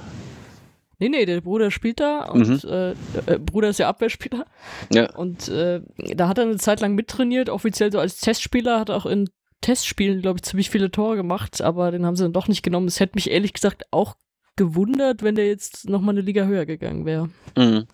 Nee, 1.05 1.11
nee, 1.11 1.27
der 1.27 1.43
Bruder 1.43 1.71
spielt 1.71 2.01
da 2.01 2.25
und 2.31 2.49
mhm. 2.49 2.71
äh, 2.71 2.93
äh, 3.27 3.39
Bruder 3.39 3.69
ist 3.69 3.79
ja 3.79 3.89
Abwehrspieler. 3.89 4.47
Ja. 4.91 5.15
Und 5.15 5.49
äh, 5.49 5.83
da 6.17 6.29
hat 6.29 6.39
er 6.39 6.45
eine 6.45 6.57
Zeit 6.57 6.81
lang 6.81 6.95
mittrainiert, 6.95 7.51
offiziell 7.51 7.93
so 7.93 7.99
als 7.99 8.21
Testspieler, 8.21 8.81
hat 8.81 8.89
auch 8.89 9.05
in 9.05 9.29
Testspielen, 9.61 10.23
glaube 10.23 10.39
ich, 10.39 10.45
ziemlich 10.45 10.71
viele 10.71 10.91
Tore 10.91 11.17
gemacht, 11.17 11.61
aber 11.61 11.91
den 11.91 12.07
haben 12.07 12.17
sie 12.17 12.23
dann 12.23 12.33
doch 12.33 12.49
nicht 12.49 12.63
genommen. 12.63 12.89
Es 12.89 13.01
hätte 13.01 13.17
mich 13.17 13.31
ehrlich 13.31 13.53
gesagt 13.53 13.85
auch 13.91 14.17
gewundert, 14.57 15.23
wenn 15.23 15.35
der 15.35 15.47
jetzt 15.47 15.91
nochmal 15.91 16.15
eine 16.15 16.23
Liga 16.23 16.47
höher 16.47 16.65
gegangen 16.65 17.05
wäre. 17.05 17.29
Mhm. 17.55 17.87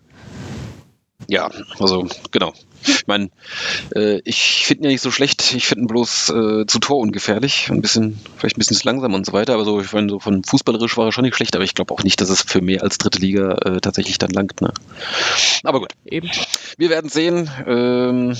Ja, 1.27 1.49
also 1.79 2.07
genau. 2.31 2.53
Ich 2.83 3.05
meine, 3.05 3.29
äh, 3.95 4.21
ich 4.23 4.65
finde 4.65 4.81
ihn 4.81 4.83
ja 4.85 4.89
nicht 4.91 5.01
so 5.01 5.11
schlecht. 5.11 5.53
Ich 5.53 5.67
finde 5.67 5.83
ihn 5.83 5.87
bloß 5.87 6.29
äh, 6.29 6.65
zu 6.65 6.79
Tor 6.79 6.97
ungefährlich. 6.97 7.69
Ein 7.69 7.81
bisschen, 7.81 8.19
vielleicht 8.37 8.57
ein 8.57 8.59
bisschen 8.59 8.77
zu 8.77 8.85
langsam 8.85 9.13
und 9.13 9.25
so 9.25 9.33
weiter. 9.33 9.53
Aber 9.53 9.65
so, 9.65 9.79
ich 9.79 9.93
meine, 9.93 10.09
so 10.09 10.19
von 10.19 10.43
fußballerisch 10.43 10.97
war 10.97 11.05
er 11.05 11.11
schon 11.11 11.23
nicht 11.23 11.35
schlecht. 11.35 11.55
Aber 11.55 11.63
ich 11.63 11.75
glaube 11.75 11.93
auch 11.93 12.03
nicht, 12.03 12.19
dass 12.21 12.29
es 12.29 12.41
für 12.41 12.61
mehr 12.61 12.81
als 12.81 12.97
dritte 12.97 13.19
Liga 13.19 13.53
äh, 13.63 13.81
tatsächlich 13.81 14.17
dann 14.17 14.31
langt. 14.31 14.61
Ne? 14.61 14.73
Aber 15.63 15.79
gut. 15.79 15.91
Eben. 16.05 16.29
Wir 16.77 16.89
werden 16.89 17.09
sehen, 17.09 17.49
ähm, 17.67 18.35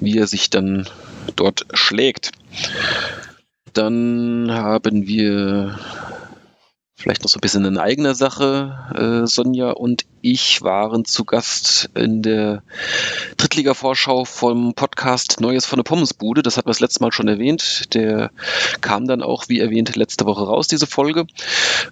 wie 0.00 0.18
er 0.18 0.26
sich 0.26 0.50
dann 0.50 0.88
dort 1.36 1.66
schlägt. 1.74 2.32
Dann 3.72 4.48
haben 4.50 5.06
wir 5.06 5.78
Vielleicht 7.00 7.22
noch 7.22 7.30
so 7.30 7.38
ein 7.38 7.42
bisschen 7.42 7.64
in 7.64 7.78
eigener 7.78 8.16
Sache. 8.16 9.22
Äh, 9.22 9.26
Sonja 9.28 9.70
und 9.70 10.04
ich 10.20 10.62
waren 10.62 11.04
zu 11.04 11.24
Gast 11.24 11.90
in 11.94 12.22
der 12.22 12.64
Drittliga-Vorschau 13.36 14.24
vom 14.24 14.74
Podcast 14.74 15.40
Neues 15.40 15.64
von 15.64 15.76
der 15.76 15.84
Pommesbude. 15.84 16.42
Das 16.42 16.56
hat 16.56 16.66
wir 16.66 16.70
das 16.70 16.80
letzte 16.80 17.00
Mal 17.04 17.12
schon 17.12 17.28
erwähnt. 17.28 17.94
Der 17.94 18.32
kam 18.80 19.06
dann 19.06 19.22
auch, 19.22 19.48
wie 19.48 19.60
erwähnt, 19.60 19.94
letzte 19.94 20.24
Woche 20.24 20.42
raus, 20.42 20.66
diese 20.66 20.88
Folge. 20.88 21.28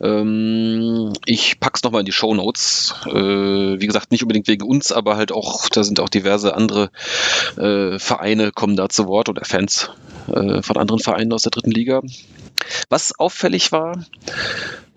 Ähm, 0.01 1.13
ich 1.25 1.61
pack's 1.61 1.85
nochmal 1.85 2.01
in 2.01 2.07
die 2.07 2.11
Show 2.11 2.35
Notes. 2.35 2.93
Äh, 3.07 3.13
wie 3.81 3.87
gesagt, 3.87 4.11
nicht 4.11 4.25
unbedingt 4.25 4.49
wegen 4.49 4.67
uns, 4.67 4.91
aber 4.91 5.17
halt 5.17 5.31
auch, 5.31 5.69
da 5.69 5.85
sind 5.85 6.01
auch 6.01 6.09
diverse 6.09 6.57
andere 6.57 6.91
äh, 7.57 8.01
Vereine 8.01 8.51
kommen 8.51 8.75
da 8.75 8.89
zu 8.89 9.07
Wort 9.07 9.29
oder 9.29 9.45
Fans 9.45 9.89
äh, 10.35 10.63
von 10.63 10.77
anderen 10.77 10.99
Vereinen 10.99 11.33
aus 11.33 11.43
der 11.43 11.53
dritten 11.53 11.71
Liga. 11.71 12.03
Was 12.89 13.17
auffällig 13.17 13.71
war, 13.71 14.05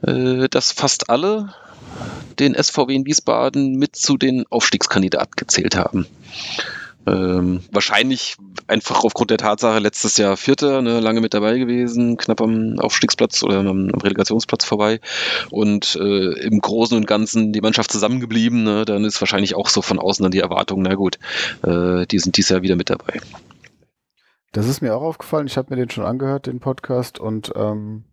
dass 0.02 0.72
fast 0.72 1.10
alle 1.10 1.54
den 2.40 2.56
SVW 2.56 2.96
in 2.96 3.06
Wiesbaden 3.06 3.76
mit 3.76 3.96
zu 3.96 4.18
den 4.18 4.46
Aufstiegskandidaten 4.50 5.34
gezählt 5.36 5.76
haben. 5.76 6.08
Ähm, 7.08 7.62
wahrscheinlich 7.72 8.36
einfach 8.68 9.04
aufgrund 9.04 9.32
der 9.32 9.38
Tatsache, 9.38 9.80
letztes 9.80 10.18
Jahr 10.18 10.38
Vierter, 10.38 10.82
ne, 10.82 11.00
lange 11.00 11.22
mit 11.22 11.34
dabei 11.34 11.58
gewesen, 11.58 12.18
knapp 12.18 12.42
am 12.42 12.78
Aufstiegsplatz 12.78 13.42
oder 13.42 13.60
am, 13.60 13.90
am 13.92 14.02
Relegationsplatz 14.02 14.66
vorbei 14.66 15.00
und 15.50 15.96
äh, 15.96 16.34
im 16.42 16.60
Großen 16.60 16.96
und 16.96 17.08
Ganzen 17.08 17.52
die 17.52 17.62
Mannschaft 17.62 17.92
zusammengeblieben. 17.92 18.64
Ne, 18.64 18.86
dann 18.86 19.06
ist 19.06 19.20
wahrscheinlich 19.22 19.56
auch 19.56 19.70
so 19.70 19.82
von 19.82 19.98
außen 19.98 20.24
dann 20.24 20.32
die 20.32 20.40
Erwartung, 20.40 20.82
na 20.82 20.96
gut, 20.96 21.20
äh, 21.64 22.06
die 22.06 22.20
sind 22.20 22.38
dieses 22.38 22.50
Jahr 22.50 22.62
wieder 22.62 22.76
mit 22.76 22.90
dabei. 22.90 23.20
Das 24.52 24.68
ist 24.68 24.82
mir 24.82 24.96
auch 24.96 25.02
aufgefallen. 25.02 25.48
Ich 25.48 25.58
habe 25.58 25.70
mir 25.70 25.78
den 25.78 25.90
schon 25.90 26.06
angehört, 26.06 26.48
den 26.48 26.60
Podcast, 26.60 27.20
und 27.20 27.54
ähm, 27.56 28.04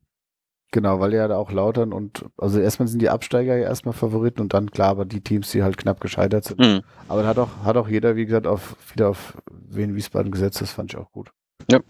genau, 0.70 1.00
weil 1.00 1.14
ja 1.14 1.28
da 1.28 1.36
auch 1.36 1.52
lautern 1.52 1.92
und 1.92 2.24
also 2.36 2.60
erstmal 2.60 2.88
sind 2.88 3.00
die 3.00 3.08
Absteiger 3.08 3.56
ja 3.56 3.64
erstmal 3.64 3.94
Favoriten 3.94 4.40
und 4.40 4.54
dann 4.54 4.70
klar, 4.70 4.90
aber 4.90 5.04
die 5.04 5.20
Teams, 5.20 5.50
die 5.50 5.62
halt 5.62 5.76
knapp 5.76 6.00
gescheitert 6.00 6.44
sind. 6.44 6.60
Mhm. 6.60 6.82
Aber 7.08 7.22
da 7.22 7.28
hat 7.28 7.38
auch, 7.38 7.48
hat 7.64 7.76
auch 7.76 7.88
jeder, 7.88 8.16
wie 8.16 8.26
gesagt, 8.26 8.46
auf, 8.46 8.76
wieder 8.92 9.08
auf 9.10 9.36
Wien 9.50 9.94
Wiesbaden 9.94 10.30
gesetzt, 10.30 10.60
das 10.60 10.72
fand 10.72 10.92
ich 10.92 10.98
auch 10.98 11.10
gut. 11.12 11.30
Ja. 11.70 11.80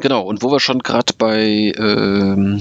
Genau, 0.00 0.22
und 0.22 0.42
wo 0.42 0.50
wir 0.50 0.60
schon 0.60 0.80
gerade 0.80 1.12
bei 1.16 1.72
ähm, 1.76 2.60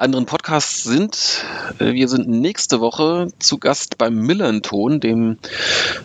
anderen 0.00 0.24
Podcasts 0.24 0.82
sind. 0.82 1.44
Äh, 1.78 1.92
wir 1.92 2.08
sind 2.08 2.26
nächste 2.26 2.80
Woche 2.80 3.28
zu 3.38 3.58
Gast 3.58 3.98
beim 3.98 4.14
Millanton, 4.14 4.98
dem 5.00 5.38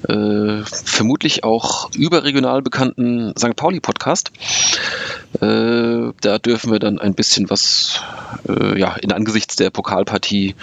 äh, 0.09 0.63
vermutlich 0.65 1.43
auch 1.43 1.89
überregional 1.95 2.61
bekannten 2.61 3.33
St. 3.37 3.55
Pauli 3.55 3.79
Podcast. 3.79 4.31
Äh, 5.41 6.13
da 6.21 6.39
dürfen 6.39 6.71
wir 6.71 6.79
dann 6.79 6.99
ein 6.99 7.15
bisschen 7.15 7.49
was 7.49 8.01
äh, 8.47 8.79
ja, 8.79 8.95
in 8.95 9.11
angesichts 9.11 9.55
der 9.55 9.69
Pokalpartie 9.69 10.55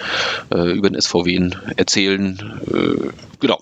äh, 0.51 0.71
über 0.71 0.89
den 0.89 0.99
SVW 0.99 1.51
erzählen. 1.75 2.61
Äh, 2.71 3.09
genau. 3.39 3.61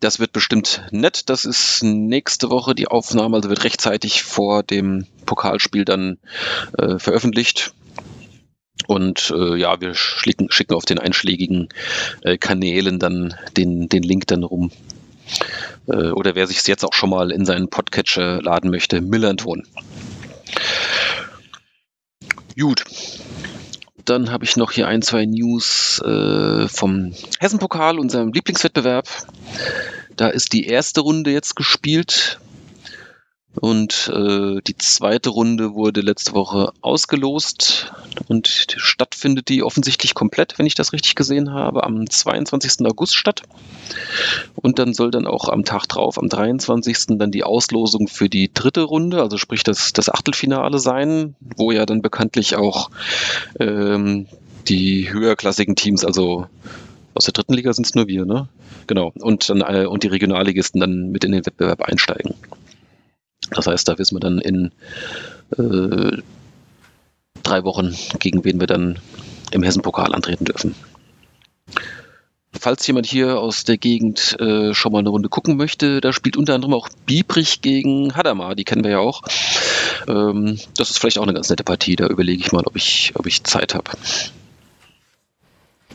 Das 0.00 0.20
wird 0.20 0.32
bestimmt 0.32 0.82
nett. 0.90 1.30
Das 1.30 1.44
ist 1.44 1.82
nächste 1.82 2.50
Woche 2.50 2.74
die 2.74 2.88
Aufnahme, 2.88 3.36
also 3.36 3.48
wird 3.48 3.64
rechtzeitig 3.64 4.22
vor 4.22 4.62
dem 4.62 5.06
Pokalspiel 5.24 5.84
dann 5.84 6.18
äh, 6.76 6.98
veröffentlicht. 6.98 7.72
Und 8.86 9.32
äh, 9.34 9.56
ja, 9.56 9.80
wir 9.80 9.94
schicken, 9.94 10.50
schicken 10.50 10.74
auf 10.74 10.84
den 10.84 10.98
einschlägigen 10.98 11.68
äh, 12.22 12.36
Kanälen 12.36 12.98
dann 12.98 13.34
den, 13.56 13.88
den 13.88 14.02
Link 14.02 14.26
dann 14.26 14.42
rum. 14.42 14.70
Äh, 15.88 16.10
oder 16.10 16.34
wer 16.34 16.46
sich 16.46 16.58
es 16.58 16.66
jetzt 16.66 16.84
auch 16.84 16.94
schon 16.94 17.10
mal 17.10 17.30
in 17.30 17.44
seinen 17.44 17.68
Podcatcher 17.68 18.42
laden 18.42 18.70
möchte, 18.70 19.00
Millanton. 19.00 19.66
Gut. 22.58 22.84
Dann 24.04 24.30
habe 24.30 24.44
ich 24.44 24.56
noch 24.56 24.70
hier 24.70 24.86
ein, 24.86 25.00
zwei 25.00 25.24
News 25.24 26.00
äh, 26.04 26.68
vom 26.68 27.14
Hessenpokal, 27.40 27.98
unserem 27.98 28.32
Lieblingswettbewerb. 28.32 29.08
Da 30.16 30.28
ist 30.28 30.52
die 30.52 30.66
erste 30.66 31.00
Runde 31.00 31.30
jetzt 31.30 31.56
gespielt. 31.56 32.38
Und 33.60 34.10
äh, 34.12 34.60
die 34.66 34.76
zweite 34.78 35.30
Runde 35.30 35.74
wurde 35.74 36.00
letzte 36.00 36.32
Woche 36.32 36.72
ausgelost 36.80 37.92
und 38.28 38.48
stattfindet 38.76 39.48
die 39.48 39.62
offensichtlich 39.62 40.14
komplett, 40.14 40.58
wenn 40.58 40.66
ich 40.66 40.74
das 40.74 40.92
richtig 40.92 41.14
gesehen 41.14 41.52
habe, 41.52 41.84
am 41.84 42.08
22. 42.08 42.86
August 42.86 43.14
statt. 43.14 43.42
Und 44.56 44.78
dann 44.78 44.92
soll 44.92 45.10
dann 45.10 45.26
auch 45.26 45.48
am 45.48 45.64
Tag 45.64 45.86
drauf, 45.86 46.18
am 46.18 46.28
23. 46.28 47.18
dann 47.18 47.30
die 47.30 47.44
Auslosung 47.44 48.08
für 48.08 48.28
die 48.28 48.52
dritte 48.52 48.82
Runde, 48.82 49.22
also 49.22 49.38
sprich 49.38 49.62
das, 49.62 49.92
das 49.92 50.08
Achtelfinale 50.08 50.78
sein, 50.78 51.36
wo 51.56 51.70
ja 51.70 51.86
dann 51.86 52.02
bekanntlich 52.02 52.56
auch 52.56 52.90
ähm, 53.60 54.26
die 54.68 55.12
höherklassigen 55.12 55.76
Teams, 55.76 56.04
also 56.04 56.46
aus 57.14 57.24
der 57.24 57.32
dritten 57.32 57.54
Liga 57.54 57.72
sind 57.72 57.86
es 57.86 57.94
nur 57.94 58.08
wir, 58.08 58.24
ne? 58.24 58.48
Genau. 58.86 59.12
Und 59.20 59.48
dann 59.48 59.60
äh, 59.60 59.86
und 59.86 60.02
die 60.02 60.08
Regionalligisten 60.08 60.80
dann 60.80 61.10
mit 61.10 61.24
in 61.24 61.32
den 61.32 61.46
Wettbewerb 61.46 61.82
einsteigen. 61.82 62.34
Das 63.54 63.66
heißt, 63.66 63.88
da 63.88 63.98
wissen 63.98 64.16
wir 64.16 64.20
dann 64.20 64.38
in 64.38 64.70
äh, 65.56 66.18
drei 67.42 67.64
Wochen, 67.64 67.94
gegen 68.18 68.44
wen 68.44 68.60
wir 68.60 68.66
dann 68.66 68.98
im 69.50 69.62
Hessen-Pokal 69.62 70.14
antreten 70.14 70.44
dürfen. 70.44 70.74
falls 72.58 72.86
jemand 72.86 73.06
hier 73.06 73.38
aus 73.38 73.64
der 73.64 73.78
Gegend 73.78 74.36
äh, 74.40 74.74
schon 74.74 74.92
mal 74.92 75.00
eine 75.00 75.10
Runde 75.10 75.28
gucken 75.28 75.56
möchte, 75.56 76.00
da 76.00 76.12
spielt 76.12 76.36
unter 76.36 76.54
anderem 76.54 76.74
auch 76.74 76.88
Biebrich 77.06 77.60
gegen 77.60 78.14
Hadamar, 78.16 78.54
die 78.54 78.64
kennen 78.64 78.84
wir 78.84 78.92
ja 78.92 78.98
auch. 78.98 79.22
Ähm, 80.08 80.58
das 80.76 80.90
ist 80.90 80.98
vielleicht 80.98 81.18
auch 81.18 81.24
eine 81.24 81.34
ganz 81.34 81.50
nette 81.50 81.64
Partie, 81.64 81.96
da 81.96 82.06
überlege 82.06 82.40
ich 82.40 82.52
mal, 82.52 82.64
ob 82.64 82.76
ich, 82.76 83.12
ob 83.14 83.26
ich 83.26 83.44
Zeit 83.44 83.74
habe. 83.74 83.90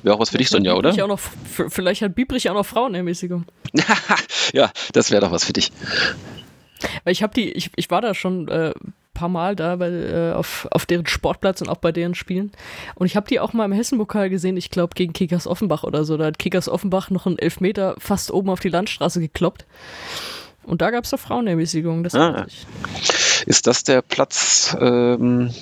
Wäre 0.04 0.16
auch 0.16 0.20
was 0.20 0.30
für 0.30 0.38
dich, 0.38 0.50
Sonja, 0.50 0.76
oder? 0.76 0.92
Auch 0.92 1.08
noch, 1.08 1.20
vielleicht 1.70 2.02
hat 2.02 2.16
Biebrich 2.16 2.50
auch 2.50 2.54
noch 2.54 2.66
Frauenermäßigung. 2.66 3.46
ja, 4.54 4.72
das 4.94 5.12
wäre 5.12 5.22
doch 5.22 5.32
was 5.32 5.44
für 5.44 5.54
dich. 5.54 5.72
Weil 7.04 7.14
ich 7.14 7.24
habe 7.24 7.34
die, 7.34 7.52
ich, 7.52 7.72
ich 7.76 7.90
war 7.90 8.02
da 8.02 8.14
schon 8.14 8.48
äh, 8.48 8.74
paar 9.20 9.30
Mal 9.30 9.56
da 9.56 9.76
bei, 9.76 9.90
äh, 9.90 10.32
auf, 10.32 10.68
auf 10.72 10.86
deren 10.86 11.06
Sportplatz 11.06 11.62
und 11.62 11.68
auch 11.68 11.78
bei 11.78 11.92
deren 11.92 12.16
Spielen. 12.16 12.52
Und 12.96 13.06
ich 13.06 13.18
habe 13.18 13.28
die 13.28 13.42
auch 13.42 13.52
mal 13.52 13.66
im 13.66 13.74
Hessenpokal 13.74 14.30
gesehen, 14.30 14.56
ich 14.56 14.70
glaube 14.70 14.94
gegen 14.96 15.12
Kickers 15.12 15.46
Offenbach 15.46 15.84
oder 15.84 16.06
so. 16.06 16.16
Da 16.16 16.28
hat 16.28 16.40
Kickers 16.40 16.70
Offenbach 16.70 17.10
noch 17.10 17.26
einen 17.26 17.38
Elfmeter 17.38 17.96
fast 17.98 18.32
oben 18.32 18.50
auf 18.50 18.62
die 18.62 18.70
Landstraße 18.70 19.20
gekloppt. 19.20 19.66
Und 20.64 20.82
da 20.82 20.90
gab 20.92 21.04
es 21.04 21.10
doch 21.10 21.20
Frauenermäßigung. 21.20 22.04
Das 22.04 22.16
ah, 22.16 22.46
ist 23.46 23.68
das 23.68 23.84
der 23.84 24.02
Platz 24.02 24.78
ähm, 24.80 25.54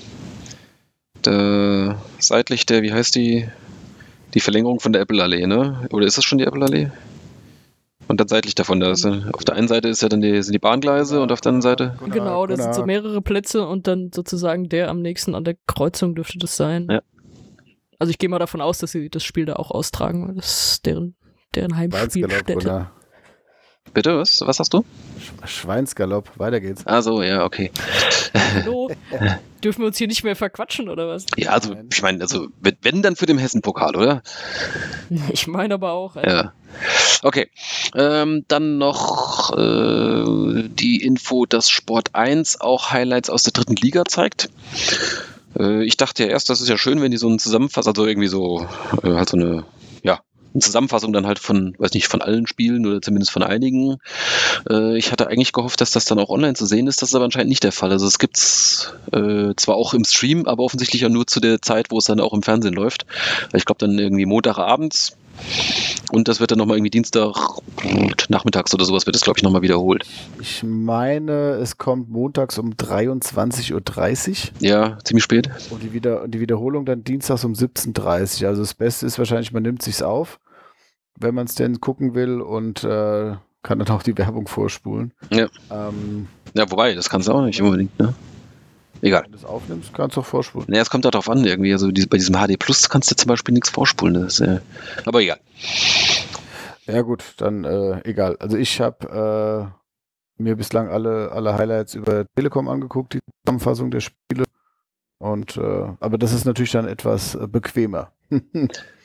der, 1.25 1.99
seitlich 2.19 2.67
der, 2.67 2.83
wie 2.83 2.93
heißt 2.93 3.15
die, 3.15 3.47
die 4.35 4.39
Verlängerung 4.39 4.79
von 4.79 4.93
der 4.93 5.01
Apple-Allee, 5.01 5.47
ne? 5.47 5.87
Oder 5.91 6.05
ist 6.05 6.17
das 6.17 6.25
schon 6.25 6.37
die 6.37 6.43
Apple-Allee? 6.43 6.91
Und 8.07 8.19
dann 8.21 8.27
seitlich 8.27 8.55
davon, 8.55 8.79
da 8.79 8.91
ist, 8.91 9.05
auf 9.05 9.43
der 9.43 9.55
einen 9.55 9.67
Seite 9.67 9.89
ist 9.89 10.01
ja 10.01 10.09
dann 10.09 10.21
die, 10.21 10.41
sind 10.41 10.53
die 10.53 10.59
Bahngleise 10.59 11.21
und 11.21 11.31
auf 11.31 11.41
der 11.41 11.49
anderen 11.49 11.61
Seite. 11.61 11.97
Genau, 11.99 12.13
genau 12.13 12.47
da 12.47 12.55
sind 12.55 12.73
so 12.73 12.85
mehrere 12.85 13.21
Plätze 13.21 13.67
und 13.67 13.87
dann 13.87 14.11
sozusagen 14.13 14.69
der 14.69 14.89
am 14.89 15.01
nächsten 15.01 15.35
an 15.35 15.43
der 15.43 15.55
Kreuzung 15.67 16.15
dürfte 16.15 16.37
das 16.37 16.55
sein. 16.55 16.87
Ja. 16.89 17.01
Also 17.99 18.11
ich 18.11 18.17
gehe 18.17 18.29
mal 18.29 18.39
davon 18.39 18.61
aus, 18.61 18.77
dass 18.77 18.91
sie 18.91 19.09
das 19.09 19.23
Spiel 19.23 19.45
da 19.45 19.53
auch 19.53 19.71
austragen, 19.71 20.27
weil 20.27 20.35
das 20.35 20.73
ist 20.73 20.85
deren, 20.85 21.15
deren 21.55 21.75
Heimspielstätte. 21.75 22.91
Bitte, 23.97 24.15
was, 24.15 24.41
was 24.45 24.59
hast 24.59 24.75
du? 24.75 24.85
Schweinsgalopp, 25.43 26.29
weiter 26.37 26.61
geht's. 26.61 26.85
Ah 26.85 27.01
so, 27.01 27.23
ja, 27.23 27.43
okay. 27.43 27.71
Hallo? 28.53 28.91
Dürfen 29.63 29.79
wir 29.81 29.87
uns 29.87 29.97
hier 29.97 30.05
nicht 30.05 30.23
mehr 30.23 30.35
verquatschen, 30.35 30.87
oder 30.87 31.07
was? 31.07 31.25
Ja, 31.35 31.49
also, 31.49 31.75
ich 31.91 32.03
meine, 32.03 32.21
also, 32.21 32.45
wenn, 32.61 33.01
dann 33.01 33.15
für 33.15 33.25
den 33.25 33.39
Hessen-Pokal, 33.39 33.95
oder? 33.95 34.21
Ich 35.31 35.47
meine 35.47 35.73
aber 35.73 35.93
auch. 35.93 36.15
Ja. 36.15 36.27
ja. 36.27 36.53
Okay. 37.23 37.49
Ähm, 37.95 38.45
dann 38.47 38.77
noch 38.77 39.57
äh, 39.57 40.69
die 40.69 41.01
Info, 41.03 41.47
dass 41.47 41.71
Sport 41.71 42.13
1 42.13 42.61
auch 42.61 42.91
Highlights 42.91 43.31
aus 43.31 43.41
der 43.41 43.53
dritten 43.53 43.77
Liga 43.77 44.05
zeigt. 44.05 44.51
Äh, 45.57 45.83
ich 45.85 45.97
dachte 45.97 46.21
ja 46.23 46.29
erst, 46.29 46.51
das 46.51 46.61
ist 46.61 46.69
ja 46.69 46.77
schön, 46.77 47.01
wenn 47.01 47.09
die 47.09 47.17
so 47.17 47.29
einen 47.29 47.39
Zusammenfass, 47.39 47.87
also 47.87 48.05
irgendwie 48.05 48.27
so, 48.27 48.67
äh, 49.01 49.15
halt 49.15 49.29
so 49.29 49.37
eine, 49.37 49.65
ja, 50.03 50.21
eine 50.36 50.36
Zusammenfassung 50.61 51.13
dann 51.13 51.27
halt 51.27 51.39
von, 51.39 51.75
weiß 51.77 51.93
nicht, 51.93 52.07
von 52.07 52.21
allen 52.21 52.47
Spielen 52.47 52.85
oder 52.85 53.01
zumindest 53.01 53.31
von 53.31 53.43
einigen. 53.43 53.97
Äh, 54.69 54.97
ich 54.97 55.11
hatte 55.11 55.27
eigentlich 55.27 55.53
gehofft, 55.53 55.81
dass 55.81 55.91
das 55.91 56.05
dann 56.05 56.19
auch 56.19 56.29
online 56.29 56.55
zu 56.55 56.65
sehen 56.65 56.87
ist. 56.87 57.01
Das 57.01 57.09
ist 57.09 57.15
aber 57.15 57.25
anscheinend 57.25 57.49
nicht 57.49 57.63
der 57.63 57.71
Fall. 57.71 57.91
Also 57.91 58.07
es 58.07 58.19
gibt's 58.19 58.93
äh, 59.11 59.53
zwar 59.55 59.75
auch 59.75 59.93
im 59.93 60.05
Stream, 60.05 60.45
aber 60.45 60.63
offensichtlich 60.63 61.01
ja 61.01 61.09
nur 61.09 61.27
zu 61.27 61.39
der 61.39 61.61
Zeit, 61.61 61.91
wo 61.91 61.97
es 61.97 62.05
dann 62.05 62.19
auch 62.19 62.33
im 62.33 62.43
Fernsehen 62.43 62.73
läuft. 62.73 63.05
Ich 63.53 63.65
glaube 63.65 63.79
dann 63.79 63.97
irgendwie 63.97 64.25
Montagabends. 64.25 65.15
Und 66.11 66.27
das 66.27 66.39
wird 66.39 66.51
dann 66.51 66.57
nochmal 66.57 66.77
irgendwie 66.77 66.89
Dienstag 66.89 67.35
nachmittags 68.29 68.73
oder 68.73 68.85
sowas 68.85 69.05
wird 69.05 69.15
das, 69.15 69.23
glaube 69.23 69.39
ich, 69.39 69.43
nochmal 69.43 69.61
wiederholt. 69.61 70.05
Ich 70.41 70.63
meine, 70.63 71.51
es 71.61 71.77
kommt 71.77 72.09
montags 72.09 72.57
um 72.57 72.73
23.30 72.73 73.73
Uhr. 73.73 74.51
Ja, 74.59 74.97
ziemlich 75.03 75.23
spät. 75.23 75.49
Und 75.69 75.83
die, 75.83 75.93
Wieder 75.93 76.27
die 76.27 76.39
Wiederholung 76.39 76.85
dann 76.85 77.03
dienstags 77.03 77.43
um 77.43 77.53
17.30 77.53 78.43
Uhr. 78.43 78.49
Also 78.49 78.61
das 78.61 78.73
Beste 78.73 79.05
ist 79.05 79.19
wahrscheinlich, 79.19 79.51
man 79.51 79.63
nimmt 79.63 79.81
sich's 79.81 80.01
auf 80.01 80.39
wenn 81.19 81.35
man 81.35 81.47
es 81.47 81.55
denn 81.55 81.81
gucken 81.81 82.15
will 82.15 82.41
und 82.41 82.83
äh, 82.83 83.35
kann 83.63 83.79
dann 83.79 83.89
auch 83.89 84.03
die 84.03 84.17
Werbung 84.17 84.47
vorspulen. 84.47 85.13
Ja. 85.31 85.47
Ähm, 85.71 86.27
ja, 86.53 86.69
wobei, 86.71 86.95
das 86.95 87.09
kannst 87.09 87.27
du 87.27 87.33
auch 87.33 87.43
nicht 87.43 87.61
unbedingt, 87.61 87.97
ne? 87.99 88.13
Egal. 89.01 89.23
Wenn 89.23 89.31
du 89.31 89.37
es 89.37 89.45
aufnimmst, 89.45 89.93
kannst 89.93 90.15
du 90.15 90.21
auch 90.21 90.25
vorspulen. 90.25 90.67
Naja, 90.69 90.81
es 90.81 90.89
kommt 90.89 91.05
darauf 91.05 91.29
an, 91.29 91.43
irgendwie. 91.45 91.71
Also 91.71 91.87
bei 91.87 92.17
diesem 92.17 92.35
HD 92.35 92.57
Plus 92.57 92.89
kannst 92.89 93.11
du 93.11 93.15
zum 93.15 93.27
Beispiel 93.27 93.53
nichts 93.53 93.69
vorspulen. 93.69 94.15
Das, 94.15 94.39
äh, 94.39 94.59
aber 95.05 95.21
egal. 95.21 95.39
Ja, 96.85 97.01
gut, 97.01 97.35
dann 97.37 97.63
äh, 97.63 98.01
egal. 98.05 98.37
Also 98.39 98.57
ich 98.57 98.79
habe 98.81 99.71
äh, 100.39 100.41
mir 100.41 100.55
bislang 100.55 100.89
alle, 100.89 101.31
alle 101.31 101.55
Highlights 101.55 101.95
über 101.95 102.25
Telekom 102.35 102.67
angeguckt, 102.67 103.13
die 103.13 103.19
Zusammenfassung 103.45 103.91
der 103.91 103.99
Spiele. 103.99 104.45
Und 105.19 105.57
äh, 105.57 105.89
aber 105.99 106.17
das 106.17 106.33
ist 106.33 106.45
natürlich 106.45 106.71
dann 106.71 106.87
etwas 106.87 107.35
äh, 107.35 107.47
bequemer. 107.47 108.11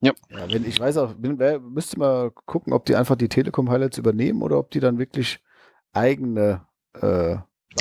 Ja. 0.00 0.12
ja 0.30 0.50
wenn, 0.50 0.66
ich 0.66 0.80
weiß 0.80 0.96
auch, 0.98 1.14
bin, 1.14 1.38
müsste 1.72 1.98
mal 1.98 2.30
gucken, 2.30 2.72
ob 2.72 2.84
die 2.86 2.96
einfach 2.96 3.16
die 3.16 3.28
Telekom-Highlights 3.28 3.98
übernehmen 3.98 4.42
oder 4.42 4.58
ob 4.58 4.70
die 4.70 4.80
dann 4.80 4.98
wirklich 4.98 5.40
eigene 5.92 6.62
äh, 7.00 7.36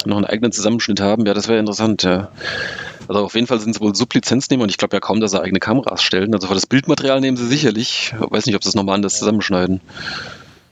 noch 0.06 0.18
einen 0.18 0.26
eigenen 0.26 0.52
Zusammenschnitt 0.52 1.02
haben, 1.02 1.26
ja, 1.26 1.34
das 1.34 1.48
wäre 1.48 1.60
interessant, 1.60 2.04
ja. 2.04 2.32
Also 3.08 3.26
auf 3.26 3.34
jeden 3.34 3.48
Fall 3.48 3.60
sind 3.60 3.74
sie 3.74 3.82
wohl 3.82 3.96
Sublizenznehmer 3.96 4.64
und 4.64 4.70
ich 4.70 4.78
glaube 4.78 4.96
ja 4.96 5.00
kaum, 5.00 5.20
dass 5.20 5.32
sie 5.32 5.42
eigene 5.42 5.60
Kameras 5.60 6.04
stellen. 6.04 6.34
Also 6.36 6.48
für 6.48 6.54
das 6.54 6.68
Bildmaterial 6.68 7.20
nehmen 7.22 7.38
sie 7.38 7.48
sicherlich. 7.48 8.14
Ich 8.14 8.32
weiß 8.32 8.46
nicht, 8.46 8.56
ob 8.56 8.64
sie 8.64 8.70
es 8.70 8.76
nochmal 8.76 8.96
anders 8.96 9.18
zusammenschneiden. 9.18 9.82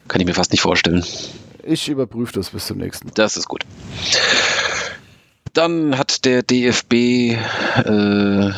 Kann 0.07 0.21
ich 0.21 0.27
mir 0.27 0.35
fast 0.35 0.51
nicht 0.51 0.61
vorstellen. 0.61 1.03
Ich 1.63 1.89
überprüfe 1.89 2.33
das 2.33 2.51
bis 2.51 2.67
zum 2.67 2.77
nächsten. 2.77 3.09
Das 3.15 3.38
ist 3.38 3.47
gut. 3.47 3.63
Dann 5.53 5.97
hat 5.97 6.23
der 6.25 6.43
DFB 6.43 6.93
äh, 6.93 8.51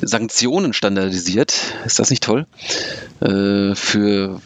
Sanktionen 0.00 0.72
standardisiert. 0.72 1.54
Ist 1.84 1.98
das 1.98 2.10
nicht 2.10 2.22
toll? 2.22 2.46
Äh, 3.20 3.74
für 3.74 4.40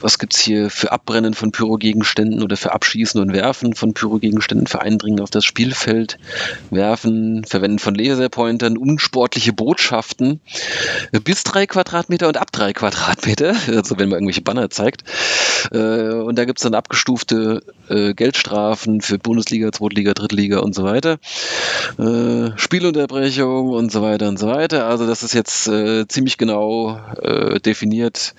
was 0.00 0.18
gibt 0.18 0.34
es 0.34 0.40
hier 0.40 0.70
für 0.70 0.92
Abbrennen 0.92 1.34
von 1.34 1.52
Pyrogegenständen 1.52 2.42
oder 2.42 2.56
für 2.56 2.72
Abschießen 2.72 3.20
und 3.20 3.32
Werfen 3.32 3.74
von 3.74 3.94
Pyrogegenständen, 3.94 4.66
für 4.66 4.80
Eindringen 4.82 5.20
auf 5.20 5.30
das 5.30 5.44
Spielfeld, 5.44 6.18
Werfen, 6.70 7.44
Verwenden 7.44 7.78
von 7.78 7.94
Laserpointern, 7.94 8.76
unsportliche 8.76 9.52
Botschaften 9.52 10.40
bis 11.24 11.44
drei 11.44 11.66
Quadratmeter 11.66 12.28
und 12.28 12.36
ab 12.36 12.52
drei 12.52 12.72
Quadratmeter, 12.72 13.54
also 13.68 13.98
wenn 13.98 14.08
man 14.08 14.18
irgendwelche 14.18 14.42
Banner 14.42 14.70
zeigt. 14.70 15.04
Äh, 15.72 16.10
und 16.12 16.38
da 16.38 16.44
gibt 16.44 16.58
es 16.58 16.62
dann 16.62 16.74
abgestufte 16.74 17.62
äh, 17.88 18.14
Geldstrafen 18.14 19.00
für 19.00 19.18
Bundesliga, 19.18 19.72
Zweitliga, 19.72 20.14
Drittliga 20.14 20.58
und 20.60 20.74
so 20.74 20.84
weiter. 20.84 21.18
Äh, 21.98 22.56
Spielunterbrechung 22.56 23.70
und 23.70 23.92
so 23.92 24.02
weiter 24.02 24.28
und 24.28 24.38
so 24.38 24.48
weiter. 24.48 24.85
Also 24.86 25.06
das 25.06 25.22
ist 25.22 25.34
jetzt 25.34 25.68
äh, 25.68 26.06
ziemlich 26.08 26.38
genau 26.38 26.98
äh, 27.20 27.60
definiert. 27.60 28.34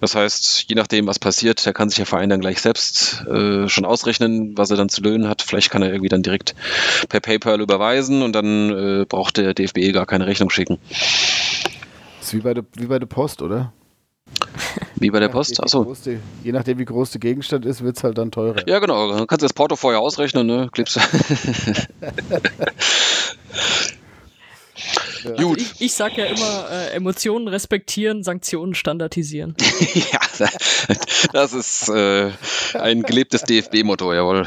Das 0.00 0.14
heißt, 0.14 0.64
je 0.68 0.74
nachdem, 0.74 1.06
was 1.06 1.18
passiert, 1.18 1.66
da 1.66 1.72
kann 1.72 1.88
sich 1.88 1.96
der 1.96 2.06
Verein 2.06 2.30
dann 2.30 2.40
gleich 2.40 2.60
selbst 2.60 3.24
äh, 3.26 3.68
schon 3.68 3.84
ausrechnen, 3.84 4.56
was 4.56 4.70
er 4.70 4.76
dann 4.76 4.88
zu 4.88 5.02
löhnen 5.02 5.28
hat. 5.28 5.42
Vielleicht 5.42 5.70
kann 5.70 5.82
er 5.82 5.90
irgendwie 5.90 6.08
dann 6.08 6.22
direkt 6.22 6.54
per 7.08 7.20
PayPal 7.20 7.60
überweisen 7.60 8.22
und 8.22 8.32
dann 8.32 8.70
äh, 8.70 9.04
braucht 9.04 9.36
der 9.36 9.54
DFB 9.54 9.92
gar 9.92 10.06
keine 10.06 10.26
Rechnung 10.26 10.50
schicken. 10.50 10.78
Das 12.18 12.28
ist 12.28 12.34
wie 12.34 12.40
bei 12.40 12.54
der, 12.54 12.64
wie 12.74 12.86
bei 12.86 12.98
der 12.98 13.06
Post, 13.06 13.42
oder? 13.42 13.72
Wie 14.96 15.10
bei 15.10 15.20
der 15.20 15.28
Post? 15.28 15.62
Achso. 15.62 15.94
je 16.44 16.52
nachdem, 16.52 16.78
wie 16.78 16.84
groß 16.84 17.12
der 17.12 17.20
Gegenstand 17.20 17.64
ist, 17.64 17.82
wird 17.82 17.96
es 17.96 18.04
halt 18.04 18.18
dann 18.18 18.30
teurer. 18.30 18.68
Ja, 18.68 18.78
genau. 18.78 19.12
Dann 19.12 19.26
kannst 19.26 19.42
du 19.42 19.46
das 19.46 19.54
Porto 19.54 19.76
vorher 19.76 20.00
ausrechnen, 20.00 20.46
ne? 20.46 20.68
Klebst 20.72 21.00
Ja. 25.24 25.32
Also 25.32 25.56
ich, 25.56 25.80
ich 25.80 25.94
sag 25.94 26.16
ja 26.16 26.26
immer, 26.26 26.68
äh, 26.70 26.90
Emotionen 26.94 27.48
respektieren, 27.48 28.22
Sanktionen 28.22 28.74
standardisieren. 28.74 29.54
ja, 29.94 30.48
das 31.32 31.52
ist 31.52 31.88
äh, 31.88 32.30
ein 32.74 33.02
gelebtes 33.02 33.42
DFB-Motto, 33.42 34.12
jawohl. 34.12 34.46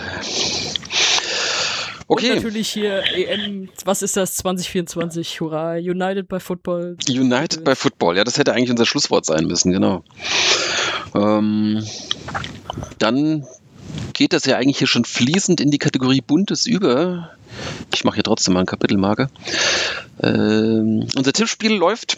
Okay. 2.08 2.30
Und 2.30 2.36
natürlich 2.36 2.70
hier 2.70 3.04
EM, 3.16 3.70
was 3.86 4.02
ist 4.02 4.18
das, 4.18 4.36
2024, 4.36 5.40
hurra, 5.42 5.76
United 5.76 6.28
by 6.28 6.40
Football. 6.40 6.98
United 7.10 7.64
by 7.64 7.76
Football, 7.76 8.18
ja, 8.18 8.24
das 8.24 8.38
hätte 8.38 8.54
eigentlich 8.54 8.72
unser 8.72 8.86
Schlusswort 8.86 9.26
sein 9.26 9.46
müssen, 9.46 9.72
genau. 9.72 10.04
Ähm, 11.16 11.84
dann 13.00 13.48
geht 14.14 14.34
das 14.34 14.46
ja 14.46 14.58
eigentlich 14.58 14.78
hier 14.78 14.88
schon 14.88 15.06
fließend 15.06 15.62
in 15.62 15.72
die 15.72 15.78
Kategorie 15.78 16.22
Buntes 16.22 16.66
über. 16.66 17.32
Ich 17.94 18.04
mache 18.04 18.16
hier 18.16 18.24
trotzdem 18.24 18.54
mal 18.54 18.62
ein 18.62 18.66
Kapitelmarke. 18.66 19.30
Ähm, 20.22 21.08
unser 21.16 21.34
Tippspiel 21.34 21.74
läuft 21.74 22.18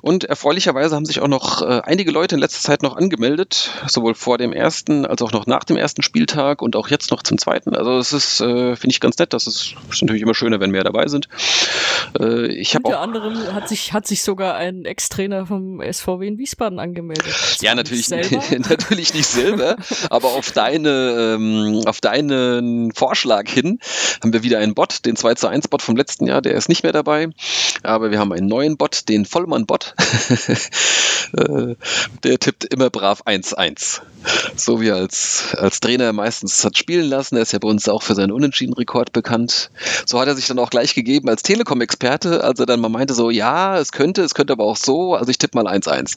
und 0.00 0.24
erfreulicherweise 0.24 0.94
haben 0.94 1.04
sich 1.04 1.20
auch 1.20 1.28
noch 1.28 1.62
äh, 1.62 1.80
einige 1.84 2.12
Leute 2.12 2.36
in 2.36 2.40
letzter 2.40 2.62
Zeit 2.62 2.82
noch 2.82 2.96
angemeldet, 2.96 3.70
sowohl 3.88 4.14
vor 4.14 4.38
dem 4.38 4.52
ersten 4.52 5.04
als 5.04 5.20
auch 5.20 5.32
noch 5.32 5.46
nach 5.46 5.64
dem 5.64 5.76
ersten 5.76 6.02
Spieltag 6.02 6.62
und 6.62 6.76
auch 6.76 6.88
jetzt 6.88 7.10
noch 7.10 7.22
zum 7.22 7.36
zweiten. 7.36 7.74
Also 7.74 7.98
es 7.98 8.12
ist, 8.12 8.40
äh, 8.40 8.76
finde 8.76 8.92
ich 8.92 9.00
ganz 9.00 9.18
nett. 9.18 9.32
Das 9.32 9.46
ist, 9.48 9.74
ist, 9.90 10.02
natürlich 10.02 10.22
immer 10.22 10.34
schöner, 10.34 10.60
wenn 10.60 10.70
mehr 10.70 10.84
dabei 10.84 11.08
sind. 11.08 11.28
Äh, 12.18 12.46
ich 12.46 12.76
Unter 12.76 12.98
auch, 12.98 13.02
anderem 13.02 13.52
hat 13.52 13.68
sich, 13.68 13.92
hat 13.92 14.06
sich 14.06 14.22
sogar 14.22 14.54
ein 14.54 14.84
Ex-Trainer 14.84 15.46
vom 15.46 15.80
SVW 15.80 16.26
in 16.26 16.38
Wiesbaden 16.38 16.78
angemeldet. 16.78 17.34
Ja, 17.60 17.74
natürlich, 17.74 18.08
natürlich 18.68 19.14
nicht 19.14 19.26
selber, 19.26 19.76
aber 20.10 20.28
auf 20.28 20.52
deine, 20.52 21.34
ähm, 21.34 21.82
auf 21.86 22.00
deinen 22.00 22.92
Vorschlag 22.92 23.48
hin 23.48 23.78
haben 24.24 24.32
wir 24.32 24.42
wieder 24.42 24.58
einen 24.58 24.74
Bot, 24.74 25.04
den 25.04 25.16
2 25.16 25.34
zu 25.34 25.48
1 25.48 25.68
Bot 25.68 25.82
vom 25.82 25.96
letzten 25.96 26.26
Jahr, 26.26 26.40
der 26.40 26.54
ist 26.54 26.70
nicht 26.70 26.82
mehr 26.82 26.92
dabei. 26.92 27.28
Aber 27.82 28.10
wir 28.10 28.18
haben 28.18 28.32
einen 28.32 28.46
neuen 28.46 28.78
Bot, 28.78 29.08
den 29.10 29.26
Vollmann-Bot. 29.26 29.94
Äh, 31.36 31.74
der 32.22 32.38
tippt 32.38 32.64
immer 32.64 32.90
brav 32.90 33.22
1-1. 33.22 34.00
So 34.56 34.80
wie 34.80 34.90
als, 34.92 35.54
als 35.58 35.80
Trainer 35.80 36.12
meistens 36.12 36.64
hat 36.64 36.78
spielen 36.78 37.08
lassen. 37.08 37.36
Er 37.36 37.42
ist 37.42 37.52
ja 37.52 37.58
bei 37.58 37.68
uns 37.68 37.88
auch 37.88 38.02
für 38.02 38.14
seinen 38.14 38.30
Unentschieden-Rekord 38.30 39.12
bekannt. 39.12 39.70
So 40.06 40.20
hat 40.20 40.28
er 40.28 40.34
sich 40.34 40.46
dann 40.46 40.58
auch 40.58 40.70
gleich 40.70 40.94
gegeben 40.94 41.28
als 41.28 41.42
Telekom-Experte, 41.42 42.44
als 42.44 42.60
er 42.60 42.66
dann 42.66 42.80
mal 42.80 42.88
meinte 42.88 43.14
so, 43.14 43.30
ja, 43.30 43.78
es 43.78 43.92
könnte, 43.92 44.22
es 44.22 44.34
könnte 44.34 44.52
aber 44.52 44.64
auch 44.64 44.76
so, 44.76 45.14
also 45.14 45.30
ich 45.30 45.38
tippe 45.38 45.60
mal 45.60 45.66
1-1. 45.66 46.16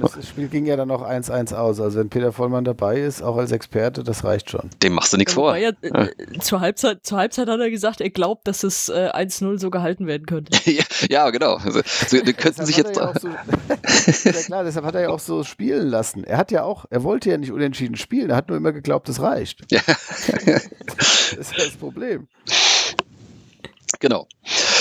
das 0.00 0.28
Spiel 0.28 0.48
ging 0.48 0.66
ja 0.66 0.76
dann 0.76 0.88
noch 0.88 1.02
1-1 1.02 1.54
aus. 1.54 1.80
Also 1.80 1.98
wenn 1.98 2.08
Peter 2.08 2.32
Vollmann 2.32 2.64
dabei 2.64 3.00
ist, 3.00 3.22
auch 3.22 3.36
als 3.36 3.52
Experte, 3.52 4.04
das 4.04 4.24
reicht 4.24 4.50
schon. 4.50 4.70
Dem 4.82 4.94
machst 4.94 5.12
du 5.12 5.16
nichts 5.16 5.34
vor. 5.34 5.56
Ja, 5.58 5.70
äh, 5.82 6.08
zur, 6.40 6.60
Halbzeit, 6.60 7.04
zur 7.04 7.18
Halbzeit 7.18 7.48
hat 7.48 7.60
er 7.60 7.70
gesagt, 7.70 8.00
er 8.00 8.10
glaubt, 8.10 8.46
dass 8.46 8.62
es 8.62 8.88
äh, 8.88 9.10
1-0 9.12 9.58
so 9.58 9.70
gehalten 9.70 10.06
werden 10.06 10.26
könnte. 10.26 10.58
ja, 10.70 10.84
ja, 11.08 11.30
genau. 11.30 11.56
Also, 11.56 11.80
sie, 11.84 12.22
die 12.22 12.32
könnten 12.32 12.64
sich 12.64 12.76
jetzt. 12.76 12.96
Ja 12.96 13.12
so, 13.18 13.28
ja 14.24 14.32
klar, 14.32 14.64
deshalb 14.64 14.84
hat 14.84 14.94
er 14.94 15.02
ja 15.02 15.08
auch 15.10 15.20
so 15.20 15.44
spielen 15.44 15.88
lassen. 15.88 16.24
Er 16.24 16.38
hat 16.38 16.50
ja 16.50 16.62
auch, 16.62 16.86
er 16.90 17.02
wollte 17.02 17.30
ja 17.30 17.38
nicht 17.38 17.52
unentschieden 17.52 17.96
spielen, 17.96 18.30
er 18.30 18.36
hat 18.36 18.48
nur 18.48 18.56
immer 18.56 18.72
geglaubt, 18.72 19.08
es 19.08 19.20
reicht. 19.20 19.64
Ja. 19.70 19.80
das 20.46 21.32
ist 21.32 21.56
ja 21.56 21.64
das 21.64 21.76
Problem. 21.76 22.28
Genau. 24.00 24.28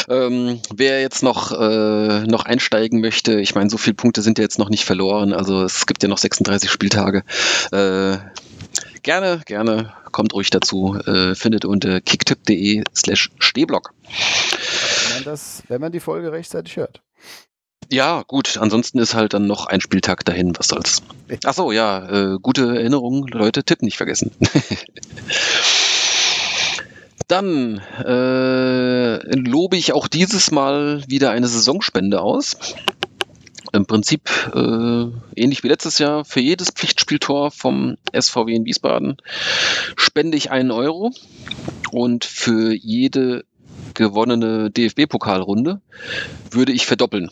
Ähm, 0.09 0.59
wer 0.73 1.01
jetzt 1.01 1.23
noch, 1.23 1.51
äh, 1.51 2.23
noch 2.25 2.45
einsteigen 2.45 3.01
möchte, 3.01 3.39
ich 3.39 3.55
meine, 3.55 3.69
so 3.69 3.77
viele 3.77 3.95
Punkte 3.95 4.21
sind 4.21 4.37
ja 4.37 4.43
jetzt 4.43 4.59
noch 4.59 4.69
nicht 4.69 4.85
verloren, 4.85 5.33
also 5.33 5.63
es 5.63 5.85
gibt 5.85 6.03
ja 6.03 6.09
noch 6.09 6.17
36 6.17 6.69
Spieltage. 6.69 7.23
Äh, 7.71 8.17
gerne, 9.07 9.41
gerne, 9.45 9.93
kommt 10.11 10.33
ruhig 10.33 10.49
dazu. 10.49 10.99
Äh, 11.05 11.33
findet 11.33 11.63
unter 11.63 12.01
kicktipp.de 12.01 12.83
slash 12.93 13.29
Stehblock. 13.39 13.93
Wenn 14.03 15.15
man, 15.15 15.23
das, 15.23 15.63
wenn 15.69 15.79
man 15.79 15.93
die 15.93 16.01
Folge 16.01 16.33
rechtzeitig 16.33 16.75
hört. 16.75 17.01
Ja, 17.89 18.23
gut. 18.27 18.57
Ansonsten 18.57 18.99
ist 18.99 19.15
halt 19.15 19.33
dann 19.33 19.47
noch 19.47 19.67
ein 19.67 19.79
Spieltag 19.79 20.25
dahin. 20.25 20.51
Was 20.57 20.67
soll's? 20.67 21.03
Achso, 21.45 21.71
ja. 21.71 22.33
Äh, 22.33 22.37
gute 22.41 22.63
Erinnerung, 22.63 23.25
Leute. 23.27 23.63
Tipp 23.63 23.81
nicht 23.81 23.95
vergessen. 23.95 24.31
dann 27.29 27.79
äh, 28.03 29.35
lobe 29.37 29.77
ich 29.77 29.93
auch 29.93 30.09
dieses 30.09 30.51
Mal 30.51 31.01
wieder 31.07 31.31
eine 31.31 31.47
Saisonspende 31.47 32.21
aus. 32.21 32.57
Im 33.73 33.85
Prinzip 33.85 34.29
äh, 34.53 35.05
ähnlich 35.35 35.63
wie 35.63 35.67
letztes 35.67 35.99
Jahr. 35.99 36.25
Für 36.25 36.39
jedes 36.39 36.69
Pflichtspieltor 36.69 37.51
vom 37.51 37.97
SVW 38.17 38.53
in 38.53 38.65
Wiesbaden 38.65 39.17
spende 39.95 40.37
ich 40.37 40.51
einen 40.51 40.71
Euro. 40.71 41.11
Und 41.91 42.25
für 42.25 42.73
jede 42.73 43.45
gewonnene 43.93 44.69
DFB-Pokalrunde 44.71 45.81
würde 46.51 46.71
ich 46.71 46.85
verdoppeln. 46.85 47.31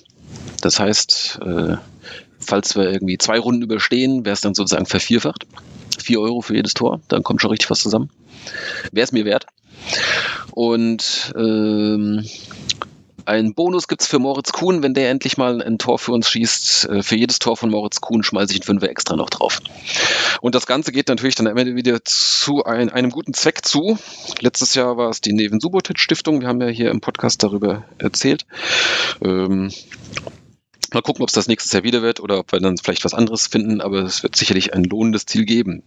Das 0.62 0.80
heißt, 0.80 1.40
äh, 1.46 1.78
falls 2.40 2.76
wir 2.76 2.90
irgendwie 2.90 3.18
zwei 3.18 3.40
Runden 3.40 3.62
überstehen, 3.62 4.26
wäre 4.26 4.34
es 4.34 4.42
dann 4.42 4.56
sozusagen 4.56 4.86
vervierfacht. 4.86 5.46
Vier 6.00 6.20
Euro 6.22 6.42
für 6.42 6.56
jedes 6.56 6.74
Tor, 6.74 7.02
dann 7.08 7.24
kommt 7.24 7.42
schon 7.42 7.52
richtig 7.52 7.70
was 7.70 7.82
zusammen. 7.82 8.10
Wäre 8.92 9.06
es 9.06 9.12
mir 9.12 9.26
wert. 9.26 9.48
Und 10.52 11.34
ähm, 11.36 12.26
ein 13.26 13.54
Bonus 13.54 13.88
gibt 13.88 14.02
es 14.02 14.08
für 14.08 14.20
Moritz 14.20 14.52
Kuhn, 14.52 14.84
wenn 14.84 14.94
der 14.94 15.10
endlich 15.10 15.38
mal 15.38 15.62
ein 15.62 15.78
Tor 15.78 16.00
für 16.00 16.12
uns 16.12 16.30
schießt. 16.30 16.90
Äh, 16.90 17.04
für 17.04 17.16
jedes 17.16 17.40
Tor 17.40 17.58
von 17.58 17.70
Moritz 17.70 18.02
Kuhn 18.02 18.24
schmeiße 18.24 18.54
ich 18.54 18.62
einen 18.62 18.66
Fünfer 18.66 18.90
extra 18.90 19.16
noch 19.16 19.30
drauf. 19.30 19.62
Und 20.42 20.56
das 20.56 20.68
Ganze 20.68 20.92
geht 20.92 21.08
natürlich 21.08 21.36
dann 21.36 21.48
am 21.48 21.58
Ende 21.58 21.76
wieder 21.76 22.04
zu 22.04 22.64
ein, 22.64 22.90
einem 22.90 23.10
guten 23.10 23.34
Zweck 23.34 23.66
zu. 23.66 23.98
Letztes 24.40 24.76
Jahr 24.76 24.98
war 24.98 25.10
es 25.10 25.22
die 25.22 25.34
Neven 25.34 25.60
Subotic 25.60 26.00
Stiftung. 26.00 26.42
Wir 26.42 26.48
haben 26.48 26.62
ja 26.62 26.68
hier 26.68 26.92
im 26.92 27.02
Podcast 27.02 27.44
darüber 27.44 27.84
erzählt. 27.98 28.46
Ähm, 29.24 29.72
Mal 30.94 31.02
gucken, 31.02 31.24
ob 31.24 31.30
es 31.30 31.34
das 31.34 31.48
nächstes 31.48 31.72
Jahr 31.72 31.84
wieder 31.84 32.02
wird 32.02 32.20
oder 32.20 32.40
ob 32.40 32.52
wir 32.52 32.60
dann 32.60 32.78
vielleicht 32.78 33.06
was 33.06 33.14
anderes 33.14 33.48
finden, 33.48 33.82
aber 33.82 34.04
es 34.04 34.24
wird 34.24 34.36
sicherlich 34.36 34.74
ein 34.74 34.84
lohnendes 34.84 35.26
Ziel 35.26 35.46
geben. 35.46 35.84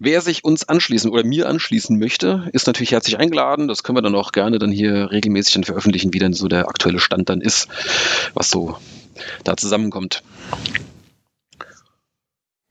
Wer 0.00 0.20
sich 0.20 0.44
uns 0.44 0.68
anschließen 0.68 1.10
oder 1.10 1.24
mir 1.24 1.48
anschließen 1.48 1.98
möchte, 1.98 2.48
ist 2.52 2.66
natürlich 2.66 2.92
herzlich 2.92 3.18
eingeladen. 3.18 3.68
Das 3.68 3.82
können 3.82 3.96
wir 3.96 4.02
dann 4.02 4.14
auch 4.14 4.32
gerne 4.32 4.58
dann 4.58 4.72
hier 4.72 5.10
regelmäßig 5.10 5.54
dann 5.54 5.64
veröffentlichen, 5.64 6.12
wie 6.12 6.18
dann 6.18 6.32
so 6.34 6.48
der 6.48 6.68
aktuelle 6.68 7.00
Stand 7.00 7.28
dann 7.28 7.40
ist, 7.40 7.68
was 8.34 8.50
so 8.50 8.78
da 9.44 9.56
zusammenkommt. 9.56 10.22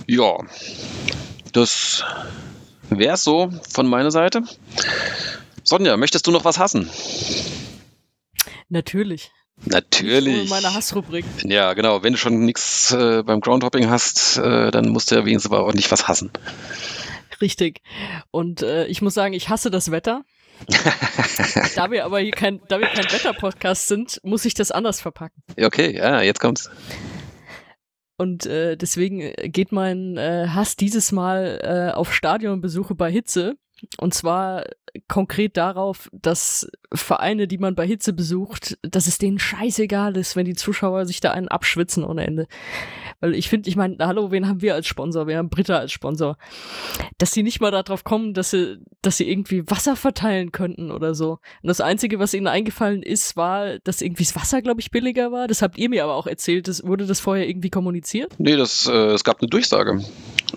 Ja, 0.07 0.38
das 1.53 2.03
wäre 2.89 3.14
es 3.14 3.23
so 3.23 3.51
von 3.69 3.88
meiner 3.88 4.11
Seite. 4.11 4.43
Sonja, 5.64 5.95
möchtest 5.95 6.27
du 6.27 6.31
noch 6.31 6.43
was 6.43 6.60
hassen? 6.60 6.89
Natürlich. 8.69 9.31
Natürlich. 9.65 10.49
Meine 10.49 10.73
Hassrubrik. 10.73 11.26
Ja, 11.44 11.73
genau. 11.73 12.03
Wenn 12.03 12.14
du 12.14 12.19
schon 12.19 12.45
nichts 12.45 12.91
äh, 12.91 13.23
beim 13.23 13.40
Groundhopping 13.40 13.90
hast, 13.90 14.38
äh, 14.38 14.72
dann 14.72 14.90
musst 14.90 15.11
du 15.11 15.15
ja 15.15 15.26
wenigstens 15.26 15.52
aber 15.52 15.64
ordentlich 15.64 15.91
was 15.91 16.07
hassen. 16.07 16.31
Richtig. 17.41 17.81
Und 18.31 18.61
äh, 18.61 18.85
ich 18.88 19.02
muss 19.02 19.14
sagen, 19.14 19.34
ich 19.34 19.49
hasse 19.49 19.72
das 19.72 19.91
Wetter. 19.91 20.23
da 21.76 21.91
wir 21.91 22.06
aber 22.06 22.19
hier 22.19 22.31
kein, 22.31 22.61
da 22.68 22.80
wir 22.80 22.88
kein 22.88 23.06
Wetter-Podcast 23.06 23.88
sind, 23.88 24.19
muss 24.23 24.45
ich 24.45 24.53
das 24.53 24.72
anders 24.72 25.02
verpacken. 25.02 25.44
Okay, 25.60 25.95
ja, 25.98 26.22
jetzt 26.22 26.40
kommt's. 26.40 26.69
Und 28.18 28.45
äh, 28.45 28.77
deswegen 28.77 29.22
äh, 29.22 29.49
geht 29.49 29.72
mein 29.72 30.18
äh, 30.18 30.48
Hass 30.49 30.76
dieses 30.76 31.11
Mal 31.11 31.91
auf 31.95 32.14
Stadionbesuche 32.14 32.95
bei 32.95 33.11
Hitze. 33.11 33.56
Und 33.97 34.14
zwar 34.14 34.65
konkret 35.07 35.57
darauf, 35.57 36.10
dass 36.14 36.69
Vereine, 36.93 37.47
die 37.47 37.57
man 37.57 37.73
bei 37.73 37.88
Hitze 37.88 38.14
besucht, 38.14 38.77
dass 38.84 39.07
es 39.07 39.18
denen 39.18 39.39
scheißegal 39.39 40.15
ist, 40.18 40.35
wenn 40.35 40.45
die 40.45 40.53
Zuschauer 40.53 41.05
sich 41.05 41.19
da 41.19 41.31
einen 41.31 41.47
abschwitzen 41.47 42.03
ohne 42.03 42.26
Ende. 42.26 42.47
Weil 43.19 43.34
ich 43.34 43.49
finde, 43.49 43.69
ich 43.69 43.76
meine, 43.76 43.97
hallo, 43.99 44.31
wen 44.31 44.47
haben 44.47 44.61
wir 44.61 44.76
als 44.76 44.85
Sponsor? 44.85 45.27
Wir 45.27 45.38
haben 45.38 45.49
Britta 45.49 45.77
als 45.77 45.91
Sponsor. 45.91 46.38
Dass 47.18 47.31
sie 47.31 47.41
nicht 47.41 47.60
mal 47.60 47.72
darauf 47.72 48.03
kommen, 48.03 48.34
dass 48.34 48.51
sie, 48.51 48.77
dass 49.01 49.18
sie 49.18 49.30
irgendwie 49.30 49.68
Wasser 49.69 49.95
verteilen 49.95 50.51
könnten 50.51 50.91
oder 50.91 51.15
so. 51.15 51.39
Und 51.61 51.68
das 51.68 51.81
Einzige, 51.81 52.19
was 52.19 52.34
ihnen 52.35 52.47
eingefallen 52.47 53.01
ist, 53.01 53.35
war, 53.35 53.80
dass 53.80 54.01
irgendwie 54.01 54.23
das 54.23 54.35
Wasser, 54.35 54.61
glaube 54.61 54.81
ich, 54.81 54.91
billiger 54.91 55.31
war. 55.31 55.47
Das 55.47 55.64
habt 55.64 55.77
ihr 55.77 55.89
mir 55.89 56.03
aber 56.03 56.15
auch 56.15 56.27
erzählt. 56.27 56.68
Das, 56.68 56.85
wurde 56.85 57.07
das 57.07 57.19
vorher 57.19 57.49
irgendwie 57.49 57.72
kommuniziert? 57.72 58.34
Nee, 58.38 58.55
das, 58.55 58.88
äh, 58.88 59.14
es 59.14 59.23
gab 59.23 59.41
eine 59.41 59.49
Durchsage. 59.49 60.01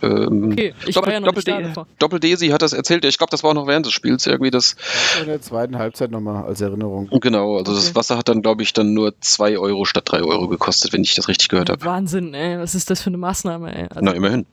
Ähm, 0.03 0.53
okay, 0.53 0.75
ich 0.87 0.95
Doppel, 0.95 1.07
war 1.07 1.15
ja 1.15 1.21
noch 1.21 1.29
Doppel, 1.29 1.45
D, 1.45 1.85
Doppel 1.99 2.21
D, 2.21 2.37
sie 2.37 2.53
hat 2.53 2.63
das 2.63 2.73
erzählt. 2.73 3.05
Ich 3.05 3.19
glaube, 3.19 3.31
das 3.31 3.43
war 3.43 3.51
auch 3.51 3.55
noch 3.55 3.67
während 3.67 3.87
des 3.87 3.93
Spiels 3.93 4.27
irgendwie 4.27 4.51
das. 4.51 4.77
das 4.77 5.23
in 5.23 5.29
der 5.29 5.41
zweiten 5.41 5.79
Halbzeit 5.79 6.11
nochmal 6.11 6.45
als 6.45 6.61
Erinnerung. 6.61 7.09
Genau, 7.21 7.57
also 7.57 7.73
okay. 7.73 7.81
das 7.81 7.95
Wasser 7.95 8.19
hat 8.19 8.29
dann, 8.29 8.43
glaube 8.43 8.63
ich, 8.63 8.73
dann 8.73 8.93
nur 8.93 9.15
2 9.21 9.59
Euro 9.59 9.85
statt 9.85 10.05
3 10.07 10.23
Euro 10.23 10.49
gekostet, 10.49 10.93
wenn 10.93 11.03
ich 11.03 11.15
das 11.15 11.29
richtig 11.29 11.49
gehört 11.49 11.71
habe. 11.71 11.85
Wahnsinn, 11.85 12.35
ey. 12.35 12.59
Was 12.59 12.75
ist 12.75 12.91
das 12.91 13.03
für 13.03 13.11
eine 13.11 13.19
Maßnahme, 13.19 13.75
ey? 13.75 13.87
Also, 13.89 14.01
Na, 14.03 14.13
immerhin. 14.13 14.47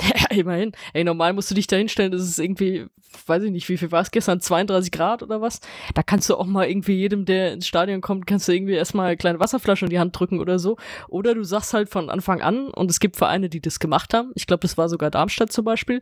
Ja, 0.30 0.36
immerhin. 0.36 0.72
Ey, 0.92 1.04
normal 1.04 1.32
musst 1.32 1.50
du 1.50 1.54
dich 1.54 1.66
da 1.66 1.76
hinstellen, 1.76 2.12
das 2.12 2.22
ist 2.22 2.38
irgendwie, 2.38 2.86
weiß 3.26 3.42
ich 3.42 3.50
nicht, 3.50 3.68
wie 3.68 3.76
viel 3.76 3.92
war 3.92 4.02
es 4.02 4.10
gestern, 4.10 4.40
32 4.40 4.90
Grad 4.90 5.22
oder 5.22 5.40
was? 5.40 5.60
Da 5.94 6.02
kannst 6.02 6.28
du 6.30 6.36
auch 6.36 6.46
mal 6.46 6.68
irgendwie 6.68 6.94
jedem, 6.94 7.24
der 7.24 7.52
ins 7.52 7.66
Stadion 7.66 8.00
kommt, 8.00 8.26
kannst 8.26 8.48
du 8.48 8.52
irgendwie 8.52 8.74
erstmal 8.74 9.08
eine 9.08 9.16
kleine 9.16 9.40
Wasserflasche 9.40 9.84
in 9.86 9.90
die 9.90 9.98
Hand 9.98 10.18
drücken 10.18 10.40
oder 10.40 10.58
so. 10.58 10.76
Oder 11.08 11.34
du 11.34 11.44
sagst 11.44 11.74
halt 11.74 11.90
von 11.90 12.10
Anfang 12.10 12.40
an, 12.40 12.68
und 12.68 12.90
es 12.90 13.00
gibt 13.00 13.16
Vereine, 13.16 13.48
die 13.48 13.60
das 13.60 13.78
gemacht 13.78 14.14
haben, 14.14 14.32
ich 14.34 14.46
glaube, 14.46 14.62
das 14.62 14.78
war 14.78 14.88
sogar 14.88 15.10
Darmstadt 15.10 15.52
zum 15.52 15.64
Beispiel, 15.64 16.00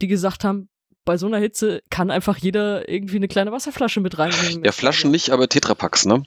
die 0.00 0.08
gesagt 0.08 0.44
haben, 0.44 0.68
bei 1.08 1.16
so 1.16 1.26
einer 1.26 1.38
Hitze 1.38 1.80
kann 1.88 2.10
einfach 2.10 2.36
jeder 2.36 2.86
irgendwie 2.86 3.16
eine 3.16 3.28
kleine 3.28 3.50
Wasserflasche 3.50 4.02
mit 4.02 4.18
reinnehmen. 4.18 4.62
Ja, 4.62 4.72
Flaschen 4.72 5.10
nicht, 5.10 5.30
aber 5.30 5.48
Tetrapacks, 5.48 6.04
ne? 6.04 6.22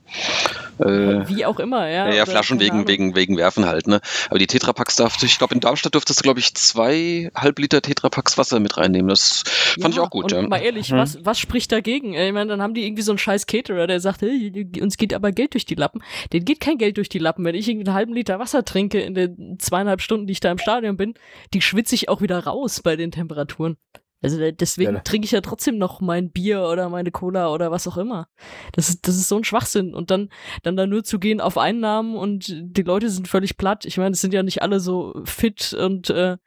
Äh, 0.80 1.28
Wie 1.28 1.46
auch 1.46 1.60
immer, 1.60 1.88
ja. 1.88 2.08
Ja, 2.08 2.16
ja 2.16 2.26
Flaschen 2.26 2.60
wegen, 2.60 2.88
wegen, 2.88 3.16
wegen 3.16 3.38
Werfen 3.38 3.68
halt, 3.68 3.86
ne? 3.86 4.02
Aber 4.32 4.40
die 4.40 4.48
Tetrapacks 4.48 4.96
darf, 4.96 5.22
ich 5.22 5.38
glaube, 5.38 5.54
in 5.54 5.60
Darmstadt 5.60 5.94
durftest 5.94 6.22
du, 6.22 6.24
glaube 6.24 6.40
ich, 6.40 6.56
zwei 6.56 7.30
halb 7.36 7.60
Liter 7.60 7.84
Tetrapacks 7.84 8.40
Wasser 8.40 8.60
mit 8.60 8.76
reinnehmen. 8.76 9.10
Das 9.10 9.44
fand 9.80 9.94
ja, 9.94 10.02
ich 10.02 10.08
auch 10.08 10.10
gut, 10.10 10.34
und 10.34 10.42
ja. 10.42 10.48
Mal 10.48 10.64
ehrlich, 10.64 10.90
hm. 10.90 10.98
was, 10.98 11.24
was 11.24 11.38
spricht 11.38 11.72
dagegen? 11.72 12.16
Ich 12.16 12.34
meine, 12.34 12.50
dann 12.50 12.64
haben 12.64 12.74
die 12.74 12.84
irgendwie 12.84 13.04
so 13.04 13.12
einen 13.12 13.20
scheiß 13.20 13.46
Caterer, 13.46 13.86
der 13.86 14.00
sagt, 14.00 14.24
hey, 14.24 14.68
uns 14.82 14.98
geht 14.98 15.14
aber 15.14 15.32
Geld 15.32 15.54
durch 15.54 15.68
die 15.68 15.76
Lappen. 15.76 16.02
Den 16.34 16.44
geht 16.44 16.60
kein 16.60 16.80
Geld 16.80 16.98
durch 16.98 17.10
die 17.10 17.20
Lappen. 17.20 17.46
Wenn 17.46 17.54
ich 17.54 17.70
irgendwie 17.70 17.86
einen 17.86 17.96
halben 17.96 18.16
Liter 18.16 18.40
Wasser 18.40 18.66
trinke 18.66 19.00
in 19.00 19.14
den 19.14 19.60
zweieinhalb 19.60 20.02
Stunden, 20.02 20.26
die 20.26 20.34
ich 20.34 20.40
da 20.40 20.52
im 20.52 20.58
Stadion 20.58 20.98
bin, 20.98 21.14
die 21.54 21.62
schwitze 21.62 21.94
ich 21.94 22.10
auch 22.10 22.24
wieder 22.24 22.40
raus 22.46 22.82
bei 22.82 22.96
den 22.96 23.12
Temperaturen. 23.12 23.78
Also 24.22 24.38
deswegen 24.52 24.94
ja. 24.96 25.00
trinke 25.00 25.26
ich 25.26 25.32
ja 25.32 25.42
trotzdem 25.42 25.78
noch 25.78 26.00
mein 26.00 26.30
Bier 26.30 26.64
oder 26.64 26.90
meine 26.90 27.10
Cola 27.12 27.52
oder 27.52 27.72
was 27.72 27.88
auch 27.88 27.98
immer. 27.98 28.28
Das 28.74 28.88
ist, 28.88 29.08
das 29.08 29.16
ist 29.16 29.28
so 29.28 29.38
ein 29.38 29.44
Schwachsinn. 29.44 29.96
Und 29.96 30.12
dann, 30.12 30.30
dann 30.62 30.78
da 30.78 30.86
nur 30.86 31.04
zu 31.04 31.18
gehen 31.18 31.42
auf 31.42 31.58
Einnahmen 31.58 32.16
und 32.16 32.46
die 32.50 32.84
Leute 32.84 33.10
sind 33.10 33.28
völlig 33.28 33.58
platt. 33.58 33.86
Ich 33.86 33.98
meine, 33.98 34.12
es 34.12 34.22
sind 34.22 34.34
ja 34.34 34.44
nicht 34.44 34.62
alle 34.62 34.80
so 34.80 35.22
fit 35.26 35.74
und 35.74 36.12
äh, 36.12 36.38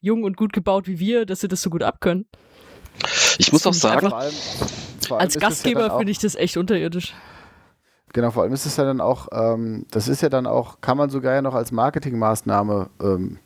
jung 0.00 0.22
und 0.22 0.36
gut 0.36 0.52
gebaut 0.52 0.86
wie 0.86 1.00
wir, 1.00 1.26
dass 1.26 1.40
sie 1.40 1.48
das 1.48 1.60
so 1.60 1.70
gut 1.70 1.82
abkönnen. 1.82 2.26
Ich 3.38 3.52
muss 3.52 3.66
auch 3.66 3.74
sagen, 3.74 4.12
allem, 4.12 4.32
als 5.10 5.38
Gastgeber 5.38 5.86
ja 5.86 5.98
finde 5.98 6.12
ich 6.12 6.18
das 6.18 6.34
echt 6.36 6.56
unterirdisch. 6.56 7.14
Genau, 8.12 8.30
vor 8.30 8.42
allem 8.42 8.52
ist 8.52 8.64
es 8.64 8.76
ja 8.76 8.84
dann 8.84 9.00
auch, 9.00 9.28
ähm, 9.32 9.86
das 9.90 10.08
ist 10.08 10.22
ja 10.22 10.28
dann 10.28 10.46
auch, 10.46 10.80
kann 10.80 10.96
man 10.96 11.10
sogar 11.10 11.34
ja 11.34 11.42
noch 11.42 11.54
als 11.54 11.72
Marketingmaßnahme 11.72 12.90
ähm, 13.02 13.38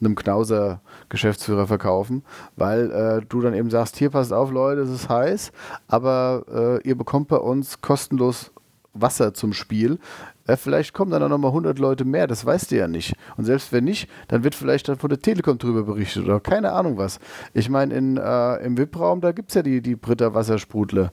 einem 0.00 0.14
Knauser 0.14 0.80
Geschäftsführer 1.08 1.66
verkaufen, 1.66 2.22
weil 2.56 2.90
äh, 2.90 3.26
du 3.28 3.40
dann 3.40 3.54
eben 3.54 3.70
sagst, 3.70 3.96
hier 3.96 4.10
passt 4.10 4.32
auf 4.32 4.50
Leute, 4.50 4.82
es 4.82 4.90
ist 4.90 5.08
heiß, 5.08 5.52
aber 5.88 6.80
äh, 6.82 6.88
ihr 6.88 6.96
bekommt 6.96 7.28
bei 7.28 7.36
uns 7.36 7.80
kostenlos 7.80 8.52
Wasser 8.92 9.34
zum 9.34 9.52
Spiel. 9.52 9.98
Äh, 10.46 10.56
vielleicht 10.56 10.94
kommen 10.94 11.10
dann 11.10 11.22
auch 11.22 11.28
nochmal 11.28 11.50
100 11.50 11.78
Leute 11.78 12.04
mehr, 12.04 12.26
das 12.26 12.44
weißt 12.44 12.70
du 12.70 12.76
ja 12.76 12.88
nicht. 12.88 13.14
Und 13.36 13.44
selbst 13.44 13.72
wenn 13.72 13.84
nicht, 13.84 14.08
dann 14.28 14.42
wird 14.44 14.54
vielleicht 14.54 14.88
dann 14.88 14.96
von 14.96 15.10
der 15.10 15.20
Telekom 15.20 15.58
drüber 15.58 15.84
berichtet 15.84 16.24
oder 16.24 16.40
keine 16.40 16.72
Ahnung 16.72 16.96
was. 16.96 17.18
Ich 17.52 17.68
meine, 17.68 17.94
äh, 17.94 18.64
im 18.64 18.76
VIP-Raum, 18.76 19.20
da 19.20 19.32
gibt 19.32 19.50
es 19.50 19.54
ja 19.54 19.62
die, 19.62 19.80
die 19.80 19.96
Britta 19.96 20.34
Wassersprudler. 20.34 21.12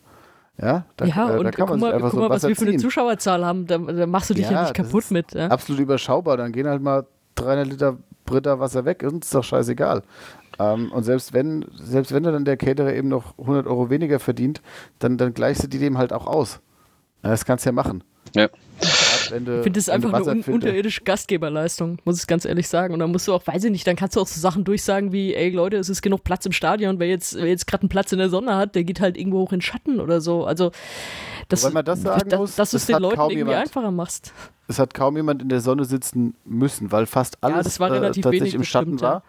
Ja, 0.59 0.85
da, 0.95 1.05
ja 1.05 1.35
äh, 1.35 1.37
und 1.37 1.43
da 1.43 1.51
kann 1.51 1.69
man 1.69 1.79
guck 1.79 1.91
mal, 1.91 1.99
guck 1.99 2.11
so 2.11 2.17
mal 2.17 2.29
was 2.31 2.47
wir 2.47 2.55
für 2.55 2.65
eine 2.65 2.77
Zuschauerzahl 2.77 3.45
haben, 3.45 3.67
da, 3.67 3.77
da 3.77 4.07
machst 4.07 4.31
du 4.31 4.33
dich 4.33 4.45
ja, 4.45 4.53
ja 4.53 4.61
nicht 4.63 4.73
kaputt 4.73 5.11
mit. 5.11 5.33
Ja? 5.33 5.47
Absolut 5.49 5.81
überschaubar, 5.81 6.35
dann 6.37 6.51
gehen 6.51 6.67
halt 6.67 6.81
mal 6.81 7.05
300 7.37 7.67
Liter 7.67 7.97
Britta 8.25 8.59
Wasser 8.59 8.85
weg, 8.85 9.03
ist 9.03 9.33
doch 9.33 9.43
scheißegal. 9.43 10.03
Ähm, 10.59 10.91
und 10.91 11.03
selbst 11.03 11.33
wenn, 11.33 11.65
selbst 11.75 12.13
wenn 12.13 12.23
dann 12.23 12.45
der 12.45 12.57
Caterer 12.57 12.93
eben 12.93 13.07
noch 13.07 13.37
100 13.39 13.67
Euro 13.67 13.89
weniger 13.89 14.19
verdient, 14.19 14.61
dann, 14.99 15.17
dann 15.17 15.33
gleichst 15.33 15.63
du 15.63 15.67
die 15.67 15.79
dem 15.79 15.97
halt 15.97 16.13
auch 16.13 16.27
aus. 16.27 16.59
Das 17.21 17.45
kannst 17.45 17.65
du 17.65 17.69
ja 17.69 17.73
machen. 17.73 18.03
Ja. 18.35 18.49
Du, 19.29 19.57
ich 19.57 19.63
finde 19.63 19.79
es 19.79 19.89
einfach 19.89 20.13
eine 20.13 20.25
un 20.25 20.41
unterirdische 20.43 21.01
Gastgeberleistung, 21.03 21.97
muss 22.05 22.21
ich 22.21 22.27
ganz 22.27 22.45
ehrlich 22.45 22.67
sagen. 22.67 22.93
Und 22.93 22.99
dann 22.99 23.11
musst 23.11 23.27
du 23.27 23.33
auch, 23.33 23.45
weiß 23.45 23.65
ich 23.65 23.71
nicht, 23.71 23.85
dann 23.85 23.95
kannst 23.95 24.15
du 24.15 24.21
auch 24.21 24.27
so 24.27 24.39
Sachen 24.39 24.63
durchsagen 24.63 25.11
wie, 25.11 25.33
ey 25.33 25.49
Leute, 25.49 25.77
es 25.77 25.89
ist 25.89 26.01
genug 26.01 26.23
Platz 26.23 26.45
im 26.45 26.51
Stadion, 26.51 26.99
wer 26.99 27.07
jetzt, 27.07 27.35
wer 27.35 27.47
jetzt 27.47 27.67
gerade 27.67 27.83
einen 27.83 27.89
Platz 27.89 28.11
in 28.11 28.19
der 28.19 28.29
Sonne 28.29 28.55
hat, 28.55 28.75
der 28.75 28.83
geht 28.83 29.01
halt 29.01 29.17
irgendwo 29.17 29.39
hoch 29.39 29.51
in 29.51 29.61
Schatten 29.61 29.99
oder 29.99 30.21
so. 30.21 30.45
Also, 30.45 30.71
das, 31.47 31.63
Weil 31.63 31.71
man 31.71 31.85
das 31.85 32.01
sagen 32.01 32.37
muss, 32.37 32.55
dass 32.55 32.71
du 32.71 32.77
es 32.77 32.85
den 32.85 32.99
Leuten 32.99 33.19
irgendwie 33.19 33.37
jemand, 33.37 33.57
einfacher 33.57 33.91
machst. 33.91 34.33
Es 34.67 34.79
hat 34.79 34.93
kaum 34.93 35.15
jemand 35.15 35.41
in 35.41 35.49
der 35.49 35.61
Sonne 35.61 35.85
sitzen 35.85 36.35
müssen, 36.43 36.91
weil 36.91 37.05
fast 37.05 37.37
alles 37.41 37.77
ja, 37.77 37.87
äh, 37.87 38.11
tatsächlich 38.11 38.53
im 38.53 38.63
Schatten 38.63 38.99
war. 38.99 39.23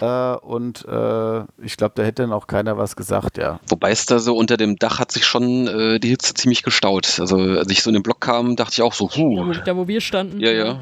Ja. 0.00 0.34
Äh, 0.34 0.38
und 0.38 0.86
äh, 0.86 1.44
ich 1.62 1.76
glaube, 1.76 1.92
da 1.96 2.02
hätte 2.02 2.22
dann 2.22 2.32
auch 2.32 2.46
keiner 2.46 2.78
was 2.78 2.96
gesagt, 2.96 3.36
ja. 3.36 3.60
Wobei 3.68 3.90
es 3.90 4.06
da 4.06 4.18
so 4.18 4.36
unter 4.36 4.56
dem 4.56 4.76
Dach 4.76 4.98
hat 4.98 5.12
sich 5.12 5.26
schon 5.26 5.66
äh, 5.66 5.98
die 5.98 6.08
Hitze 6.08 6.34
ziemlich 6.34 6.62
gestaut. 6.62 7.20
Also 7.20 7.36
als 7.36 7.70
ich 7.70 7.82
so 7.82 7.90
in 7.90 7.94
den 7.94 8.02
Block 8.02 8.20
kam, 8.20 8.56
dachte 8.56 8.74
ich 8.74 8.82
auch 8.82 8.94
so, 8.94 9.08
puh. 9.08 9.36
Da, 9.36 9.46
wo, 9.46 9.64
da, 9.64 9.76
wo 9.76 9.88
wir 9.88 10.00
standen. 10.00 10.40
Ja, 10.40 10.52
ja. 10.52 10.80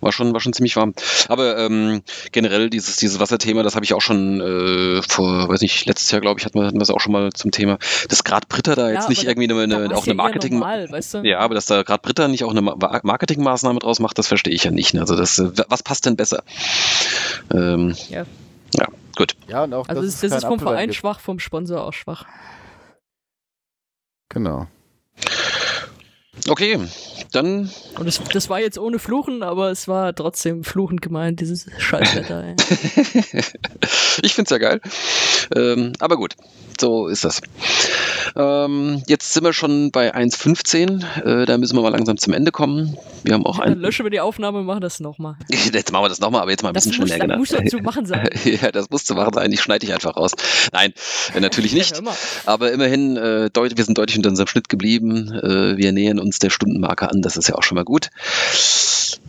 War 0.00 0.12
schon, 0.12 0.32
war 0.32 0.40
schon 0.40 0.52
ziemlich 0.52 0.76
warm. 0.76 0.94
Aber 1.28 1.58
ähm, 1.58 2.02
generell 2.32 2.70
dieses, 2.70 2.96
dieses 2.96 3.20
Wasserthema, 3.20 3.62
das 3.62 3.74
habe 3.74 3.84
ich 3.84 3.94
auch 3.94 4.00
schon 4.00 4.40
äh, 4.40 5.02
vor, 5.02 5.48
weiß 5.48 5.60
nicht, 5.60 5.86
letztes 5.86 6.10
Jahr, 6.10 6.20
glaube 6.20 6.40
ich, 6.40 6.46
hatten 6.46 6.58
wir, 6.58 6.66
hatten 6.66 6.78
wir 6.78 6.82
es 6.82 6.90
auch 6.90 7.00
schon 7.00 7.12
mal 7.12 7.32
zum 7.32 7.50
Thema. 7.50 7.78
Dass 8.08 8.24
gerade 8.24 8.46
Britta 8.48 8.74
da 8.74 8.90
jetzt 8.90 9.04
ja, 9.04 9.08
nicht 9.08 9.24
irgendwie 9.24 9.50
eine, 9.50 9.76
eine 9.76 9.96
auch 9.96 10.06
eine 10.06 10.14
Marketing. 10.14 10.54
Normal, 10.54 10.90
weißt 10.90 11.14
du? 11.14 11.18
Ja, 11.22 11.38
aber 11.38 11.54
dass 11.54 11.66
da 11.66 11.82
gerade 11.82 12.02
Britta 12.02 12.28
nicht 12.28 12.44
auch 12.44 12.50
eine 12.50 12.62
Marketingmaßnahme 12.62 13.78
draus 13.78 14.00
macht, 14.00 14.18
das 14.18 14.28
verstehe 14.28 14.54
ich 14.54 14.64
ja 14.64 14.70
nicht. 14.70 14.94
Also 14.96 15.16
das, 15.16 15.38
äh, 15.38 15.50
was 15.68 15.82
passt 15.82 16.06
denn 16.06 16.16
besser? 16.16 16.42
Ähm, 17.52 17.94
ja. 18.08 18.24
Ja, 18.76 18.88
gut. 19.16 19.36
Ja, 19.48 19.64
und 19.64 19.74
auch, 19.74 19.88
also 19.88 20.02
das, 20.02 20.20
das 20.20 20.32
ist 20.32 20.44
vom 20.44 20.58
Verein 20.58 20.88
gibt. 20.88 20.96
schwach, 20.96 21.20
vom 21.20 21.38
Sponsor 21.38 21.84
auch 21.84 21.92
schwach. 21.92 22.26
Genau. 24.28 24.66
Okay, 26.48 26.78
dann. 27.32 27.70
Und 27.98 28.06
das, 28.06 28.20
das 28.32 28.50
war 28.50 28.60
jetzt 28.60 28.78
ohne 28.78 28.98
Fluchen, 28.98 29.42
aber 29.42 29.70
es 29.70 29.88
war 29.88 30.14
trotzdem 30.14 30.62
fluchend 30.62 31.00
gemeint, 31.00 31.40
dieses 31.40 31.66
Scheißwetter. 31.78 32.54
ich 34.22 34.34
find's 34.34 34.50
ja 34.50 34.58
geil. 34.58 34.80
Ähm, 35.56 35.94
aber 36.00 36.16
gut, 36.16 36.36
so 36.80 37.08
ist 37.08 37.24
das. 37.24 37.40
Ähm, 38.36 39.02
jetzt 39.06 39.32
sind 39.32 39.44
wir 39.44 39.52
schon 39.52 39.90
bei 39.90 40.14
1,15. 40.14 41.42
Äh, 41.42 41.46
da 41.46 41.58
müssen 41.58 41.76
wir 41.76 41.82
mal 41.82 41.90
langsam 41.90 42.16
zum 42.16 42.32
Ende 42.32 42.50
kommen. 42.50 42.96
Wir 43.22 43.34
haben 43.34 43.46
auch 43.46 43.58
ja. 43.58 43.66
Dann 43.66 43.80
löschen 43.80 44.04
wir 44.04 44.10
die 44.10 44.20
Aufnahme 44.20 44.60
und 44.60 44.66
machen 44.66 44.80
das 44.80 45.00
nochmal. 45.00 45.36
jetzt 45.48 45.92
machen 45.92 46.04
wir 46.04 46.08
das 46.08 46.20
nochmal, 46.20 46.42
aber 46.42 46.50
jetzt 46.50 46.62
mal 46.62 46.70
ein 46.70 46.74
das 46.74 46.84
bisschen 46.84 47.00
muss, 47.00 47.10
schneller. 47.10 47.26
Das 47.28 47.38
muss 47.38 47.48
dazu 47.50 47.78
machen 47.78 48.06
sein. 48.06 48.28
ja, 48.44 48.72
das 48.72 48.90
muss 48.90 49.04
zu 49.04 49.14
machen 49.14 49.34
sein. 49.34 49.52
Ich 49.52 49.60
schneide 49.60 49.86
dich 49.86 49.94
einfach 49.94 50.16
raus. 50.16 50.32
Nein, 50.72 50.92
äh, 51.34 51.40
natürlich 51.40 51.72
nicht. 51.72 52.02
Aber 52.46 52.72
immerhin, 52.72 53.16
äh, 53.16 53.50
wir 53.54 53.84
sind 53.84 53.98
deutlich 53.98 54.16
unter 54.16 54.30
unserem 54.30 54.48
Schnitt 54.48 54.68
geblieben. 54.68 55.32
Äh, 55.32 55.76
wir 55.76 55.92
nähern 55.92 56.18
uns 56.18 56.38
der 56.38 56.50
Stundenmarke 56.50 57.10
an. 57.10 57.22
Das 57.22 57.36
ist 57.36 57.48
ja 57.48 57.54
auch 57.54 57.62
schon 57.62 57.76
mal 57.76 57.84
gut. 57.84 58.10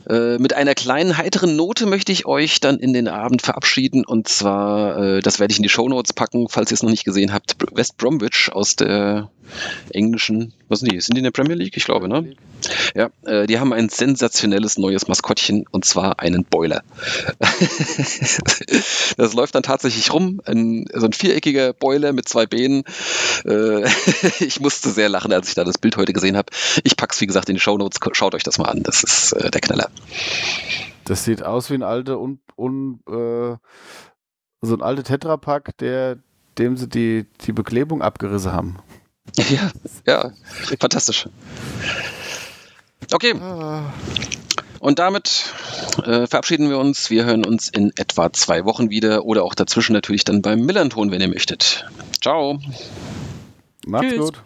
Äh, 0.07 0.38
mit 0.38 0.53
einer 0.53 0.76
kleinen 0.76 1.17
heiteren 1.17 1.55
Note 1.55 1.88
möchte 1.88 2.11
ich 2.11 2.26
euch 2.26 2.59
dann 2.59 2.77
in 2.77 2.93
den 2.93 3.07
Abend 3.07 3.41
verabschieden 3.41 4.05
und 4.05 4.27
zwar, 4.27 4.97
äh, 4.97 5.19
das 5.22 5.39
werde 5.39 5.51
ich 5.51 5.57
in 5.57 5.63
die 5.63 5.69
Show 5.69 5.89
Notes 5.89 6.13
packen, 6.13 6.47
falls 6.47 6.72
ihr 6.72 6.76
es 6.76 6.84
noch 6.84 6.91
nicht 6.91 7.05
gesehen 7.05 7.34
habt, 7.34 7.35
West 7.74 7.98
Bromwich 7.98 8.49
aus 8.52 8.76
der 8.76 9.30
englischen, 9.91 10.53
was 10.68 10.80
sind 10.80 10.91
die? 10.91 10.99
Sind 10.99 11.16
die 11.16 11.20
in 11.20 11.26
der 11.26 11.32
Premier 11.32 11.56
League? 11.56 11.78
Ich 11.78 11.86
glaube, 11.86 12.07
ne? 12.07 12.36
Ja, 12.95 13.10
äh, 13.26 13.45
die 13.45 13.60
haben 13.60 13.74
ein 13.74 13.90
sensationelles 13.90 14.78
neues 14.78 15.07
Maskottchen 15.07 15.66
und 15.70 15.86
zwar 15.86 16.20
einen 16.20 16.45
Boiler. 16.45 16.84
das 19.18 19.34
läuft 19.34 19.56
dann 19.56 19.64
tatsächlich 19.64 20.12
rum, 20.12 20.41
ein, 20.45 20.86
so 20.94 21.06
ein 21.06 21.14
viereckiger 21.14 21.74
Boiler 21.74 22.14
mit 22.14 22.28
zwei 22.28 22.45
Beinen. 22.45 22.84
Äh, 23.45 23.86
ich 24.40 24.60
musste 24.60 24.90
sehr 24.90 25.10
lachen, 25.10 25.32
als 25.32 25.49
ich 25.49 25.56
da 25.56 25.64
das 25.64 25.78
Bild 25.78 25.98
heute 25.98 26.14
gesehen 26.14 26.38
habe. 26.38 26.52
Ich 26.84 26.98
pack's 26.98 27.22
wie 27.22 27.28
gesagt 27.28 27.49
in 27.49 27.56
die 27.56 27.62
Show 27.62 27.78
Notes. 27.78 27.99
Schaut 28.14 28.34
euch 28.36 28.44
das 28.44 28.57
mal 28.57 28.70
an. 28.70 28.84
Das 28.84 29.03
ist 29.03 29.34
äh, 29.34 29.52
der 29.52 29.62
Knaller. 29.62 29.90
Das 31.06 31.24
sieht 31.24 31.44
aus 31.44 31.70
wie 31.70 31.76
ein 31.76 31.84
alter 31.84 32.20
un, 32.20 32.40
un 32.57 32.99
äh, 33.07 33.57
so 34.62 34.74
ein 34.74 34.82
alter 34.82 35.03
Tetrapack, 35.03 35.78
der 35.78 36.18
dem 36.57 36.77
sie 36.77 36.88
die, 36.88 37.26
die 37.45 37.52
Beklebung 37.52 38.02
abgerissen 38.02 38.52
haben. 38.52 38.77
Ja, 39.49 39.72
ja, 40.06 40.32
fantastisch. 40.80 41.27
Okay. 43.11 43.34
Und 44.80 44.99
damit 44.99 45.52
äh, 46.03 46.27
verabschieden 46.27 46.69
wir 46.69 46.77
uns. 46.77 47.10
Wir 47.10 47.26
hören 47.26 47.45
uns 47.45 47.69
in 47.69 47.91
etwa 47.98 48.32
zwei 48.32 48.65
Wochen 48.65 48.91
wieder 48.91 49.26
oder 49.26 49.44
auch 49.44 49.56
dazwischen 49.56 49.94
natürlich 49.94 50.23
dann 50.23 50.41
beim 50.41 50.61
Millanton, 50.61 51.11
wenn 51.11 51.22
ihr 51.22 51.27
möchtet. 51.27 51.86
Ciao. 52.22 52.60
Macht's 53.86 54.10
Tschüss. 54.10 54.19
gut. 54.19 54.44